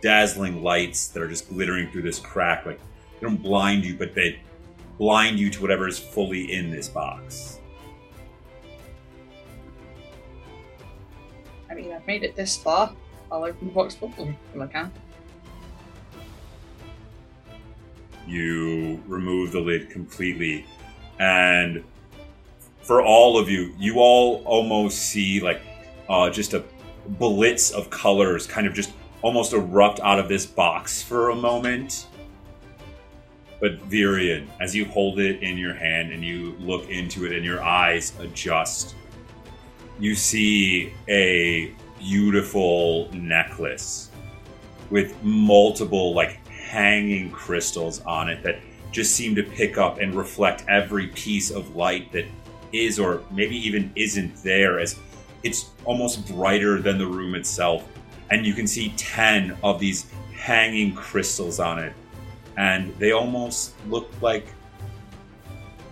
dazzling 0.00 0.62
lights 0.62 1.08
that 1.08 1.22
are 1.22 1.28
just 1.28 1.48
glittering 1.48 1.90
through 1.90 2.02
this 2.02 2.20
crack. 2.20 2.64
Like 2.66 2.78
they 2.78 3.26
don't 3.26 3.42
blind 3.42 3.84
you, 3.84 3.96
but 3.96 4.14
they 4.14 4.38
blind 4.98 5.38
you 5.38 5.50
to 5.50 5.62
whatever 5.62 5.88
is 5.88 5.98
fully 5.98 6.52
in 6.52 6.70
this 6.70 6.88
box. 6.88 7.58
I 11.74 11.76
mean, 11.76 11.92
I've 11.92 12.06
made 12.06 12.22
it 12.22 12.36
this 12.36 12.56
far. 12.56 12.94
I'll 13.32 13.42
open 13.42 13.66
the 13.66 13.74
box 13.74 13.96
properly 13.96 14.38
if 14.54 14.60
I 14.60 14.66
can. 14.68 14.92
You 18.28 19.02
remove 19.08 19.50
the 19.50 19.58
lid 19.58 19.90
completely, 19.90 20.66
and 21.18 21.82
for 22.80 23.02
all 23.02 23.36
of 23.36 23.50
you, 23.50 23.74
you 23.76 23.96
all 23.98 24.44
almost 24.44 24.98
see 24.98 25.40
like 25.40 25.62
uh, 26.08 26.30
just 26.30 26.54
a 26.54 26.62
blitz 27.06 27.72
of 27.72 27.90
colors 27.90 28.46
kind 28.46 28.68
of 28.68 28.72
just 28.72 28.92
almost 29.22 29.52
erupt 29.52 29.98
out 30.00 30.20
of 30.20 30.28
this 30.28 30.46
box 30.46 31.02
for 31.02 31.30
a 31.30 31.34
moment. 31.34 32.06
But 33.60 33.80
Virion, 33.90 34.46
as 34.60 34.76
you 34.76 34.84
hold 34.84 35.18
it 35.18 35.42
in 35.42 35.58
your 35.58 35.74
hand 35.74 36.12
and 36.12 36.24
you 36.24 36.54
look 36.60 36.88
into 36.88 37.26
it 37.26 37.32
and 37.32 37.44
your 37.44 37.64
eyes 37.64 38.12
adjust, 38.20 38.94
you 39.98 40.14
see 40.14 40.92
a 41.08 41.74
beautiful 41.98 43.08
necklace 43.12 44.10
with 44.90 45.22
multiple 45.22 46.14
like 46.14 46.46
hanging 46.48 47.30
crystals 47.30 48.00
on 48.02 48.28
it 48.28 48.42
that 48.42 48.58
just 48.90 49.14
seem 49.14 49.34
to 49.34 49.42
pick 49.42 49.78
up 49.78 49.98
and 49.98 50.14
reflect 50.14 50.64
every 50.68 51.08
piece 51.08 51.50
of 51.50 51.74
light 51.76 52.12
that 52.12 52.26
is 52.72 52.98
or 52.98 53.22
maybe 53.30 53.56
even 53.56 53.92
isn't 53.96 54.34
there 54.42 54.78
as 54.80 54.98
it's 55.42 55.70
almost 55.84 56.26
brighter 56.26 56.80
than 56.80 56.98
the 56.98 57.06
room 57.06 57.34
itself. 57.34 57.86
And 58.30 58.46
you 58.46 58.54
can 58.54 58.66
see 58.66 58.92
10 58.96 59.56
of 59.62 59.78
these 59.78 60.06
hanging 60.34 60.94
crystals 60.94 61.60
on 61.60 61.78
it. 61.78 61.92
And 62.56 62.94
they 62.96 63.12
almost 63.12 63.74
look 63.88 64.10
like 64.22 64.46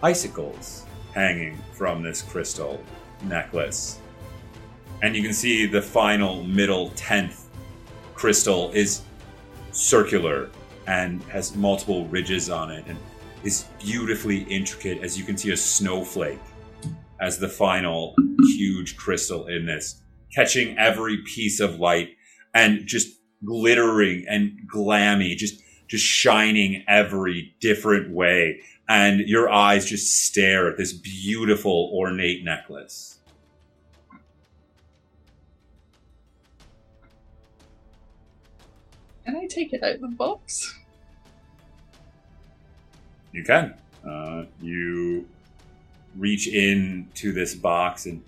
icicles 0.02 0.86
hanging 1.14 1.58
from 1.72 2.02
this 2.02 2.22
crystal 2.22 2.82
necklace. 3.24 3.98
And 5.02 5.16
you 5.16 5.22
can 5.22 5.32
see 5.32 5.66
the 5.66 5.82
final 5.82 6.42
middle 6.44 6.90
10th 6.90 7.44
crystal 8.14 8.70
is 8.72 9.02
circular 9.72 10.50
and 10.86 11.22
has 11.24 11.56
multiple 11.56 12.06
ridges 12.06 12.50
on 12.50 12.70
it 12.70 12.84
and 12.86 12.98
is 13.42 13.66
beautifully 13.80 14.42
intricate 14.44 15.02
as 15.02 15.18
you 15.18 15.24
can 15.24 15.36
see 15.36 15.50
a 15.50 15.56
snowflake 15.56 16.38
as 17.20 17.38
the 17.38 17.48
final 17.48 18.14
huge 18.56 18.96
crystal 18.96 19.46
in 19.46 19.66
this 19.66 20.02
catching 20.34 20.76
every 20.78 21.18
piece 21.24 21.60
of 21.60 21.78
light 21.78 22.10
and 22.54 22.86
just 22.86 23.18
glittering 23.44 24.24
and 24.28 24.52
glammy 24.72 25.36
just 25.36 25.62
just 25.92 26.06
shining 26.06 26.82
every 26.88 27.54
different 27.60 28.10
way. 28.10 28.62
And 28.88 29.20
your 29.20 29.50
eyes 29.50 29.84
just 29.84 30.24
stare 30.24 30.70
at 30.70 30.78
this 30.78 30.94
beautiful 30.94 31.90
ornate 31.92 32.44
necklace 32.44 33.11
Can 39.24 39.36
I 39.36 39.46
take 39.46 39.72
it 39.72 39.82
out 39.82 39.94
of 39.94 40.00
the 40.00 40.08
box? 40.08 40.78
You 43.32 43.44
can. 43.44 43.74
Uh, 44.06 44.44
you 44.60 45.26
reach 46.16 46.48
in 46.48 47.08
to 47.14 47.32
this 47.32 47.54
box, 47.54 48.06
and 48.06 48.22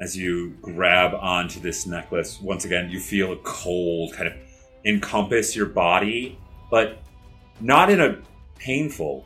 as 0.00 0.16
you 0.16 0.50
grab 0.60 1.14
onto 1.14 1.60
this 1.60 1.86
necklace, 1.86 2.40
once 2.40 2.64
again, 2.64 2.90
you 2.90 3.00
feel 3.00 3.32
a 3.32 3.36
cold 3.38 4.12
kind 4.12 4.28
of 4.28 4.34
encompass 4.84 5.54
your 5.54 5.66
body, 5.66 6.38
but 6.70 6.98
not 7.60 7.90
in 7.90 8.00
a 8.00 8.18
painful 8.56 9.24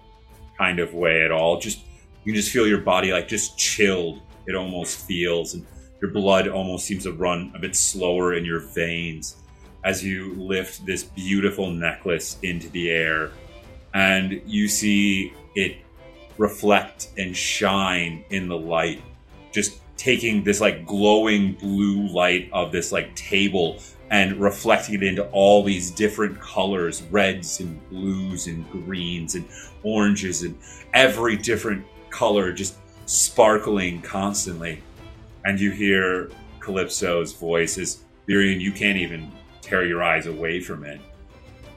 kind 0.58 0.78
of 0.78 0.94
way 0.94 1.24
at 1.24 1.32
all. 1.32 1.58
Just 1.58 1.80
you 2.24 2.32
can 2.32 2.40
just 2.40 2.52
feel 2.52 2.66
your 2.66 2.80
body 2.80 3.12
like 3.12 3.28
just 3.28 3.58
chilled. 3.58 4.20
It 4.46 4.54
almost 4.54 5.06
feels, 5.06 5.54
and 5.54 5.66
your 6.00 6.10
blood 6.10 6.48
almost 6.48 6.84
seems 6.84 7.04
to 7.04 7.12
run 7.12 7.50
a 7.54 7.58
bit 7.58 7.74
slower 7.74 8.34
in 8.34 8.44
your 8.44 8.60
veins 8.60 9.41
as 9.84 10.04
you 10.04 10.34
lift 10.34 10.84
this 10.86 11.02
beautiful 11.02 11.70
necklace 11.70 12.38
into 12.42 12.68
the 12.70 12.90
air 12.90 13.32
and 13.94 14.40
you 14.46 14.68
see 14.68 15.32
it 15.54 15.76
reflect 16.38 17.08
and 17.18 17.36
shine 17.36 18.24
in 18.30 18.48
the 18.48 18.56
light, 18.56 19.02
just 19.52 19.80
taking 19.96 20.42
this 20.42 20.60
like 20.60 20.86
glowing 20.86 21.52
blue 21.52 22.08
light 22.08 22.48
of 22.52 22.72
this 22.72 22.90
like 22.92 23.14
table 23.14 23.78
and 24.10 24.36
reflecting 24.40 24.96
it 24.96 25.02
into 25.02 25.24
all 25.30 25.62
these 25.62 25.90
different 25.90 26.38
colors 26.40 27.02
reds 27.10 27.60
and 27.60 27.88
blues 27.88 28.46
and 28.46 28.68
greens 28.70 29.34
and 29.34 29.46
oranges 29.82 30.42
and 30.42 30.56
every 30.92 31.36
different 31.36 31.84
color 32.10 32.52
just 32.52 32.76
sparkling 33.06 34.00
constantly. 34.02 34.82
And 35.44 35.58
you 35.58 35.70
hear 35.70 36.30
Calypso's 36.60 37.32
voice 37.32 37.78
as 37.78 38.04
Virion, 38.28 38.60
you 38.60 38.70
can't 38.70 38.98
even 38.98 39.30
tear 39.62 39.86
your 39.86 40.02
eyes 40.02 40.26
away 40.26 40.60
from 40.60 40.84
it. 40.84 41.00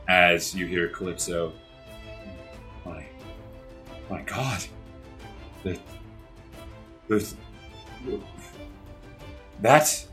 As 0.09 0.53
you 0.53 0.65
hear 0.65 0.89
Calypso, 0.89 1.53
my, 2.85 3.05
my 4.09 4.21
God, 4.23 4.63
the, 5.63 5.79
the, 7.07 7.35
that, 9.61 10.05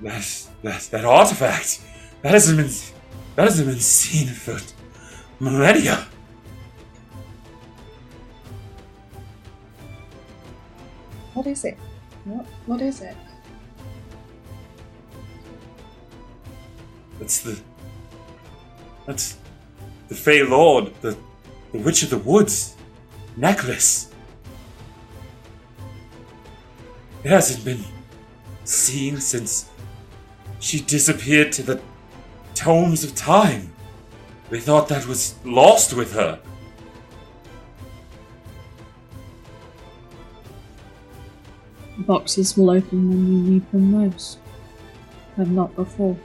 that, 0.00 0.48
that, 0.62 0.80
that 0.90 1.04
artifact, 1.04 1.82
that 2.22 2.32
hasn't 2.32 2.56
been, 2.56 2.94
that 3.36 3.44
hasn't 3.44 3.68
been 3.68 3.78
seen 3.78 4.28
for 4.28 4.58
millennia. 5.38 6.06
What 11.34 11.46
is 11.46 11.64
it? 11.64 11.78
What 12.24 12.44
what 12.66 12.80
is 12.82 13.00
it? 13.00 13.16
That's 17.20 17.40
the. 17.40 17.60
That's 19.06 19.36
the 20.08 20.14
Fey 20.16 20.42
Lord, 20.42 20.92
the, 21.02 21.16
the 21.72 21.78
Witch 21.78 22.02
of 22.02 22.10
the 22.10 22.18
Woods 22.18 22.74
necklace. 23.36 24.12
It 27.22 27.28
hasn't 27.28 27.64
been 27.64 27.84
seen 28.64 29.20
since 29.20 29.70
she 30.58 30.80
disappeared 30.80 31.52
to 31.52 31.62
the 31.62 31.80
tomes 32.54 33.04
of 33.04 33.14
time. 33.14 33.72
We 34.50 34.58
thought 34.58 34.88
that 34.88 35.06
was 35.06 35.34
lost 35.44 35.94
with 35.94 36.12
her. 36.14 36.40
Boxes 41.98 42.56
will 42.56 42.70
open 42.70 43.08
when 43.08 43.18
you 43.26 43.50
need 43.52 43.70
them 43.70 43.92
most. 43.92 44.38
And 45.36 45.54
not 45.54 45.74
before. 45.76 46.16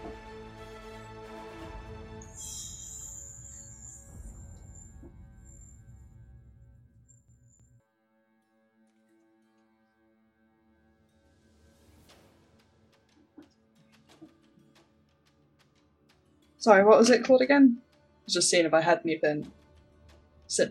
Sorry, 16.66 16.84
what 16.84 16.98
was 16.98 17.12
it 17.12 17.24
called 17.24 17.44
again? 17.44 17.78
I 17.78 18.22
was 18.26 18.34
just 18.34 18.50
seeing 18.50 18.66
if 18.66 18.74
I 18.74 18.82
had 18.82 19.00
anything 19.06 19.52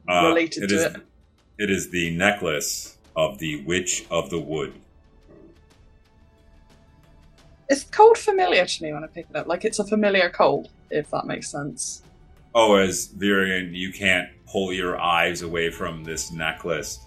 Uh, 0.09 0.27
related 0.27 0.65
it 0.65 0.67
to 0.71 0.75
is- 0.75 0.83
it. 0.83 0.97
It 1.57 1.71
is 1.71 1.91
the 1.91 2.11
necklace 2.17 2.99
of 3.15 3.39
the 3.39 3.63
Witch 3.63 4.05
of 4.11 4.29
the 4.29 4.41
Wood. 4.41 4.73
It's 7.69 7.85
cold 7.85 8.19
familiar 8.19 8.67
to 8.67 8.83
me 8.83 8.93
when 8.93 9.05
I 9.05 9.07
pick 9.07 9.27
it 9.31 9.37
up? 9.37 9.47
Like 9.47 9.65
it's 9.65 9.79
a 9.79 9.85
familiar 9.85 10.29
cold, 10.31 10.69
if 10.91 11.13
that 11.13 11.27
makes 11.27 11.49
sense. 11.49 12.03
Oh, 12.57 12.75
as 12.75 13.07
Virion, 13.17 13.73
you 13.73 13.93
can't 13.93 14.31
pull 14.49 14.73
your 14.73 15.01
eyes 15.01 15.43
away 15.43 15.71
from 15.71 16.03
this 16.03 16.33
necklace, 16.33 16.99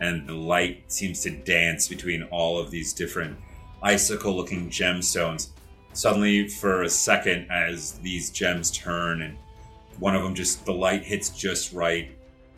and 0.00 0.24
the 0.28 0.34
light 0.34 0.84
seems 0.86 1.20
to 1.22 1.30
dance 1.30 1.88
between 1.88 2.22
all 2.30 2.60
of 2.60 2.70
these 2.70 2.92
different 2.92 3.36
icicle 3.82 4.36
looking 4.36 4.70
gemstones. 4.70 5.48
Suddenly, 5.96 6.48
for 6.48 6.82
a 6.82 6.90
second, 6.90 7.50
as 7.50 7.92
these 8.00 8.28
gems 8.28 8.70
turn 8.70 9.22
and 9.22 9.38
one 9.98 10.14
of 10.14 10.22
them 10.22 10.34
just, 10.34 10.66
the 10.66 10.72
light 10.74 11.02
hits 11.02 11.30
just 11.30 11.72
right, 11.72 12.10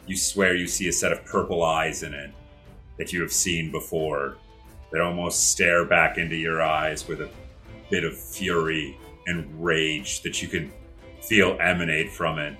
you 0.08 0.16
swear 0.16 0.56
you 0.56 0.66
see 0.66 0.88
a 0.88 0.92
set 0.92 1.12
of 1.12 1.24
purple 1.24 1.62
eyes 1.62 2.02
in 2.02 2.14
it 2.14 2.32
that 2.96 3.12
you 3.12 3.22
have 3.22 3.32
seen 3.32 3.70
before 3.70 4.38
that 4.90 5.00
almost 5.00 5.52
stare 5.52 5.84
back 5.84 6.18
into 6.18 6.34
your 6.34 6.60
eyes 6.60 7.06
with 7.06 7.20
a 7.20 7.30
bit 7.90 8.02
of 8.02 8.18
fury 8.18 8.98
and 9.28 9.64
rage 9.64 10.20
that 10.22 10.42
you 10.42 10.48
can 10.48 10.72
feel 11.22 11.56
emanate 11.60 12.10
from 12.10 12.40
it. 12.40 12.56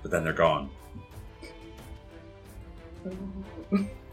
But 0.00 0.10
then 0.10 0.24
they're 0.24 0.32
gone. 0.32 0.70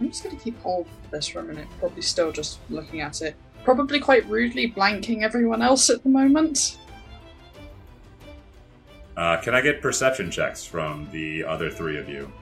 I'm 0.00 0.08
just 0.08 0.24
going 0.24 0.34
to 0.34 0.42
keep 0.42 0.58
hold 0.62 0.86
of 0.86 1.10
this 1.10 1.28
for 1.28 1.40
a 1.40 1.44
minute. 1.44 1.68
Probably 1.78 2.00
still 2.00 2.32
just 2.32 2.58
looking 2.70 3.02
at 3.02 3.20
it. 3.20 3.36
Probably 3.64 4.00
quite 4.00 4.26
rudely 4.28 4.72
blanking 4.72 5.22
everyone 5.22 5.60
else 5.60 5.90
at 5.90 6.02
the 6.02 6.08
moment. 6.08 6.78
Uh, 9.14 9.38
can 9.42 9.54
I 9.54 9.60
get 9.60 9.82
perception 9.82 10.30
checks 10.30 10.64
from 10.64 11.06
the 11.12 11.44
other 11.44 11.70
three 11.70 11.98
of 11.98 12.08
you? 12.08 12.32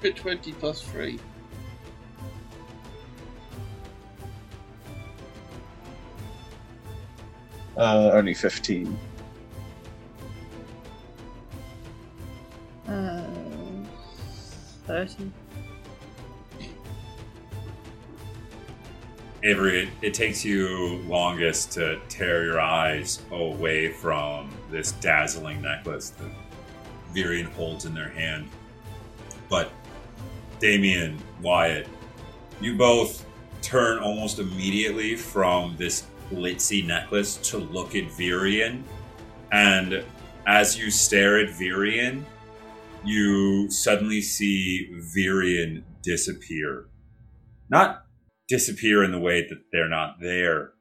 Bit 0.00 0.16
20 0.16 0.52
plus 0.52 0.80
3. 0.80 1.18
Uh, 7.76 8.10
only 8.12 8.34
15. 8.34 8.98
Uh, 12.86 13.24
30. 14.86 15.30
Avery, 19.42 19.82
it, 19.82 19.88
it 20.00 20.14
takes 20.14 20.44
you 20.44 21.02
longest 21.06 21.72
to 21.72 22.00
tear 22.08 22.44
your 22.44 22.60
eyes 22.60 23.20
away 23.30 23.90
from 23.90 24.50
this 24.70 24.92
dazzling 24.92 25.60
necklace 25.60 26.10
that 26.10 26.30
Virion 27.14 27.52
holds 27.52 27.84
in 27.84 27.94
their 27.94 28.08
hand. 28.08 28.48
But 29.50 29.70
Damien, 30.60 31.18
Wyatt, 31.42 31.86
you 32.60 32.76
both 32.76 33.26
turn 33.60 33.98
almost 33.98 34.38
immediately 34.38 35.14
from 35.14 35.76
this 35.76 36.06
glitzy 36.34 36.86
necklace 36.86 37.36
to 37.36 37.58
look 37.58 37.94
at 37.94 38.04
Virion. 38.04 38.82
And 39.52 40.04
as 40.46 40.78
you 40.78 40.90
stare 40.90 41.38
at 41.38 41.50
Virion, 41.50 42.24
you 43.04 43.70
suddenly 43.70 44.20
see 44.22 44.90
Virion 45.16 45.82
disappear. 46.02 46.86
Not 47.70 48.04
disappear 48.48 49.04
in 49.04 49.12
the 49.12 49.18
way 49.18 49.46
that 49.48 49.62
they're 49.72 49.88
not 49.88 50.20
there, 50.20 50.72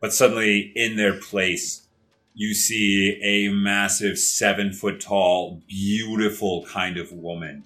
but 0.00 0.12
suddenly 0.12 0.72
in 0.74 0.96
their 0.96 1.18
place, 1.18 1.88
you 2.34 2.52
see 2.54 3.20
a 3.22 3.52
massive 3.52 4.18
seven 4.18 4.72
foot 4.72 5.00
tall, 5.00 5.62
beautiful 5.68 6.66
kind 6.66 6.96
of 6.96 7.12
woman. 7.12 7.64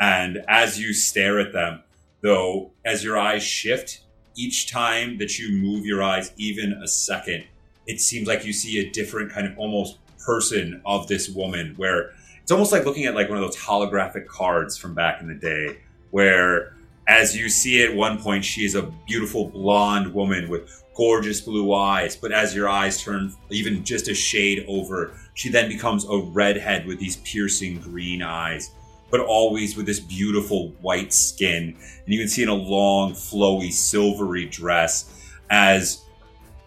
And 0.00 0.38
as 0.48 0.78
you 0.78 0.92
stare 0.92 1.40
at 1.40 1.52
them, 1.52 1.82
though, 2.22 2.72
as 2.84 3.02
your 3.02 3.18
eyes 3.18 3.42
shift, 3.42 4.00
each 4.36 4.70
time 4.70 5.18
that 5.18 5.38
you 5.38 5.56
move 5.56 5.86
your 5.86 6.02
eyes 6.02 6.32
even 6.36 6.72
a 6.72 6.88
second, 6.88 7.44
it 7.86 8.00
seems 8.00 8.26
like 8.26 8.44
you 8.44 8.52
see 8.52 8.78
a 8.78 8.90
different 8.90 9.32
kind 9.32 9.46
of 9.46 9.58
almost 9.58 9.98
person 10.24 10.80
of 10.86 11.06
this 11.06 11.28
woman 11.28 11.74
where 11.76 12.12
it's 12.42 12.52
almost 12.52 12.72
like 12.72 12.84
looking 12.84 13.04
at 13.04 13.14
like 13.14 13.28
one 13.28 13.38
of 13.38 13.44
those 13.44 13.56
holographic 13.56 14.26
cards 14.26 14.76
from 14.76 14.94
back 14.94 15.20
in 15.20 15.28
the 15.28 15.34
day 15.34 15.76
where 16.10 16.74
as 17.06 17.36
you 17.36 17.48
see 17.48 17.82
at 17.84 17.94
one 17.94 18.18
point 18.18 18.44
she 18.44 18.64
is 18.64 18.74
a 18.74 18.82
beautiful 19.06 19.48
blonde 19.48 20.12
woman 20.14 20.48
with 20.48 20.82
gorgeous 20.96 21.40
blue 21.40 21.74
eyes 21.74 22.16
but 22.16 22.32
as 22.32 22.54
your 22.54 22.68
eyes 22.68 23.02
turn 23.02 23.32
even 23.50 23.84
just 23.84 24.08
a 24.08 24.14
shade 24.14 24.64
over 24.66 25.12
she 25.34 25.50
then 25.50 25.68
becomes 25.68 26.06
a 26.08 26.16
redhead 26.16 26.86
with 26.86 26.98
these 26.98 27.16
piercing 27.16 27.78
green 27.80 28.22
eyes 28.22 28.70
but 29.10 29.20
always 29.20 29.76
with 29.76 29.86
this 29.86 30.00
beautiful 30.00 30.70
white 30.80 31.12
skin 31.12 31.76
and 32.04 32.14
you 32.14 32.18
can 32.18 32.28
see 32.28 32.42
in 32.42 32.48
a 32.48 32.54
long 32.54 33.12
flowy 33.12 33.72
silvery 33.72 34.46
dress 34.46 35.22
as 35.50 36.02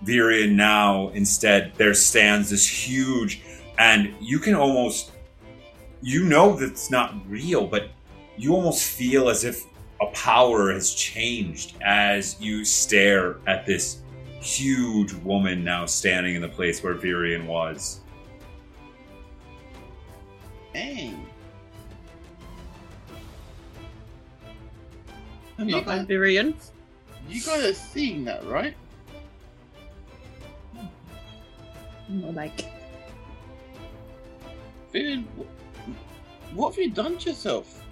Virian 0.06 0.54
now 0.54 1.10
instead 1.10 1.74
there 1.76 1.94
stands 1.94 2.50
this 2.50 2.68
huge 2.68 3.42
and 3.80 4.14
you 4.20 4.40
can 4.40 4.56
almost 4.56 5.12
you 6.02 6.24
know 6.24 6.56
that 6.56 6.70
it's 6.70 6.92
not 6.92 7.16
real 7.28 7.66
but 7.66 7.90
you 8.38 8.54
almost 8.54 8.84
feel 8.84 9.30
as 9.30 9.44
if 9.44 9.66
a 10.02 10.06
power 10.08 10.72
has 10.72 10.94
changed 10.94 11.76
as 11.82 12.40
you 12.40 12.64
stare 12.64 13.38
at 13.48 13.66
this 13.66 14.02
huge 14.40 15.14
woman 15.14 15.64
now 15.64 15.86
standing 15.86 16.36
in 16.36 16.42
the 16.42 16.48
place 16.48 16.84
where 16.84 16.94
Virion 16.94 17.48
was. 17.48 18.02
Dang. 20.74 21.26
You 25.58 25.66
Not 25.66 25.86
guys, 25.86 26.06
Virion. 26.06 26.54
you 27.28 27.42
guys 27.42 27.64
are 27.64 27.74
seeing 27.74 28.24
that, 28.26 28.46
right? 28.46 28.76
More 32.10 32.32
like 32.32 32.66
Vivian, 34.94 35.28
what 36.54 36.70
have 36.74 36.80
you 36.84 36.92
done 36.92 37.18
to 37.18 37.30
yourself? 37.30 37.84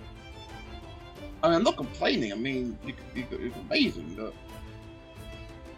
I 1.43 1.47
mean, 1.49 1.57
I'm 1.57 1.63
not 1.63 1.75
complaining. 1.75 2.31
I 2.31 2.35
mean, 2.35 2.77
you, 2.85 2.93
you, 3.13 3.25
you're 3.29 3.51
amazing, 3.69 4.15
but 4.17 4.33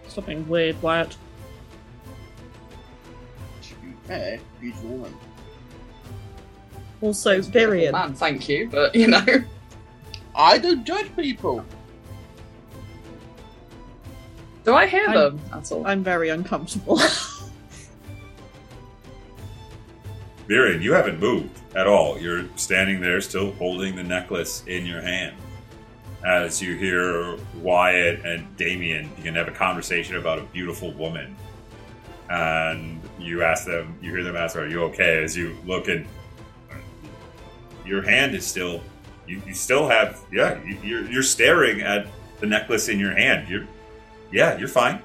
something 0.07 0.47
weird, 0.47 0.79
Wyatt. 0.81 1.17
to 3.61 3.75
be 3.75 3.93
fair, 4.05 4.39
beautiful 4.61 4.89
woman. 4.89 5.13
Also, 7.01 7.39
Virion. 7.39 7.93
Man, 7.93 8.13
thank 8.13 8.47
you, 8.49 8.69
but 8.69 8.93
you 8.93 9.07
know. 9.07 9.25
I 10.35 10.59
don't 10.59 10.85
judge 10.85 11.13
people. 11.15 11.65
Do 14.67 14.75
I 14.75 14.85
hear 14.85 15.07
I'm- 15.07 15.13
them 15.13 15.39
at 15.53 15.71
all? 15.71 15.87
I'm 15.87 16.03
very 16.03 16.27
uncomfortable. 16.27 16.99
Virion, 20.49 20.81
you 20.81 20.91
haven't 20.91 21.21
moved 21.21 21.61
at 21.73 21.87
all. 21.87 22.19
You're 22.19 22.43
standing 22.57 22.99
there 22.99 23.21
still 23.21 23.53
holding 23.53 23.95
the 23.95 24.03
necklace 24.03 24.63
in 24.67 24.85
your 24.85 25.01
hand. 25.01 25.37
As 26.25 26.61
you 26.61 26.75
hear 26.75 27.37
Wyatt 27.61 28.25
and 28.25 28.57
Damien 28.57 29.09
begin 29.15 29.35
to 29.35 29.39
have 29.39 29.47
a 29.47 29.55
conversation 29.55 30.17
about 30.17 30.39
a 30.39 30.43
beautiful 30.43 30.91
woman. 30.93 31.33
And 32.29 32.99
you 33.17 33.43
ask 33.43 33.65
them, 33.65 33.97
you 34.01 34.11
hear 34.11 34.23
them 34.25 34.35
ask, 34.35 34.57
Are 34.57 34.67
you 34.67 34.83
okay? 34.83 35.23
As 35.23 35.37
you 35.37 35.55
look 35.65 35.87
and 35.87 36.05
your 37.85 38.01
hand 38.01 38.35
is 38.35 38.45
still, 38.45 38.81
you, 39.25 39.41
you 39.47 39.53
still 39.53 39.87
have, 39.87 40.19
yeah, 40.29 40.61
you, 40.65 40.77
you're, 40.83 41.09
you're 41.09 41.23
staring 41.23 41.79
at 41.81 42.07
the 42.41 42.47
necklace 42.47 42.89
in 42.89 42.99
your 42.99 43.15
hand. 43.15 43.47
You're, 43.47 43.65
yeah, 44.31 44.57
you're 44.57 44.67
fine. 44.67 45.01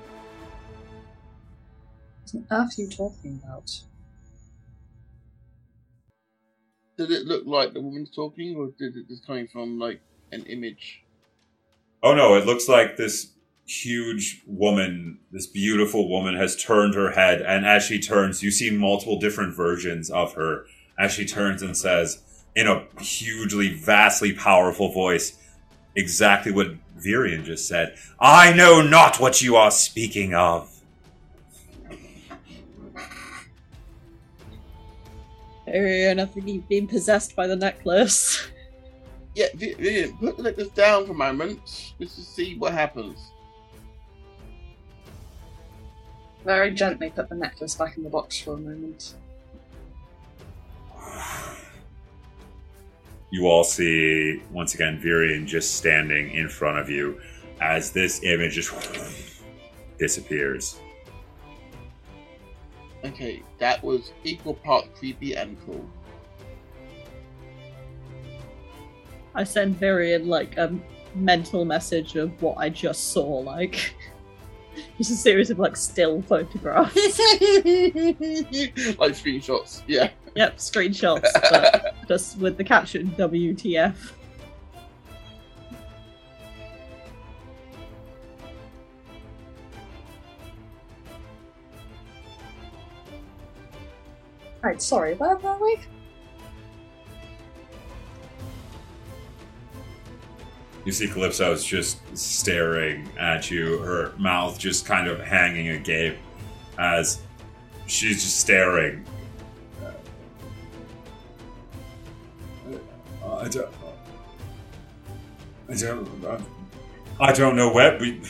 What 2.32 2.44
on 2.50 2.66
earth 2.66 2.78
are 2.78 2.82
you 2.82 2.88
talking 2.88 3.40
about? 3.42 3.70
Did 6.96 7.10
it 7.10 7.26
look 7.26 7.44
like 7.46 7.72
the 7.72 7.80
woman's 7.80 8.10
talking, 8.10 8.56
or 8.56 8.68
did 8.78 8.96
it 8.96 9.08
just 9.08 9.26
coming 9.26 9.48
from 9.48 9.78
like 9.78 10.00
an 10.30 10.44
image? 10.44 11.02
Oh 12.02 12.14
no, 12.14 12.34
it 12.34 12.46
looks 12.46 12.68
like 12.68 12.96
this 12.96 13.32
huge 13.66 14.42
woman, 14.46 15.18
this 15.30 15.46
beautiful 15.46 16.08
woman 16.08 16.36
has 16.36 16.56
turned 16.62 16.94
her 16.94 17.12
head, 17.12 17.40
and 17.42 17.64
as 17.64 17.82
she 17.82 17.98
turns, 17.98 18.42
you 18.42 18.50
see 18.50 18.70
multiple 18.70 19.18
different 19.18 19.54
versions 19.54 20.10
of 20.10 20.34
her 20.34 20.66
as 20.98 21.12
she 21.12 21.24
turns 21.24 21.62
and 21.62 21.76
says, 21.76 22.22
in 22.54 22.66
a 22.66 22.86
hugely, 23.00 23.74
vastly 23.74 24.32
powerful 24.32 24.92
voice, 24.92 25.38
exactly 25.96 26.52
what 26.52 26.68
Virion 27.04 27.44
just 27.44 27.66
said 27.68 27.96
I 28.20 28.52
know 28.52 28.82
not 28.82 29.20
what 29.20 29.42
you 29.42 29.56
are 29.56 29.70
speaking 29.70 30.34
of. 30.34 30.68
Virion, 35.66 36.20
I 36.20 36.26
think 36.26 36.48
you've 36.48 36.68
been 36.68 36.86
possessed 36.86 37.34
by 37.36 37.46
the 37.46 37.56
necklace. 37.56 38.48
Yeah, 39.34 39.46
Vi- 39.54 40.12
put 40.20 40.36
the 40.36 40.42
necklace 40.42 40.68
down 40.68 41.06
for 41.06 41.12
a 41.12 41.14
moment, 41.14 41.94
just 41.98 42.16
to 42.16 42.22
see 42.22 42.58
what 42.58 42.72
happens. 42.72 43.18
Very 46.44 46.72
gently 46.72 47.10
put 47.10 47.28
the 47.28 47.36
necklace 47.36 47.74
back 47.76 47.96
in 47.96 48.02
the 48.02 48.10
box 48.10 48.38
for 48.38 48.54
a 48.54 48.58
moment. 48.58 49.14
You 53.32 53.46
all 53.46 53.64
see, 53.64 54.42
once 54.50 54.74
again, 54.74 55.00
Virion 55.02 55.46
just 55.46 55.76
standing 55.76 56.32
in 56.32 56.50
front 56.50 56.76
of 56.76 56.90
you 56.90 57.18
as 57.62 57.90
this 57.90 58.22
image 58.24 58.56
just 58.56 59.42
disappears. 59.98 60.78
Okay, 63.02 63.42
that 63.58 63.82
was 63.82 64.12
equal 64.22 64.52
part 64.52 64.94
creepy 64.94 65.34
and 65.34 65.56
cool. 65.64 65.82
I 69.34 69.44
send 69.44 69.80
Virion 69.80 70.26
like 70.26 70.58
a 70.58 70.78
mental 71.14 71.64
message 71.64 72.16
of 72.16 72.30
what 72.42 72.58
I 72.58 72.68
just 72.68 73.12
saw, 73.12 73.38
like 73.38 73.94
just 74.98 75.10
a 75.10 75.14
series 75.14 75.48
of 75.48 75.58
like 75.58 75.76
still 75.76 76.20
photographs. 76.20 76.94
like 76.96 77.14
screenshots, 79.16 79.84
yeah. 79.86 80.10
Yep, 80.34 80.56
screenshots, 80.56 81.28
but 81.50 81.94
just 82.08 82.38
with 82.38 82.56
the 82.56 82.64
caption 82.64 83.10
WTF. 83.18 84.12
Right, 94.62 94.80
sorry, 94.80 95.14
where 95.14 95.36
were 95.36 95.58
we? 95.58 95.76
You 100.84 100.92
see 100.92 101.08
Calypso's 101.08 101.64
just 101.64 101.98
staring 102.16 103.08
at 103.18 103.50
you, 103.50 103.78
her 103.78 104.12
mouth 104.18 104.58
just 104.58 104.84
kind 104.84 105.08
of 105.08 105.20
hanging 105.20 105.68
agape 105.68 106.16
as 106.78 107.22
she's 107.86 108.22
just 108.22 108.40
staring. 108.40 109.04
I 113.42 113.48
don't. 113.48 113.68
I 115.68 115.74
don't. 115.74 116.42
I 117.18 117.32
don't 117.32 117.56
know 117.56 117.72
where 117.72 117.98
we. 117.98 118.20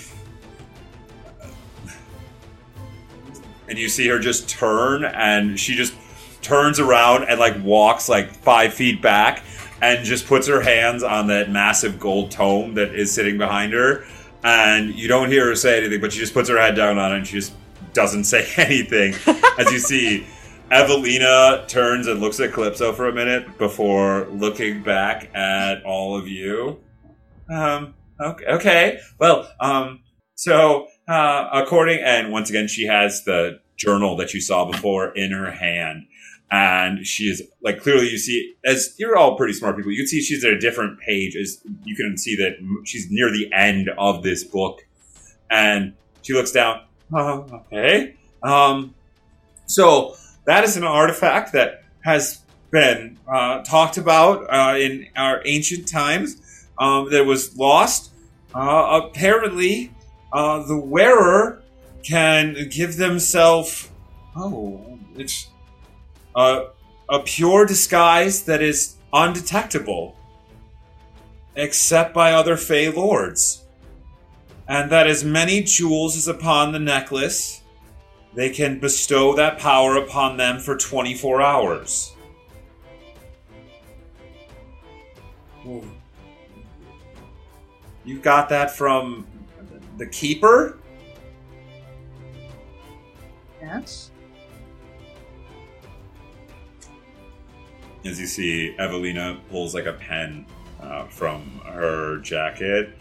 And 3.68 3.78
you 3.78 3.90
see 3.90 4.08
her 4.08 4.18
just 4.18 4.48
turn, 4.48 5.04
and 5.04 5.60
she 5.60 5.74
just 5.74 5.92
turns 6.40 6.80
around 6.80 7.24
and 7.24 7.38
like 7.38 7.62
walks 7.62 8.08
like 8.08 8.30
five 8.30 8.72
feet 8.72 9.02
back, 9.02 9.42
and 9.82 10.02
just 10.02 10.26
puts 10.26 10.46
her 10.46 10.62
hands 10.62 11.02
on 11.02 11.26
that 11.26 11.50
massive 11.50 12.00
gold 12.00 12.30
tome 12.30 12.72
that 12.74 12.94
is 12.94 13.12
sitting 13.12 13.36
behind 13.36 13.74
her. 13.74 14.06
And 14.42 14.94
you 14.94 15.08
don't 15.08 15.30
hear 15.30 15.46
her 15.46 15.54
say 15.54 15.78
anything, 15.78 16.00
but 16.00 16.14
she 16.14 16.20
just 16.20 16.32
puts 16.32 16.48
her 16.48 16.58
head 16.58 16.74
down 16.74 16.98
on 16.98 17.12
it 17.12 17.16
and 17.18 17.26
she 17.26 17.34
just 17.34 17.52
doesn't 17.92 18.24
say 18.32 18.48
anything. 18.56 19.14
As 19.58 19.70
you 19.70 19.78
see, 19.78 20.26
Evelina 20.72 21.66
turns 21.68 22.06
and 22.06 22.18
looks 22.18 22.40
at 22.40 22.52
Calypso 22.52 22.94
for 22.94 23.06
a 23.06 23.12
minute 23.12 23.58
before 23.58 24.26
looking 24.30 24.82
back 24.82 25.30
at 25.34 25.84
all 25.84 26.16
of 26.16 26.26
you. 26.26 26.80
Um, 27.50 27.94
okay, 28.18 28.44
okay. 28.46 29.00
Well, 29.18 29.52
um, 29.60 30.00
so, 30.34 30.86
uh, 31.06 31.50
according, 31.52 32.00
and 32.02 32.32
once 32.32 32.48
again, 32.48 32.68
she 32.68 32.86
has 32.86 33.22
the 33.24 33.60
journal 33.76 34.16
that 34.16 34.32
you 34.32 34.40
saw 34.40 34.64
before 34.64 35.10
in 35.14 35.30
her 35.32 35.50
hand 35.50 36.06
and 36.50 37.06
she 37.06 37.24
is 37.24 37.42
like 37.62 37.80
clearly 37.80 38.08
you 38.08 38.18
see 38.18 38.54
as 38.64 38.94
you're 38.98 39.16
all 39.16 39.36
pretty 39.36 39.54
smart 39.54 39.74
people 39.74 39.90
you 39.90 39.96
can 39.96 40.06
see 40.06 40.20
she's 40.20 40.44
at 40.44 40.52
a 40.52 40.58
different 40.58 41.00
page 41.00 41.34
as 41.34 41.62
you 41.84 41.96
can 41.96 42.16
see 42.16 42.36
that 42.36 42.52
she's 42.84 43.10
near 43.10 43.32
the 43.32 43.50
end 43.52 43.88
of 43.96 44.22
this 44.22 44.44
book 44.44 44.86
and 45.50 45.94
she 46.20 46.34
looks 46.34 46.52
down 46.52 46.84
oh, 47.12 47.46
okay 47.50 48.14
um 48.42 48.94
so 49.66 50.14
that 50.44 50.64
is 50.64 50.76
an 50.76 50.84
artifact 50.84 51.52
that 51.52 51.84
has 52.00 52.40
been 52.70 53.18
uh, 53.28 53.62
talked 53.62 53.96
about 53.96 54.46
uh, 54.50 54.76
in 54.76 55.06
our 55.16 55.42
ancient 55.44 55.86
times 55.86 56.66
um, 56.78 57.10
that 57.10 57.24
was 57.24 57.56
lost 57.56 58.12
uh, 58.54 59.00
apparently 59.04 59.92
uh, 60.32 60.62
the 60.66 60.76
wearer 60.76 61.62
can 62.02 62.56
give 62.70 62.96
themselves 62.96 63.88
oh 64.36 64.98
it's 65.16 65.48
uh, 66.34 66.64
a 67.08 67.20
pure 67.20 67.66
disguise 67.66 68.44
that 68.44 68.62
is 68.62 68.96
undetectable, 69.12 70.16
except 71.54 72.14
by 72.14 72.32
other 72.32 72.56
Fey 72.56 72.90
lords. 72.90 73.64
And 74.68 74.90
that 74.90 75.06
as 75.06 75.24
many 75.24 75.62
jewels 75.62 76.16
as 76.16 76.28
upon 76.28 76.72
the 76.72 76.78
necklace, 76.78 77.61
they 78.34 78.50
can 78.50 78.78
bestow 78.78 79.34
that 79.36 79.58
power 79.58 79.96
upon 79.96 80.36
them 80.36 80.58
for 80.58 80.76
24 80.76 81.42
hours. 81.42 82.14
Ooh. 85.66 85.88
You 88.04 88.18
got 88.18 88.48
that 88.48 88.74
from 88.74 89.26
the 89.96 90.06
Keeper? 90.06 90.78
Yes. 93.60 94.12
as 98.04 98.18
you 98.18 98.26
see 98.26 98.74
Evelina 98.78 99.40
pulls 99.50 99.74
like 99.74 99.86
a 99.86 99.92
pen 99.92 100.46
uh, 100.80 101.06
from 101.06 101.60
her 101.66 102.18
jacket 102.18 102.98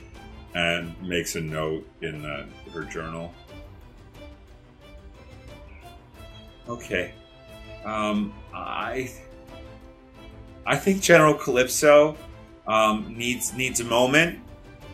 and 0.53 0.93
makes 1.01 1.35
a 1.35 1.41
note 1.41 1.87
in 2.01 2.21
the, 2.21 2.45
her 2.71 2.83
journal. 2.83 3.33
Okay. 6.67 7.13
Um, 7.85 8.33
I 8.53 9.11
I 10.65 10.75
think 10.75 11.01
General 11.01 11.33
Calypso 11.33 12.15
um, 12.67 13.13
needs 13.17 13.53
needs 13.53 13.79
a 13.79 13.85
moment. 13.85 14.39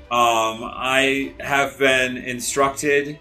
Um, 0.09 0.63
I 0.63 1.33
have 1.41 1.77
been 1.77 2.17
instructed 2.17 3.19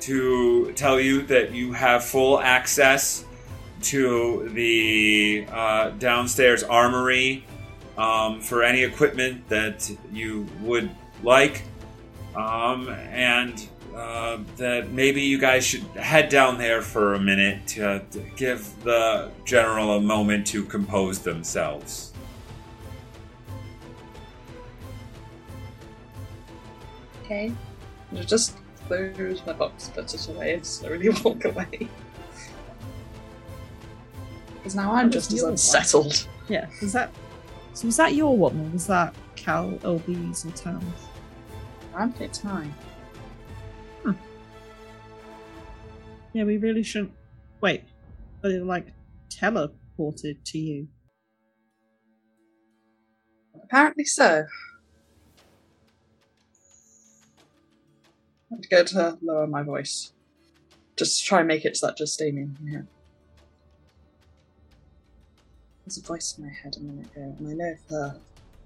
to 0.00 0.72
tell 0.72 0.98
you 0.98 1.22
that 1.22 1.52
you 1.52 1.72
have 1.72 2.04
full 2.04 2.40
access 2.40 3.24
to 3.82 4.48
the 4.52 5.46
uh, 5.52 5.90
downstairs 5.90 6.64
armory 6.64 7.46
um, 7.96 8.40
for 8.40 8.64
any 8.64 8.82
equipment 8.82 9.48
that 9.48 9.88
you 10.12 10.48
would 10.60 10.90
like, 11.22 11.62
um, 12.34 12.88
and 12.88 13.68
uh, 13.94 14.38
that 14.56 14.90
maybe 14.90 15.22
you 15.22 15.38
guys 15.38 15.64
should 15.64 15.82
head 15.96 16.28
down 16.28 16.58
there 16.58 16.82
for 16.82 17.14
a 17.14 17.20
minute 17.20 17.66
to, 17.68 18.02
to 18.10 18.20
give 18.36 18.82
the 18.82 19.30
general 19.44 19.92
a 19.96 20.00
moment 20.00 20.46
to 20.48 20.64
compose 20.64 21.20
themselves. 21.20 22.12
Okay. 27.24 27.52
I'll 28.16 28.22
just 28.24 28.56
close 28.86 29.42
my 29.46 29.52
box, 29.52 29.90
put 29.94 30.12
it 30.12 30.28
away, 30.28 30.54
and 30.54 30.66
slowly 30.66 31.08
walk 31.24 31.44
away. 31.44 31.88
Because 34.56 34.74
now 34.74 34.92
I'm 34.92 35.10
just 35.10 35.30
as 35.30 35.36
your 35.36 35.44
one. 35.46 35.52
unsettled. 35.52 36.28
Yeah, 36.46 36.66
Is 36.82 36.92
that 36.92 37.10
so 37.72 37.86
was 37.86 37.96
that 37.96 38.14
your 38.14 38.36
one 38.36 38.60
or 38.60 38.70
was 38.70 38.86
that 38.88 39.14
Cal 39.34 39.70
LB's 39.82 40.44
or 40.44 40.50
Town's? 40.50 40.84
And 41.96 42.14
it's 42.20 42.44
mine. 42.44 42.74
Yeah, 46.34 46.44
we 46.44 46.58
really 46.58 46.82
shouldn't 46.82 47.12
wait. 47.60 47.84
But 48.42 48.50
it 48.50 48.64
like 48.64 48.88
teleported 49.30 50.44
to 50.44 50.58
you. 50.58 50.88
Apparently 53.62 54.04
so. 54.04 54.44
I'm 58.52 58.60
going 58.70 58.86
to 58.86 59.18
lower 59.22 59.46
my 59.46 59.62
voice. 59.62 60.12
Just 60.96 61.24
try 61.24 61.38
and 61.38 61.48
make 61.48 61.64
it 61.64 61.76
so 61.76 61.86
that 61.86 61.96
just 61.96 62.18
Damien 62.18 62.54
can 62.56 62.66
hear. 62.66 62.86
There's 65.84 65.98
a 65.98 66.02
voice 66.02 66.36
in 66.36 66.44
my 66.44 66.52
head 66.52 66.76
a 66.76 66.80
minute 66.80 67.06
ago, 67.12 67.34
and 67.38 67.48
I 67.48 67.52
know 67.52 67.74
there 67.88 68.16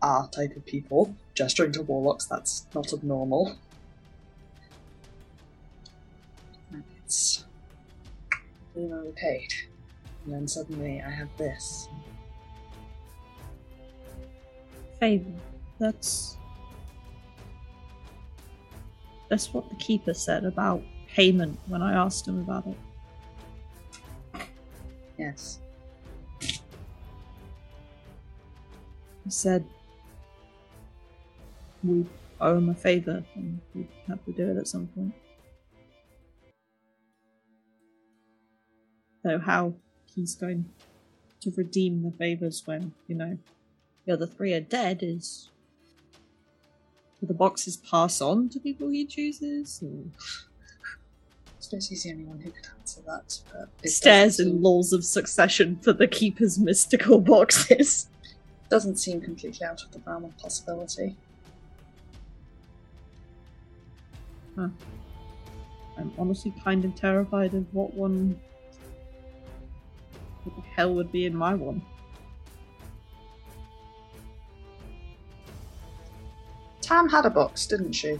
are 0.03 0.29
type 0.29 0.57
of 0.57 0.65
people 0.67 1.15
gesturing 1.35 1.73
to 1.73 1.83
warlocks, 1.83 2.27
that's 2.27 2.67
not 2.75 2.93
abnormal. 2.93 3.57
It's 7.05 7.45
we 8.79 8.87
were 8.87 9.13
paid. 9.13 9.53
And 10.25 10.35
then 10.35 10.49
suddenly 10.49 11.03
I 11.05 11.11
have 11.11 11.29
this. 11.37 11.89
Favor. 15.01 15.31
That's 15.79 16.37
that's 19.29 19.53
what 19.53 19.69
the 19.69 19.77
keeper 19.77 20.15
said 20.15 20.45
about 20.45 20.83
payment 21.09 21.59
when 21.67 21.83
I 21.83 21.93
asked 21.93 22.27
him 22.27 22.41
about 22.41 22.67
it. 22.67 22.77
Yes. 25.19 25.59
He 26.41 26.59
said 29.31 29.65
we 31.85 32.07
owe 32.41 32.57
him 32.57 32.71
a 32.71 32.75
favor 32.75 33.23
and 33.35 33.61
we 33.75 33.87
have 34.07 34.25
to 34.25 34.33
do 34.33 34.51
it 34.51 34.57
at 34.57 34.67
some 34.67 34.87
point. 34.89 35.13
So 39.23 39.39
how 39.39 39.75
he's 40.15 40.35
going 40.35 40.67
to 41.41 41.53
redeem 41.57 42.03
the 42.03 42.11
favors 42.13 42.63
when, 42.65 42.93
you 43.07 43.15
know, 43.15 43.39
the 44.07 44.13
other 44.13 44.27
three 44.27 44.55
are 44.55 44.61
dead 44.61 45.01
is 45.03 45.51
the 47.21 47.35
boxes 47.35 47.77
pass 47.77 48.21
on 48.21 48.49
to 48.51 48.61
people 48.61 48.89
he 48.89 49.05
chooses? 49.05 49.83
Or 49.83 50.05
I 51.47 51.61
suppose 51.61 51.89
he's 51.89 52.05
the 52.05 52.13
only 52.13 52.25
one 52.25 52.39
who 52.39 52.51
could 52.51 52.69
answer 52.79 53.01
that. 53.07 53.41
But 53.53 53.69
it 53.83 53.91
stares 53.91 54.37
doesn't 54.37 54.47
in 54.47 54.53
seem- 54.55 54.63
laws 54.63 54.93
of 54.93 55.05
succession 55.05 55.77
for 55.83 55.93
the 55.93 56.07
keeper's 56.07 56.59
mystical 56.59 57.21
boxes. 57.21 58.09
doesn't 58.71 58.97
seem 58.97 59.21
completely 59.21 59.67
out 59.67 59.83
of 59.83 59.91
the 59.93 60.01
realm 60.07 60.25
of 60.25 60.37
possibility. 60.39 61.17
I'm 64.57 66.13
honestly 66.19 66.53
kind 66.65 66.85
of 66.85 66.95
terrified 66.95 67.55
of 67.55 67.67
what 67.73 67.95
one. 67.95 68.39
Hell 70.75 70.95
would 70.95 71.11
be 71.13 71.27
in 71.27 71.35
my 71.37 71.55
one? 71.55 71.83
Tam 76.81 77.09
had 77.09 77.27
a 77.27 77.31
box, 77.31 77.67
didn't 77.67 77.93
she? 77.93 78.19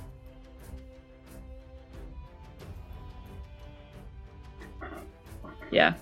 Yeah. 5.71 5.95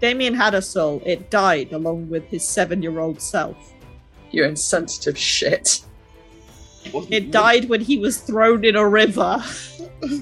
Damien 0.00 0.34
had 0.34 0.54
a 0.54 0.62
soul. 0.62 1.02
It 1.04 1.30
died 1.30 1.72
along 1.72 2.08
with 2.10 2.24
his 2.28 2.46
seven 2.46 2.82
year 2.82 2.98
old 2.98 3.20
self. 3.20 3.72
You 4.30 4.44
insensitive 4.44 5.16
shit. 5.16 5.82
It 7.10 7.30
died 7.30 7.68
when 7.68 7.80
he 7.80 7.98
was 7.98 8.18
thrown 8.18 8.64
in 8.64 8.76
a 8.76 8.88
river 8.88 9.42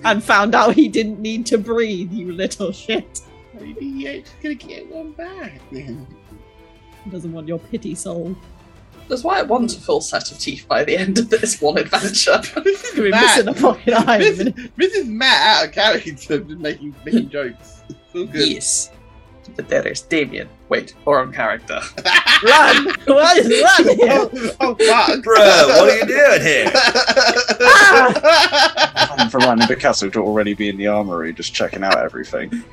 and 0.05 0.23
found 0.23 0.55
out 0.55 0.75
he 0.75 0.89
didn't 0.89 1.21
need 1.21 1.47
to 1.47 1.59
breathe, 1.59 2.13
you 2.13 2.33
little 2.33 2.73
shit. 2.73 3.21
Maybe 3.59 3.87
you're 3.87 4.23
gonna 4.43 4.55
get 4.55 4.91
one 4.91 5.13
back 5.13 5.61
then. 5.71 6.07
He 7.05 7.11
doesn't 7.11 7.33
want 7.33 7.47
your 7.49 7.59
pity 7.59 7.95
soul. 7.95 8.37
That's 9.09 9.23
why 9.23 9.39
I 9.39 9.43
want 9.43 9.77
a 9.77 9.81
full 9.81 10.01
set 10.01 10.33
of 10.33 10.39
teeth 10.39 10.67
by 10.67 10.83
the 10.83 10.97
end 10.97 11.19
of 11.19 11.29
this 11.29 11.61
one 11.61 11.77
adventure. 11.77 12.41
this 12.65 12.95
We're 12.97 13.07
is 13.07 13.13
missing 13.13 13.43
a 13.49 13.53
Matt. 13.53 13.59
fucking 13.59 13.95
eye. 13.95 14.19
This, 14.19 14.53
this 14.77 14.95
is 14.95 15.07
Matt 15.07 15.59
out 15.59 15.67
of 15.69 15.73
character, 15.73 16.13
just 16.13 16.31
making 16.59 16.95
making 17.05 17.29
jokes. 17.29 17.83
It's 17.91 18.15
all 18.15 18.25
good. 18.25 18.49
yes. 18.49 18.91
But 19.57 19.69
there 19.69 19.87
is 19.87 20.01
Damien. 20.03 20.49
Wait, 20.69 20.95
or 21.05 21.21
on 21.21 21.33
character. 21.33 21.75
Run! 22.45 22.87
What 23.07 23.37
is 23.39 23.63
run 23.63 23.85
here? 23.97 24.09
oh, 24.11 24.31
oh 24.61 24.75
fuck! 24.75 25.19
Bruh, 25.21 25.67
what 25.69 25.89
are 25.89 25.97
you 25.97 26.07
doing 26.07 26.43
here? 26.43 26.73
And 29.17 29.31
for 29.31 29.39
Ryan 29.39 29.61
and 29.61 29.69
Picasso 29.69 30.11
to 30.11 30.21
already 30.21 30.55
be 30.55 30.69
in 30.69 30.77
the 30.77 30.89
armory, 30.89 31.33
just 31.33 31.55
checking 31.55 31.85
out 31.85 31.97
everything. 31.99 32.65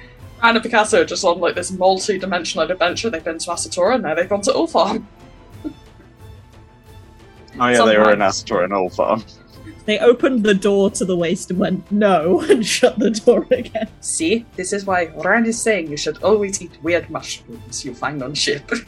Anna 0.42 0.60
Picasso 0.60 1.04
just 1.04 1.24
on 1.24 1.40
like 1.40 1.56
this 1.56 1.72
multi-dimensional 1.72 2.70
adventure. 2.72 3.10
They've 3.10 3.24
been 3.24 3.38
to 3.38 3.52
Asatora 3.52 3.96
and 3.96 4.04
now 4.04 4.16
they've 4.16 4.28
gone 4.28 4.42
to 4.42 4.52
Ulfaum. 4.52 5.06
Oh 7.60 7.68
yeah, 7.68 7.86
they 7.86 7.98
were 7.98 8.12
in 8.12 8.20
Sometimes. 8.20 8.44
Asator 8.44 8.64
and 8.64 8.74
Old 8.74 8.94
Farm. 8.94 9.24
They 9.86 10.00
opened 10.00 10.44
the 10.44 10.54
door 10.54 10.92
to 10.92 11.06
the 11.06 11.18
waste 11.18 11.50
and 11.50 11.60
went 11.60 11.92
no 11.92 12.42
and 12.50 12.66
shut 12.66 13.00
the 13.00 13.12
door 13.12 13.48
again. 13.52 13.90
See, 14.00 14.46
this 14.56 14.74
is 14.74 14.86
why 14.86 15.08
Rand 15.24 15.48
is 15.48 15.62
saying 15.62 15.90
you 15.90 15.98
should 15.98 16.22
always 16.24 16.62
eat 16.62 16.78
weird 16.82 17.10
mushrooms 17.10 17.84
you 17.86 17.94
find 17.94 18.22
on 18.24 18.34
ship. 18.34 18.70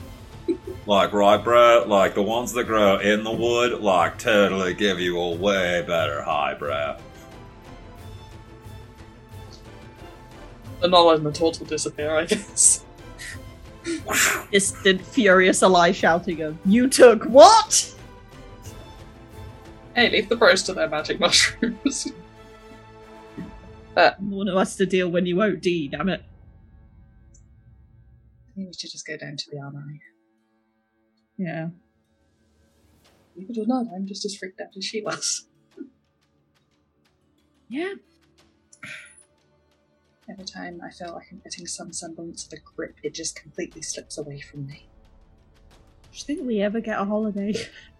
Like, 0.86 1.14
right, 1.14 1.42
bruh? 1.42 1.88
Like, 1.88 2.14
the 2.14 2.22
ones 2.22 2.52
that 2.52 2.66
grow 2.66 3.00
in 3.00 3.24
the 3.24 3.32
wood, 3.32 3.80
like, 3.82 4.18
totally 4.20 4.74
give 4.74 5.00
you 5.00 5.18
a 5.18 5.34
way 5.34 5.82
better 5.88 6.22
high, 6.22 6.58
bruh. 6.60 7.00
the 10.84 10.90
knowledge 10.90 11.20
and 11.20 11.26
the 11.26 11.32
torch 11.32 11.60
will 11.60 11.66
disappear, 11.66 12.14
I 12.14 12.26
guess. 12.26 12.84
Distant, 14.52 15.02
furious 15.02 15.64
Eli 15.64 15.94
shouting 15.94 16.42
of, 16.42 16.58
You 16.66 16.90
took 16.90 17.24
what? 17.24 17.96
Hey, 19.96 20.10
leave 20.10 20.28
the 20.28 20.36
bros 20.36 20.64
to 20.64 20.74
their 20.74 20.90
magic 20.90 21.20
mushrooms. 21.22 22.12
One 24.20 24.48
of 24.48 24.58
us 24.58 24.76
to 24.78 24.86
deal 24.86 25.10
when 25.10 25.26
you 25.26 25.42
OD, 25.42 25.92
damn 25.92 26.10
it. 26.10 26.24
I 28.50 28.56
think 28.56 28.68
we 28.68 28.74
should 28.74 28.92
just 28.92 29.06
go 29.06 29.18
down 29.18 29.38
to 29.38 29.52
the 29.52 29.60
armory. 29.60 30.02
Yeah. 31.38 31.70
Believe 33.36 33.50
it 33.52 33.58
or 33.58 33.68
not, 33.68 33.86
I'm 33.94 34.08
just 34.08 34.26
as 34.26 34.36
freaked 34.36 34.62
out 34.62 34.76
as 34.76 34.84
she 34.84 35.02
was. 35.02 35.48
Yeah. 37.70 37.94
Every 40.30 40.46
time 40.46 40.82
I 40.84 40.90
feel 40.92 41.14
like 41.14 41.28
I'm 41.32 41.42
getting 41.44 41.68
some 41.68 41.92
semblance 41.92 42.48
of 42.48 42.54
a 42.54 42.58
grip, 42.58 42.96
it 43.04 43.14
just 43.14 43.36
completely 43.36 43.82
slips 43.82 44.18
away 44.18 44.40
from 44.40 44.68
me. 44.68 44.88
Do 46.12 46.18
you 46.18 46.24
think 46.24 46.48
we 46.48 46.62
ever 46.62 46.80
get 46.80 47.00
a 47.00 47.06
holiday? 47.06 47.54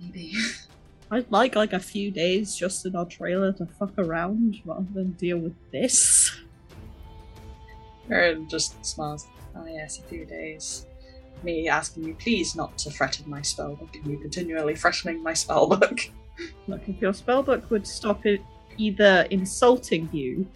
Maybe. 0.00 0.32
I'd 1.10 1.30
like 1.30 1.56
like 1.56 1.72
a 1.72 1.80
few 1.80 2.10
days 2.10 2.54
just 2.54 2.84
in 2.84 2.94
our 2.94 3.06
trailer 3.06 3.52
to 3.54 3.66
fuck 3.66 3.92
around 3.96 4.60
rather 4.64 4.86
than 4.92 5.12
deal 5.12 5.38
with 5.38 5.54
this. 5.72 6.38
Erin 8.10 8.48
just 8.48 8.84
smiles. 8.84 9.26
Oh 9.56 9.66
yes, 9.66 9.98
a 9.98 10.02
few 10.02 10.26
days. 10.26 10.86
Me 11.42 11.68
asking 11.68 12.04
you 12.04 12.14
please 12.14 12.54
not 12.54 12.76
to 12.78 12.90
fret 12.90 13.20
in 13.20 13.30
my 13.30 13.40
spellbook 13.40 13.94
and 13.94 14.06
you 14.06 14.18
continually 14.18 14.74
freshening 14.74 15.22
my 15.22 15.32
spellbook. 15.32 16.10
Look, 16.68 16.88
if 16.88 17.00
your 17.00 17.12
spellbook 17.12 17.70
would 17.70 17.86
stop 17.86 18.26
it 18.26 18.40
either 18.76 19.26
insulting 19.30 20.08
you 20.12 20.46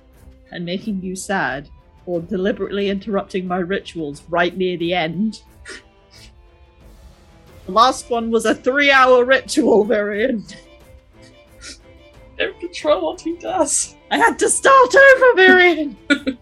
and 0.50 0.64
making 0.64 1.02
you 1.02 1.16
sad, 1.16 1.68
or 2.06 2.20
deliberately 2.20 2.90
interrupting 2.90 3.46
my 3.46 3.58
rituals 3.58 4.22
right 4.28 4.56
near 4.56 4.76
the 4.76 4.92
end. 4.92 5.42
The 7.66 7.72
last 7.72 8.10
one 8.10 8.30
was 8.30 8.44
a 8.44 8.54
three 8.54 8.90
hour 8.90 9.24
ritual, 9.24 9.84
Varian. 9.84 10.44
Don't 12.38 12.58
control 12.58 13.04
what 13.06 13.20
he 13.20 13.36
does. 13.36 13.96
I 14.10 14.18
had 14.18 14.38
to 14.40 14.48
start 14.48 14.94
over, 14.94 15.36
Varian! 15.36 15.96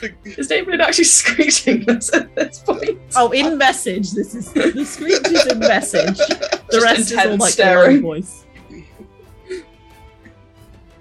Is 0.24 0.46
David 0.48 0.80
actually 0.80 1.04
screeching 1.04 1.88
us 1.90 2.12
at 2.14 2.34
this 2.34 2.60
point? 2.60 2.98
oh, 3.16 3.30
in 3.32 3.58
message. 3.58 4.12
This 4.12 4.34
is 4.34 4.52
the 4.52 4.84
screech 4.84 5.26
is 5.26 5.46
in 5.46 5.58
message. 5.58 6.16
The 6.18 6.60
Just 6.72 6.84
rest 6.84 7.00
is 7.00 7.12
all 7.12 7.22
intense 7.24 7.40
like 7.40 7.52
staring. 7.52 7.96
the 7.96 8.02
voice. 8.02 8.46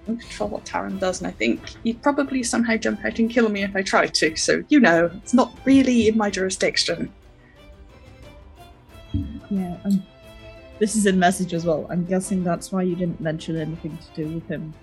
don't 0.08 0.20
control 0.20 0.50
what 0.50 0.66
Taran 0.66 1.00
does, 1.00 1.22
and 1.22 1.28
I 1.28 1.32
think 1.32 1.62
he'd 1.84 2.02
probably 2.02 2.44
somehow 2.44 2.76
jump 2.76 3.06
out 3.06 3.20
and 3.20 3.30
kill 3.30 3.50
me 3.50 3.64
if 3.64 3.76
I 3.76 3.82
tried 3.84 4.14
to, 4.16 4.36
so 4.36 4.64
you 4.70 4.80
know, 4.80 5.12
it's 5.16 5.34
not 5.34 5.56
really 5.64 6.08
in 6.08 6.18
my 6.18 6.30
jurisdiction. 6.30 7.14
Yeah, 9.14 9.78
um, 9.86 10.04
this 10.80 10.96
is 10.96 11.06
in 11.06 11.20
message 11.20 11.54
as 11.54 11.66
well. 11.66 11.86
I'm 11.90 12.06
guessing 12.06 12.44
that's 12.44 12.72
why 12.72 12.84
you 12.84 12.96
didn't 12.96 13.20
mention 13.20 13.58
anything 13.58 13.98
to 13.98 14.24
do 14.24 14.36
with 14.36 14.48
him 14.48 14.74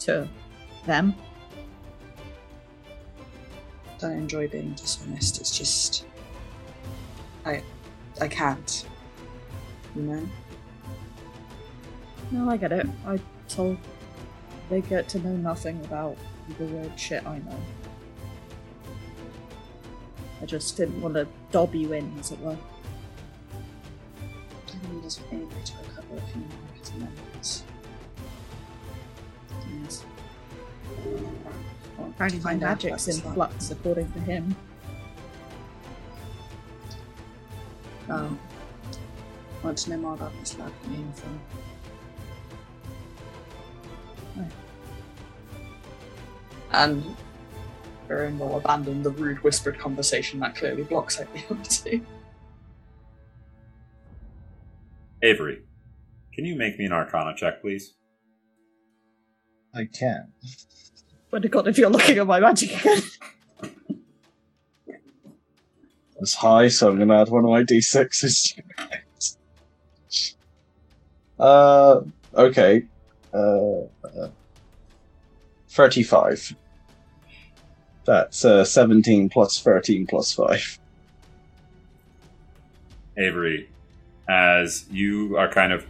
to 0.00 0.28
them. 0.86 1.14
I 3.86 3.98
don't 3.98 4.12
enjoy 4.12 4.48
being 4.48 4.72
dishonest, 4.74 5.40
it's 5.40 5.56
just. 5.56 6.06
I. 7.44 7.62
I 8.20 8.28
can't. 8.28 8.86
You 9.96 10.02
know? 10.02 10.28
No, 12.30 12.50
I 12.50 12.56
get 12.56 12.72
it. 12.72 12.86
I 13.06 13.18
told 13.48 13.78
they 14.70 14.80
get 14.80 15.08
to 15.10 15.18
know 15.18 15.36
nothing 15.36 15.80
about 15.84 16.16
the 16.58 16.64
weird 16.64 16.98
shit 16.98 17.26
I 17.26 17.38
know. 17.38 17.58
I 20.40 20.46
just 20.46 20.76
didn't 20.76 21.00
want 21.00 21.14
to 21.14 21.26
dob 21.50 21.74
you 21.74 21.92
in, 21.92 22.12
as 22.18 22.32
it 22.32 22.40
were. 22.40 22.56
Think 24.82 25.02
just 25.02 25.20
angry 25.30 25.62
to 25.64 25.72
a 25.72 25.94
couple 25.94 26.18
of 26.18 26.24
human 26.32 26.48
market 26.48 26.92
amendments. 26.96 27.64
Yes. 29.82 30.04
Well, 31.96 32.08
Apparently, 32.08 32.40
my 32.40 32.54
magic's 32.54 33.08
in 33.08 33.20
flux, 33.32 33.70
according 33.70 34.10
to 34.12 34.20
him. 34.20 34.56
Oh. 38.10 38.36
Want 39.62 39.78
to 39.78 39.90
know 39.90 39.96
more 39.98 40.14
about 40.14 40.32
this 40.40 40.58
lab 40.58 40.72
you 40.84 40.96
came 40.96 41.12
from? 41.12 41.40
And 46.72 47.16
Baron 48.08 48.38
will 48.38 48.56
abandon 48.56 49.02
the 49.02 49.10
rude 49.10 49.42
whispered 49.44 49.78
conversation 49.78 50.40
that 50.40 50.56
clearly 50.56 50.82
blocks 50.82 51.20
out 51.20 51.32
the 51.34 51.42
other 51.50 51.64
two. 51.64 52.04
Avery, 55.22 55.62
can 56.34 56.44
you 56.44 56.56
make 56.56 56.78
me 56.78 56.86
an 56.86 56.92
Arcana 56.92 57.34
check, 57.36 57.60
please? 57.60 57.94
I 59.74 59.84
can. 59.86 60.32
But 61.30 61.48
God, 61.50 61.68
if 61.68 61.78
you're 61.78 61.88
looking 61.88 62.18
at 62.18 62.26
my 62.26 62.40
magic 62.40 62.78
again. 62.80 63.02
It's 66.20 66.34
high, 66.34 66.68
so 66.68 66.88
I'm 66.88 66.98
gonna 66.98 67.20
add 67.20 67.30
one 67.30 67.44
of 67.44 67.50
my 67.50 67.64
d6s. 67.64 68.60
uh, 71.40 72.00
okay. 72.34 72.84
Uh, 73.34 73.80
uh, 74.04 74.28
35. 75.70 76.54
That's 78.04 78.44
uh, 78.44 78.64
17 78.64 79.30
plus 79.30 79.60
13 79.60 80.06
plus 80.06 80.32
5. 80.32 80.78
Avery, 83.16 83.68
as 84.28 84.86
you 84.90 85.36
are 85.36 85.48
kind 85.50 85.72
of. 85.72 85.86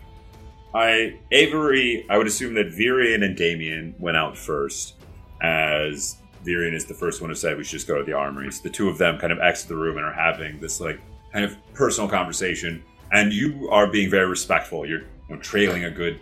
I 0.75 1.19
Avery, 1.31 2.07
I 2.09 2.17
would 2.17 2.27
assume 2.27 2.55
that 2.55 2.69
Virion 2.69 3.25
and 3.25 3.37
Damien 3.37 3.95
went 3.99 4.17
out 4.17 4.37
first, 4.37 4.95
as 5.43 6.17
Virion 6.45 6.75
is 6.75 6.87
the 6.87 6.95
first 6.95 7.21
one 7.21 7.31
who 7.31 7.37
said 7.37 7.57
we 7.57 7.65
should 7.65 7.73
just 7.73 7.89
go 7.89 7.99
to 7.99 8.05
the 8.05 8.15
armories. 8.15 8.61
The 8.61 8.71
two 8.71 8.89
of 8.89 8.99
them 8.99 9.19
kind 9.19 9.33
of 9.33 9.39
exit 9.41 9.69
the 9.69 9.77
room 9.77 9.97
and 9.97 10.07
are 10.07 10.13
having 10.13 10.59
this 10.61 10.81
like 10.81 11.01
kind 11.33 11.45
of 11.45 11.57
personal 11.75 12.09
conversation, 12.09 12.83
and 13.13 13.33
you 13.33 13.69
are 13.71 13.87
being 13.87 14.11
very 14.11 14.27
respectful. 14.27 14.87
You're 14.87 15.01
you 15.29 15.37
know, 15.37 15.37
trailing 15.37 15.85
a 15.85 15.91
good 15.91 16.21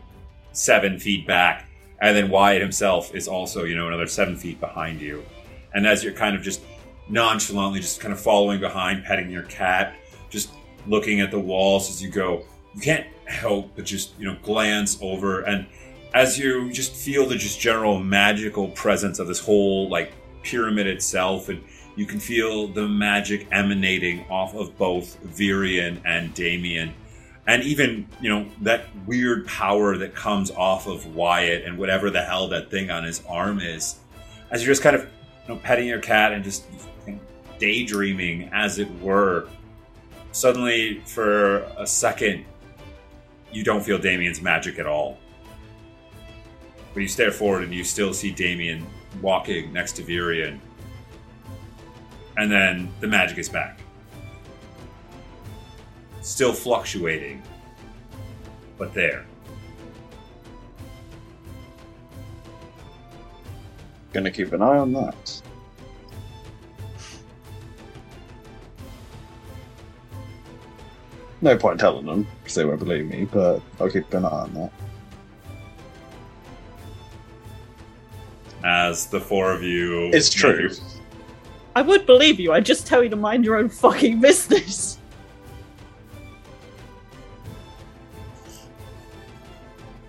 seven 0.53 0.99
feet 0.99 1.27
back, 1.27 1.69
and 2.01 2.17
then 2.17 2.29
Wyatt 2.29 2.61
himself 2.61 3.15
is 3.15 3.29
also 3.29 3.65
you 3.65 3.77
know 3.77 3.89
another 3.89 4.09
seven 4.09 4.37
feet 4.37 4.59
behind 4.59 5.01
you, 5.01 5.25
and 5.75 5.87
as 5.87 6.03
you're 6.03 6.13
kind 6.13 6.35
of 6.35 6.43
just 6.43 6.61
nonchalantly 7.09 7.81
just 7.81 8.01
kind 8.01 8.13
of 8.13 8.21
following 8.21 8.61
behind, 8.61 9.05
petting 9.05 9.31
your 9.31 9.43
cat, 9.45 9.95
just 10.29 10.51
looking 10.91 11.21
at 11.21 11.31
the 11.31 11.41
walls 11.41 11.89
as 11.89 12.03
you 12.03 12.11
go. 12.11 12.45
You 12.75 12.83
can't 12.83 13.07
help 13.25 13.71
but 13.77 13.87
just 13.87 14.13
you 14.19 14.27
know 14.27 14.37
glance 14.43 14.99
over, 15.01 15.41
and 15.43 15.67
as 16.13 16.39
you 16.39 16.71
just 16.73 16.93
feel 16.93 17.27
the 17.27 17.37
just 17.37 17.61
general 17.61 17.99
magical 18.01 18.69
presence 18.69 19.19
of 19.19 19.29
this 19.29 19.41
whole 19.41 19.89
like 19.89 20.13
pyramid 20.43 20.87
itself, 20.87 21.49
and 21.49 21.63
you 21.97 22.07
can 22.07 22.21
feel 22.21 22.69
the 22.69 22.87
magic 22.87 23.47
emanating 23.53 24.25
off 24.29 24.55
of 24.55 24.77
both 24.77 25.23
Virion 25.25 26.01
and 26.05 26.35
Damien, 26.35 26.93
and 27.47 27.63
even 27.63 28.07
you 28.21 28.29
know 28.29 28.47
that 28.61 28.87
weird 29.07 29.47
power 29.47 29.97
that 29.97 30.15
comes 30.15 30.51
off 30.51 30.87
of 30.87 31.15
Wyatt 31.15 31.65
and 31.65 31.79
whatever 31.79 32.11
the 32.11 32.23
hell 32.23 32.49
that 32.49 32.71
thing 32.71 32.91
on 32.91 33.05
his 33.05 33.23
arm 33.29 33.61
is. 33.61 33.97
As 34.51 34.63
you're 34.63 34.73
just 34.73 34.83
kind 34.83 34.97
of 34.97 35.03
you 35.03 35.55
know 35.55 35.61
petting 35.61 35.87
your 35.87 36.01
cat 36.01 36.33
and 36.33 36.43
just 36.43 36.65
daydreaming, 37.59 38.49
as 38.53 38.79
it 38.79 38.91
were, 39.01 39.47
suddenly 40.33 41.01
for 41.07 41.59
a 41.77 41.87
second 41.87 42.45
you 43.53 43.65
don't 43.65 43.83
feel 43.83 43.99
Damien's 43.99 44.41
magic 44.41 44.79
at 44.79 44.87
all. 44.87 45.19
But 46.95 47.01
you 47.01 47.09
stare 47.09 47.33
forward 47.33 47.65
and 47.65 47.75
you 47.75 47.85
still 47.85 48.13
see 48.13 48.31
Damien 48.31 48.87
walking 49.21 49.73
next 49.73 49.93
to 49.93 50.03
Virion. 50.03 50.59
And 52.37 52.51
then 52.51 52.93
the 53.01 53.07
magic 53.07 53.39
is 53.39 53.49
back. 53.49 53.81
Still 56.23 56.53
fluctuating, 56.53 57.43
but 58.79 58.95
there. 58.95 59.27
Gonna 64.13 64.31
keep 64.31 64.53
an 64.53 64.63
eye 64.63 64.79
on 64.79 64.93
that. 64.93 65.43
No 71.43 71.57
point 71.57 71.81
telling 71.81 72.07
them, 72.07 72.27
because 72.43 72.55
they 72.55 72.65
won't 72.65 72.81
believe 72.81 73.07
me, 73.07 73.25
but 73.25 73.61
I'll 73.81 73.91
keep 73.91 74.13
an 74.13 74.25
eye 74.25 74.29
on 74.29 74.55
that. 74.55 74.73
As 78.63 79.07
the 79.07 79.21
four 79.21 79.53
of 79.53 79.63
you. 79.63 80.11
It's 80.13 80.29
true. 80.29 80.71
I 81.75 81.83
would 81.83 82.05
believe 82.05 82.39
you, 82.39 82.53
I'd 82.53 82.67
just 82.67 82.87
tell 82.87 83.03
you 83.03 83.09
to 83.09 83.17
mind 83.17 83.45
your 83.45 83.57
own 83.57 83.69
fucking 83.69 84.21
business. 84.23 84.99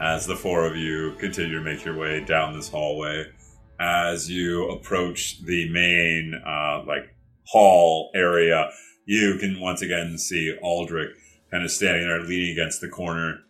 as 0.02 0.26
the 0.26 0.36
four 0.36 0.66
of 0.66 0.76
you 0.76 1.14
continue 1.20 1.56
to 1.56 1.64
make 1.64 1.86
your 1.86 1.95
way 1.95 2.20
down 2.26 2.56
this 2.56 2.68
hallway 2.68 3.24
as 3.80 4.30
you 4.30 4.68
approach 4.70 5.44
the 5.44 5.70
main 5.70 6.34
uh, 6.45 6.84
like 6.88 7.16
hall 7.45 8.10
area 8.16 8.70
you 9.06 9.38
can 9.38 9.60
once 9.60 9.84
again 9.84 10.18
see 10.18 10.58
aldrich 10.64 11.16
kind 11.52 11.64
of 11.64 11.72
standing 11.72 12.07
there 12.07 12.22
leaning 12.22 12.52
against 12.52 12.82
the 12.82 12.88
corner. 12.88 13.41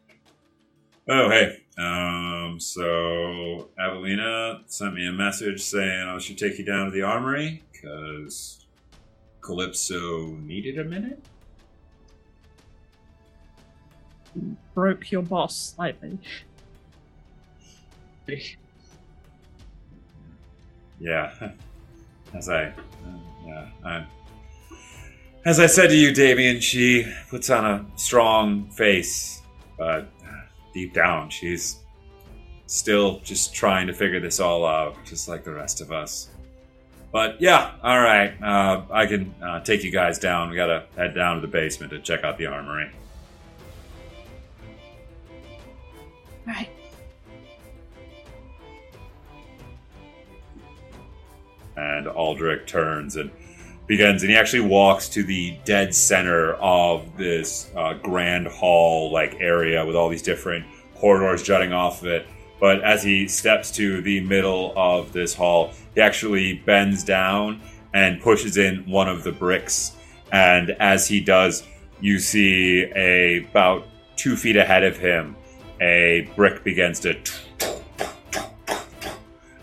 Oh 1.08 1.30
hey. 1.30 1.64
Um 1.78 2.60
so 2.60 3.70
avelina 3.80 4.62
sent 4.68 4.94
me 4.94 5.08
a 5.08 5.12
message 5.12 5.62
saying 5.62 6.08
i 6.08 6.18
should 6.18 6.38
take 6.38 6.60
you 6.60 6.66
down 6.66 6.86
to 6.86 6.92
the 6.92 7.02
armory 7.02 7.64
because 7.72 8.66
calypso 9.42 10.28
needed 10.42 10.78
a 10.78 10.84
minute. 10.84 11.24
Broke 14.74 15.12
your 15.12 15.24
boss 15.24 15.74
slightly. 15.76 16.18
Yeah, 21.02 21.34
as 22.36 22.48
I, 22.48 22.66
uh, 22.66 22.74
yeah, 23.44 23.70
I, 23.84 24.06
as 25.46 25.60
I 25.60 25.66
said 25.66 25.88
to 25.88 25.96
you, 25.96 26.14
Damien, 26.14 26.60
she 26.60 27.12
puts 27.30 27.50
on 27.50 27.66
a 27.66 27.86
strong 27.96 28.70
face, 28.70 29.42
but 29.78 30.08
deep 30.74 30.94
down, 30.94 31.30
she's 31.30 31.78
still 32.68 33.20
just 33.20 33.54
trying 33.54 33.88
to 33.88 33.94
figure 33.94 34.20
this 34.20 34.40
all 34.40 34.66
out, 34.66 34.96
just 35.06 35.28
like 35.28 35.44
the 35.44 35.52
rest 35.52 35.82
of 35.82 35.92
us. 35.92 36.30
But 37.12 37.42
yeah, 37.42 37.72
all 37.84 38.00
right, 38.00 38.34
uh, 38.42 38.84
I 38.90 39.06
can 39.06 39.34
uh, 39.44 39.60
take 39.62 39.84
you 39.84 39.92
guys 39.92 40.18
down. 40.18 40.50
We 40.50 40.56
gotta 40.56 40.86
head 40.96 41.14
down 41.14 41.36
to 41.36 41.42
the 41.42 41.48
basement 41.48 41.92
to 41.92 42.00
check 42.00 42.24
out 42.24 42.38
the 42.38 42.46
armory. 42.46 42.90
Right. 46.48 46.70
And 51.76 52.08
Aldrich 52.08 52.68
turns 52.68 53.16
and 53.16 53.32
begins, 53.88 54.24
and 54.24 54.32
he 54.32 54.38
actually 54.38 54.62
walks 54.62 55.10
to 55.10 55.24
the 55.24 55.58
dead 55.66 55.94
center 55.94 56.54
of 56.54 57.18
this 57.18 57.72
uh, 57.76 57.94
grand 57.96 58.48
hall 58.48 59.12
like 59.12 59.36
area 59.40 59.86
with 59.86 59.96
all 59.96 60.10
these 60.10 60.22
different 60.22 60.66
corridors 60.96 61.44
jutting 61.44 61.74
off 61.74 62.02
of 62.02 62.08
it. 62.08 62.28
But 62.60 62.84
as 62.84 63.02
he 63.04 63.28
steps 63.28 63.72
to 63.72 64.02
the 64.02 64.22
middle 64.22 64.74
of 64.76 65.12
this 65.14 65.34
hall, 65.34 65.74
he 65.96 66.02
actually 66.02 66.56
bends 66.66 67.04
down 67.04 67.60
and 67.94 68.22
pushes 68.22 68.58
in 68.58 68.90
one 68.90 69.10
of 69.10 69.24
the 69.24 69.32
bricks. 69.32 69.96
And 70.32 70.70
as 70.80 71.08
he 71.08 71.20
does, 71.20 71.64
you 72.00 72.20
see 72.20 72.86
a 72.96 73.44
about 73.46 73.88
two 74.16 74.38
feet 74.38 74.56
ahead 74.56 74.84
of 74.84 74.98
him, 74.98 75.36
a 75.82 76.30
brick 76.36 76.64
begins 76.64 77.00
to 77.02 77.16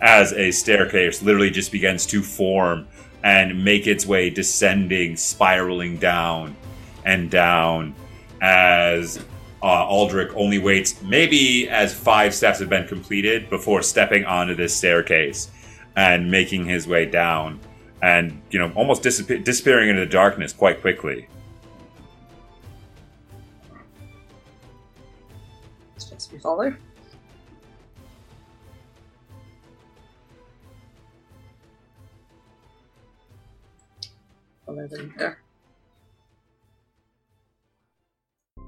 as 0.01 0.32
a 0.32 0.51
staircase 0.51 1.23
literally 1.23 1.51
just 1.51 1.73
begins 1.73 2.07
to 2.07 2.23
form 2.23 2.86
and 3.24 3.65
make 3.65 3.86
its 3.86 4.07
way 4.07 4.31
descending, 4.31 5.16
spiraling 5.16 5.97
down 5.97 6.57
and 7.05 7.31
down 7.31 7.95
as 8.40 9.19
uh, 9.62 9.86
Aldrich 9.86 10.31
only 10.35 10.59
waits 10.59 11.03
maybe 11.03 11.69
as 11.69 11.93
five 11.93 12.35
steps 12.35 12.61
have 12.61 12.69
been 12.69 12.86
completed 12.86 13.51
before 13.51 13.82
stepping 13.82 14.24
onto 14.24 14.55
this 14.55 14.74
staircase 14.74 15.51
and 15.97 16.31
making 16.31 16.65
his 16.65 16.86
way 16.86 17.07
down 17.07 17.59
and, 18.03 18.40
you 18.51 18.59
know, 18.59 18.70
almost 18.77 19.03
disappear- 19.03 19.39
disappearing 19.39 19.89
into 19.89 20.01
the 20.01 20.11
darkness 20.11 20.53
quite 20.53 20.81
quickly. 20.81 21.27
To 25.99 26.31
be 26.31 26.39
follow. 26.39 26.74
Follow 34.69 34.86
them 34.86 35.15
here. 35.16 35.39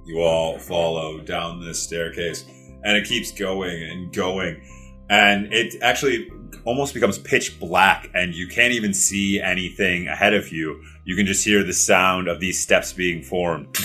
you 0.07 0.19
all 0.23 0.59
follow 0.59 1.21
down 1.21 1.61
this 1.61 1.83
staircase 1.83 2.47
and 2.83 2.97
it 2.97 3.07
keeps 3.07 3.31
going 3.31 3.83
and 3.83 4.11
going 4.11 4.63
and 5.11 5.53
it 5.53 5.75
actually 5.83 6.31
almost 6.65 6.95
becomes 6.95 7.19
pitch 7.19 7.61
black 7.61 8.09
and 8.15 8.35
you 8.35 8.49
can't 8.49 8.73
even 8.73 8.95
see 8.95 9.43
anything 9.43 10.09
ahead 10.09 10.33
of 10.33 10.51
you 10.51 10.83
you 11.05 11.15
can 11.15 11.27
just 11.27 11.45
hear 11.45 11.63
the 11.63 11.73
sound 11.73 12.29
of 12.29 12.41
these 12.41 12.59
steps 12.59 12.95
being 12.95 13.23
formed 13.23 13.77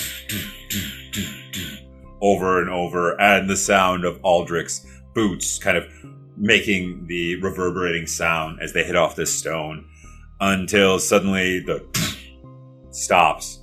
over 2.21 2.61
and 2.61 2.69
over 2.69 3.19
and 3.19 3.49
the 3.49 3.57
sound 3.57 4.05
of 4.05 4.17
aldrich's 4.23 4.87
boots 5.13 5.59
kind 5.59 5.77
of 5.77 5.85
making 6.37 7.05
the 7.07 7.35
reverberating 7.41 8.07
sound 8.07 8.57
as 8.61 8.71
they 8.71 8.85
hit 8.85 8.95
off 8.95 9.17
this 9.17 9.37
stone 9.37 9.85
until 10.39 10.99
suddenly 10.99 11.59
the 11.59 11.83
stops. 12.95 13.59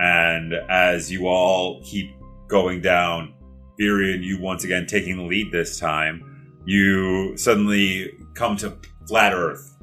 And 0.00 0.54
as 0.68 1.10
you 1.10 1.28
all 1.28 1.82
keep 1.82 2.14
going 2.48 2.80
down, 2.80 3.34
Virion, 3.80 4.22
you 4.22 4.40
once 4.40 4.64
again 4.64 4.86
taking 4.86 5.16
the 5.16 5.22
lead 5.24 5.52
this 5.52 5.78
time, 5.78 6.60
you 6.64 7.36
suddenly 7.36 8.18
come 8.34 8.56
to 8.58 8.76
flat 9.08 9.32
Earth 9.32 9.76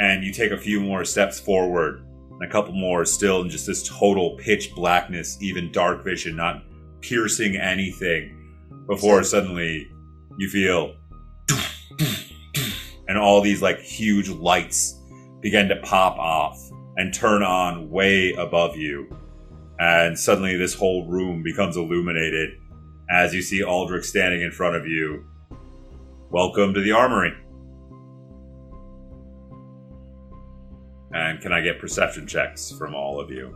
and 0.00 0.24
you 0.24 0.32
take 0.32 0.52
a 0.52 0.58
few 0.58 0.80
more 0.80 1.04
steps 1.04 1.38
forward 1.38 2.04
and 2.30 2.42
a 2.42 2.48
couple 2.48 2.72
more 2.72 3.04
still 3.04 3.42
in 3.42 3.48
just 3.48 3.66
this 3.66 3.88
total 3.88 4.36
pitch 4.38 4.74
blackness, 4.74 5.38
even 5.40 5.70
dark 5.72 6.04
vision, 6.04 6.36
not 6.36 6.62
piercing 7.00 7.56
anything, 7.56 8.38
before 8.86 9.22
suddenly 9.22 9.90
you 10.38 10.48
feel 10.48 10.94
and 13.08 13.18
all 13.18 13.40
these 13.40 13.62
like 13.62 13.80
huge 13.80 14.28
lights 14.28 14.98
begin 15.40 15.68
to 15.68 15.76
pop 15.76 16.16
off 16.18 16.58
and 17.02 17.12
turn 17.12 17.42
on 17.42 17.90
way 17.90 18.32
above 18.34 18.76
you 18.76 19.12
and 19.80 20.16
suddenly 20.16 20.56
this 20.56 20.72
whole 20.72 21.04
room 21.08 21.42
becomes 21.42 21.76
illuminated 21.76 22.60
as 23.10 23.34
you 23.34 23.42
see 23.42 23.60
Aldrich 23.60 24.04
standing 24.04 24.40
in 24.40 24.52
front 24.52 24.76
of 24.76 24.86
you. 24.86 25.24
Welcome 26.30 26.72
to 26.74 26.80
the 26.80 26.92
armory. 26.92 27.34
And 31.12 31.40
can 31.40 31.52
I 31.52 31.60
get 31.60 31.80
perception 31.80 32.28
checks 32.28 32.70
from 32.70 32.94
all 32.94 33.18
of 33.18 33.32
you? 33.32 33.52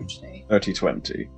Actually, 0.00 0.46
30 0.48 0.72
20. 0.72 1.28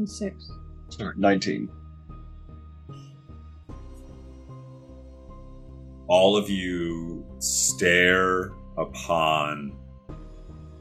And 0.00 0.08
six. 0.08 0.50
19. 1.18 1.68
all 6.10 6.36
of 6.36 6.50
you 6.50 7.24
stare 7.38 8.50
upon 8.76 9.72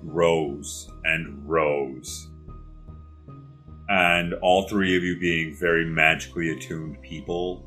rows 0.01 0.89
and 1.03 1.47
rows. 1.47 2.29
And 3.89 4.33
all 4.35 4.67
three 4.67 4.97
of 4.97 5.03
you 5.03 5.19
being 5.19 5.53
very 5.53 5.85
magically 5.85 6.49
attuned 6.51 6.99
people, 7.01 7.63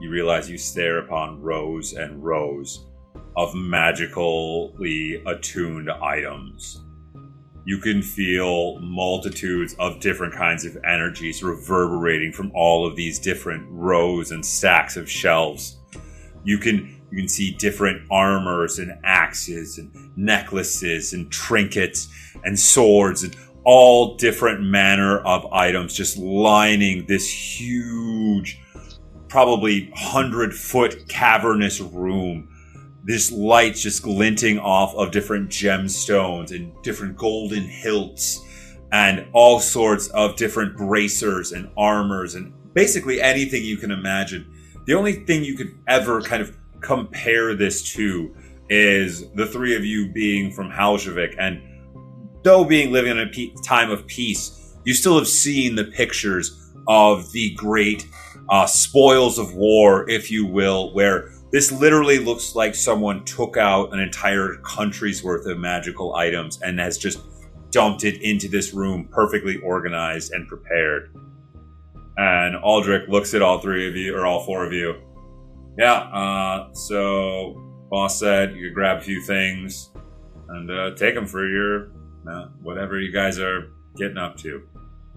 you 0.00 0.10
realize 0.10 0.50
you 0.50 0.58
stare 0.58 0.98
upon 0.98 1.40
rows 1.40 1.94
and 1.94 2.22
rows 2.22 2.84
of 3.36 3.54
magically 3.54 5.22
attuned 5.24 5.88
items. 5.90 6.82
You 7.66 7.78
can 7.78 8.00
feel 8.00 8.78
multitudes 8.78 9.74
of 9.80 9.98
different 9.98 10.32
kinds 10.32 10.64
of 10.64 10.78
energies 10.84 11.42
reverberating 11.42 12.30
from 12.30 12.52
all 12.54 12.86
of 12.86 12.94
these 12.94 13.18
different 13.18 13.66
rows 13.68 14.30
and 14.30 14.46
stacks 14.46 14.96
of 14.96 15.10
shelves. 15.10 15.76
You 16.44 16.58
can 16.58 16.94
you 17.10 17.18
can 17.18 17.26
see 17.28 17.50
different 17.50 18.02
armors 18.08 18.78
and 18.78 18.96
axes 19.02 19.78
and 19.78 19.92
necklaces 20.16 21.12
and 21.12 21.28
trinkets 21.32 22.08
and 22.44 22.56
swords 22.56 23.24
and 23.24 23.36
all 23.64 24.14
different 24.14 24.62
manner 24.62 25.18
of 25.26 25.44
items 25.52 25.92
just 25.92 26.16
lining 26.18 27.04
this 27.06 27.28
huge 27.28 28.60
probably 29.26 29.88
100 29.88 30.54
foot 30.54 31.08
cavernous 31.08 31.80
room 31.80 32.48
this 33.06 33.30
lights 33.30 33.80
just 33.82 34.02
glinting 34.02 34.58
off 34.58 34.92
of 34.96 35.12
different 35.12 35.48
gemstones 35.48 36.50
and 36.54 36.72
different 36.82 37.16
golden 37.16 37.62
hilts 37.62 38.44
and 38.90 39.24
all 39.32 39.60
sorts 39.60 40.08
of 40.08 40.34
different 40.34 40.76
bracers 40.76 41.52
and 41.52 41.70
armors 41.76 42.34
and 42.34 42.52
basically 42.74 43.22
anything 43.22 43.62
you 43.64 43.76
can 43.76 43.92
imagine. 43.92 44.44
The 44.86 44.94
only 44.94 45.24
thing 45.24 45.44
you 45.44 45.56
could 45.56 45.78
ever 45.86 46.20
kind 46.20 46.42
of 46.42 46.56
compare 46.80 47.54
this 47.54 47.94
to 47.94 48.34
is 48.68 49.30
the 49.32 49.46
three 49.46 49.76
of 49.76 49.84
you 49.84 50.10
being 50.12 50.50
from 50.50 50.68
Haljavik, 50.68 51.36
and 51.38 51.62
though 52.42 52.64
being 52.64 52.90
living 52.90 53.12
in 53.12 53.20
a 53.20 53.26
pe- 53.28 53.52
time 53.64 53.90
of 53.90 54.04
peace, 54.08 54.74
you 54.84 54.94
still 54.94 55.16
have 55.16 55.28
seen 55.28 55.76
the 55.76 55.84
pictures 55.84 56.72
of 56.88 57.30
the 57.30 57.54
great 57.54 58.08
uh, 58.50 58.66
spoils 58.66 59.38
of 59.38 59.54
war, 59.54 60.08
if 60.08 60.30
you 60.30 60.44
will, 60.44 60.92
where 60.92 61.32
this 61.56 61.72
literally 61.72 62.18
looks 62.18 62.54
like 62.54 62.74
someone 62.74 63.24
took 63.24 63.56
out 63.56 63.90
an 63.94 63.98
entire 63.98 64.56
country's 64.56 65.24
worth 65.24 65.46
of 65.46 65.56
magical 65.56 66.14
items 66.14 66.60
and 66.60 66.78
has 66.78 66.98
just 66.98 67.18
dumped 67.70 68.04
it 68.04 68.20
into 68.20 68.46
this 68.46 68.74
room, 68.74 69.08
perfectly 69.10 69.56
organized 69.64 70.34
and 70.34 70.46
prepared. 70.46 71.16
And 72.18 72.56
Aldrich 72.56 73.08
looks 73.08 73.32
at 73.32 73.40
all 73.40 73.58
three 73.58 73.88
of 73.88 73.96
you, 73.96 74.14
or 74.14 74.26
all 74.26 74.44
four 74.44 74.66
of 74.66 74.74
you. 74.74 74.96
Yeah, 75.78 75.94
uh, 75.94 76.74
so 76.74 77.54
boss 77.90 78.20
said 78.20 78.54
you 78.54 78.66
could 78.66 78.74
grab 78.74 78.98
a 78.98 79.00
few 79.00 79.22
things 79.22 79.92
and 80.50 80.70
uh, 80.70 80.94
take 80.94 81.14
them 81.14 81.26
for 81.26 81.48
your 81.48 81.90
uh, 82.30 82.48
whatever 82.60 83.00
you 83.00 83.10
guys 83.10 83.38
are 83.38 83.72
getting 83.96 84.18
up 84.18 84.36
to. 84.40 84.60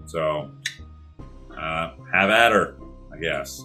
So, 0.06 0.52
uh, 1.54 1.90
have 2.14 2.30
at 2.30 2.52
her, 2.52 2.78
I 3.12 3.18
guess. 3.18 3.62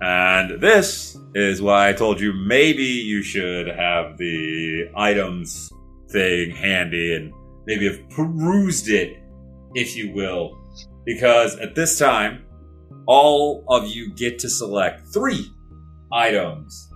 And 0.00 0.60
this 0.60 1.16
is 1.34 1.62
why 1.62 1.88
I 1.88 1.92
told 1.92 2.20
you 2.20 2.32
maybe 2.32 2.82
you 2.82 3.22
should 3.22 3.66
have 3.68 4.18
the 4.18 4.90
items 4.96 5.70
thing 6.10 6.50
handy 6.50 7.14
and 7.14 7.32
maybe 7.66 7.86
have 7.86 8.08
perused 8.10 8.88
it 8.88 9.18
if 9.74 9.96
you 9.96 10.12
will, 10.12 10.58
because 11.04 11.56
at 11.56 11.74
this 11.74 11.98
time, 11.98 12.44
all 13.06 13.64
of 13.68 13.86
you 13.88 14.12
get 14.14 14.38
to 14.40 14.50
select 14.50 15.06
three 15.12 15.50
items, 16.12 16.90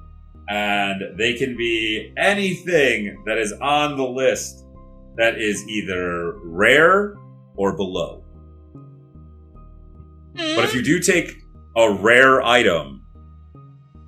and 0.49 1.19
they 1.19 1.35
can 1.35 1.57
be 1.57 2.13
anything 2.17 3.23
that 3.27 3.39
is 3.39 3.53
on 3.61 3.97
the 3.97 4.07
list 4.07 4.67
that 5.17 5.39
is 5.39 5.67
either 5.69 6.39
rare 6.45 7.17
or 7.57 7.77
below. 7.77 8.25
But 10.35 10.65
if 10.65 10.75
you 10.75 10.83
do 10.83 11.01
take 11.01 11.40
a 11.77 11.93
rare 11.93 12.43
item, 12.43 13.07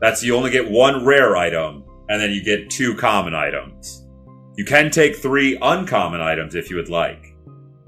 that's 0.00 0.22
you 0.22 0.34
only 0.34 0.50
get 0.50 0.70
one 0.70 1.04
rare 1.04 1.36
item, 1.36 1.84
and 2.08 2.20
then 2.20 2.30
you 2.32 2.42
get 2.42 2.70
two 2.70 2.94
common 2.96 3.34
items. 3.34 4.06
You 4.56 4.64
can 4.64 4.90
take 4.90 5.16
three 5.16 5.56
uncommon 5.62 6.20
items 6.20 6.54
if 6.54 6.68
you 6.68 6.76
would 6.76 6.88
like, 6.90 7.36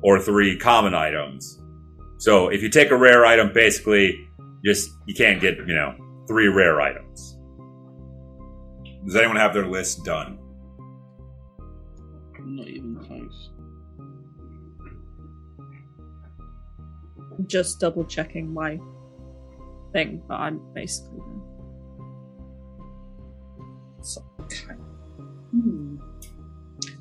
or 0.03 0.21
three 0.21 0.57
common 0.57 0.95
items. 0.95 1.61
So 2.19 2.49
if 2.49 2.63
you 2.63 2.71
take 2.71 2.91
a 2.91 2.97
rare 2.97 3.27
item, 3.27 3.53
basically, 3.53 4.29
just 4.65 4.91
you 5.07 5.15
can't 5.15 5.41
get 5.41 5.59
you 5.59 5.75
know 5.75 5.95
three 6.27 6.49
rare 6.49 6.81
items. 6.81 7.37
Does 9.05 9.17
anyone 9.17 9.37
have 9.37 9.53
their 9.53 9.67
list 9.67 10.05
done? 10.05 10.39
Not 12.47 12.69
even 12.69 12.97
close. 12.97 13.51
I'm 17.37 17.47
just 17.47 17.81
double 17.81 18.05
checking 18.05 18.53
my 18.53 18.79
thing, 19.95 20.21
but 20.29 20.35
I'm 20.35 20.61
basically 20.75 21.21
done. 21.21 21.41
So, 24.03 24.23
okay. 24.43 24.75
Hmm. 25.53 25.97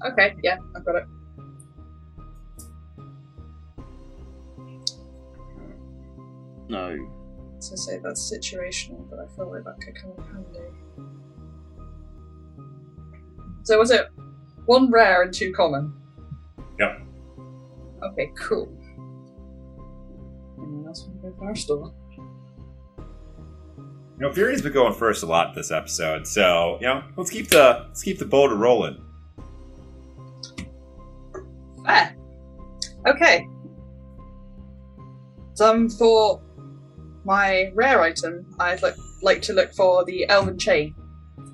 Okay, 0.06 0.36
yeah, 0.42 0.58
I've 0.76 0.86
got 0.86 0.96
it. 0.96 1.06
No. 6.70 6.98
So 7.60 7.76
say 7.76 8.00
that's 8.02 8.32
situational, 8.32 9.10
but 9.10 9.20
I 9.20 9.28
feel 9.36 9.52
like 9.52 9.64
that 9.66 9.82
could 9.82 9.96
come 9.96 10.12
in 10.18 10.24
handy. 10.34 10.60
So 13.64 13.78
was 13.80 13.92
it 13.92 14.08
one 14.66 14.92
rare 14.92 15.24
and 15.24 15.34
two 15.34 15.52
common? 15.54 15.94
Yep. 16.80 17.02
Okay, 18.04 18.32
cool. 18.38 18.70
Anyone 20.58 20.88
else 20.88 21.08
want 21.08 21.22
to 21.22 21.30
go 21.30 21.36
first 21.40 21.70
or? 21.70 21.94
Know, 24.24 24.32
Fury's 24.32 24.62
been 24.62 24.72
going 24.72 24.94
first 24.94 25.22
a 25.24 25.26
lot 25.26 25.54
this 25.54 25.70
episode, 25.70 26.26
so 26.26 26.78
you 26.80 26.88
know, 26.88 27.04
let's 27.18 27.30
keep 27.30 27.50
the 27.50 27.84
let's 27.90 28.02
keep 28.02 28.20
the 28.20 28.26
boat 28.26 28.56
rolling. 28.56 29.04
Fair. 31.86 32.16
Okay. 33.06 33.50
Um, 35.60 35.90
for 35.90 36.42
my 37.26 37.74
rare 37.76 38.00
item, 38.00 38.46
I'd 38.60 38.82
like, 38.82 38.96
like 39.22 39.42
to 39.42 39.54
look 39.54 39.74
for 39.74 40.06
the 40.06 40.26
Elven 40.30 40.58
Chain. 40.58 40.96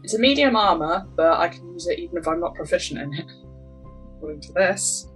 It's 0.03 0.13
a 0.13 0.19
medium 0.19 0.55
armor, 0.55 1.07
but 1.15 1.39
I 1.39 1.47
can 1.47 1.73
use 1.73 1.87
it 1.87 1.97
even 1.97 2.19
if 2.19 2.27
I'm 2.27 2.39
not 2.39 2.53
proficient 2.53 3.01
in 3.01 3.13
it. 3.15 3.25
According 4.17 4.41
to 4.41 4.53
this. 4.53 5.08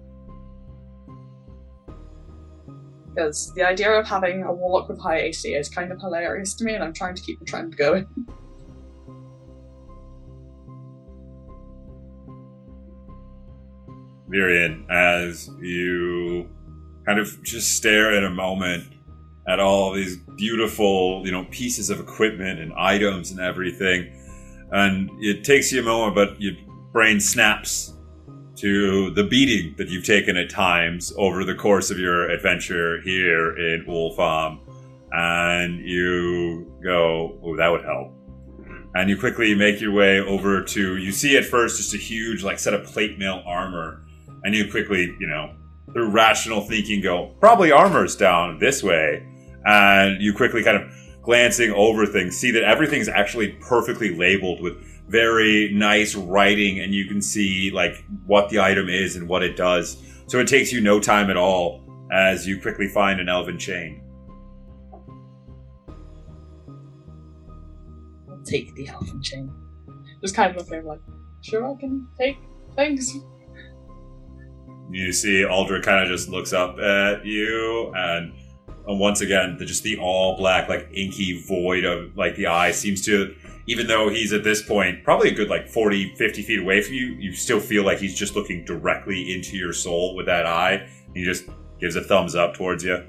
Because 3.13 3.53
the 3.53 3.63
idea 3.63 3.91
of 3.91 4.07
having 4.07 4.43
a 4.43 4.51
warlock 4.51 4.89
with 4.89 4.99
high 4.99 5.19
AC 5.19 5.53
is 5.53 5.69
kind 5.69 5.91
of 5.91 5.99
hilarious 5.99 6.55
to 6.55 6.63
me, 6.63 6.73
and 6.73 6.83
I'm 6.83 6.93
trying 6.93 7.15
to 7.15 7.21
keep 7.21 7.39
the 7.39 7.45
trend 7.45 7.77
going. 7.77 8.07
Virion, 14.29 14.89
as 14.89 15.47
you 15.61 16.49
kind 17.05 17.19
of 17.19 17.43
just 17.43 17.77
stare 17.77 18.15
in 18.15 18.23
a 18.23 18.29
moment 18.29 18.85
at 19.47 19.59
all 19.59 19.93
these 19.93 20.17
beautiful, 20.37 21.21
you 21.25 21.31
know, 21.31 21.45
pieces 21.51 21.89
of 21.89 21.99
equipment 21.99 22.59
and 22.59 22.73
items 22.73 23.29
and 23.29 23.39
everything. 23.39 24.11
And 24.71 25.09
it 25.21 25.43
takes 25.43 25.71
you 25.71 25.81
a 25.81 25.83
moment, 25.83 26.15
but 26.15 26.41
your 26.41 26.53
brain 26.91 27.19
snaps 27.19 27.92
to 28.63 29.09
the 29.09 29.25
beating 29.25 29.75
that 29.77 29.89
you've 29.89 30.05
taken 30.05 30.37
at 30.37 30.49
times 30.49 31.11
over 31.17 31.43
the 31.43 31.53
course 31.53 31.91
of 31.91 31.99
your 31.99 32.29
adventure 32.29 33.01
here 33.01 33.57
in 33.57 33.85
Ulfaum. 33.85 34.59
And 35.11 35.85
you 35.85 36.73
go, 36.81 37.37
oh, 37.43 37.57
that 37.57 37.67
would 37.67 37.83
help. 37.83 38.13
And 38.95 39.09
you 39.09 39.17
quickly 39.17 39.53
make 39.53 39.81
your 39.81 39.91
way 39.91 40.21
over 40.21 40.63
to, 40.63 40.95
you 40.95 41.11
see 41.11 41.35
at 41.35 41.43
first 41.43 41.75
just 41.75 41.93
a 41.93 41.97
huge, 41.97 42.41
like, 42.41 42.57
set 42.57 42.73
of 42.73 42.85
plate 42.85 43.19
mail 43.19 43.43
armor. 43.45 44.05
And 44.45 44.55
you 44.55 44.71
quickly, 44.71 45.13
you 45.19 45.27
know, 45.27 45.55
through 45.91 46.11
rational 46.11 46.61
thinking, 46.61 47.01
go, 47.01 47.35
probably 47.41 47.69
armor's 47.73 48.15
down 48.15 48.59
this 48.59 48.81
way 48.81 49.27
and 49.65 50.21
you 50.21 50.33
quickly 50.33 50.63
kind 50.63 50.77
of 50.77 50.89
glancing 51.21 51.71
over 51.71 52.05
things 52.05 52.37
see 52.37 52.51
that 52.51 52.63
everything's 52.63 53.09
actually 53.09 53.49
perfectly 53.59 54.15
labeled 54.15 54.61
with 54.61 54.81
very 55.13 55.69
nice 55.71 56.15
writing 56.15 56.79
and 56.79 56.91
you 56.95 57.05
can 57.05 57.21
see 57.21 57.69
like 57.71 58.03
what 58.25 58.49
the 58.49 58.59
item 58.59 58.89
is 58.89 59.15
and 59.15 59.29
what 59.29 59.43
it 59.43 59.55
does 59.55 60.01
so 60.25 60.39
it 60.39 60.47
takes 60.47 60.71
you 60.71 60.81
no 60.81 60.99
time 60.99 61.29
at 61.29 61.37
all 61.37 61.83
as 62.11 62.47
you 62.47 62.59
quickly 62.59 62.87
find 62.87 63.19
an 63.19 63.29
elven 63.29 63.59
chain 63.59 64.01
I'll 68.27 68.43
take 68.43 68.73
the 68.75 68.87
Elven 68.89 69.21
Chain. 69.21 69.51
Just 70.21 70.35
kind 70.35 70.49
of 70.49 70.57
looking 70.57 70.85
like, 70.85 70.99
sure 71.41 71.71
I 71.71 71.79
can 71.79 72.07
take 72.19 72.37
thanks. 72.75 73.15
you 74.89 75.13
see 75.13 75.45
aldrich 75.45 75.83
kind 75.83 76.03
of 76.03 76.09
just 76.09 76.27
looks 76.29 76.53
up 76.53 76.79
at 76.79 77.25
you 77.25 77.93
and 77.95 78.33
and 78.87 78.99
once 78.99 79.21
again 79.21 79.57
the, 79.57 79.65
just 79.65 79.83
the 79.83 79.97
all 79.97 80.35
black 80.37 80.67
like 80.67 80.89
inky 80.93 81.41
void 81.47 81.83
of 81.85 82.17
like 82.17 82.35
the 82.35 82.47
eye 82.47 82.71
seems 82.71 83.05
to 83.05 83.35
even 83.67 83.87
though 83.87 84.09
he's 84.09 84.33
at 84.33 84.43
this 84.43 84.61
point 84.61 85.03
probably 85.03 85.29
a 85.29 85.33
good 85.33 85.49
like 85.49 85.67
40 85.67 86.15
50 86.15 86.41
feet 86.41 86.59
away 86.59 86.81
from 86.81 86.93
you 86.93 87.07
you 87.19 87.33
still 87.33 87.59
feel 87.59 87.83
like 87.83 87.97
he's 87.97 88.15
just 88.15 88.35
looking 88.35 88.63
directly 88.65 89.33
into 89.33 89.57
your 89.57 89.73
soul 89.73 90.15
with 90.15 90.25
that 90.25 90.45
eye 90.45 90.87
he 91.13 91.23
just 91.23 91.45
gives 91.79 91.95
a 91.95 92.01
thumbs 92.01 92.35
up 92.35 92.55
towards 92.55 92.83
you 92.83 93.03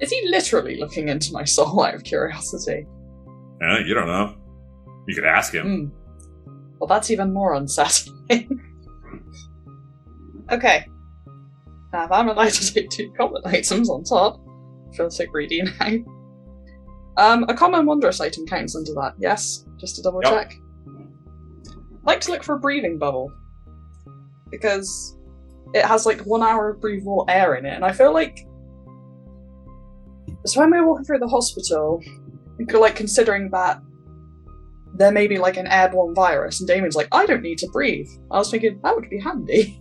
Is 0.00 0.10
he 0.10 0.28
literally 0.30 0.80
looking 0.80 1.08
into 1.08 1.32
my 1.32 1.44
soul 1.44 1.80
out 1.84 1.94
of 1.94 2.02
curiosity? 2.02 2.86
Uh, 3.62 3.78
you 3.78 3.94
don't 3.94 4.08
know 4.08 4.36
you 5.06 5.14
could 5.14 5.24
ask 5.24 5.52
him 5.52 5.92
Hmm. 5.92 6.02
Well, 6.82 6.88
that's 6.88 7.12
even 7.12 7.32
more 7.32 7.54
unsettling. 7.54 8.18
okay. 10.50 10.84
Now, 11.92 12.06
if 12.06 12.10
I'm 12.10 12.28
allowed 12.28 12.50
to 12.50 12.74
take 12.74 12.90
two 12.90 13.12
common 13.16 13.40
items 13.44 13.88
on 13.88 14.02
top, 14.02 14.40
I 14.92 14.96
feel 14.96 15.08
so 15.08 15.24
greedy 15.26 15.62
now. 15.62 16.21
Um, 17.16 17.44
a 17.48 17.54
common 17.54 17.84
wondrous 17.86 18.20
item 18.20 18.46
counts 18.46 18.74
under 18.74 18.92
that, 18.94 19.14
yes? 19.18 19.64
Just 19.78 19.96
to 19.96 20.02
double 20.02 20.20
Yep. 20.24 20.32
check. 20.32 20.54
Like 22.04 22.20
to 22.22 22.30
look 22.32 22.42
for 22.42 22.54
a 22.54 22.58
breathing 22.58 22.98
bubble. 22.98 23.32
Because 24.50 25.16
it 25.74 25.84
has 25.84 26.04
like 26.06 26.20
one 26.22 26.42
hour 26.42 26.70
of 26.70 26.80
breathable 26.80 27.24
air 27.28 27.54
in 27.54 27.64
it, 27.66 27.74
and 27.74 27.84
I 27.84 27.92
feel 27.92 28.12
like. 28.12 28.46
So 30.44 30.60
when 30.60 30.70
we 30.70 30.80
were 30.80 30.86
walking 30.88 31.04
through 31.04 31.20
the 31.20 31.28
hospital, 31.28 32.02
like 32.72 32.96
considering 32.96 33.50
that 33.50 33.80
there 34.94 35.12
may 35.12 35.26
be 35.26 35.38
like 35.38 35.56
an 35.56 35.66
airborne 35.66 36.14
virus, 36.14 36.60
and 36.60 36.68
Damien's 36.68 36.96
like, 36.96 37.08
I 37.12 37.24
don't 37.26 37.42
need 37.42 37.58
to 37.58 37.68
breathe. 37.72 38.08
I 38.30 38.38
was 38.38 38.50
thinking 38.50 38.80
that 38.82 38.94
would 38.94 39.08
be 39.08 39.18
handy. 39.20 39.78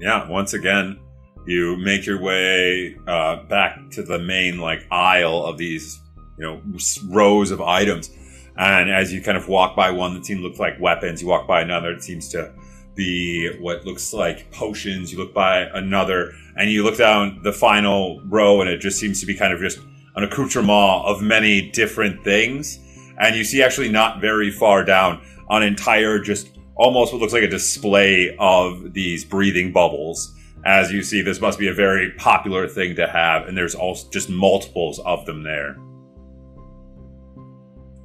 yeah 0.00 0.28
once 0.28 0.52
again 0.52 0.98
you 1.46 1.76
make 1.76 2.06
your 2.06 2.20
way 2.20 2.96
uh, 3.06 3.42
back 3.44 3.90
to 3.90 4.02
the 4.02 4.18
main 4.18 4.58
like 4.58 4.86
aisle 4.90 5.44
of 5.44 5.58
these 5.58 6.00
you 6.38 6.44
know 6.44 6.60
rows 7.08 7.50
of 7.50 7.60
items 7.60 8.10
and 8.56 8.90
as 8.90 9.12
you 9.12 9.22
kind 9.22 9.36
of 9.36 9.48
walk 9.48 9.74
by 9.74 9.90
one 9.90 10.14
that 10.14 10.24
seems 10.24 10.40
to 10.40 10.48
look 10.48 10.58
like 10.58 10.78
weapons 10.80 11.20
you 11.22 11.28
walk 11.28 11.46
by 11.46 11.60
another 11.60 11.90
it 11.90 12.02
seems 12.02 12.28
to 12.28 12.52
be 12.94 13.50
what 13.60 13.84
looks 13.86 14.12
like 14.12 14.50
potions 14.50 15.10
you 15.12 15.18
look 15.18 15.32
by 15.32 15.60
another 15.74 16.32
and 16.56 16.70
you 16.70 16.82
look 16.84 16.98
down 16.98 17.40
the 17.42 17.52
final 17.52 18.20
row 18.26 18.60
and 18.60 18.68
it 18.68 18.78
just 18.78 18.98
seems 18.98 19.20
to 19.20 19.26
be 19.26 19.34
kind 19.34 19.52
of 19.52 19.60
just 19.60 19.78
an 20.16 20.24
accoutrement 20.24 21.04
of 21.06 21.22
many 21.22 21.70
different 21.70 22.22
things 22.22 22.78
and 23.18 23.34
you 23.34 23.44
see 23.44 23.62
actually 23.62 23.88
not 23.88 24.20
very 24.20 24.50
far 24.50 24.84
down 24.84 25.20
an 25.50 25.62
entire 25.62 26.18
just 26.18 26.52
almost 26.76 27.12
what 27.12 27.20
looks 27.20 27.32
like 27.32 27.42
a 27.42 27.48
display 27.48 28.34
of 28.38 28.92
these 28.92 29.24
breathing 29.24 29.72
bubbles. 29.72 30.34
As 30.64 30.92
you 30.92 31.02
see, 31.02 31.22
this 31.22 31.40
must 31.40 31.58
be 31.58 31.68
a 31.68 31.74
very 31.74 32.12
popular 32.12 32.68
thing 32.68 32.94
to 32.96 33.06
have, 33.06 33.48
and 33.48 33.56
there's 33.56 33.74
also 33.74 34.08
just 34.10 34.30
multiples 34.30 35.00
of 35.00 35.26
them 35.26 35.42
there. 35.42 35.76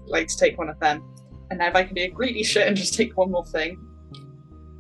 like 0.07 0.27
to 0.27 0.37
take 0.37 0.57
one 0.57 0.69
of 0.69 0.79
them. 0.79 1.03
And 1.49 1.59
now 1.59 1.67
if 1.67 1.75
I 1.75 1.83
can 1.83 1.93
be 1.93 2.03
a 2.03 2.09
greedy 2.09 2.43
shit 2.43 2.67
and 2.67 2.75
just 2.75 2.93
take 2.93 3.17
one 3.17 3.31
more 3.31 3.45
thing. 3.45 3.77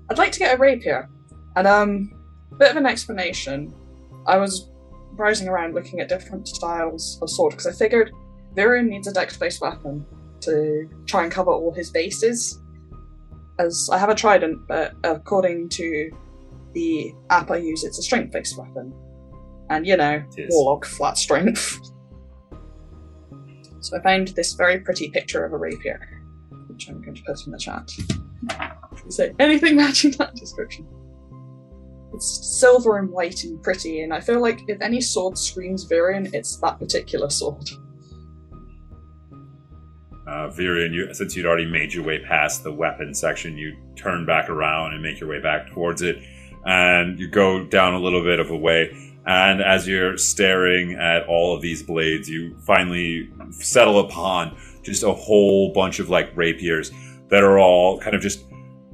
I'd 0.09 0.17
like 0.17 0.31
to 0.31 0.39
get 0.39 0.55
a 0.55 0.57
rapier. 0.57 1.09
And 1.55 1.67
um 1.67 2.13
bit 2.57 2.71
of 2.71 2.77
an 2.77 2.85
explanation. 2.85 3.73
I 4.25 4.37
was 4.37 4.69
browsing 5.13 5.47
around 5.47 5.73
looking 5.73 5.99
at 5.99 6.09
different 6.09 6.47
styles 6.47 7.19
of 7.21 7.29
sword 7.29 7.51
because 7.51 7.67
I 7.67 7.71
figured 7.71 8.11
Virion 8.55 8.87
needs 8.87 9.07
a 9.07 9.13
dex-based 9.13 9.61
weapon 9.61 10.05
to 10.41 10.89
try 11.05 11.23
and 11.23 11.31
cover 11.31 11.51
all 11.51 11.73
his 11.73 11.89
bases. 11.89 12.59
As 13.59 13.89
I 13.91 13.97
have 13.97 14.09
a 14.09 14.15
trident, 14.15 14.67
but 14.67 14.93
according 15.03 15.69
to 15.69 16.11
the 16.77 17.15
app 17.31 17.49
I 17.49 17.57
use, 17.57 17.83
it's 17.83 17.97
a 17.97 18.03
strength-based 18.03 18.55
weapon. 18.55 18.93
And 19.71 19.85
you 19.85 19.97
know, 19.97 20.23
warlock, 20.49 20.85
flat 20.85 21.17
strength. 21.17 21.79
So 23.79 23.97
I 23.97 24.03
found 24.03 24.29
this 24.29 24.53
very 24.53 24.79
pretty 24.79 25.09
picture 25.09 25.43
of 25.43 25.53
a 25.53 25.57
rapier, 25.57 25.99
which 26.67 26.87
I'm 26.87 27.01
going 27.01 27.15
to 27.15 27.23
put 27.23 27.45
in 27.45 27.51
the 27.51 27.57
chat. 27.57 27.89
Say 29.09 29.33
anything 29.39 29.75
matching 29.75 30.11
that 30.19 30.35
description. 30.35 30.87
It's 32.13 32.59
silver 32.59 32.99
and 32.99 33.09
white 33.09 33.43
and 33.43 33.61
pretty, 33.61 34.01
and 34.01 34.13
I 34.13 34.19
feel 34.19 34.39
like 34.39 34.61
if 34.67 34.79
any 34.81 35.01
sword 35.01 35.37
screams 35.37 35.83
Virion, 35.89 36.33
it's 36.33 36.57
that 36.57 36.79
particular 36.79 37.29
sword. 37.29 37.69
Uh, 40.27 40.49
Virion, 40.49 40.93
you, 40.93 41.13
since 41.13 41.35
you'd 41.35 41.45
already 41.45 41.69
made 41.69 41.93
your 41.93 42.03
way 42.03 42.19
past 42.19 42.63
the 42.63 42.71
weapon 42.71 43.13
section, 43.13 43.57
you 43.57 43.75
turn 43.95 44.25
back 44.25 44.49
around 44.49 44.93
and 44.93 45.01
make 45.01 45.19
your 45.19 45.29
way 45.29 45.39
back 45.39 45.71
towards 45.71 46.01
it. 46.01 46.17
And 46.67 47.19
you 47.19 47.27
go 47.27 47.65
down 47.65 47.95
a 47.95 47.99
little 47.99 48.21
bit 48.21 48.39
of 48.39 48.51
a 48.51 48.55
way. 48.55 49.15
And 49.25 49.61
as 49.61 49.87
you're 49.87 50.17
staring 50.17 50.93
at 50.93 51.25
all 51.27 51.55
of 51.55 51.61
these 51.61 51.81
blades, 51.81 52.29
you 52.29 52.55
finally 52.59 53.29
settle 53.49 53.99
upon 53.99 54.55
just 54.83 55.03
a 55.03 55.13
whole 55.13 55.73
bunch 55.73 55.99
of 55.99 56.09
like 56.09 56.31
rapiers 56.35 56.91
that 57.29 57.43
are 57.43 57.57
all 57.57 57.99
kind 57.99 58.15
of 58.15 58.21
just 58.21 58.45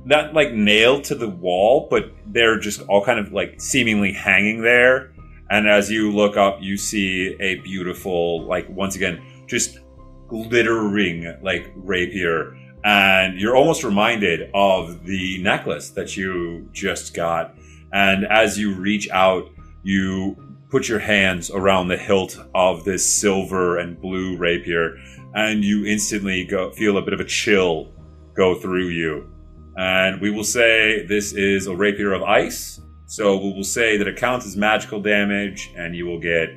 not 0.06 0.34
like 0.34 0.54
nailed 0.54 1.04
to 1.06 1.16
the 1.16 1.30
wall, 1.30 1.88
but 1.90 2.12
they're 2.28 2.60
just 2.60 2.82
all 2.84 3.04
kind 3.04 3.20
of 3.20 3.34
like 3.34 3.60
seemingly 3.60 4.12
hanging 4.12 4.62
there. 4.62 5.12
And 5.50 5.68
as 5.68 5.92
you 5.92 6.12
look 6.12 6.38
up, 6.38 6.60
you 6.62 6.78
see 6.78 7.36
a 7.40 7.56
beautiful, 7.62 8.44
like 8.46 8.68
once 8.70 8.96
again, 8.96 9.22
just 9.48 9.80
glittering 10.28 11.38
like 11.42 11.72
rapier. 11.76 12.58
And 12.84 13.40
you're 13.40 13.56
almost 13.56 13.84
reminded 13.84 14.50
of 14.54 15.06
the 15.06 15.42
necklace 15.42 15.90
that 15.92 16.18
you 16.18 16.68
just 16.74 17.14
got. 17.14 17.56
And 17.94 18.26
as 18.26 18.58
you 18.58 18.74
reach 18.74 19.10
out, 19.12 19.50
you 19.84 20.36
put 20.70 20.90
your 20.90 21.00
hands 21.00 21.52
around 21.52 21.88
the 21.88 21.98
hilt 21.98 22.38
of 22.56 22.84
this 22.84 23.08
silver 23.08 23.78
and 23.78 24.02
blue 24.02 24.36
rapier, 24.38 24.98
and 25.36 25.64
you 25.64 25.86
instantly 25.86 26.44
go 26.46 26.72
feel 26.72 26.98
a 26.98 27.02
bit 27.02 27.14
of 27.14 27.20
a 27.20 27.26
chill 27.26 27.92
go 28.36 28.56
through 28.56 28.88
you. 28.88 29.30
And 29.78 30.20
we 30.20 30.32
will 30.32 30.44
say 30.44 31.06
this 31.06 31.34
is 31.34 31.68
a 31.68 31.76
rapier 31.76 32.14
of 32.14 32.24
ice. 32.24 32.82
So 33.06 33.38
we 33.38 33.54
will 33.54 33.64
say 33.64 33.98
that 33.98 34.08
it 34.08 34.18
counts 34.18 34.48
as 34.48 34.58
magical 34.58 35.00
damage, 35.00 35.72
and 35.78 35.96
you 35.96 36.08
will 36.08 36.20
get 36.20 36.50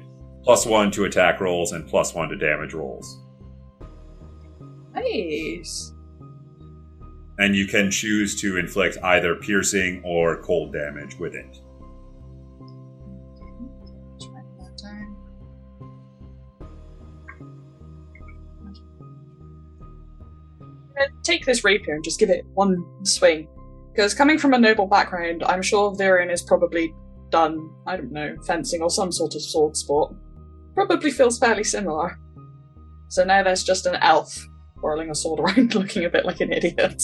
plus 0.43 0.65
one 0.65 0.91
to 0.93 1.05
attack 1.05 1.41
rolls 1.41 1.73
and 1.73 1.87
plus 1.87 2.15
one 2.15 2.31
to 2.31 2.37
damage 2.37 2.73
rolls. 2.73 3.21
Nice. 4.95 5.93
And 7.39 7.55
you 7.55 7.67
can 7.67 7.91
choose 7.91 8.41
to 8.41 8.57
inflict 8.57 8.97
either 9.03 9.35
piercing 9.35 10.03
or 10.05 10.43
cold 10.43 10.73
damage 10.73 11.19
with 11.19 11.35
it. 11.35 11.59
Gonna 20.97 21.09
Take 21.23 21.45
this 21.45 21.63
rapier 21.63 21.95
and 21.95 22.05
just 22.05 22.19
give 22.19 22.31
it 22.31 22.47
one 22.55 22.85
swing. 23.05 23.49
Because 23.93 24.15
coming 24.15 24.39
from 24.39 24.55
a 24.55 24.59
noble 24.59 24.87
background, 24.87 25.43
I'm 25.45 25.63
sure 25.63 25.95
Virion 25.95 26.33
is 26.33 26.43
probably 26.43 26.95
done, 27.31 27.71
I 27.87 27.97
don't 27.97 28.13
know, 28.13 28.37
fencing 28.47 28.83
or 28.83 28.91
some 28.91 29.13
sort 29.13 29.35
of 29.35 29.43
sword 29.43 29.77
sport. 29.77 30.15
Probably 30.75 31.11
feels 31.11 31.39
fairly 31.39 31.65
similar. 31.65 32.19
So 33.09 33.25
now 33.25 33.43
there's 33.43 33.65
just 33.65 33.87
an 33.87 33.97
elf 33.97 34.39
whirling 34.87 35.11
a 35.11 35.15
sword 35.15 35.41
around 35.59 35.75
looking 35.75 36.05
a 36.05 36.11
bit 36.11 36.25
like 36.25 36.41
an 36.41 36.53
idiot. 36.53 37.03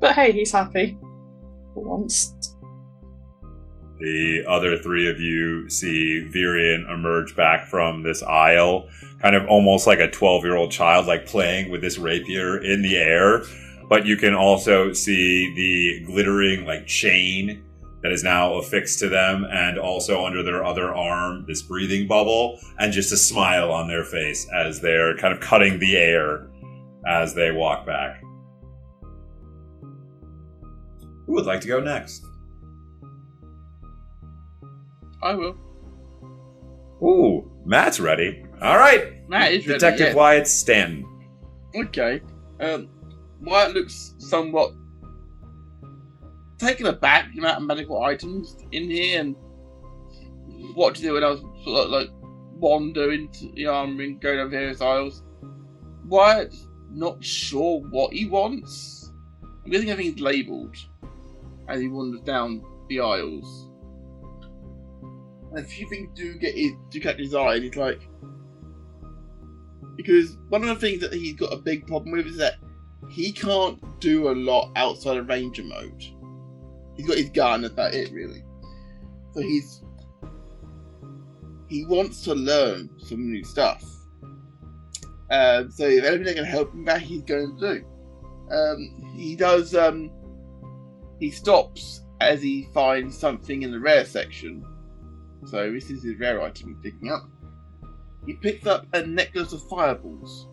But 0.00 0.14
hey, 0.14 0.32
he's 0.32 0.50
happy. 0.50 0.98
For 1.74 1.84
once. 1.84 2.34
The 4.00 4.44
other 4.48 4.78
three 4.78 5.08
of 5.08 5.20
you 5.20 5.68
see 5.68 6.28
Virion 6.34 6.92
emerge 6.92 7.36
back 7.36 7.68
from 7.68 8.02
this 8.02 8.22
aisle, 8.22 8.88
kind 9.20 9.36
of 9.36 9.46
almost 9.46 9.86
like 9.86 10.00
a 10.00 10.10
12 10.10 10.44
year 10.44 10.56
old 10.56 10.72
child, 10.72 11.06
like 11.06 11.26
playing 11.26 11.70
with 11.70 11.82
this 11.82 11.98
rapier 11.98 12.58
in 12.58 12.82
the 12.82 12.96
air. 12.96 13.42
But 13.88 14.06
you 14.06 14.16
can 14.16 14.34
also 14.34 14.92
see 14.92 15.54
the 15.54 16.06
glittering, 16.06 16.64
like, 16.64 16.86
chain 16.86 17.62
that 18.02 18.10
is 18.10 18.24
now 18.24 18.54
affixed 18.54 18.98
to 19.00 19.08
them, 19.08 19.44
and 19.44 19.78
also 19.78 20.24
under 20.24 20.42
their 20.42 20.64
other 20.64 20.92
arm, 20.92 21.44
this 21.46 21.62
breathing 21.62 22.08
bubble, 22.08 22.58
and 22.78 22.92
just 22.92 23.12
a 23.12 23.16
smile 23.16 23.70
on 23.70 23.86
their 23.86 24.02
face 24.02 24.48
as 24.52 24.80
they're 24.80 25.16
kind 25.18 25.32
of 25.32 25.40
cutting 25.40 25.78
the 25.78 25.96
air 25.96 26.48
as 27.06 27.34
they 27.34 27.50
walk 27.50 27.86
back. 27.86 28.20
Who 31.26 31.34
would 31.34 31.46
like 31.46 31.60
to 31.62 31.68
go 31.68 31.80
next? 31.80 32.26
I 35.22 35.34
will. 35.34 35.56
Ooh, 37.02 37.50
Matt's 37.64 38.00
ready. 38.00 38.44
All 38.60 38.78
right, 38.78 39.28
Matt 39.28 39.52
is 39.52 39.66
ready, 39.66 39.78
Detective 39.78 40.08
yeah. 40.08 40.14
Wyatt 40.14 40.46
Stanton. 40.46 41.06
Okay. 41.74 42.20
Um, 42.60 42.88
Wyatt 43.40 43.74
looks 43.74 44.14
somewhat 44.18 44.72
taken 46.58 46.86
aback 46.86 47.32
the 47.32 47.40
amount 47.40 47.58
of 47.58 47.64
medical 47.64 48.02
items 48.02 48.56
in 48.70 48.88
here 48.88 49.20
and 49.20 49.34
what 50.74 50.94
to 50.94 51.02
do 51.02 51.14
when 51.14 51.24
I 51.24 51.30
was 51.30 51.40
sort 51.64 51.86
of 51.86 51.90
like 51.90 52.08
wander 52.12 53.12
into 53.12 53.50
the 53.54 53.66
armory 53.66 54.06
and 54.06 54.20
go 54.20 54.36
down 54.36 54.50
various 54.50 54.80
aisles. 54.80 55.24
Wyatt's 56.06 56.68
not 56.92 57.22
sure 57.24 57.80
what 57.90 58.12
he 58.12 58.26
wants. 58.26 59.12
I'm 59.64 59.70
guessing 59.70 59.90
everything's 59.90 60.20
labelled 60.20 60.76
as 61.68 61.80
he 61.80 61.88
wanders 61.88 62.20
down 62.22 62.64
the 62.88 63.00
aisles. 63.00 63.68
And 65.50 65.58
a 65.58 65.68
few 65.68 65.88
things 65.88 66.10
do 66.14 66.34
get 66.38 66.54
his, 66.54 66.72
do 66.90 67.00
catch 67.00 67.18
his 67.18 67.34
eye, 67.34 67.56
and 67.56 67.64
he's 67.64 67.76
like, 67.76 68.08
because 69.96 70.38
one 70.48 70.62
of 70.62 70.68
the 70.68 70.76
things 70.76 71.00
that 71.02 71.12
he's 71.12 71.34
got 71.34 71.52
a 71.52 71.56
big 71.56 71.86
problem 71.86 72.12
with 72.12 72.26
is 72.26 72.36
that 72.38 72.54
he 73.10 73.32
can't 73.32 73.78
do 74.00 74.30
a 74.30 74.32
lot 74.32 74.72
outside 74.76 75.18
of 75.18 75.28
ranger 75.28 75.62
mode. 75.62 76.04
He's 76.96 77.06
got 77.06 77.18
his 77.18 77.30
gun, 77.30 77.62
that's 77.62 77.74
about 77.74 77.94
it, 77.94 78.10
really. 78.12 78.42
So 79.34 79.40
he's 79.40 79.82
he 81.68 81.86
wants 81.86 82.22
to 82.24 82.34
learn 82.34 82.90
some 82.98 83.30
new 83.30 83.42
stuff. 83.44 83.82
Um, 85.32 85.70
so 85.70 85.86
if 85.86 86.04
anything 86.04 86.26
that 86.26 86.34
can 86.34 86.44
help 86.44 86.72
him 86.74 86.84
back, 86.84 87.00
he's 87.00 87.22
going 87.22 87.58
to 87.58 87.74
do. 87.74 87.84
Um, 88.54 89.12
he 89.16 89.34
does. 89.34 89.74
Um, 89.74 90.10
he 91.18 91.30
stops 91.30 92.02
as 92.20 92.42
he 92.42 92.68
finds 92.74 93.16
something 93.16 93.62
in 93.62 93.70
the 93.72 93.80
rare 93.80 94.04
section. 94.04 94.64
So 95.46 95.72
this 95.72 95.90
is 95.90 96.04
his 96.04 96.18
rare 96.18 96.42
item 96.42 96.68
he's 96.68 96.92
picking 96.92 97.10
up. 97.10 97.28
He 98.26 98.34
picks 98.34 98.66
up 98.66 98.86
a 98.92 99.06
necklace 99.06 99.52
of 99.52 99.66
fireballs, 99.68 100.46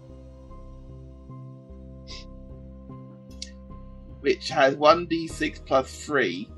which 4.21 4.49
has 4.49 4.75
one 4.75 5.05
d6 5.07 5.65
plus 5.65 6.05
three 6.05 6.49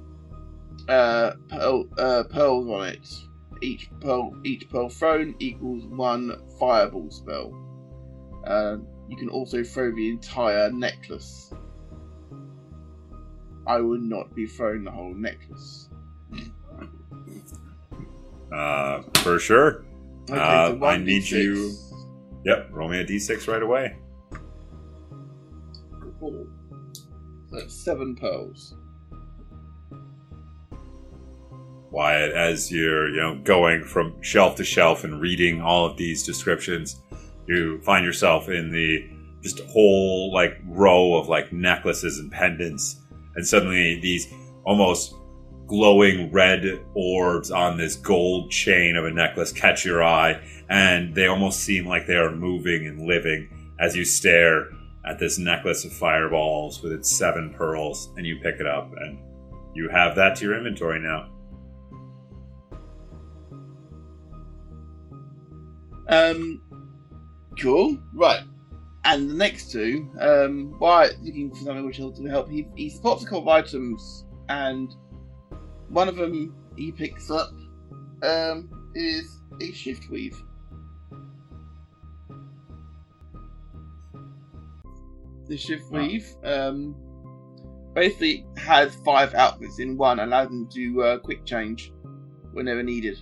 uh, 0.88 1.32
pearl, 1.50 1.86
uh, 1.98 2.24
pearls 2.30 2.70
on 2.70 2.88
it. 2.88 3.08
Each 3.62 3.90
pearl, 4.00 4.40
each 4.46 4.70
pearl 4.70 4.90
thrown 4.90 5.36
equals 5.40 5.86
one 5.88 6.34
fireball 6.60 7.12
spell. 7.12 7.71
Uh, 8.46 8.78
you 9.10 9.18
can 9.18 9.30
also 9.30 9.64
throw 9.64 9.92
the 9.94 10.10
entire 10.10 10.72
necklace. 10.72 11.54
I 13.68 13.80
would 13.80 14.02
not 14.02 14.34
be 14.36 14.48
throwing 14.48 14.84
the 14.84 14.92
whole 14.92 15.14
necklace. 15.14 15.90
Uh, 18.52 19.02
for 19.20 19.40
sure. 19.40 19.86
Okay, 20.30 20.40
Uh, 20.40 20.72
so 20.80 20.86
I 20.86 20.98
need 20.98 21.24
d6. 21.24 21.32
you- 21.44 21.72
Yep, 22.44 22.70
roll 22.72 22.90
me 22.90 23.00
a 23.00 23.06
d6 23.06 23.48
right 23.48 23.62
away. 23.62 23.96
Four. 26.20 26.48
That's 27.52 27.74
seven 27.74 28.16
pearls. 28.16 28.76
Wyatt, 31.92 32.34
as 32.34 32.72
you're 32.72 33.10
you 33.10 33.18
know 33.18 33.40
going 33.44 33.84
from 33.84 34.20
shelf 34.22 34.56
to 34.56 34.64
shelf 34.64 35.04
and 35.04 35.20
reading 35.20 35.62
all 35.62 35.86
of 35.86 35.98
these 35.98 36.24
descriptions, 36.24 37.02
you 37.48 37.82
find 37.82 38.06
yourself 38.06 38.50
in 38.50 38.72
the 38.72 39.10
just 39.42 39.60
whole 39.62 40.32
like 40.34 40.60
row 40.66 41.16
of 41.16 41.28
like 41.28 41.52
necklaces 41.52 42.20
and 42.20 42.32
pendants, 42.32 43.02
and 43.36 43.46
suddenly 43.46 44.00
these 44.00 44.32
almost 44.66 45.16
glowing 45.68 46.32
red 46.32 46.80
orbs 46.96 47.50
on 47.50 47.78
this 47.78 47.96
gold 47.96 48.52
chain 48.52 48.96
of 48.96 49.06
a 49.06 49.12
necklace 49.12 49.52
catch 49.52 49.86
your 49.86 50.04
eye, 50.04 50.40
and 50.70 51.16
they 51.16 51.28
almost 51.28 51.62
seem 51.62 51.86
like 51.86 52.06
they 52.08 52.18
are 52.18 52.36
moving 52.36 52.86
and 52.88 53.08
living 53.08 53.74
as 53.80 53.96
you 53.96 54.06
stare 54.06 54.68
at 55.06 55.18
this 55.18 55.40
necklace 55.40 55.84
of 55.84 55.92
fireballs 55.94 56.84
with 56.84 56.92
its 56.92 57.10
seven 57.10 57.54
pearls, 57.58 58.14
and 58.18 58.26
you 58.26 58.38
pick 58.44 58.60
it 58.60 58.68
up, 58.68 58.92
and 58.98 59.18
you 59.74 59.90
have 59.90 60.16
that 60.16 60.36
to 60.36 60.46
your 60.46 60.58
inventory 60.58 61.00
now. 61.00 61.28
Um, 66.08 66.61
cool. 67.60 67.98
Right. 68.14 68.44
And 69.04 69.30
the 69.30 69.34
next 69.34 69.72
two, 69.72 70.10
um, 70.20 70.78
Wyatt 70.80 71.20
looking 71.24 71.50
for 71.50 71.58
something 71.58 71.86
which 71.86 71.98
will 71.98 72.12
to 72.14 72.26
help. 72.26 72.50
He, 72.50 72.68
he 72.76 72.90
spots 72.90 73.24
a 73.24 73.26
couple 73.26 73.42
of 73.42 73.48
items, 73.48 74.26
and 74.50 74.94
one 75.90 76.08
of 76.08 76.16
them 76.16 76.56
he 76.78 76.92
picks 76.92 77.32
up 77.32 77.52
um, 78.24 78.92
is 78.96 79.42
a 79.60 79.72
shift 79.72 80.10
weave. 80.10 80.40
The 85.48 85.58
shift 85.58 85.92
Wow. 85.92 86.02
weave 86.02 86.36
um, 86.44 86.96
basically 87.94 88.46
has 88.58 88.96
five 89.04 89.34
outfits 89.34 89.80
in 89.80 89.98
one, 89.98 90.20
allows 90.20 90.48
them 90.50 90.70
to 90.70 91.04
uh, 91.04 91.18
quick 91.18 91.44
change 91.46 91.92
whenever 92.54 92.84
needed. 92.84 93.18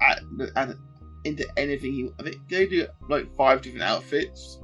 At, 0.00 0.20
at, 0.56 0.76
into 1.24 1.46
anything 1.56 1.92
he. 1.92 2.10
I 2.18 2.22
think 2.22 2.36
they 2.48 2.66
do 2.66 2.86
like 3.08 3.34
five 3.36 3.62
different 3.62 3.84
outfits, 3.84 4.60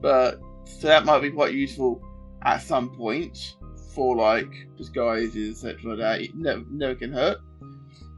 but 0.00 0.40
so 0.64 0.88
that 0.88 1.04
might 1.04 1.20
be 1.20 1.30
quite 1.30 1.54
useful 1.54 2.02
at 2.42 2.58
some 2.58 2.90
point 2.90 3.56
for 3.94 4.16
like 4.16 4.50
disguises, 4.76 5.64
etc. 5.64 5.90
Like 5.90 5.98
that. 5.98 6.20
It 6.22 6.34
never, 6.34 6.64
never 6.70 6.94
can 6.94 7.12
hurt. 7.12 7.38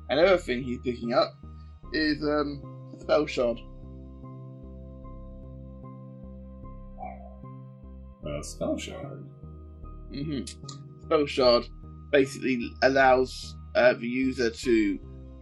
Another 0.09 0.37
thing 0.37 0.63
he's 0.63 0.81
picking 0.85 1.13
up 1.13 1.33
is 1.93 2.23
um, 2.23 2.63
spell 2.99 3.27
shard. 3.27 3.59
Uh, 8.27 8.43
spell 8.43 8.77
shard. 8.77 9.25
Mm-hmm. 10.13 11.05
Spell 11.05 11.27
shard 11.27 11.65
basically 12.11 12.71
allows 12.83 13.57
uh, 13.75 13.95
the 13.95 14.07
user 14.07 14.51
to 14.51 14.99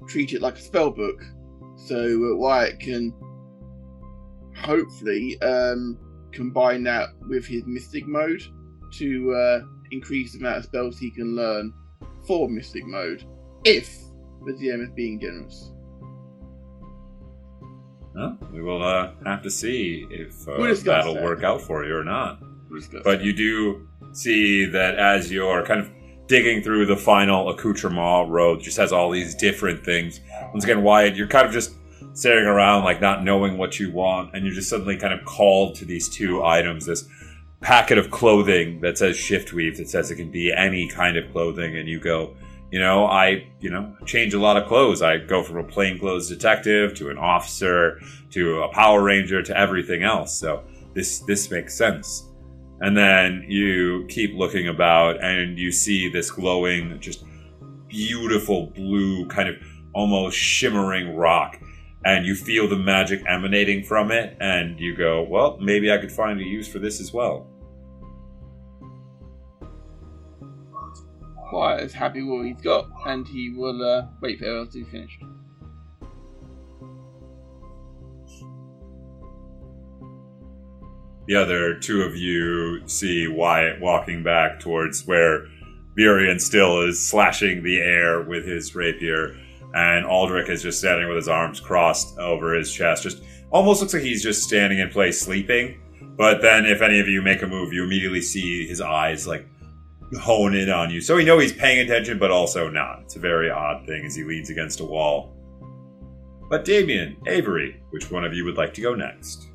treat 0.07 0.33
it 0.33 0.43
like 0.43 0.57
a 0.57 0.61
spell 0.61 0.91
book, 0.91 1.21
so 1.87 2.33
uh, 2.33 2.37
Wyatt 2.37 2.81
can 2.81 3.15
hopefully 4.57 5.41
um, 5.43 5.99
combine 6.33 6.83
that 6.85 7.11
with 7.29 7.47
his 7.47 7.63
mystic 7.67 8.07
mode 8.07 8.43
to 8.95 9.33
uh, 9.33 9.61
increase 9.91 10.33
the 10.33 10.41
amount 10.41 10.59
of 10.59 10.65
spells 10.65 10.99
he 10.99 11.11
can 11.11 11.37
learn 11.37 11.73
for 12.27 12.49
mystic 12.49 12.85
mode, 12.87 13.25
if 13.65 13.97
the 14.45 14.53
DM 14.53 14.83
is 14.83 14.91
being 14.91 15.19
generous. 15.21 15.73
Well, 18.15 18.37
we 18.53 18.61
will 18.63 18.83
uh, 18.83 19.13
have 19.25 19.43
to 19.43 19.51
see 19.51 20.07
if 20.11 20.47
uh, 20.49 20.55
We'll 20.59 20.75
that'll 20.75 21.15
that. 21.15 21.23
work 21.23 21.43
out 21.45 21.63
for 21.63 21.85
you 21.85 21.97
or 21.97 22.05
not. 22.05 22.41
We'll 22.69 22.83
But 23.05 23.23
you 23.23 23.33
do 23.33 23.89
see 24.13 24.67
that 24.67 24.97
as 24.99 25.31
you're 25.31 25.65
kind 25.65 25.81
of 25.81 25.91
digging 26.29 26.63
through 26.63 26.87
the 26.87 26.97
final 26.97 27.49
accoutrement 27.49 28.31
road, 28.31 28.61
just 28.61 28.77
has 28.77 28.93
all 28.93 29.11
these 29.11 29.35
different 29.35 29.85
things. 29.85 30.21
Once 30.53 30.65
again, 30.65 30.83
Wyatt, 30.83 31.17
you're 31.17 31.27
kind 31.27 31.47
of 31.47 31.53
just 31.53 31.73
staring 32.13 32.47
around, 32.47 32.85
like 32.85 33.01
not 33.01 33.25
knowing 33.25 33.59
what 33.59 33.81
you 33.81 33.91
want, 33.91 34.35
and 34.35 34.45
you're 34.45 34.55
just 34.55 34.69
suddenly 34.69 34.97
kind 34.97 35.13
of 35.13 35.25
called 35.25 35.75
to 35.77 35.85
these 35.85 36.09
two 36.09 36.45
items. 36.45 36.87
This 36.87 37.09
packet 37.61 37.99
of 37.99 38.11
clothing 38.11 38.81
that 38.81 38.99
says 38.99 39.17
shift 39.17 39.53
weave, 39.53 39.77
that 39.79 39.89
says 39.89 40.11
it 40.11 40.17
can 40.17 40.31
be 40.31 40.53
any 40.53 40.89
kind 40.89 41.17
of 41.17 41.31
clothing, 41.33 41.77
and 41.77 41.89
you 41.89 41.99
go, 41.99 42.37
you 42.71 42.79
know, 42.79 43.07
I, 43.07 43.47
you 43.61 43.71
know, 43.71 43.97
change 44.05 44.35
a 44.35 44.39
lot 44.39 44.59
of 44.59 44.69
clothes. 44.69 45.01
I 45.01 45.17
go 45.17 45.43
from 45.43 45.57
a 45.57 45.65
plainclothes 45.65 46.29
detective 46.29 46.95
to 46.97 47.09
an 47.09 47.17
officer 47.17 48.01
to 48.33 48.63
a 48.63 48.69
Power 48.69 49.03
Ranger 49.03 49.43
to 49.43 49.57
everything 49.57 50.03
else. 50.03 50.39
So 50.39 50.63
this 50.93 51.21
this 51.21 51.51
makes 51.51 51.75
sense. 51.75 52.28
And 52.81 52.97
then 52.97 53.45
you 53.49 54.07
keep 54.09 54.35
looking 54.35 54.69
about 54.69 55.23
and 55.23 55.59
you 55.59 55.73
see 55.73 56.09
this 56.09 56.31
glowing, 56.31 56.99
just 57.01 57.25
beautiful 57.89 58.67
blue, 58.67 59.27
kind 59.27 59.49
of 59.49 59.57
almost 59.95 60.37
shimmering 60.37 61.17
rock. 61.17 61.59
And 62.05 62.25
you 62.25 62.37
feel 62.37 62.69
the 62.69 62.77
magic 62.77 63.25
emanating 63.27 63.83
from 63.83 64.13
it, 64.13 64.37
and 64.41 64.79
you 64.79 64.95
go, 64.95 65.25
Well, 65.25 65.59
maybe 65.61 65.91
I 65.93 65.99
could 65.99 66.13
find 66.13 66.41
a 66.41 66.45
use 66.45 66.69
for 66.69 66.79
this 66.79 67.01
as 67.01 67.13
well. 67.13 67.49
Wyatt 71.53 71.83
is 71.83 71.93
happy 71.93 72.23
with 72.23 72.39
what 72.39 72.47
he's 72.47 72.61
got, 72.61 72.89
and 73.07 73.27
he 73.27 73.51
will 73.51 73.83
uh, 73.83 74.07
wait 74.21 74.39
for 74.39 74.45
everyone 74.45 74.69
to 74.69 74.85
be 74.85 74.91
The 81.29 81.35
other 81.35 81.75
two 81.75 82.01
of 82.01 82.17
you 82.17 82.89
see 82.89 83.29
Wyatt 83.29 83.83
walking 83.83 84.23
back 84.23 84.61
towards 84.61 85.07
where 85.07 85.47
Virion 85.95 86.41
still 86.41 86.81
is 86.89 87.07
slashing 87.07 87.63
the 87.63 87.83
air 87.83 88.23
with 88.23 88.47
his 88.47 88.75
rapier, 88.75 89.37
and 89.75 90.07
Aldrich 90.07 90.49
is 90.49 90.63
just 90.63 90.79
standing 90.79 91.07
with 91.07 91.19
his 91.19 91.29
arms 91.29 91.61
crossed 91.61 92.17
over 92.17 92.55
his 92.55 92.73
chest. 92.73 93.03
Just 93.03 93.23
almost 93.51 93.83
looks 93.83 93.93
like 93.93 94.03
he's 94.03 94.23
just 94.23 94.43
standing 94.43 94.79
in 94.79 94.89
place 94.89 95.21
sleeping. 95.21 95.79
But 96.17 96.41
then, 96.41 96.65
if 96.65 96.81
any 96.81 96.99
of 96.99 97.09
you 97.09 97.21
make 97.21 97.43
a 97.43 97.47
move, 97.47 97.75
you 97.75 97.85
immediately 97.85 98.23
see 98.23 98.67
his 98.67 98.81
eyes 98.81 99.27
like 99.27 99.47
hone 100.19 100.55
in 100.55 100.71
on 100.71 100.91
you. 100.91 101.03
So 101.03 101.19
you 101.19 101.27
know 101.27 101.39
he's 101.39 101.53
paying 101.53 101.81
attention, 101.81 102.19
but 102.19 102.31
also 102.31 102.71
not. 102.71 103.03
It's 103.03 103.17
a 103.17 103.21
very 103.21 103.51
odd 103.51 103.87
thing 103.87 104.07
as 104.07 104.17
he 104.17 104.25
leans 104.25 104.49
against 104.49 104.81
a 104.81 104.85
wall. 104.87 105.37
But 106.49 106.65
Damien, 106.65 107.19
Avery, 107.27 107.83
which 107.91 108.11
one 108.11 108.25
of 108.25 108.33
you 108.33 108.47
would 108.47 108.57
like 108.57 108.73
to 108.75 108.81
go 108.81 108.95
next? 108.95 109.48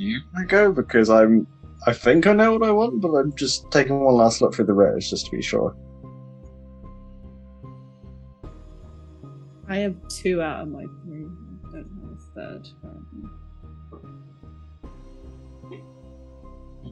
You 0.00 0.22
can 0.34 0.46
go 0.46 0.72
because 0.72 1.10
I'm. 1.10 1.46
I 1.86 1.92
think 1.92 2.26
I 2.26 2.32
know 2.32 2.56
what 2.56 2.66
I 2.66 2.72
want, 2.72 3.02
but 3.02 3.10
I'm 3.10 3.34
just 3.36 3.70
taking 3.70 4.00
one 4.00 4.14
last 4.14 4.40
look 4.40 4.54
through 4.54 4.64
the 4.64 4.72
rares 4.72 5.10
just 5.10 5.26
to 5.26 5.30
be 5.30 5.42
sure. 5.42 5.76
I 9.68 9.76
have 9.76 9.94
two 10.08 10.40
out 10.40 10.62
of 10.62 10.68
my 10.68 10.84
three. 11.04 11.26
I 11.68 11.72
don't 11.72 11.90
have 12.00 12.12
a 12.12 12.56
third. 12.56 12.68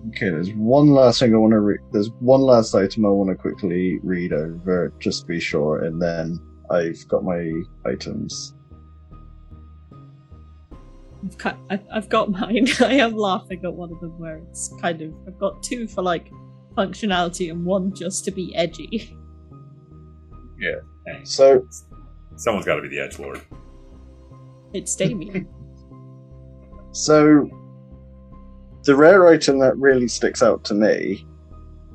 Okay, 0.09 0.29
there's 0.29 0.53
one 0.53 0.89
last 0.89 1.21
thing 1.21 1.35
I 1.35 1.39
want 1.39 1.53
to 1.53 1.61
read. 1.61 1.81
There's 1.93 2.11
one 2.21 2.43
last 2.43 2.75
item 2.75 3.07
I 3.07 3.09
want 3.09 3.31
to 3.31 3.37
quickly 3.37 4.01
read 4.03 4.35
over 4.35 4.93
just 4.99 5.23
to 5.23 5.29
be 5.29 5.41
sure, 5.41 5.83
and 5.83 6.01
then 6.01 6.39
I've 6.71 7.09
got 7.09 7.25
my 7.25 7.63
items. 7.87 8.53
I've 11.25 11.39
got, 11.39 11.59
I've, 11.71 11.85
I've 11.93 12.09
got 12.09 12.31
mine. 12.31 12.69
I 12.81 12.95
am 12.95 13.17
laughing 13.17 13.61
at 13.65 13.73
one 13.73 13.93
of 13.93 14.01
them 14.01 14.19
where 14.19 14.37
it's 14.51 14.73
kind 14.81 15.03
of. 15.03 15.15
I've 15.27 15.39
got 15.39 15.63
two 15.63 15.89
for 15.89 16.03
like 16.03 16.31
functionality 16.77 17.51
and 17.51 17.65
one 17.65 17.95
just 17.95 18.25
to 18.27 18.31
be 18.31 18.55
edgy. 18.55 19.17
Yeah, 20.61 20.81
so 21.25 21.65
Someone's 22.39 22.67
got 22.67 22.77
to 22.77 22.83
be 22.83 22.89
the 22.89 23.01
edge 23.01 23.19
lord. 23.19 23.43
It's 24.73 24.95
Damien. 24.95 25.47
So, 26.91 27.49
the 28.85 28.97
rare 28.97 29.29
item 29.29 29.59
that 29.59 29.77
really 29.77 30.09
sticks 30.09 30.43
out 30.43 30.65
to 30.65 30.75
me 30.75 31.27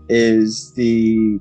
is 0.08 0.72
the. 0.76 1.40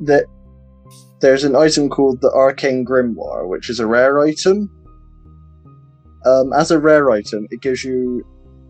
That 0.00 0.26
there's 1.20 1.44
an 1.44 1.56
item 1.56 1.88
called 1.88 2.20
the 2.20 2.30
Arcane 2.30 2.84
Grimoire, 2.84 3.48
which 3.48 3.70
is 3.70 3.80
a 3.80 3.86
rare 3.86 4.20
item. 4.20 4.70
Um, 6.24 6.52
as 6.52 6.70
a 6.70 6.78
rare 6.78 7.10
item, 7.10 7.46
it 7.50 7.60
gives 7.60 7.84
you 7.84 8.24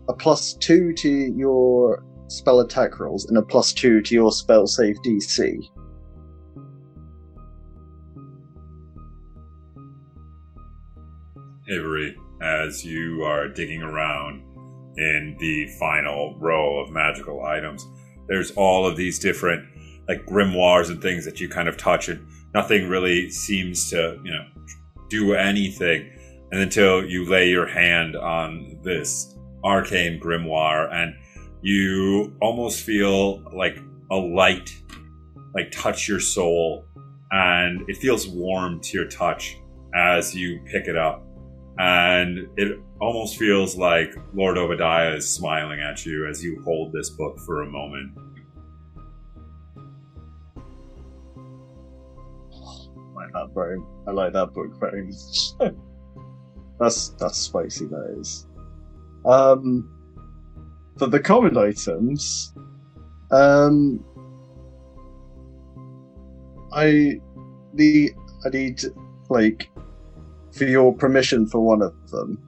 a 0.07 0.13
plus 0.13 0.53
two 0.53 0.93
to 0.93 1.09
your 1.09 2.03
spell 2.27 2.59
attack 2.59 2.99
rolls 2.99 3.25
and 3.25 3.37
a 3.37 3.41
plus 3.41 3.73
two 3.73 4.01
to 4.01 4.13
your 4.13 4.31
spell 4.31 4.67
save 4.67 4.95
DC. 5.05 5.59
Avery, 11.69 12.15
as 12.41 12.85
you 12.85 13.23
are 13.23 13.49
digging 13.49 13.81
around 13.81 14.41
in 14.97 15.35
the 15.39 15.67
final 15.79 16.37
row 16.39 16.79
of 16.79 16.91
magical 16.91 17.43
items, 17.43 17.85
there's 18.27 18.51
all 18.51 18.85
of 18.87 18.95
these 18.95 19.19
different 19.19 19.67
like 20.07 20.25
grimoires 20.25 20.89
and 20.89 21.01
things 21.01 21.25
that 21.25 21.39
you 21.41 21.49
kind 21.49 21.67
of 21.67 21.75
touch, 21.77 22.07
and 22.07 22.25
nothing 22.53 22.87
really 22.89 23.29
seems 23.29 23.89
to, 23.89 24.19
you 24.23 24.31
know, 24.31 24.45
do 25.09 25.33
anything 25.33 26.11
and 26.51 26.61
until 26.61 27.05
you 27.05 27.25
lay 27.25 27.49
your 27.49 27.67
hand 27.67 28.15
on 28.15 28.79
this 28.83 29.35
arcane 29.63 30.19
grimoire 30.19 30.93
and 30.93 31.13
you 31.61 32.35
almost 32.41 32.81
feel 32.81 33.43
like 33.53 33.77
a 34.11 34.15
light 34.15 34.75
like 35.55 35.71
touch 35.71 36.07
your 36.07 36.19
soul 36.19 36.85
and 37.31 37.89
it 37.89 37.97
feels 37.97 38.27
warm 38.27 38.79
to 38.79 38.97
your 38.97 39.07
touch 39.07 39.57
as 39.95 40.35
you 40.35 40.59
pick 40.65 40.87
it 40.87 40.95
up 40.95 41.25
and 41.79 42.47
it 42.57 42.79
almost 42.99 43.37
feels 43.37 43.75
like 43.75 44.13
Lord 44.33 44.57
Obadiah 44.57 45.15
is 45.15 45.29
smiling 45.29 45.79
at 45.79 46.05
you 46.05 46.27
as 46.27 46.43
you 46.43 46.61
hold 46.63 46.91
this 46.91 47.09
book 47.11 47.39
for 47.39 47.61
a 47.61 47.69
moment. 47.69 48.17
That 53.37 53.53
very. 53.53 53.79
I 54.07 54.11
like 54.11 54.33
that 54.33 54.53
book 54.53 54.79
very 54.79 55.05
much. 55.05 55.53
that's 56.79 57.09
that's 57.09 57.37
spicy. 57.37 57.85
That 57.85 58.17
is. 58.19 58.47
Um, 59.25 59.89
for 60.97 61.07
the 61.07 61.19
common 61.19 61.57
items, 61.57 62.53
um, 63.31 64.03
I 66.73 67.19
the 67.73 68.11
I 68.45 68.49
need 68.49 68.81
like 69.29 69.69
for 70.51 70.65
your 70.65 70.93
permission 70.93 71.47
for 71.47 71.59
one 71.59 71.81
of 71.81 71.93
them. 72.09 72.41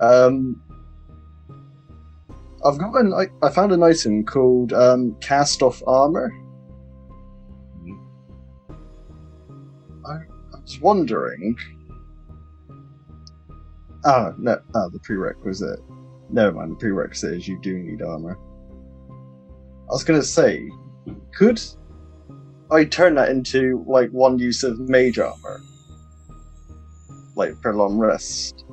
Um, 0.00 0.62
I've 2.64 2.78
got 2.78 2.94
an 2.96 3.12
I, 3.14 3.26
I 3.44 3.50
found 3.50 3.72
an 3.72 3.82
item 3.82 4.24
called 4.24 4.72
um, 4.72 5.16
cast 5.20 5.62
off 5.62 5.82
armor. 5.86 6.32
Was 10.70 10.80
wondering. 10.80 11.58
Ah, 14.04 14.32
no, 14.38 14.60
ah, 14.74 14.88
the 14.88 15.00
prerequisite. 15.00 15.80
Never 16.30 16.52
mind, 16.52 16.72
the 16.72 16.76
prerequisite 16.76 17.34
is 17.34 17.48
you 17.48 17.58
do 17.60 17.76
need 17.76 18.02
armor. 18.02 18.38
I 19.10 19.92
was 19.92 20.04
gonna 20.04 20.22
say, 20.22 20.70
could. 21.34 21.60
I 22.70 22.84
turn 22.84 23.16
that 23.16 23.30
into 23.30 23.84
like 23.88 24.10
one 24.10 24.38
use 24.38 24.62
of 24.62 24.78
mage 24.78 25.18
armor, 25.18 25.60
like 27.34 27.60
for 27.60 27.74
long 27.74 27.98
rest. 27.98 28.64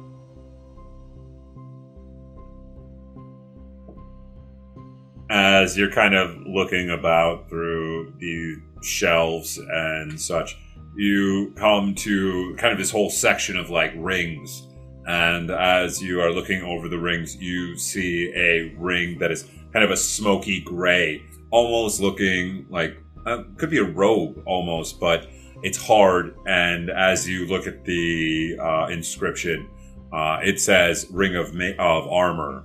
as 5.30 5.77
you're 5.77 5.92
kind 5.92 6.16
of 6.16 6.38
looking 6.48 6.90
about 6.90 7.50
through 7.50 8.14
the 8.17 8.56
shelves 8.82 9.58
and 9.58 10.19
such, 10.19 10.58
you 10.98 11.53
come 11.56 11.93
to 11.93 12.56
kind 12.58 12.74
of 12.74 12.80
this 12.80 12.90
whole 12.90 13.11
section 13.11 13.56
of 13.56 13.69
like 13.69 13.93
rings. 13.95 14.64
And 15.06 15.51
as 15.51 16.01
you 16.01 16.19
are 16.22 16.32
looking 16.32 16.64
over 16.64 16.90
the 16.90 16.98
rings, 16.98 17.35
you 17.38 17.77
see 17.77 18.34
a 18.35 18.76
ring 18.77 19.19
that 19.19 19.32
is 19.32 19.48
kind 19.72 19.85
of 19.85 19.92
a 19.92 19.95
smoky 19.95 20.59
gray, 20.61 21.24
almost 21.51 22.01
looking 22.01 22.66
like 22.69 22.98
uh, 23.27 23.43
could 23.58 23.69
be 23.69 23.77
a 23.77 23.84
robe 23.84 24.42
almost, 24.48 25.00
but 25.00 25.27
it's 25.61 25.77
hard. 25.77 26.35
And 26.48 26.90
as 26.90 27.30
you 27.30 27.45
look 27.45 27.67
at 27.67 27.85
the 27.85 28.58
uh, 28.59 28.88
inscription, 28.88 29.69
uh, 30.11 30.40
it 30.43 30.59
says 30.59 31.06
"Ring 31.11 31.35
of 31.35 31.53
Ma- 31.53 31.77
of 31.77 32.08
Armor," 32.08 32.64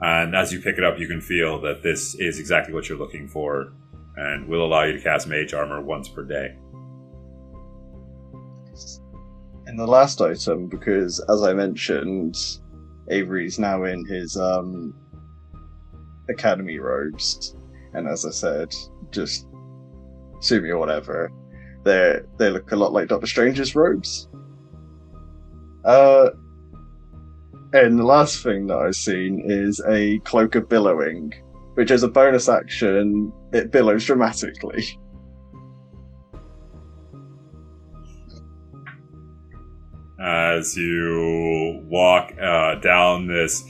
and 0.00 0.36
as 0.36 0.52
you 0.52 0.60
pick 0.60 0.78
it 0.78 0.84
up, 0.84 0.98
you 0.98 1.08
can 1.08 1.20
feel 1.20 1.60
that 1.62 1.82
this 1.82 2.14
is 2.14 2.38
exactly 2.38 2.72
what 2.72 2.88
you're 2.88 2.98
looking 2.98 3.26
for, 3.26 3.72
and 4.16 4.46
will 4.46 4.64
allow 4.64 4.84
you 4.84 4.92
to 4.92 5.00
cast 5.00 5.26
Mage 5.26 5.54
Armor 5.54 5.80
once 5.80 6.08
per 6.08 6.22
day. 6.22 6.54
In 9.74 9.78
the 9.78 9.86
last 9.88 10.20
item 10.20 10.68
because, 10.68 11.18
as 11.28 11.42
I 11.42 11.52
mentioned, 11.52 12.36
Avery's 13.10 13.58
now 13.58 13.82
in 13.82 14.06
his 14.06 14.36
um, 14.36 14.94
academy 16.28 16.78
robes, 16.78 17.56
and 17.92 18.06
as 18.06 18.24
I 18.24 18.30
said, 18.30 18.72
just 19.10 19.48
sue 20.38 20.64
or 20.66 20.78
whatever. 20.78 21.32
They 21.82 22.20
they 22.38 22.50
look 22.50 22.70
a 22.70 22.76
lot 22.76 22.92
like 22.92 23.08
Doctor 23.08 23.26
Strange's 23.26 23.74
robes. 23.74 24.28
Uh, 25.84 26.30
and 27.72 27.98
the 27.98 28.04
last 28.04 28.44
thing 28.44 28.68
that 28.68 28.78
I've 28.78 28.94
seen 28.94 29.42
is 29.44 29.82
a 29.88 30.20
cloak 30.20 30.54
of 30.54 30.68
billowing, 30.68 31.32
which 31.74 31.90
is 31.90 32.04
a 32.04 32.08
bonus 32.08 32.48
action. 32.48 33.32
It 33.52 33.72
billows 33.72 34.04
dramatically. 34.04 34.86
as 40.18 40.76
you 40.76 41.82
walk 41.88 42.32
uh, 42.40 42.76
down 42.76 43.26
this 43.26 43.64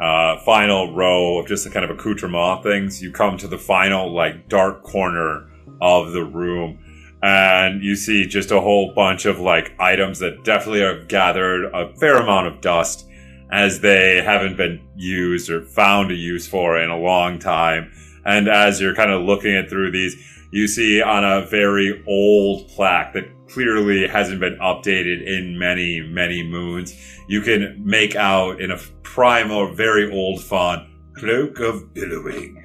uh, 0.00 0.38
final 0.44 0.94
row 0.94 1.38
of 1.38 1.46
just 1.46 1.64
the 1.64 1.70
kind 1.70 1.84
of 1.84 1.90
accoutrement 1.90 2.62
things. 2.62 3.02
You 3.02 3.10
come 3.10 3.36
to 3.38 3.48
the 3.48 3.58
final, 3.58 4.12
like, 4.12 4.48
dark 4.48 4.82
corner 4.82 5.50
of 5.80 6.12
the 6.12 6.24
room, 6.24 6.78
and 7.22 7.82
you 7.82 7.96
see 7.96 8.26
just 8.26 8.50
a 8.50 8.60
whole 8.60 8.92
bunch 8.94 9.26
of, 9.26 9.40
like, 9.40 9.74
items 9.80 10.18
that 10.20 10.44
definitely 10.44 10.80
have 10.80 11.08
gathered 11.08 11.64
a 11.74 11.94
fair 11.96 12.16
amount 12.16 12.46
of 12.46 12.60
dust 12.60 13.06
as 13.50 13.80
they 13.80 14.22
haven't 14.22 14.56
been 14.56 14.80
used 14.94 15.50
or 15.50 15.64
found 15.64 16.10
a 16.10 16.14
use 16.14 16.46
for 16.46 16.78
in 16.78 16.90
a 16.90 16.98
long 16.98 17.38
time. 17.38 17.90
And 18.24 18.46
as 18.46 18.80
you're 18.80 18.94
kind 18.94 19.10
of 19.10 19.22
looking 19.22 19.56
at 19.56 19.70
through 19.70 19.90
these, 19.90 20.37
you 20.50 20.66
see 20.66 21.02
on 21.02 21.24
a 21.24 21.46
very 21.46 22.02
old 22.06 22.68
plaque 22.68 23.12
that 23.14 23.24
clearly 23.48 24.06
hasn't 24.06 24.40
been 24.40 24.58
updated 24.58 25.26
in 25.26 25.58
many, 25.58 26.00
many 26.00 26.42
moons. 26.42 26.94
You 27.28 27.40
can 27.40 27.82
make 27.84 28.14
out 28.16 28.60
in 28.60 28.70
a 28.70 28.78
primal, 29.02 29.74
very 29.74 30.10
old 30.10 30.42
font, 30.42 30.88
Cloak 31.14 31.58
of 31.60 31.92
Billowing. 31.94 32.62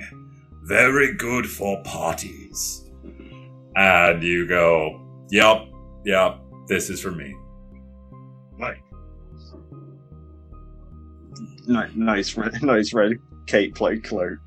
Very 0.63 1.13
good 1.13 1.49
for 1.49 1.81
parties. 1.83 2.89
And 3.75 4.23
you 4.23 4.47
go, 4.47 4.99
Yep, 5.29 5.67
yep, 6.05 6.39
this 6.67 6.89
is 6.89 7.01
for 7.01 7.11
me. 7.11 7.35
Ni- 11.67 11.95
nice, 11.95 12.35
red, 12.37 12.53
nice 12.61 12.93
red 12.93 13.19
cape 13.47 13.81
like 13.81 14.03
cloak. 14.03 14.39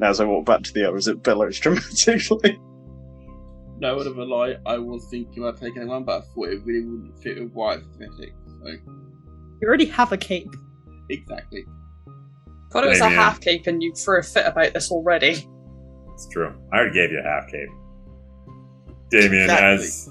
Now, 0.00 0.10
as 0.10 0.20
I 0.20 0.24
walk 0.24 0.44
back 0.46 0.62
to 0.62 0.72
the 0.72 0.88
others, 0.88 1.08
it 1.08 1.22
billows 1.22 1.58
dramatically. 1.58 2.58
No 3.80 3.96
word 3.96 4.06
of 4.08 4.18
a 4.18 4.24
lie, 4.24 4.56
I 4.66 4.78
was 4.78 5.06
thinking 5.10 5.42
about 5.42 5.58
taking 5.60 5.86
one, 5.86 6.04
but 6.04 6.18
I 6.18 6.20
thought 6.34 6.48
it 6.48 6.62
really 6.64 6.84
wouldn't 6.84 7.18
fit 7.22 7.40
with 7.40 7.52
white 7.52 7.78
aesthetic. 7.78 8.34
So 8.60 8.66
You 9.60 9.68
already 9.68 9.86
have 9.86 10.12
a 10.12 10.16
cape. 10.16 10.52
exactly. 11.10 11.64
Thought 12.72 12.84
it 12.84 12.88
was 12.88 12.98
a 12.98 13.02
Damien. 13.04 13.18
half 13.18 13.40
cape 13.40 13.66
and 13.66 13.82
you 13.82 13.94
threw 13.94 14.18
a 14.18 14.22
fit 14.22 14.46
about 14.46 14.74
this 14.74 14.90
already. 14.90 15.48
It's 16.12 16.28
true. 16.28 16.52
I 16.72 16.76
already 16.78 16.92
gave 16.94 17.12
you 17.12 17.20
a 17.20 17.22
half 17.22 17.48
cape. 17.50 17.68
Damien, 19.10 19.42
Exactly. 19.44 19.84
as 19.86 20.10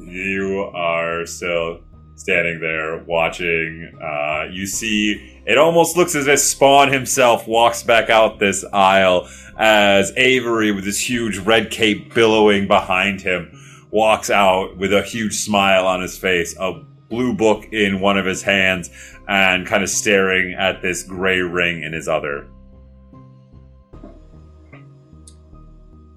you 0.00 0.70
are 0.74 1.24
still 1.26 1.80
standing 2.16 2.60
there 2.60 3.02
watching, 3.04 3.90
uh, 4.00 4.44
you 4.52 4.66
see 4.66 5.33
it 5.46 5.58
almost 5.58 5.96
looks 5.96 6.14
as 6.14 6.26
if 6.26 6.38
Spawn 6.40 6.92
himself 6.92 7.46
walks 7.46 7.82
back 7.82 8.10
out 8.10 8.38
this 8.38 8.64
aisle 8.72 9.28
as 9.56 10.12
Avery, 10.16 10.72
with 10.72 10.84
his 10.84 10.98
huge 10.98 11.38
red 11.38 11.70
cape 11.70 12.14
billowing 12.14 12.66
behind 12.66 13.20
him, 13.20 13.60
walks 13.90 14.30
out 14.30 14.76
with 14.76 14.92
a 14.92 15.02
huge 15.02 15.34
smile 15.34 15.86
on 15.86 16.00
his 16.00 16.18
face, 16.18 16.56
a 16.58 16.82
blue 17.08 17.34
book 17.34 17.64
in 17.72 18.00
one 18.00 18.18
of 18.18 18.26
his 18.26 18.42
hands, 18.42 18.90
and 19.28 19.66
kind 19.66 19.82
of 19.82 19.88
staring 19.88 20.54
at 20.54 20.82
this 20.82 21.02
gray 21.02 21.40
ring 21.40 21.82
in 21.82 21.92
his 21.92 22.08
other. 22.08 22.48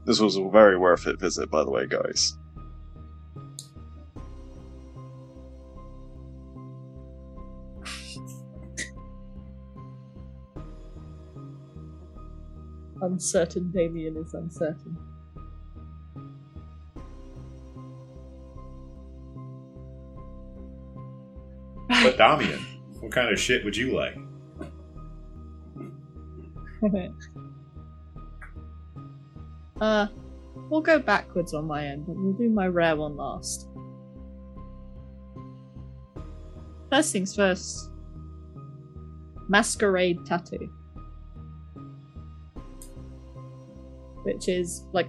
This 0.06 0.20
was 0.20 0.38
a 0.38 0.50
very 0.50 0.78
worth 0.78 1.06
it 1.06 1.20
visit, 1.20 1.52
by 1.52 1.64
the 1.64 1.70
way, 1.70 1.86
guys. 1.86 2.37
Uncertain 13.02 13.72
Damien 13.72 14.18
is 14.18 14.34
uncertain. 14.34 14.98
But 21.88 22.18
Damien, 22.18 22.66
what 23.00 23.12
kind 23.12 23.32
of 23.32 23.40
shit 23.40 23.64
would 23.64 23.76
you 23.76 23.96
like? 23.96 24.18
uh, 29.82 30.08
we'll 30.70 30.82
go 30.82 31.00
backwards 31.00 31.54
on 31.54 31.66
my 31.66 31.86
end, 31.86 32.06
but 32.06 32.16
we'll 32.16 32.34
do 32.34 32.50
my 32.50 32.68
rare 32.68 32.96
one 32.96 33.16
last. 33.16 33.68
First 36.92 37.12
things 37.12 37.36
first. 37.36 37.92
Masquerade 39.50 40.26
tattoo. 40.26 40.70
Which 44.28 44.50
is 44.50 44.84
like 44.92 45.08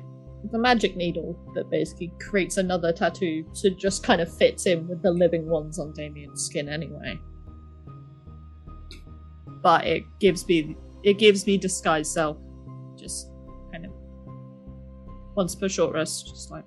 the 0.53 0.59
magic 0.59 0.97
needle 0.97 1.37
that 1.55 1.69
basically 1.71 2.13
creates 2.21 2.57
another 2.59 2.93
tattoo 2.93 3.45
it 3.65 3.77
just 3.77 4.05
kind 4.05 4.21
of 4.21 4.33
fits 4.33 4.67
in 4.67 4.87
with 4.87 5.03
the 5.03 5.11
living 5.11 5.49
ones 5.49 5.81
on 5.81 5.93
Damien's 5.93 6.45
skin 6.45 6.69
anyway. 6.69 7.19
But 9.61 9.87
it 9.87 10.05
gives 10.21 10.47
me 10.47 10.77
it 11.03 11.19
gives 11.19 11.47
me 11.47 11.59
disguise 11.59 12.09
self. 12.09 12.39
Just 12.97 13.33
kind 13.73 13.87
of 13.87 13.93
once 15.35 15.57
per 15.57 15.69
short 15.69 15.95
rest, 15.95 16.29
just 16.29 16.53
like 16.53 16.65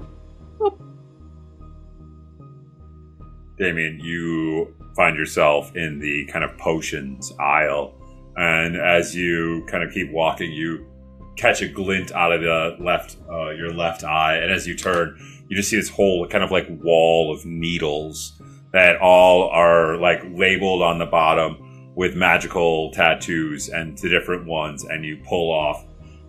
Damien, 3.58 4.00
you 4.02 4.76
find 4.96 5.16
yourself 5.16 5.74
in 5.76 6.00
the 6.00 6.26
kind 6.26 6.44
of 6.44 6.58
potions 6.58 7.32
aisle. 7.40 7.94
And 8.36 8.76
as 8.76 9.16
you 9.16 9.66
kind 9.70 9.84
of 9.84 9.94
keep 9.94 10.12
walking, 10.12 10.52
you 10.52 10.91
catch 11.36 11.62
a 11.62 11.68
glint 11.68 12.12
out 12.12 12.32
of 12.32 12.42
the 12.42 12.78
left, 12.80 13.18
uh, 13.30 13.50
your 13.50 13.74
left 13.74 14.04
eye. 14.04 14.38
And 14.38 14.52
as 14.52 14.68
you 14.68 14.76
turn, 14.76 15.18
you 15.48 15.56
just 15.56 15.70
see 15.70 15.78
this 15.78 15.90
whole 15.90 16.28
kind 16.28 16.44
of 16.44 16.52
like 16.52 16.68
wall 16.70 17.34
of 17.34 17.46
needles 17.46 18.40
that 18.74 18.98
all 19.02 19.50
are 19.50 19.98
like 19.98 20.22
labeled 20.32 20.82
on 20.82 21.00
the 21.00 21.06
bottom 21.06 21.94
with 21.96 22.16
magical 22.16 22.92
tattoos 22.92 23.70
and 23.70 23.98
the 23.98 24.10
different 24.10 24.46
ones. 24.46 24.84
And 24.84 25.04
you 25.04 25.22
pull 25.28 25.52
off 25.52 25.86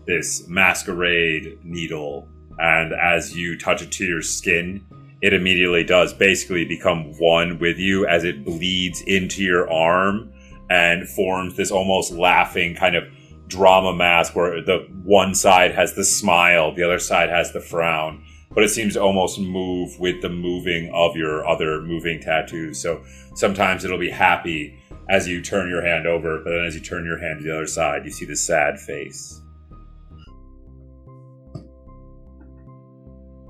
this 0.07 0.47
masquerade 0.49 1.59
needle. 1.63 2.29
And 2.59 2.93
as 2.93 3.37
you 3.37 3.59
touch 3.59 3.83
it 3.83 3.93
to 3.93 4.05
your 4.05 4.23
skin, 4.23 4.85
it 5.23 5.33
immediately 5.33 5.85
does 5.85 6.13
basically 6.13 6.65
become 6.65 7.17
one 7.19 7.59
with 7.61 7.79
you 7.79 8.07
as 8.07 8.25
it 8.25 8.45
bleeds 8.45 9.03
into 9.03 9.43
your 9.43 9.71
arm 9.73 10.33
and 10.69 11.09
forms 11.09 11.57
this 11.57 11.71
almost 11.71 12.13
laughing 12.13 12.75
kind 12.75 12.97
of 12.97 13.05
drama 13.53 13.95
mask 13.95 14.35
where 14.35 14.63
the 14.63 14.87
one 15.05 15.35
side 15.35 15.75
has 15.75 15.95
the 15.95 16.05
smile, 16.05 16.75
the 16.75 16.83
other 16.83 16.99
side 16.99 17.29
has 17.29 17.53
the 17.53 17.61
frown. 17.61 18.25
But 18.55 18.65
it 18.65 18.69
seems 18.69 18.95
to 18.95 19.03
almost 19.03 19.39
move 19.39 19.99
with 19.99 20.21
the 20.21 20.29
moving 20.29 20.91
of 20.95 21.17
your 21.17 21.47
other 21.47 21.81
moving 21.83 22.21
tattoos. 22.21 22.81
So 22.81 23.03
sometimes 23.35 23.85
it'll 23.85 23.99
be 23.99 24.11
happy 24.11 24.79
as 25.09 25.27
you 25.27 25.43
turn 25.43 25.69
your 25.69 25.83
hand 25.83 26.07
over, 26.07 26.39
but 26.45 26.51
then 26.51 26.65
as 26.65 26.75
you 26.75 26.81
turn 26.81 27.05
your 27.05 27.19
hand 27.19 27.41
to 27.41 27.45
the 27.45 27.55
other 27.55 27.67
side, 27.67 28.05
you 28.05 28.11
see 28.11 28.25
the 28.25 28.37
sad 28.37 28.79
face. 28.79 29.41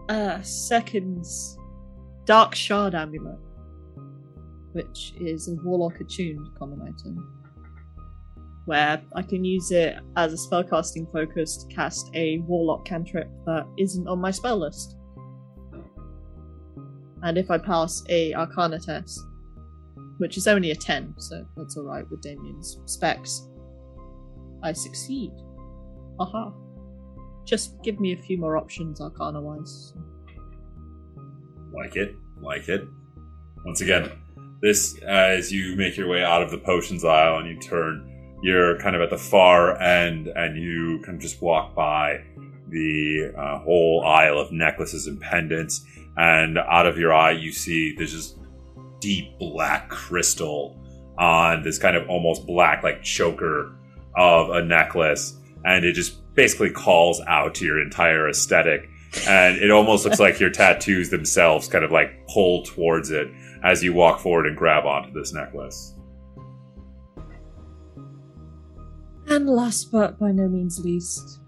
Uh, 0.09 0.41
seconds, 0.43 1.59
Dark 2.25 2.55
Shard 2.55 2.95
Amulet, 2.95 3.39
which 4.73 5.15
is 5.21 5.49
a 5.49 5.55
Warlock 5.65 6.01
attuned 6.01 6.47
common 6.59 6.81
item, 6.83 7.42
where 8.65 9.02
I 9.15 9.23
can 9.23 9.44
use 9.44 9.70
it 9.70 9.97
as 10.16 10.32
a 10.32 10.36
spellcasting 10.36 11.10
focus 11.12 11.57
to 11.57 11.74
cast 11.74 12.10
a 12.15 12.39
Warlock 12.39 12.84
cantrip 12.84 13.28
that 13.47 13.66
isn't 13.76 14.07
on 14.07 14.20
my 14.20 14.31
spell 14.31 14.58
list. 14.58 14.97
And 17.23 17.39
if 17.39 17.50
I 17.50 17.58
pass 17.58 18.02
a 18.08 18.34
Arcana 18.34 18.78
test, 18.78 19.20
which 20.18 20.36
is 20.36 20.47
only 20.47 20.70
a 20.70 20.76
10, 20.76 21.15
so 21.18 21.44
that's 21.57 21.76
alright 21.76 22.08
with 22.10 22.20
Damien's 22.20 22.78
specs, 22.86 23.49
I 24.62 24.73
succeed. 24.73 25.32
Aha. 26.20 26.52
Just 27.44 27.82
give 27.82 27.99
me 27.99 28.12
a 28.12 28.16
few 28.16 28.39
more 28.39 28.57
options 28.57 29.00
Arcana 29.00 29.41
wise. 29.41 29.94
Like 31.73 31.97
it, 31.97 32.15
like 32.41 32.68
it. 32.68 32.86
Once 33.65 33.81
again, 33.81 34.10
this 34.60 34.97
uh, 35.02 35.07
as 35.07 35.50
you 35.52 35.74
make 35.76 35.97
your 35.97 36.08
way 36.08 36.23
out 36.23 36.42
of 36.42 36.50
the 36.50 36.58
potions 36.58 37.05
aisle 37.05 37.39
and 37.39 37.49
you 37.49 37.58
turn, 37.58 38.11
you're 38.43 38.79
kind 38.81 38.95
of 38.97 39.03
at 39.03 39.11
the 39.11 39.19
far 39.19 39.81
end, 39.81 40.29
and 40.29 40.61
you 40.61 41.01
can 41.05 41.21
just 41.21 41.41
walk 41.41 41.75
by 41.75 42.25
the 42.69 43.33
uh, 43.37 43.59
whole 43.61 44.05
aisle 44.05 44.39
of 44.39 44.53
necklaces 44.53 45.07
and 45.07 45.21
pendants, 45.21 45.85
and 46.17 46.59
out 46.59 46.87
of 46.87 46.99
your 46.99 47.12
eye 47.12 47.31
you 47.31 47.53
see 47.53 47.95
there's 47.97 48.12
just 48.12 48.39
deep 49.01 49.39
black 49.39 49.89
crystal 49.89 50.79
on 51.19 51.62
this 51.62 51.79
kind 51.79 51.97
of 51.97 52.09
almost 52.09 52.47
black 52.47 52.83
like 52.83 53.03
choker 53.03 53.75
of 54.17 54.51
a 54.51 54.62
necklace, 54.62 55.39
and 55.65 55.85
it 55.85 55.93
just 55.93 56.19
basically 56.35 56.71
calls 56.71 57.21
out 57.27 57.55
to 57.55 57.65
your 57.65 57.81
entire 57.81 58.29
aesthetic 58.29 58.89
and 59.29 59.57
it 59.59 59.71
almost 59.71 60.05
looks 60.05 60.21
like 60.21 60.41
your 60.41 60.51
tattoos 60.62 61.11
themselves 61.11 61.69
kind 61.69 61.85
of 61.85 61.93
like 61.93 62.27
pull 62.29 62.62
towards 62.62 63.11
it 63.11 63.29
as 63.62 63.83
you 63.83 63.93
walk 63.93 64.21
forward 64.21 64.47
and 64.47 64.57
grab 64.57 64.87
onto 64.87 65.12
this 65.12 65.33
necklace. 65.33 65.95
And 69.28 69.49
last 69.49 69.91
but 69.91 70.18
by 70.18 70.33
no 70.33 70.49
means 70.49 70.81
least, 70.81 71.41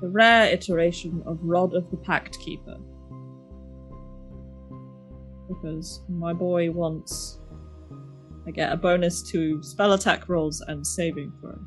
the 0.00 0.08
rare 0.08 0.46
iteration 0.52 1.22
of 1.26 1.38
Rod 1.42 1.74
of 1.74 1.90
the 1.90 1.96
Pact 1.96 2.38
Keeper. 2.40 2.76
Because 5.48 6.02
my 6.08 6.32
boy 6.32 6.70
wants 6.70 7.38
I 8.46 8.52
get 8.52 8.72
a 8.72 8.76
bonus 8.76 9.22
to 9.30 9.60
spell 9.62 9.94
attack 9.94 10.28
rolls 10.28 10.60
and 10.60 10.86
saving 10.86 11.32
throw. 11.40 11.58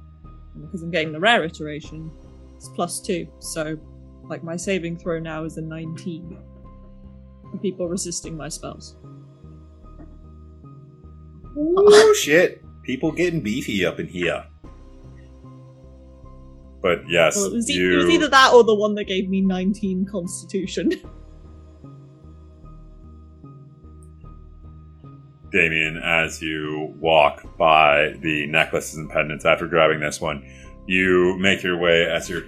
And 0.56 0.66
because 0.66 0.82
I'm 0.82 0.92
getting 0.92 1.12
the 1.12 1.20
rare 1.20 1.44
iteration, 1.44 2.10
it's 2.56 2.70
plus 2.70 3.02
two. 3.02 3.28
So 3.40 3.78
like 4.24 4.44
my 4.44 4.56
saving 4.56 4.98
throw 4.98 5.20
now 5.20 5.44
is 5.44 5.58
a 5.58 5.62
19 5.62 6.38
for 7.52 7.58
people 7.58 7.90
resisting 7.90 8.38
my 8.38 8.48
spells. 8.48 8.96
Oh 11.58 12.14
shit! 12.18 12.64
People 12.84 13.12
getting 13.12 13.42
beefy 13.42 13.86
up 13.86 14.00
in 14.00 14.08
here. 14.08 14.46
But 16.82 17.02
yes, 17.10 17.36
Well, 17.36 17.48
it 17.48 17.54
was, 17.54 17.70
e- 17.70 17.74
you. 17.74 17.94
it 17.94 18.04
was 18.06 18.10
either 18.14 18.28
that 18.30 18.54
or 18.54 18.64
the 18.64 18.76
one 18.76 18.96
that 18.96 19.04
gave 19.06 19.30
me 19.30 19.42
19 19.42 20.06
constitution. 20.06 20.92
Damien, 25.52 25.98
as 25.98 26.42
you 26.42 26.94
walk 27.00 27.58
by 27.58 28.14
the 28.22 28.46
necklaces 28.48 28.98
and 28.98 29.10
pendants 29.10 29.46
after 29.46 29.68
grabbing 29.68 30.00
this 30.00 30.22
one, 30.22 30.46
you 30.86 31.38
make 31.40 31.64
your 31.64 31.78
way 31.78 32.06
as 32.06 32.30
you're 32.30 32.44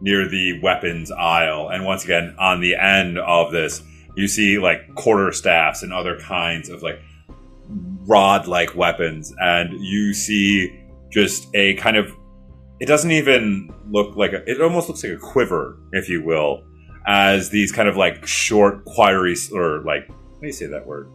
near 0.00 0.28
the 0.28 0.60
weapons 0.60 1.10
aisle. 1.10 1.68
And 1.68 1.84
once 1.84 2.04
again, 2.04 2.34
on 2.38 2.60
the 2.60 2.76
end 2.76 3.18
of 3.18 3.50
this, 3.50 3.82
you 4.16 4.28
see 4.28 4.58
like 4.58 4.94
quarter 4.94 5.32
staffs 5.32 5.82
and 5.82 5.92
other 5.92 6.16
kinds 6.20 6.68
of 6.68 6.82
like 6.82 7.00
rod 8.06 8.46
like 8.46 8.76
weapons. 8.76 9.34
And 9.40 9.72
you 9.84 10.14
see 10.14 10.80
just 11.10 11.48
a 11.54 11.74
kind 11.74 11.96
of, 11.96 12.12
it 12.84 12.86
doesn't 12.86 13.12
even 13.12 13.72
look 13.90 14.14
like 14.14 14.34
a, 14.34 14.46
it 14.46 14.60
almost 14.60 14.90
looks 14.90 15.02
like 15.02 15.14
a 15.14 15.16
quiver, 15.16 15.78
if 15.92 16.10
you 16.10 16.22
will, 16.22 16.62
as 17.06 17.48
these 17.48 17.72
kind 17.72 17.88
of 17.88 17.96
like 17.96 18.26
short 18.26 18.84
quarry, 18.84 19.34
or 19.54 19.80
like, 19.86 20.06
how 20.06 20.40
do 20.42 20.46
you 20.46 20.52
say 20.52 20.66
that 20.66 20.86
word? 20.86 21.10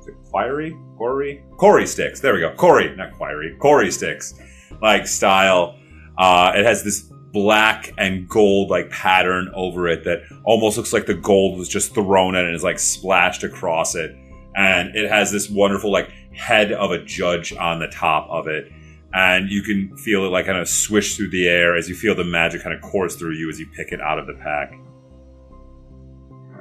Is 0.00 0.08
it 0.08 0.16
quarry? 0.28 0.76
Quarry? 0.96 1.44
Quarry 1.58 1.86
sticks. 1.86 2.18
There 2.18 2.34
we 2.34 2.40
go. 2.40 2.52
Quarry, 2.56 2.96
not 2.96 3.12
quarry. 3.12 3.54
Quarry 3.60 3.92
sticks. 3.92 4.34
Like 4.82 5.06
style. 5.06 5.78
Uh, 6.18 6.50
it 6.56 6.64
has 6.64 6.82
this 6.82 7.02
black 7.32 7.92
and 7.98 8.28
gold 8.28 8.70
like 8.70 8.90
pattern 8.90 9.48
over 9.54 9.86
it 9.86 10.02
that 10.02 10.22
almost 10.42 10.76
looks 10.76 10.92
like 10.92 11.06
the 11.06 11.14
gold 11.14 11.56
was 11.56 11.68
just 11.68 11.94
thrown 11.94 12.34
in 12.34 12.44
and 12.44 12.52
is 12.52 12.64
like 12.64 12.80
splashed 12.80 13.44
across 13.44 13.94
it. 13.94 14.10
And 14.56 14.96
it 14.96 15.08
has 15.08 15.30
this 15.30 15.48
wonderful 15.48 15.92
like 15.92 16.10
head 16.34 16.72
of 16.72 16.90
a 16.90 16.98
judge 17.04 17.52
on 17.52 17.78
the 17.78 17.86
top 17.86 18.28
of 18.28 18.48
it. 18.48 18.72
And 19.16 19.50
you 19.50 19.62
can 19.62 19.96
feel 19.96 20.26
it 20.26 20.28
like 20.28 20.44
kind 20.44 20.58
of 20.58 20.68
swish 20.68 21.16
through 21.16 21.30
the 21.30 21.48
air 21.48 21.74
as 21.74 21.88
you 21.88 21.94
feel 21.94 22.14
the 22.14 22.22
magic 22.22 22.62
kind 22.62 22.76
of 22.76 22.82
course 22.82 23.16
through 23.16 23.32
you 23.32 23.48
as 23.48 23.58
you 23.58 23.66
pick 23.74 23.90
it 23.90 24.00
out 24.02 24.18
of 24.18 24.26
the 24.26 24.34
pack. 24.34 24.78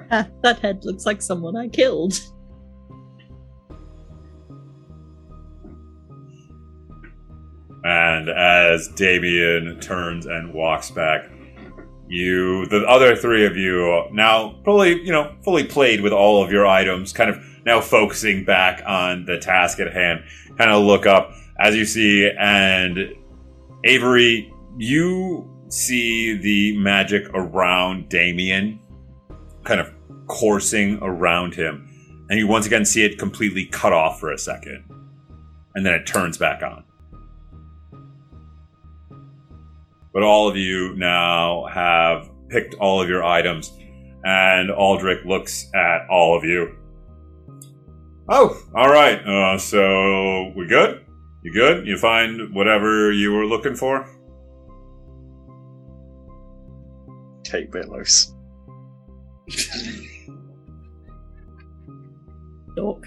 Ah, 0.09 0.25
that 0.42 0.59
head 0.59 0.85
looks 0.85 1.06
like 1.06 1.22
someone 1.22 1.58
I 1.58 1.67
killed. 1.67 2.17
And 7.84 8.30
as 8.30 8.88
Damien 8.88 9.77
turns 9.82 10.25
and 10.25 10.53
walks 10.53 10.90
back, 10.90 11.30
you, 12.08 12.67
the 12.67 12.85
other 12.88 13.17
three 13.17 13.45
of 13.45 13.58
you, 13.58 14.06
now 14.14 14.56
probably, 14.64 15.01
you 15.03 15.11
know, 15.11 15.35
fully 15.43 15.66
played 15.66 16.00
with 16.00 16.14
all 16.14 16.42
of 16.42 16.53
your 16.53 16.66
items, 16.66 17.11
kind 17.11 17.30
of 17.30 17.38
now 17.66 17.82
focusing 17.82 18.45
back 18.45 18.84
on 18.85 19.26
the 19.26 19.38
task 19.38 19.80
at 19.80 19.92
hand, 19.92 20.24
kind 20.58 20.72
of 20.72 20.84
look 20.84 21.06
up 21.06 21.34
as 21.60 21.76
you 21.76 21.85
see, 21.85 22.30
and 22.40 23.16
Avery, 23.84 24.52
you 24.77 25.50
see 25.69 26.38
the 26.38 26.77
magic 26.77 27.27
around 27.34 28.10
Damien 28.10 28.80
kind 29.64 29.80
of 29.80 29.92
coursing 30.27 31.00
around 31.02 31.56
him, 31.56 31.88
and 32.30 32.38
you 32.38 32.48
once 32.48 32.66
again 32.66 32.85
see 32.85 33.03
it 33.03 33.18
completely 33.18 33.66
cut 33.66 33.94
off 33.94 34.19
for 34.19 34.32
a 34.32 34.38
second, 34.38 34.84
and 35.76 35.85
then 35.85 35.94
it 35.94 36.06
turns 36.06 36.38
back 36.38 36.61
on. 36.61 36.84
but 40.16 40.24
all 40.24 40.48
of 40.48 40.56
you 40.56 40.95
now 40.95 41.66
have 41.66 42.30
picked 42.48 42.74
all 42.76 43.02
of 43.02 43.10
your 43.10 43.22
items, 43.26 43.74
and 44.24 44.72
Aldrich 44.72 45.26
looks 45.26 45.69
at 45.76 46.08
all 46.10 46.38
of 46.38 46.45
you. 46.45 46.74
Oh, 48.27 48.59
all 48.73 48.89
right. 48.89 49.19
Uh, 49.19 49.57
so 49.57 50.51
we 50.55 50.65
good? 50.67 51.05
You 51.43 51.53
good? 51.53 51.85
You 51.85 51.97
find 51.97 52.53
whatever 52.55 53.11
you 53.11 53.31
were 53.31 53.45
looking 53.45 53.75
for? 53.75 54.09
Take 57.43 57.71
bit 57.71 57.87
loose. 57.87 58.33
Dork. 62.75 63.05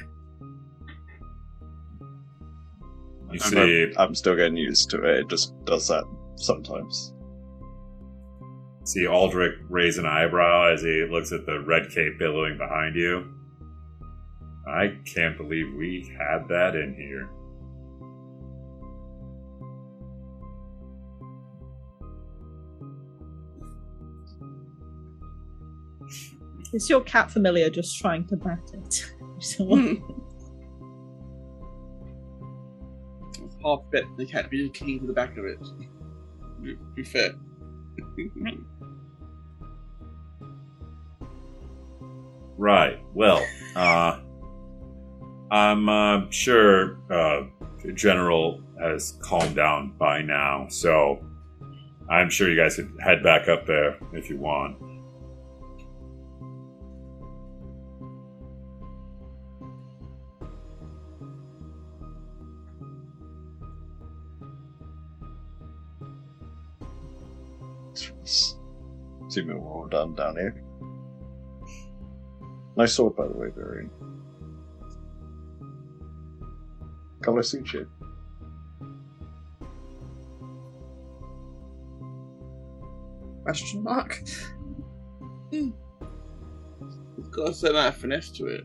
You 3.30 3.40
I'm, 3.42 3.50
see, 3.50 3.92
I'm 3.98 4.14
still 4.14 4.36
getting 4.36 4.56
used 4.56 4.88
to 4.90 5.02
it. 5.02 5.20
It 5.20 5.28
just 5.28 5.52
does 5.64 5.88
that 5.88 6.04
sometimes. 6.36 7.12
see 8.84 9.06
Aldrich 9.06 9.58
raise 9.68 9.98
an 9.98 10.06
eyebrow 10.06 10.72
as 10.72 10.80
he 10.82 11.04
looks 11.10 11.32
at 11.32 11.44
the 11.44 11.60
red 11.60 11.90
cape 11.90 12.18
billowing 12.18 12.56
behind 12.56 12.94
you. 12.94 13.37
I 14.68 14.98
can't 15.04 15.36
believe 15.36 15.74
we 15.74 16.10
had 16.18 16.46
that 16.48 16.74
in 16.76 16.94
here. 16.94 17.28
Is 26.72 26.88
your 26.90 27.00
cat 27.02 27.30
familiar 27.30 27.70
just 27.70 27.98
trying 27.98 28.26
to 28.28 28.36
bat 28.36 28.60
it? 28.74 29.12
So- 29.40 29.64
Hmm. 29.66 29.94
Half 33.62 33.82
bet 33.92 34.04
the 34.16 34.26
cat 34.26 34.50
be 34.50 34.68
key 34.70 34.98
to 34.98 35.06
the 35.06 35.12
back 35.12 35.36
of 35.36 35.44
it. 35.44 35.58
Be, 36.62 36.76
be 36.94 37.04
fair. 37.04 37.30
Right. 42.56 42.98
Well, 43.14 43.46
uh, 43.76 44.18
I'm 45.50 45.88
uh, 45.88 46.30
sure 46.30 46.98
uh, 47.10 47.44
general 47.94 48.60
has 48.80 49.18
calmed 49.22 49.56
down 49.56 49.92
by 49.98 50.20
now, 50.20 50.66
so 50.68 51.24
I'm 52.10 52.28
sure 52.28 52.50
you 52.50 52.56
guys 52.56 52.76
could 52.76 52.92
head 53.00 53.22
back 53.22 53.48
up 53.48 53.66
there 53.66 53.96
if 54.12 54.28
you 54.28 54.36
want. 54.36 54.76
Assuming 69.26 69.62
we're 69.62 69.70
all 69.70 69.86
done 69.86 70.14
down 70.14 70.36
here. 70.36 70.62
Nice 72.76 72.94
sword, 72.94 73.16
by 73.16 73.26
the 73.26 73.34
way, 73.34 73.48
Virion. 73.48 73.90
Color 77.22 77.42
suit 77.42 77.72
you. 77.72 77.88
Question 83.42 83.82
mark. 83.82 84.22
Hmm. 85.50 85.70
It's 87.18 87.28
got 87.28 87.48
a 87.48 87.54
certain 87.54 87.76
amount 87.76 87.94
of 87.94 88.00
finesse 88.00 88.30
to 88.32 88.46
it. 88.46 88.64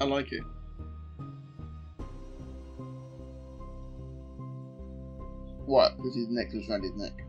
I 0.00 0.04
like 0.04 0.32
it. 0.32 0.42
What? 5.64 5.96
Because 5.96 6.14
his 6.14 6.28
necklace 6.28 6.68
around 6.68 6.82
his 6.82 6.94
neck. 6.96 7.25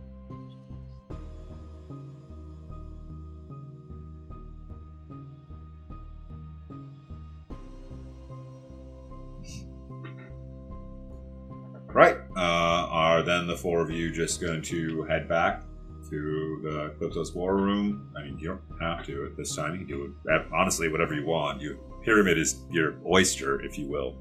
Then 13.27 13.45
the 13.45 13.57
four 13.57 13.81
of 13.81 13.91
you 13.91 14.09
just 14.09 14.39
going 14.39 14.61
to 14.61 15.03
head 15.03 15.27
back 15.27 15.61
to 16.09 16.61
the 16.63 16.93
Calypso's 16.97 17.35
War 17.35 17.57
Room? 17.57 18.09
I 18.15 18.23
mean, 18.23 18.39
you 18.39 18.47
don't 18.47 18.61
have 18.79 19.05
to 19.07 19.25
at 19.25 19.35
this 19.35 19.53
time. 19.53 19.73
You 19.73 19.79
can 19.79 19.87
do 19.87 20.15
it, 20.27 20.45
honestly 20.53 20.87
whatever 20.87 21.13
you 21.13 21.25
want. 21.25 21.61
You 21.61 21.77
pyramid 22.05 22.37
is 22.37 22.63
your 22.71 22.95
oyster, 23.05 23.59
if 23.59 23.77
you 23.77 23.85
will. 23.89 24.15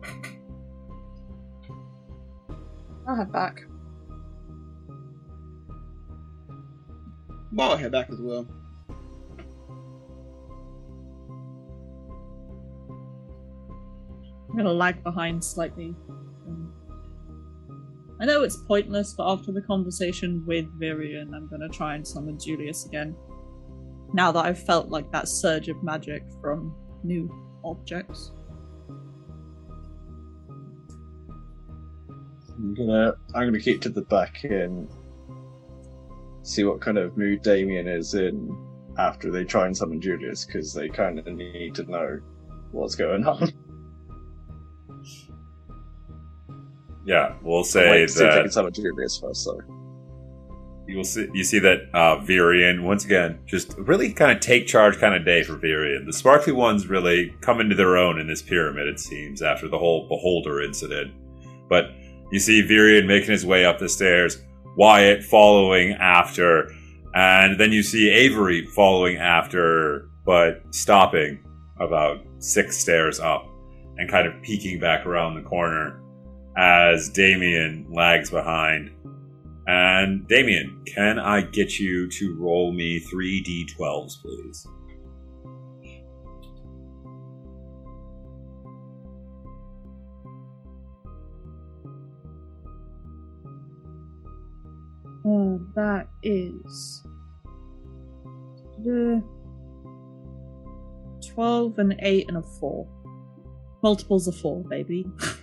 I'll 3.06 3.14
head 3.14 3.30
back. 3.30 3.64
Well, 7.52 7.70
I'll 7.70 7.76
head 7.76 7.92
back 7.92 8.10
as 8.10 8.20
well. 8.20 8.44
I'm 14.50 14.56
gonna 14.56 14.72
lag 14.72 15.04
behind 15.04 15.44
slightly. 15.44 15.94
I 18.18 18.24
know 18.24 18.42
it's 18.42 18.56
pointless, 18.56 19.12
but 19.12 19.30
after 19.30 19.52
the 19.52 19.60
conversation 19.60 20.42
with 20.46 20.66
Virion, 20.80 21.34
I'm 21.34 21.48
gonna 21.48 21.68
try 21.68 21.94
and 21.94 22.06
summon 22.06 22.38
Julius 22.38 22.86
again. 22.86 23.14
Now 24.14 24.32
that 24.32 24.44
I've 24.44 24.62
felt 24.62 24.88
like 24.88 25.10
that 25.12 25.28
surge 25.28 25.68
of 25.68 25.82
magic 25.82 26.22
from 26.40 26.74
new 27.04 27.30
objects. 27.64 28.32
I'm 32.56 32.74
gonna 32.74 33.12
I'm 33.34 33.46
gonna 33.48 33.60
keep 33.60 33.82
to 33.82 33.90
the 33.90 34.02
back 34.02 34.44
and 34.44 34.88
see 36.42 36.64
what 36.64 36.80
kind 36.80 36.96
of 36.96 37.18
mood 37.18 37.42
Damien 37.42 37.86
is 37.86 38.14
in 38.14 38.56
after 38.96 39.30
they 39.30 39.44
try 39.44 39.66
and 39.66 39.76
summon 39.76 40.00
Julius 40.00 40.46
because 40.46 40.72
they 40.72 40.88
kind 40.88 41.18
of 41.18 41.26
need 41.26 41.74
to 41.74 41.82
know 41.84 42.20
what's 42.72 42.94
going 42.94 43.26
on. 43.26 43.52
Yeah, 47.06 47.34
we'll 47.40 47.62
say 47.62 47.88
Wait, 47.88 48.10
see 48.10 48.24
if 48.24 48.30
they 48.30 48.36
that 48.36 48.42
can 48.42 48.50
summon 48.50 48.72
Julius 48.72 49.18
first, 49.18 49.44
though. 49.46 49.60
you 50.88 50.96
will 50.96 51.04
see 51.04 51.28
you 51.32 51.44
see 51.44 51.60
that 51.60 51.82
uh, 51.94 52.16
Virion 52.18 52.82
once 52.82 53.04
again 53.04 53.38
just 53.46 53.78
really 53.78 54.12
kind 54.12 54.32
of 54.32 54.40
take 54.40 54.66
charge 54.66 54.98
kind 54.98 55.14
of 55.14 55.24
day 55.24 55.44
for 55.44 55.54
Virion. 55.54 56.04
The 56.04 56.12
sparkly 56.12 56.52
ones 56.52 56.88
really 56.88 57.32
come 57.42 57.60
into 57.60 57.76
their 57.76 57.96
own 57.96 58.18
in 58.18 58.26
this 58.26 58.42
pyramid. 58.42 58.88
It 58.88 58.98
seems 58.98 59.40
after 59.40 59.68
the 59.68 59.78
whole 59.78 60.08
beholder 60.08 60.60
incident, 60.60 61.12
but 61.68 61.92
you 62.32 62.40
see 62.40 62.62
Virion 62.62 63.06
making 63.06 63.30
his 63.30 63.46
way 63.46 63.64
up 63.64 63.78
the 63.78 63.88
stairs, 63.88 64.42
Wyatt 64.76 65.22
following 65.22 65.92
after, 65.92 66.72
and 67.14 67.58
then 67.58 67.70
you 67.70 67.84
see 67.84 68.10
Avery 68.10 68.66
following 68.74 69.16
after, 69.16 70.10
but 70.24 70.62
stopping 70.74 71.38
about 71.78 72.18
six 72.40 72.76
stairs 72.76 73.20
up 73.20 73.48
and 73.96 74.10
kind 74.10 74.26
of 74.26 74.42
peeking 74.42 74.80
back 74.80 75.06
around 75.06 75.36
the 75.36 75.42
corner 75.42 76.02
as 76.56 77.10
Damien 77.10 77.86
lags 77.92 78.30
behind. 78.30 78.90
And 79.66 80.26
Damien, 80.28 80.82
can 80.86 81.18
I 81.18 81.40
get 81.42 81.78
you 81.78 82.08
to 82.10 82.36
roll 82.38 82.72
me 82.72 83.00
three 83.00 83.42
d12s, 83.42 84.20
please? 84.22 84.66
Uh, 95.24 95.58
that 95.74 96.08
is. 96.22 97.04
uh, 98.86 99.20
12 101.34 101.78
and 101.78 101.96
8 101.98 102.28
and 102.28 102.36
a 102.38 102.42
4. 102.42 102.86
Multiples 103.82 104.28
of 104.28 104.36
4, 104.36 104.62
baby. 104.64 105.06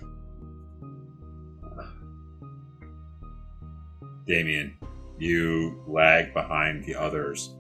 Damien, 4.26 4.78
you 5.18 5.84
lag 5.88 6.34
behind 6.34 6.84
the 6.86 6.96
others, 6.96 7.56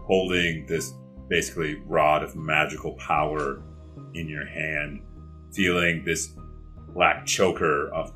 holding 0.00 0.66
this 0.66 0.94
basically 1.28 1.76
rod 1.86 2.22
of 2.22 2.36
magical 2.36 2.92
power 2.94 3.62
in 4.14 4.28
your 4.28 4.46
hand, 4.46 5.02
feeling 5.52 6.04
this 6.04 6.34
black 6.88 7.26
choker 7.26 7.88
of 7.92 8.12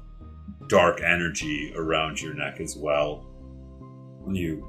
dark 0.69 1.03
energy 1.03 1.73
around 1.77 2.21
your 2.21 2.35
neck 2.35 2.61
as 2.61 2.77
well. 2.77 3.27
When 4.25 4.35
you 4.35 4.67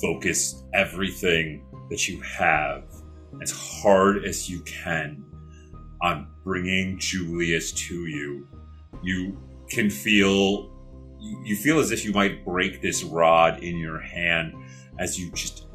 focus 0.00 0.62
everything 0.72 1.64
that 1.90 2.08
you 2.08 2.20
have 2.22 2.84
as 3.42 3.50
hard 3.50 4.24
as 4.24 4.48
you 4.48 4.60
can 4.60 5.24
on 6.02 6.28
bringing 6.42 6.98
Julius 6.98 7.72
to 7.72 8.06
you. 8.06 8.46
You 9.02 9.36
can 9.68 9.90
feel 9.90 10.70
you 11.42 11.56
feel 11.56 11.78
as 11.78 11.90
if 11.90 12.04
you 12.04 12.12
might 12.12 12.44
break 12.44 12.80
this 12.82 13.02
rod 13.02 13.62
in 13.62 13.76
your 13.78 14.00
hand 14.00 14.54
as 14.98 15.18
you 15.18 15.30
just 15.32 15.66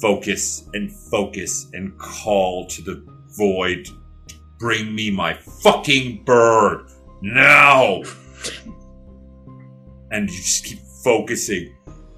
focus 0.00 0.68
and 0.74 0.92
focus 0.92 1.70
and 1.72 1.96
call 1.98 2.66
to 2.66 2.82
the 2.82 3.02
void 3.36 3.88
bring 4.58 4.94
me 4.94 5.10
my 5.10 5.34
fucking 5.34 6.24
bird 6.24 6.90
now! 7.20 8.02
And 10.10 10.28
you 10.28 10.36
just 10.36 10.64
keep 10.64 10.80
focusing 11.04 11.74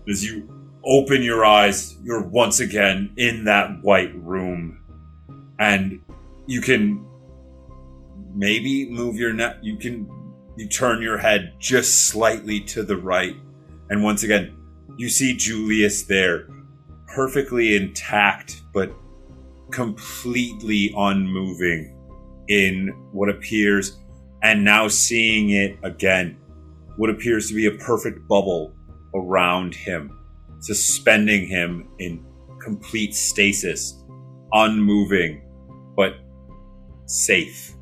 as 0.08 0.24
you 0.24 0.48
open 0.84 1.22
your 1.22 1.44
eyes 1.44 1.96
you're 2.02 2.22
once 2.22 2.60
again 2.60 3.12
in 3.16 3.44
that 3.44 3.82
white 3.82 4.14
room. 4.14 4.82
And 5.58 6.02
you 6.46 6.60
can 6.60 7.06
maybe 8.32 8.88
move 8.88 9.16
your 9.16 9.32
neck 9.32 9.56
you 9.60 9.76
can 9.76 10.08
you 10.60 10.68
turn 10.68 11.00
your 11.00 11.16
head 11.16 11.54
just 11.58 12.08
slightly 12.08 12.60
to 12.60 12.82
the 12.82 12.96
right, 12.98 13.34
and 13.88 14.04
once 14.04 14.24
again, 14.24 14.54
you 14.98 15.08
see 15.08 15.34
Julius 15.34 16.02
there, 16.02 16.48
perfectly 17.06 17.76
intact, 17.76 18.60
but 18.74 18.92
completely 19.72 20.92
unmoving 20.94 21.96
in 22.48 22.88
what 23.10 23.30
appears, 23.30 23.98
and 24.42 24.62
now 24.62 24.86
seeing 24.86 25.48
it 25.48 25.78
again, 25.82 26.36
what 26.96 27.08
appears 27.08 27.48
to 27.48 27.54
be 27.54 27.64
a 27.64 27.78
perfect 27.78 28.28
bubble 28.28 28.74
around 29.14 29.74
him, 29.74 30.14
suspending 30.58 31.46
him 31.46 31.88
in 31.98 32.22
complete 32.60 33.14
stasis, 33.14 34.04
unmoving, 34.52 35.40
but 35.96 36.16
safe. 37.06 37.74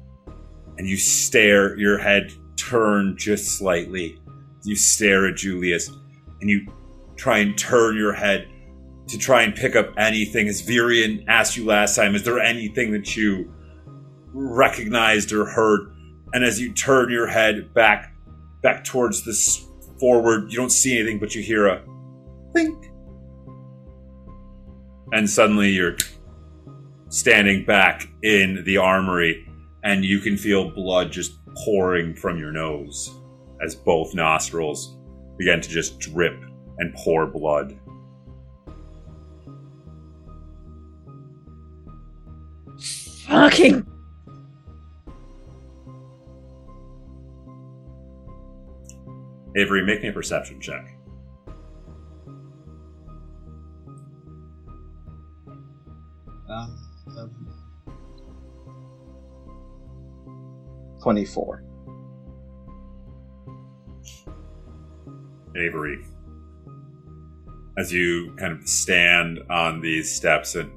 And 0.77 0.87
you 0.87 0.97
stare 0.97 1.77
your 1.77 1.99
head 1.99 2.33
turn 2.59 3.17
just 3.17 3.57
slightly. 3.57 4.21
You 4.65 4.77
stare 4.77 5.27
at 5.29 5.37
Julius 5.37 5.91
and 6.41 6.51
you 6.51 6.67
try 7.17 7.39
and 7.39 7.57
turn 7.57 7.97
your 7.97 8.13
head 8.13 8.49
to 9.09 9.19
try 9.19 9.43
and 9.43 9.55
pick 9.55 9.77
up 9.77 9.93
anything. 9.97 10.49
As 10.49 10.63
Virion 10.63 11.25
asked 11.29 11.57
you 11.57 11.65
last 11.65 11.97
time, 11.97 12.15
is 12.15 12.25
there 12.25 12.39
anything 12.39 12.93
that 12.93 13.17
you 13.17 13.53
recognized 14.33 15.33
or 15.33 15.47
heard? 15.47 15.95
And 16.33 16.45
as 16.45 16.61
you 16.61 16.73
turn 16.73 17.11
your 17.11 17.27
head 17.27 17.73
back 17.73 18.15
back 18.63 18.85
towards 18.85 19.25
this 19.25 19.65
forward, 19.99 20.51
you 20.51 20.57
don't 20.57 20.73
see 20.73 20.99
anything, 20.99 21.19
but 21.19 21.35
you 21.35 21.43
hear 21.43 21.67
a 21.69 21.83
think. 22.53 22.91
And 25.13 25.29
suddenly 25.29 25.71
you're 25.71 25.97
standing 27.09 27.65
back 27.65 28.09
in 28.23 28.63
the 28.65 28.77
armory 28.77 29.49
and 29.83 30.05
you 30.05 30.19
can 30.19 30.37
feel 30.37 30.71
blood 30.71 31.11
just 31.11 31.38
pouring 31.65 32.15
from 32.15 32.39
your 32.39 32.53
nose 32.53 33.15
as 33.63 33.75
both 33.75 34.15
nostrils 34.15 34.97
begin 35.37 35.61
to 35.61 35.69
just 35.69 35.99
drip 35.99 36.43
and 36.79 36.95
pour 36.95 37.27
blood. 37.27 37.79
Fucking. 43.27 43.87
Avery, 49.57 49.85
make 49.85 50.03
me 50.03 50.09
a 50.09 50.13
perception 50.13 50.61
check. 50.61 50.95
Um, 56.49 56.88
24. 61.03 61.65
Avery, 65.57 66.05
as 67.77 67.93
you 67.93 68.33
kind 68.39 68.53
of 68.53 68.69
stand 68.69 69.41
on 69.51 69.81
these 69.81 70.15
steps 70.15 70.55
and 70.55 70.71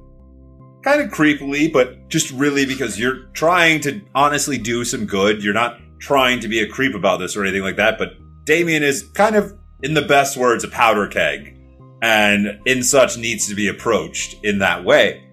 kind 0.83 1.01
of 1.01 1.11
creepily, 1.11 1.71
but 1.71 2.09
just 2.09 2.31
really 2.31 2.65
because 2.65 2.99
you're 2.99 3.25
trying 3.33 3.79
to 3.81 4.01
honestly 4.15 4.57
do 4.57 4.83
some 4.83 5.05
good. 5.05 5.43
You're 5.43 5.53
not 5.53 5.79
trying 5.99 6.39
to 6.39 6.47
be 6.47 6.61
a 6.61 6.67
creep 6.67 6.95
about 6.95 7.17
this 7.17 7.35
or 7.35 7.43
anything 7.43 7.61
like 7.61 7.75
that, 7.75 7.97
but 7.99 8.13
Damien 8.45 8.81
is 8.81 9.03
kind 9.13 9.35
of, 9.35 9.55
in 9.83 9.93
the 9.93 10.01
best 10.01 10.37
words, 10.37 10.63
a 10.63 10.67
powder 10.67 11.07
keg, 11.07 11.57
and 12.01 12.59
in 12.65 12.81
such 12.81 13.17
needs 13.17 13.47
to 13.47 13.55
be 13.55 13.67
approached 13.67 14.43
in 14.43 14.59
that 14.59 14.83
way. 14.83 15.23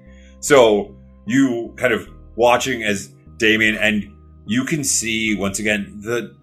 So 0.40 0.94
you 1.26 1.74
kind 1.76 1.94
of 1.94 2.08
watching 2.36 2.82
as 2.82 3.14
Damien, 3.38 3.76
and 3.76 4.14
you 4.48 4.64
can 4.64 4.82
see 4.82 5.36
once 5.36 5.58
again 5.58 6.00
the 6.00 6.34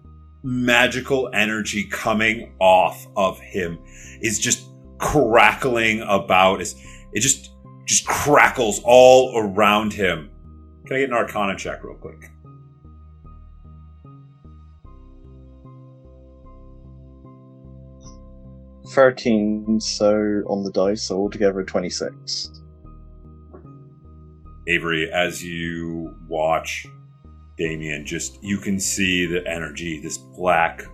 magical 0.44 1.28
energy 1.34 1.84
coming 1.88 2.54
off 2.60 3.04
of 3.16 3.40
him 3.40 3.78
is 4.22 4.38
just 4.38 4.64
crackling 4.98 6.02
about. 6.02 6.60
It's, 6.60 6.76
it 7.12 7.20
just 7.20 7.50
just 7.84 8.06
crackles 8.06 8.80
all 8.84 9.36
around 9.36 9.92
him. 9.92 10.30
Can 10.86 10.96
I 10.96 11.00
get 11.00 11.10
an 11.10 11.16
Arcana 11.16 11.56
check 11.56 11.82
real 11.82 11.96
quick? 11.96 12.30
Thirteen, 18.90 19.80
so 19.80 20.14
on 20.46 20.62
the 20.62 20.70
dice, 20.70 21.02
so 21.02 21.16
altogether 21.16 21.64
twenty-six. 21.64 22.52
Avery, 24.68 25.10
as 25.12 25.44
you 25.44 26.16
watch 26.28 26.86
Damien, 27.56 28.04
just 28.04 28.42
you 28.42 28.58
can 28.58 28.78
see 28.78 29.26
the 29.26 29.46
energy, 29.46 30.00
this 30.00 30.18
black, 30.18 30.84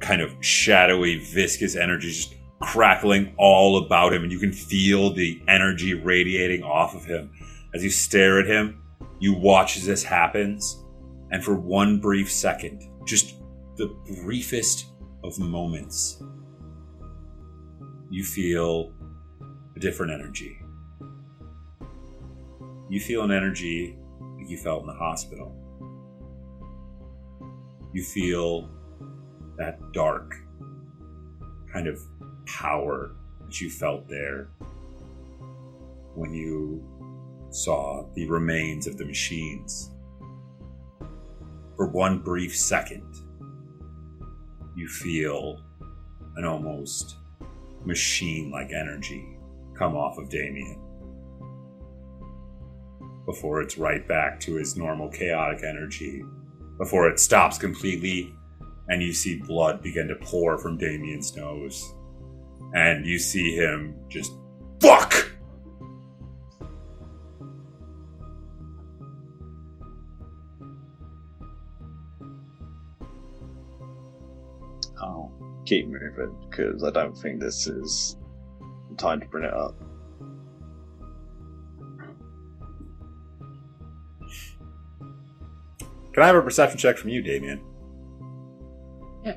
kind 0.00 0.20
of 0.20 0.34
shadowy, 0.40 1.18
viscous 1.18 1.76
energy 1.76 2.08
just 2.08 2.34
crackling 2.60 3.34
all 3.38 3.84
about 3.84 4.12
him, 4.12 4.22
and 4.22 4.30
you 4.30 4.38
can 4.38 4.52
feel 4.52 5.12
the 5.12 5.42
energy 5.48 5.94
radiating 5.94 6.62
off 6.62 6.94
of 6.94 7.04
him. 7.04 7.30
As 7.74 7.82
you 7.82 7.90
stare 7.90 8.40
at 8.40 8.46
him, 8.46 8.82
you 9.20 9.32
watch 9.32 9.76
as 9.76 9.86
this 9.86 10.02
happens, 10.02 10.84
and 11.30 11.42
for 11.42 11.54
one 11.54 11.98
brief 11.98 12.30
second, 12.30 12.88
just 13.06 13.36
the 13.76 13.88
briefest 14.22 14.86
of 15.24 15.38
moments, 15.38 16.22
you 18.10 18.22
feel 18.22 18.92
a 19.74 19.80
different 19.80 20.12
energy. 20.12 20.58
You 22.90 23.00
feel 23.00 23.22
an 23.22 23.30
energy 23.30 23.96
like 24.36 24.50
you 24.50 24.58
felt 24.58 24.82
in 24.82 24.88
the 24.88 24.94
hospital. 24.94 25.61
You 27.92 28.02
feel 28.02 28.70
that 29.58 29.92
dark 29.92 30.34
kind 31.72 31.86
of 31.86 32.00
power 32.46 33.14
that 33.44 33.60
you 33.60 33.70
felt 33.70 34.08
there 34.08 34.48
when 36.14 36.32
you 36.32 36.82
saw 37.50 38.06
the 38.14 38.26
remains 38.28 38.86
of 38.86 38.96
the 38.96 39.04
machines. 39.04 39.90
For 41.76 41.86
one 41.86 42.18
brief 42.20 42.56
second, 42.56 43.16
you 44.74 44.88
feel 44.88 45.62
an 46.36 46.44
almost 46.44 47.16
machine 47.84 48.50
like 48.50 48.72
energy 48.72 49.36
come 49.76 49.96
off 49.96 50.18
of 50.18 50.28
Damien. 50.28 50.78
Before 53.26 53.60
it's 53.60 53.78
right 53.78 54.06
back 54.06 54.40
to 54.40 54.54
his 54.54 54.76
normal 54.76 55.08
chaotic 55.08 55.62
energy, 55.64 56.24
before 56.82 57.08
it 57.08 57.20
stops 57.20 57.58
completely 57.58 58.34
and 58.88 59.00
you 59.00 59.12
see 59.12 59.38
blood 59.38 59.80
begin 59.84 60.08
to 60.08 60.16
pour 60.16 60.58
from 60.58 60.76
Damien's 60.76 61.36
nose. 61.36 61.94
And 62.74 63.06
you 63.06 63.20
see 63.20 63.54
him 63.54 63.94
just 64.08 64.32
fuck. 64.80 65.30
I'll 75.00 75.32
keep 75.64 75.86
moving 75.86 76.36
because 76.50 76.82
I 76.82 76.90
don't 76.90 77.16
think 77.16 77.38
this 77.38 77.68
is 77.68 78.16
the 78.90 78.96
time 78.96 79.20
to 79.20 79.26
bring 79.28 79.44
it 79.44 79.54
up. 79.54 79.76
Can 86.12 86.22
I 86.22 86.26
have 86.26 86.36
a 86.36 86.42
perception 86.42 86.78
check 86.78 86.98
from 86.98 87.10
you, 87.10 87.22
Damien? 87.22 87.60
Yeah. 89.24 89.36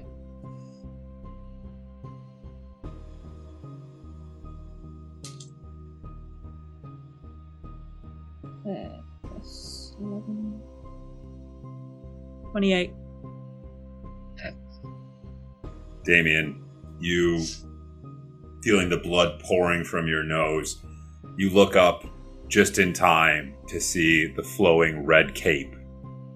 Uh, 8.70 9.02
plus 9.24 9.96
11. 10.00 10.62
28. 12.52 12.92
Damien, 16.04 16.64
you 17.00 17.44
feeling 18.64 18.90
the 18.90 18.98
blood 18.98 19.40
pouring 19.40 19.84
from 19.84 20.08
your 20.08 20.24
nose, 20.24 20.84
you 21.36 21.50
look 21.50 21.76
up 21.76 22.06
just 22.48 22.78
in 22.78 22.94
time 22.94 23.56
to 23.68 23.82
see 23.82 24.28
the 24.28 24.44
flowing 24.44 25.04
red 25.04 25.34
cape 25.34 25.76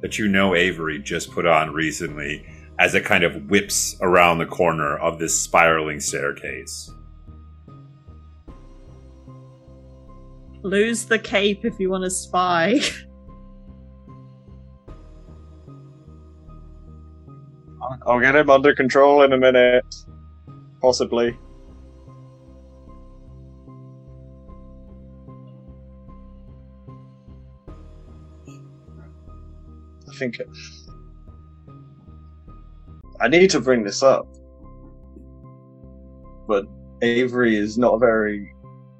that 0.01 0.17
you 0.17 0.27
know 0.27 0.55
Avery 0.55 0.99
just 0.99 1.31
put 1.31 1.45
on 1.45 1.73
recently 1.73 2.45
as 2.79 2.95
it 2.95 3.03
kind 3.03 3.23
of 3.23 3.49
whips 3.49 3.97
around 4.01 4.37
the 4.37 4.45
corner 4.45 4.97
of 4.97 5.19
this 5.19 5.39
spiraling 5.39 5.99
staircase. 5.99 6.91
Lose 10.61 11.05
the 11.05 11.19
cape 11.19 11.65
if 11.65 11.79
you 11.79 11.89
want 11.89 12.03
to 12.03 12.09
spy. 12.09 12.79
I'll 18.05 18.19
get 18.19 18.35
him 18.35 18.49
under 18.49 18.73
control 18.75 19.23
in 19.23 19.33
a 19.33 19.37
minute. 19.37 19.85
Possibly. 20.81 21.37
Think. 30.19 30.37
I 33.21 33.27
need 33.27 33.49
to 33.51 33.59
bring 33.59 33.83
this 33.83 34.03
up. 34.03 34.27
But 36.47 36.65
Avery 37.01 37.57
is 37.57 37.77
not 37.77 37.95
a 37.95 37.99
very 37.99 38.53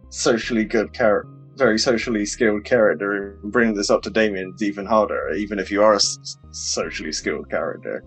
socially 0.09 0.65
good 0.65 0.93
character, 0.93 1.29
very 1.55 1.77
socially 1.79 2.25
skilled 2.25 2.63
character. 2.63 3.37
Bringing 3.43 3.75
this 3.75 3.89
up 3.89 4.01
to 4.03 4.09
Damien 4.09 4.53
is 4.55 4.63
even 4.63 4.85
harder, 4.85 5.31
even 5.31 5.59
if 5.59 5.69
you 5.71 5.83
are 5.83 5.95
a 5.95 5.99
socially 6.51 7.11
skilled 7.11 7.49
character. 7.49 8.03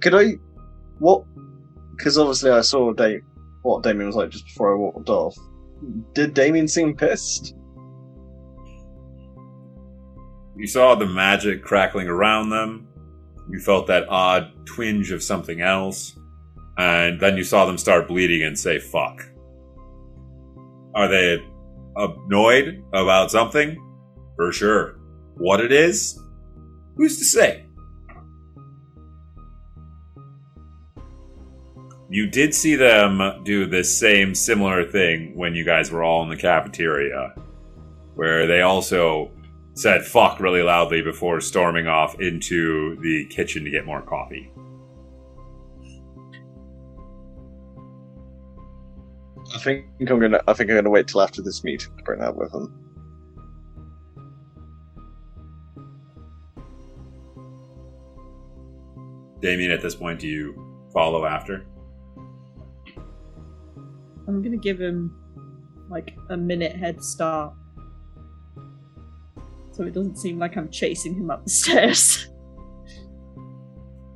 Could 0.00 0.14
I? 0.14 0.32
What? 0.98 1.24
Because 1.96 2.18
obviously 2.18 2.50
I 2.50 2.62
saw 2.62 2.92
da- 2.92 3.20
what 3.62 3.84
Damien 3.84 4.06
was 4.08 4.16
like 4.16 4.30
just 4.30 4.46
before 4.46 4.74
I 4.74 4.76
walked 4.76 5.08
off. 5.08 5.36
Did 6.14 6.34
Damien 6.34 6.68
seem 6.68 6.96
pissed? 6.96 7.54
You 10.56 10.66
saw 10.66 10.94
the 10.94 11.06
magic 11.06 11.62
crackling 11.62 12.08
around 12.08 12.50
them. 12.50 12.88
You 13.50 13.58
felt 13.60 13.86
that 13.88 14.08
odd 14.08 14.52
twinge 14.66 15.10
of 15.10 15.22
something 15.22 15.60
else. 15.60 16.16
And 16.78 17.20
then 17.20 17.36
you 17.36 17.44
saw 17.44 17.64
them 17.64 17.78
start 17.78 18.08
bleeding 18.08 18.42
and 18.42 18.58
say, 18.58 18.78
fuck. 18.78 19.24
Are 20.94 21.08
they 21.08 21.42
annoyed 21.96 22.84
about 22.92 23.30
something? 23.30 23.76
For 24.36 24.52
sure. 24.52 24.98
What 25.34 25.60
it 25.60 25.72
is? 25.72 26.18
Who's 26.96 27.18
to 27.18 27.24
say? 27.24 27.66
You 32.12 32.26
did 32.26 32.54
see 32.54 32.74
them 32.74 33.42
do 33.42 33.64
this 33.64 33.98
same 33.98 34.34
similar 34.34 34.84
thing 34.84 35.34
when 35.34 35.54
you 35.54 35.64
guys 35.64 35.90
were 35.90 36.02
all 36.02 36.22
in 36.22 36.28
the 36.28 36.36
cafeteria, 36.36 37.34
where 38.16 38.46
they 38.46 38.60
also 38.60 39.30
said 39.72 40.04
fuck 40.04 40.38
really 40.38 40.60
loudly 40.60 41.00
before 41.00 41.40
storming 41.40 41.86
off 41.86 42.20
into 42.20 43.00
the 43.00 43.24
kitchen 43.30 43.64
to 43.64 43.70
get 43.70 43.86
more 43.86 44.02
coffee. 44.02 44.52
I 49.54 49.58
think 49.60 49.86
I'm 50.00 50.20
gonna. 50.20 50.42
I 50.46 50.52
think 50.52 50.68
I'm 50.68 50.76
gonna 50.76 50.90
wait 50.90 51.08
till 51.08 51.22
after 51.22 51.40
this 51.40 51.64
meet 51.64 51.80
to 51.80 51.88
bring 52.04 52.20
that 52.20 52.36
with 52.36 52.52
him. 52.52 52.78
Damien, 59.40 59.70
at 59.70 59.80
this 59.80 59.94
point, 59.94 60.20
do 60.20 60.28
you 60.28 60.90
follow 60.92 61.24
after? 61.24 61.64
I'm 64.26 64.42
gonna 64.42 64.56
give 64.56 64.80
him 64.80 65.16
like 65.88 66.16
a 66.30 66.36
minute 66.36 66.74
head 66.74 67.02
start 67.02 67.54
so 69.72 69.84
it 69.84 69.94
doesn't 69.94 70.16
seem 70.16 70.38
like 70.38 70.56
I'm 70.56 70.70
chasing 70.70 71.14
him 71.14 71.30
up 71.30 71.44
the 71.44 71.50
stairs. 71.50 72.28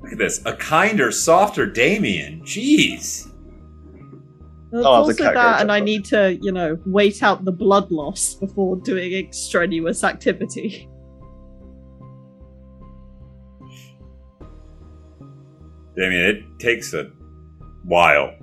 Look 0.02 0.12
at 0.12 0.18
this. 0.18 0.44
A 0.44 0.54
kinder, 0.54 1.10
softer 1.10 1.66
Damien. 1.66 2.42
Jeez. 2.42 3.26
It's 4.72 4.84
Oh, 4.84 4.84
also 4.84 5.12
that, 5.34 5.60
and 5.62 5.70
up 5.70 5.74
I 5.74 5.80
need 5.80 6.04
to, 6.06 6.36
you 6.42 6.52
know, 6.52 6.78
wait 6.84 7.22
out 7.22 7.44
the 7.44 7.52
blood 7.52 7.90
loss 7.90 8.34
before 8.34 8.76
doing 8.76 9.14
extraneous 9.14 10.04
activity. 10.04 10.88
Damien, 15.96 16.20
it 16.20 16.58
takes 16.58 16.92
a 16.92 17.10
while 17.84 18.34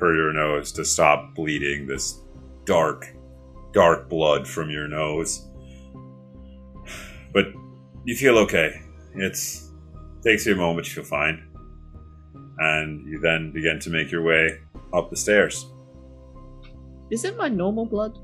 for 0.00 0.16
your 0.16 0.32
nose 0.32 0.72
to 0.72 0.84
stop 0.84 1.34
bleeding 1.34 1.86
this 1.86 2.22
dark, 2.64 3.14
dark 3.72 4.08
blood 4.08 4.48
from 4.48 4.70
your 4.70 4.88
nose. 4.88 5.46
But 7.32 7.52
you 8.04 8.16
feel 8.16 8.38
okay. 8.38 8.80
It's 9.14 9.70
takes 10.24 10.46
you 10.46 10.54
a 10.54 10.56
moment 10.56 10.88
you 10.88 10.94
feel 10.94 11.04
fine. 11.04 11.46
And 12.58 13.06
you 13.06 13.20
then 13.20 13.52
begin 13.52 13.78
to 13.80 13.90
make 13.90 14.10
your 14.10 14.22
way 14.22 14.58
up 14.92 15.10
the 15.10 15.16
stairs. 15.16 15.66
Is 17.10 17.24
it 17.24 17.36
my 17.36 17.48
normal 17.48 17.84
blood? 17.84 18.18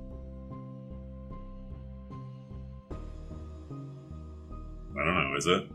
I 4.99 5.05
don't 5.05 5.15
know, 5.15 5.37
is 5.37 5.47
it? 5.47 5.69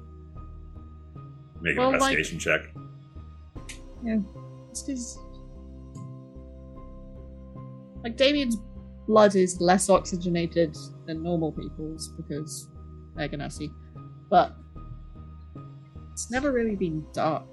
Make 1.62 1.74
an 1.74 1.78
Well, 1.78 1.92
like- 1.92 2.18
investigation 2.18 2.40
check. 2.40 2.62
Yeah. 4.04 4.18
This 4.70 4.88
is 4.90 5.20
like 8.04 8.18
Damien's 8.18 8.58
blood 9.08 9.36
is 9.36 9.60
less 9.60 9.90
oxygenated 9.90 10.76
than 11.06 11.24
normal 11.24 11.52
people's 11.52 12.10
because 12.10 12.68
they're 13.16 13.30
Genasi, 13.30 13.74
but 14.30 14.56
it's 16.12 16.32
never 16.32 16.52
really 16.52 16.76
been 16.76 17.06
dark. 17.14 17.46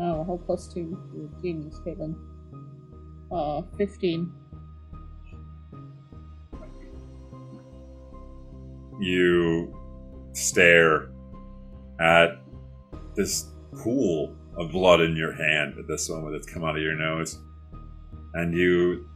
Oh, 0.00 0.20
a 0.20 0.24
whole 0.24 0.38
plus 0.38 0.72
two 0.72 0.96
for 1.10 1.42
genius, 1.42 1.78
Caitlin. 1.84 2.14
Uh, 3.30 3.62
fifteen. 3.76 4.32
you 8.98 9.72
stare 10.32 11.10
at 12.00 12.40
this 13.14 13.48
pool 13.76 14.36
of 14.58 14.72
blood 14.72 15.00
in 15.00 15.16
your 15.16 15.32
hand 15.32 15.78
at 15.78 15.86
this 15.86 16.10
moment 16.10 16.32
that's 16.32 16.52
come 16.52 16.64
out 16.64 16.76
of 16.76 16.82
your 16.82 16.96
nose. 16.96 17.38
And 18.34 18.52
you 18.52 19.08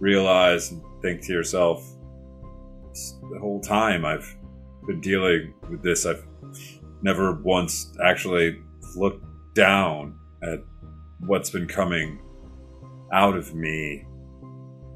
realize 0.00 0.72
and 0.72 0.82
think 1.02 1.22
to 1.26 1.32
yourself, 1.32 1.86
the 3.30 3.38
whole 3.38 3.60
time 3.60 4.04
I've 4.04 4.36
been 4.86 5.00
dealing 5.00 5.54
with 5.70 5.82
this, 5.82 6.06
I've 6.06 6.24
never 7.02 7.34
once 7.34 7.92
actually 8.02 8.62
looked 8.96 9.24
down 9.54 10.18
at 10.42 10.60
what's 11.20 11.50
been 11.50 11.68
coming 11.68 12.20
out 13.12 13.36
of 13.36 13.54
me. 13.54 14.04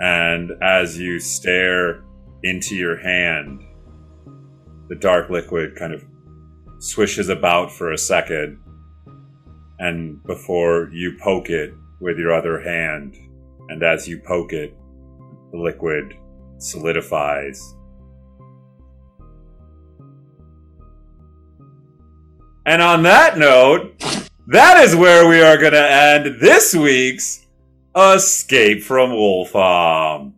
And 0.01 0.53
as 0.63 0.99
you 0.99 1.21
stare 1.21 2.05
into 2.43 2.75
your 2.75 2.97
hand, 2.97 3.63
the 4.89 4.97
dark 4.97 5.31
liquid 5.31 5.77
kind 5.77 5.93
of 5.93 6.05
swishes 6.79 7.29
about 7.29 7.71
for 7.71 7.93
a 7.93 7.99
second, 7.99 8.59
and 9.83 10.23
before 10.23 10.89
you 10.93 11.19
poke 11.21 11.51
it 11.51 11.75
with 12.01 12.17
your 12.17 12.33
other 12.33 12.61
hand, 12.61 13.17
and 13.69 13.83
as 13.83 14.07
you 14.07 14.17
poke 14.21 14.53
it, 14.53 14.73
the 15.51 15.59
liquid 15.59 16.15
solidifies. 16.59 17.75
And 22.65 22.81
on 22.81 23.03
that 23.03 23.37
note, 23.37 24.01
that 24.47 24.85
is 24.85 24.95
where 24.95 25.29
we 25.29 25.41
are 25.43 25.59
going 25.59 25.73
to 25.73 25.91
end 25.91 26.41
this 26.41 26.75
week's 26.77 27.45
Escape 27.97 28.85
from 28.85 29.11
Ulfaum. 29.11 30.35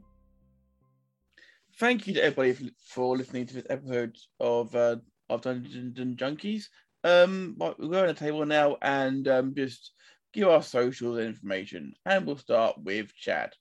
Thank 1.77 2.07
you 2.07 2.15
to 2.15 2.25
everybody 2.25 2.71
for, 2.87 3.17
listening 3.17 3.47
to 3.49 3.55
this 3.55 3.67
episode 3.69 4.17
of 4.41 4.75
uh, 4.75 4.97
of 5.29 5.43
Dungeons 5.43 5.99
and 5.99 6.17
Junkiez. 6.17 6.69
Um, 7.05 7.55
we'll 7.59 7.91
go 7.91 8.01
on 8.01 8.07
the 8.07 8.15
table 8.15 8.47
now 8.47 8.79
and 8.81 9.29
um, 9.29 9.55
just 9.55 9.93
give 10.33 10.49
our 10.49 10.63
social 10.63 11.19
information, 11.19 11.95
and 12.07 12.27
we'll 12.27 12.39
start 12.39 12.77
with 12.83 13.15
Chad. 13.15 13.53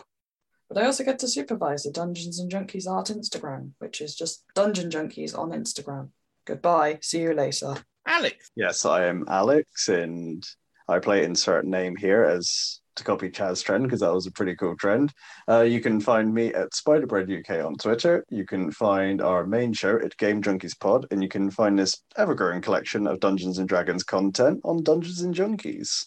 But 0.68 0.78
I 0.78 0.86
also 0.86 1.04
get 1.04 1.18
to 1.20 1.28
supervise 1.28 1.82
the 1.82 1.90
Dungeons 1.90 2.38
and 2.38 2.50
Junkiez 2.50 2.88
art 2.88 3.06
Instagram, 3.08 3.72
which 3.78 4.00
is 4.00 4.14
just 4.14 4.44
Dungeon 4.54 4.90
Junkiez 4.90 5.36
on 5.36 5.50
Instagram. 5.50 6.10
Goodbye. 6.44 7.00
See 7.02 7.20
you 7.22 7.34
later. 7.34 7.76
Alex, 8.06 8.50
Yes, 8.54 8.84
I 8.84 9.06
am 9.06 9.24
Alex, 9.28 9.88
and 9.88 10.46
I 10.88 11.00
play 11.00 11.24
insert 11.24 11.64
name 11.64 11.96
here 11.96 12.22
as 12.22 12.80
to 12.96 13.04
copy 13.04 13.30
Chaz's 13.30 13.62
trend 13.62 13.84
because 13.84 14.00
that 14.00 14.12
was 14.12 14.26
a 14.26 14.32
pretty 14.32 14.54
cool 14.56 14.76
trend. 14.76 15.12
Uh, 15.48 15.60
you 15.62 15.80
can 15.80 16.00
find 16.00 16.32
me 16.32 16.52
at 16.52 16.72
Spiderbread 16.72 17.30
UK 17.30 17.64
on 17.64 17.76
Twitter. 17.76 18.24
You 18.30 18.44
can 18.44 18.70
find 18.70 19.22
our 19.22 19.46
main 19.46 19.72
show 19.72 19.98
at 20.00 20.16
Game 20.16 20.42
Junkiez 20.42 20.78
Pod, 20.78 21.06
and 21.10 21.22
you 21.22 21.28
can 21.28 21.50
find 21.50 21.78
this 21.78 22.02
ever-growing 22.16 22.60
collection 22.62 23.06
of 23.06 23.20
Dungeons 23.20 23.58
and 23.58 23.68
Dragons 23.68 24.02
content 24.02 24.60
on 24.64 24.82
Dungeons 24.82 25.22
and 25.22 25.34
Junkiez. 25.34 26.06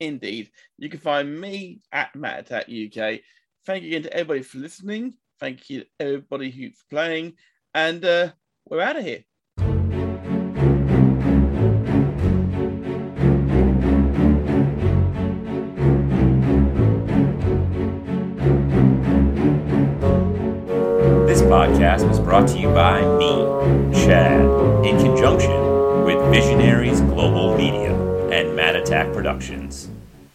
indeed. 0.00 0.50
You 0.78 0.88
can 0.88 1.00
find 1.00 1.40
me 1.40 1.80
at 1.92 2.14
Matt 2.16 2.40
Attack 2.40 2.64
UK. 2.68 3.20
Thank 3.66 3.84
you 3.84 3.88
again 3.90 4.02
to 4.04 4.12
everybody 4.12 4.42
for 4.42 4.58
listening. 4.58 5.14
Thank 5.38 5.70
you 5.70 5.84
everybody 5.98 6.50
who's 6.50 6.82
playing. 6.90 7.34
And 7.74 8.04
uh, 8.04 8.32
we're 8.66 8.80
out 8.80 8.96
of 8.96 9.04
here. 9.04 9.24
Podcast 21.50 22.06
was 22.06 22.20
brought 22.20 22.46
to 22.50 22.58
you 22.60 22.68
by 22.68 23.00
me, 23.18 23.32
Chad, 23.92 24.40
in 24.86 24.96
conjunction 24.98 26.04
with 26.04 26.16
Visionaries 26.32 27.00
Global 27.00 27.56
Media 27.56 27.92
and 28.30 28.54
Matt 28.54 28.76
Attack 28.76 29.12
Productions. 29.12 29.90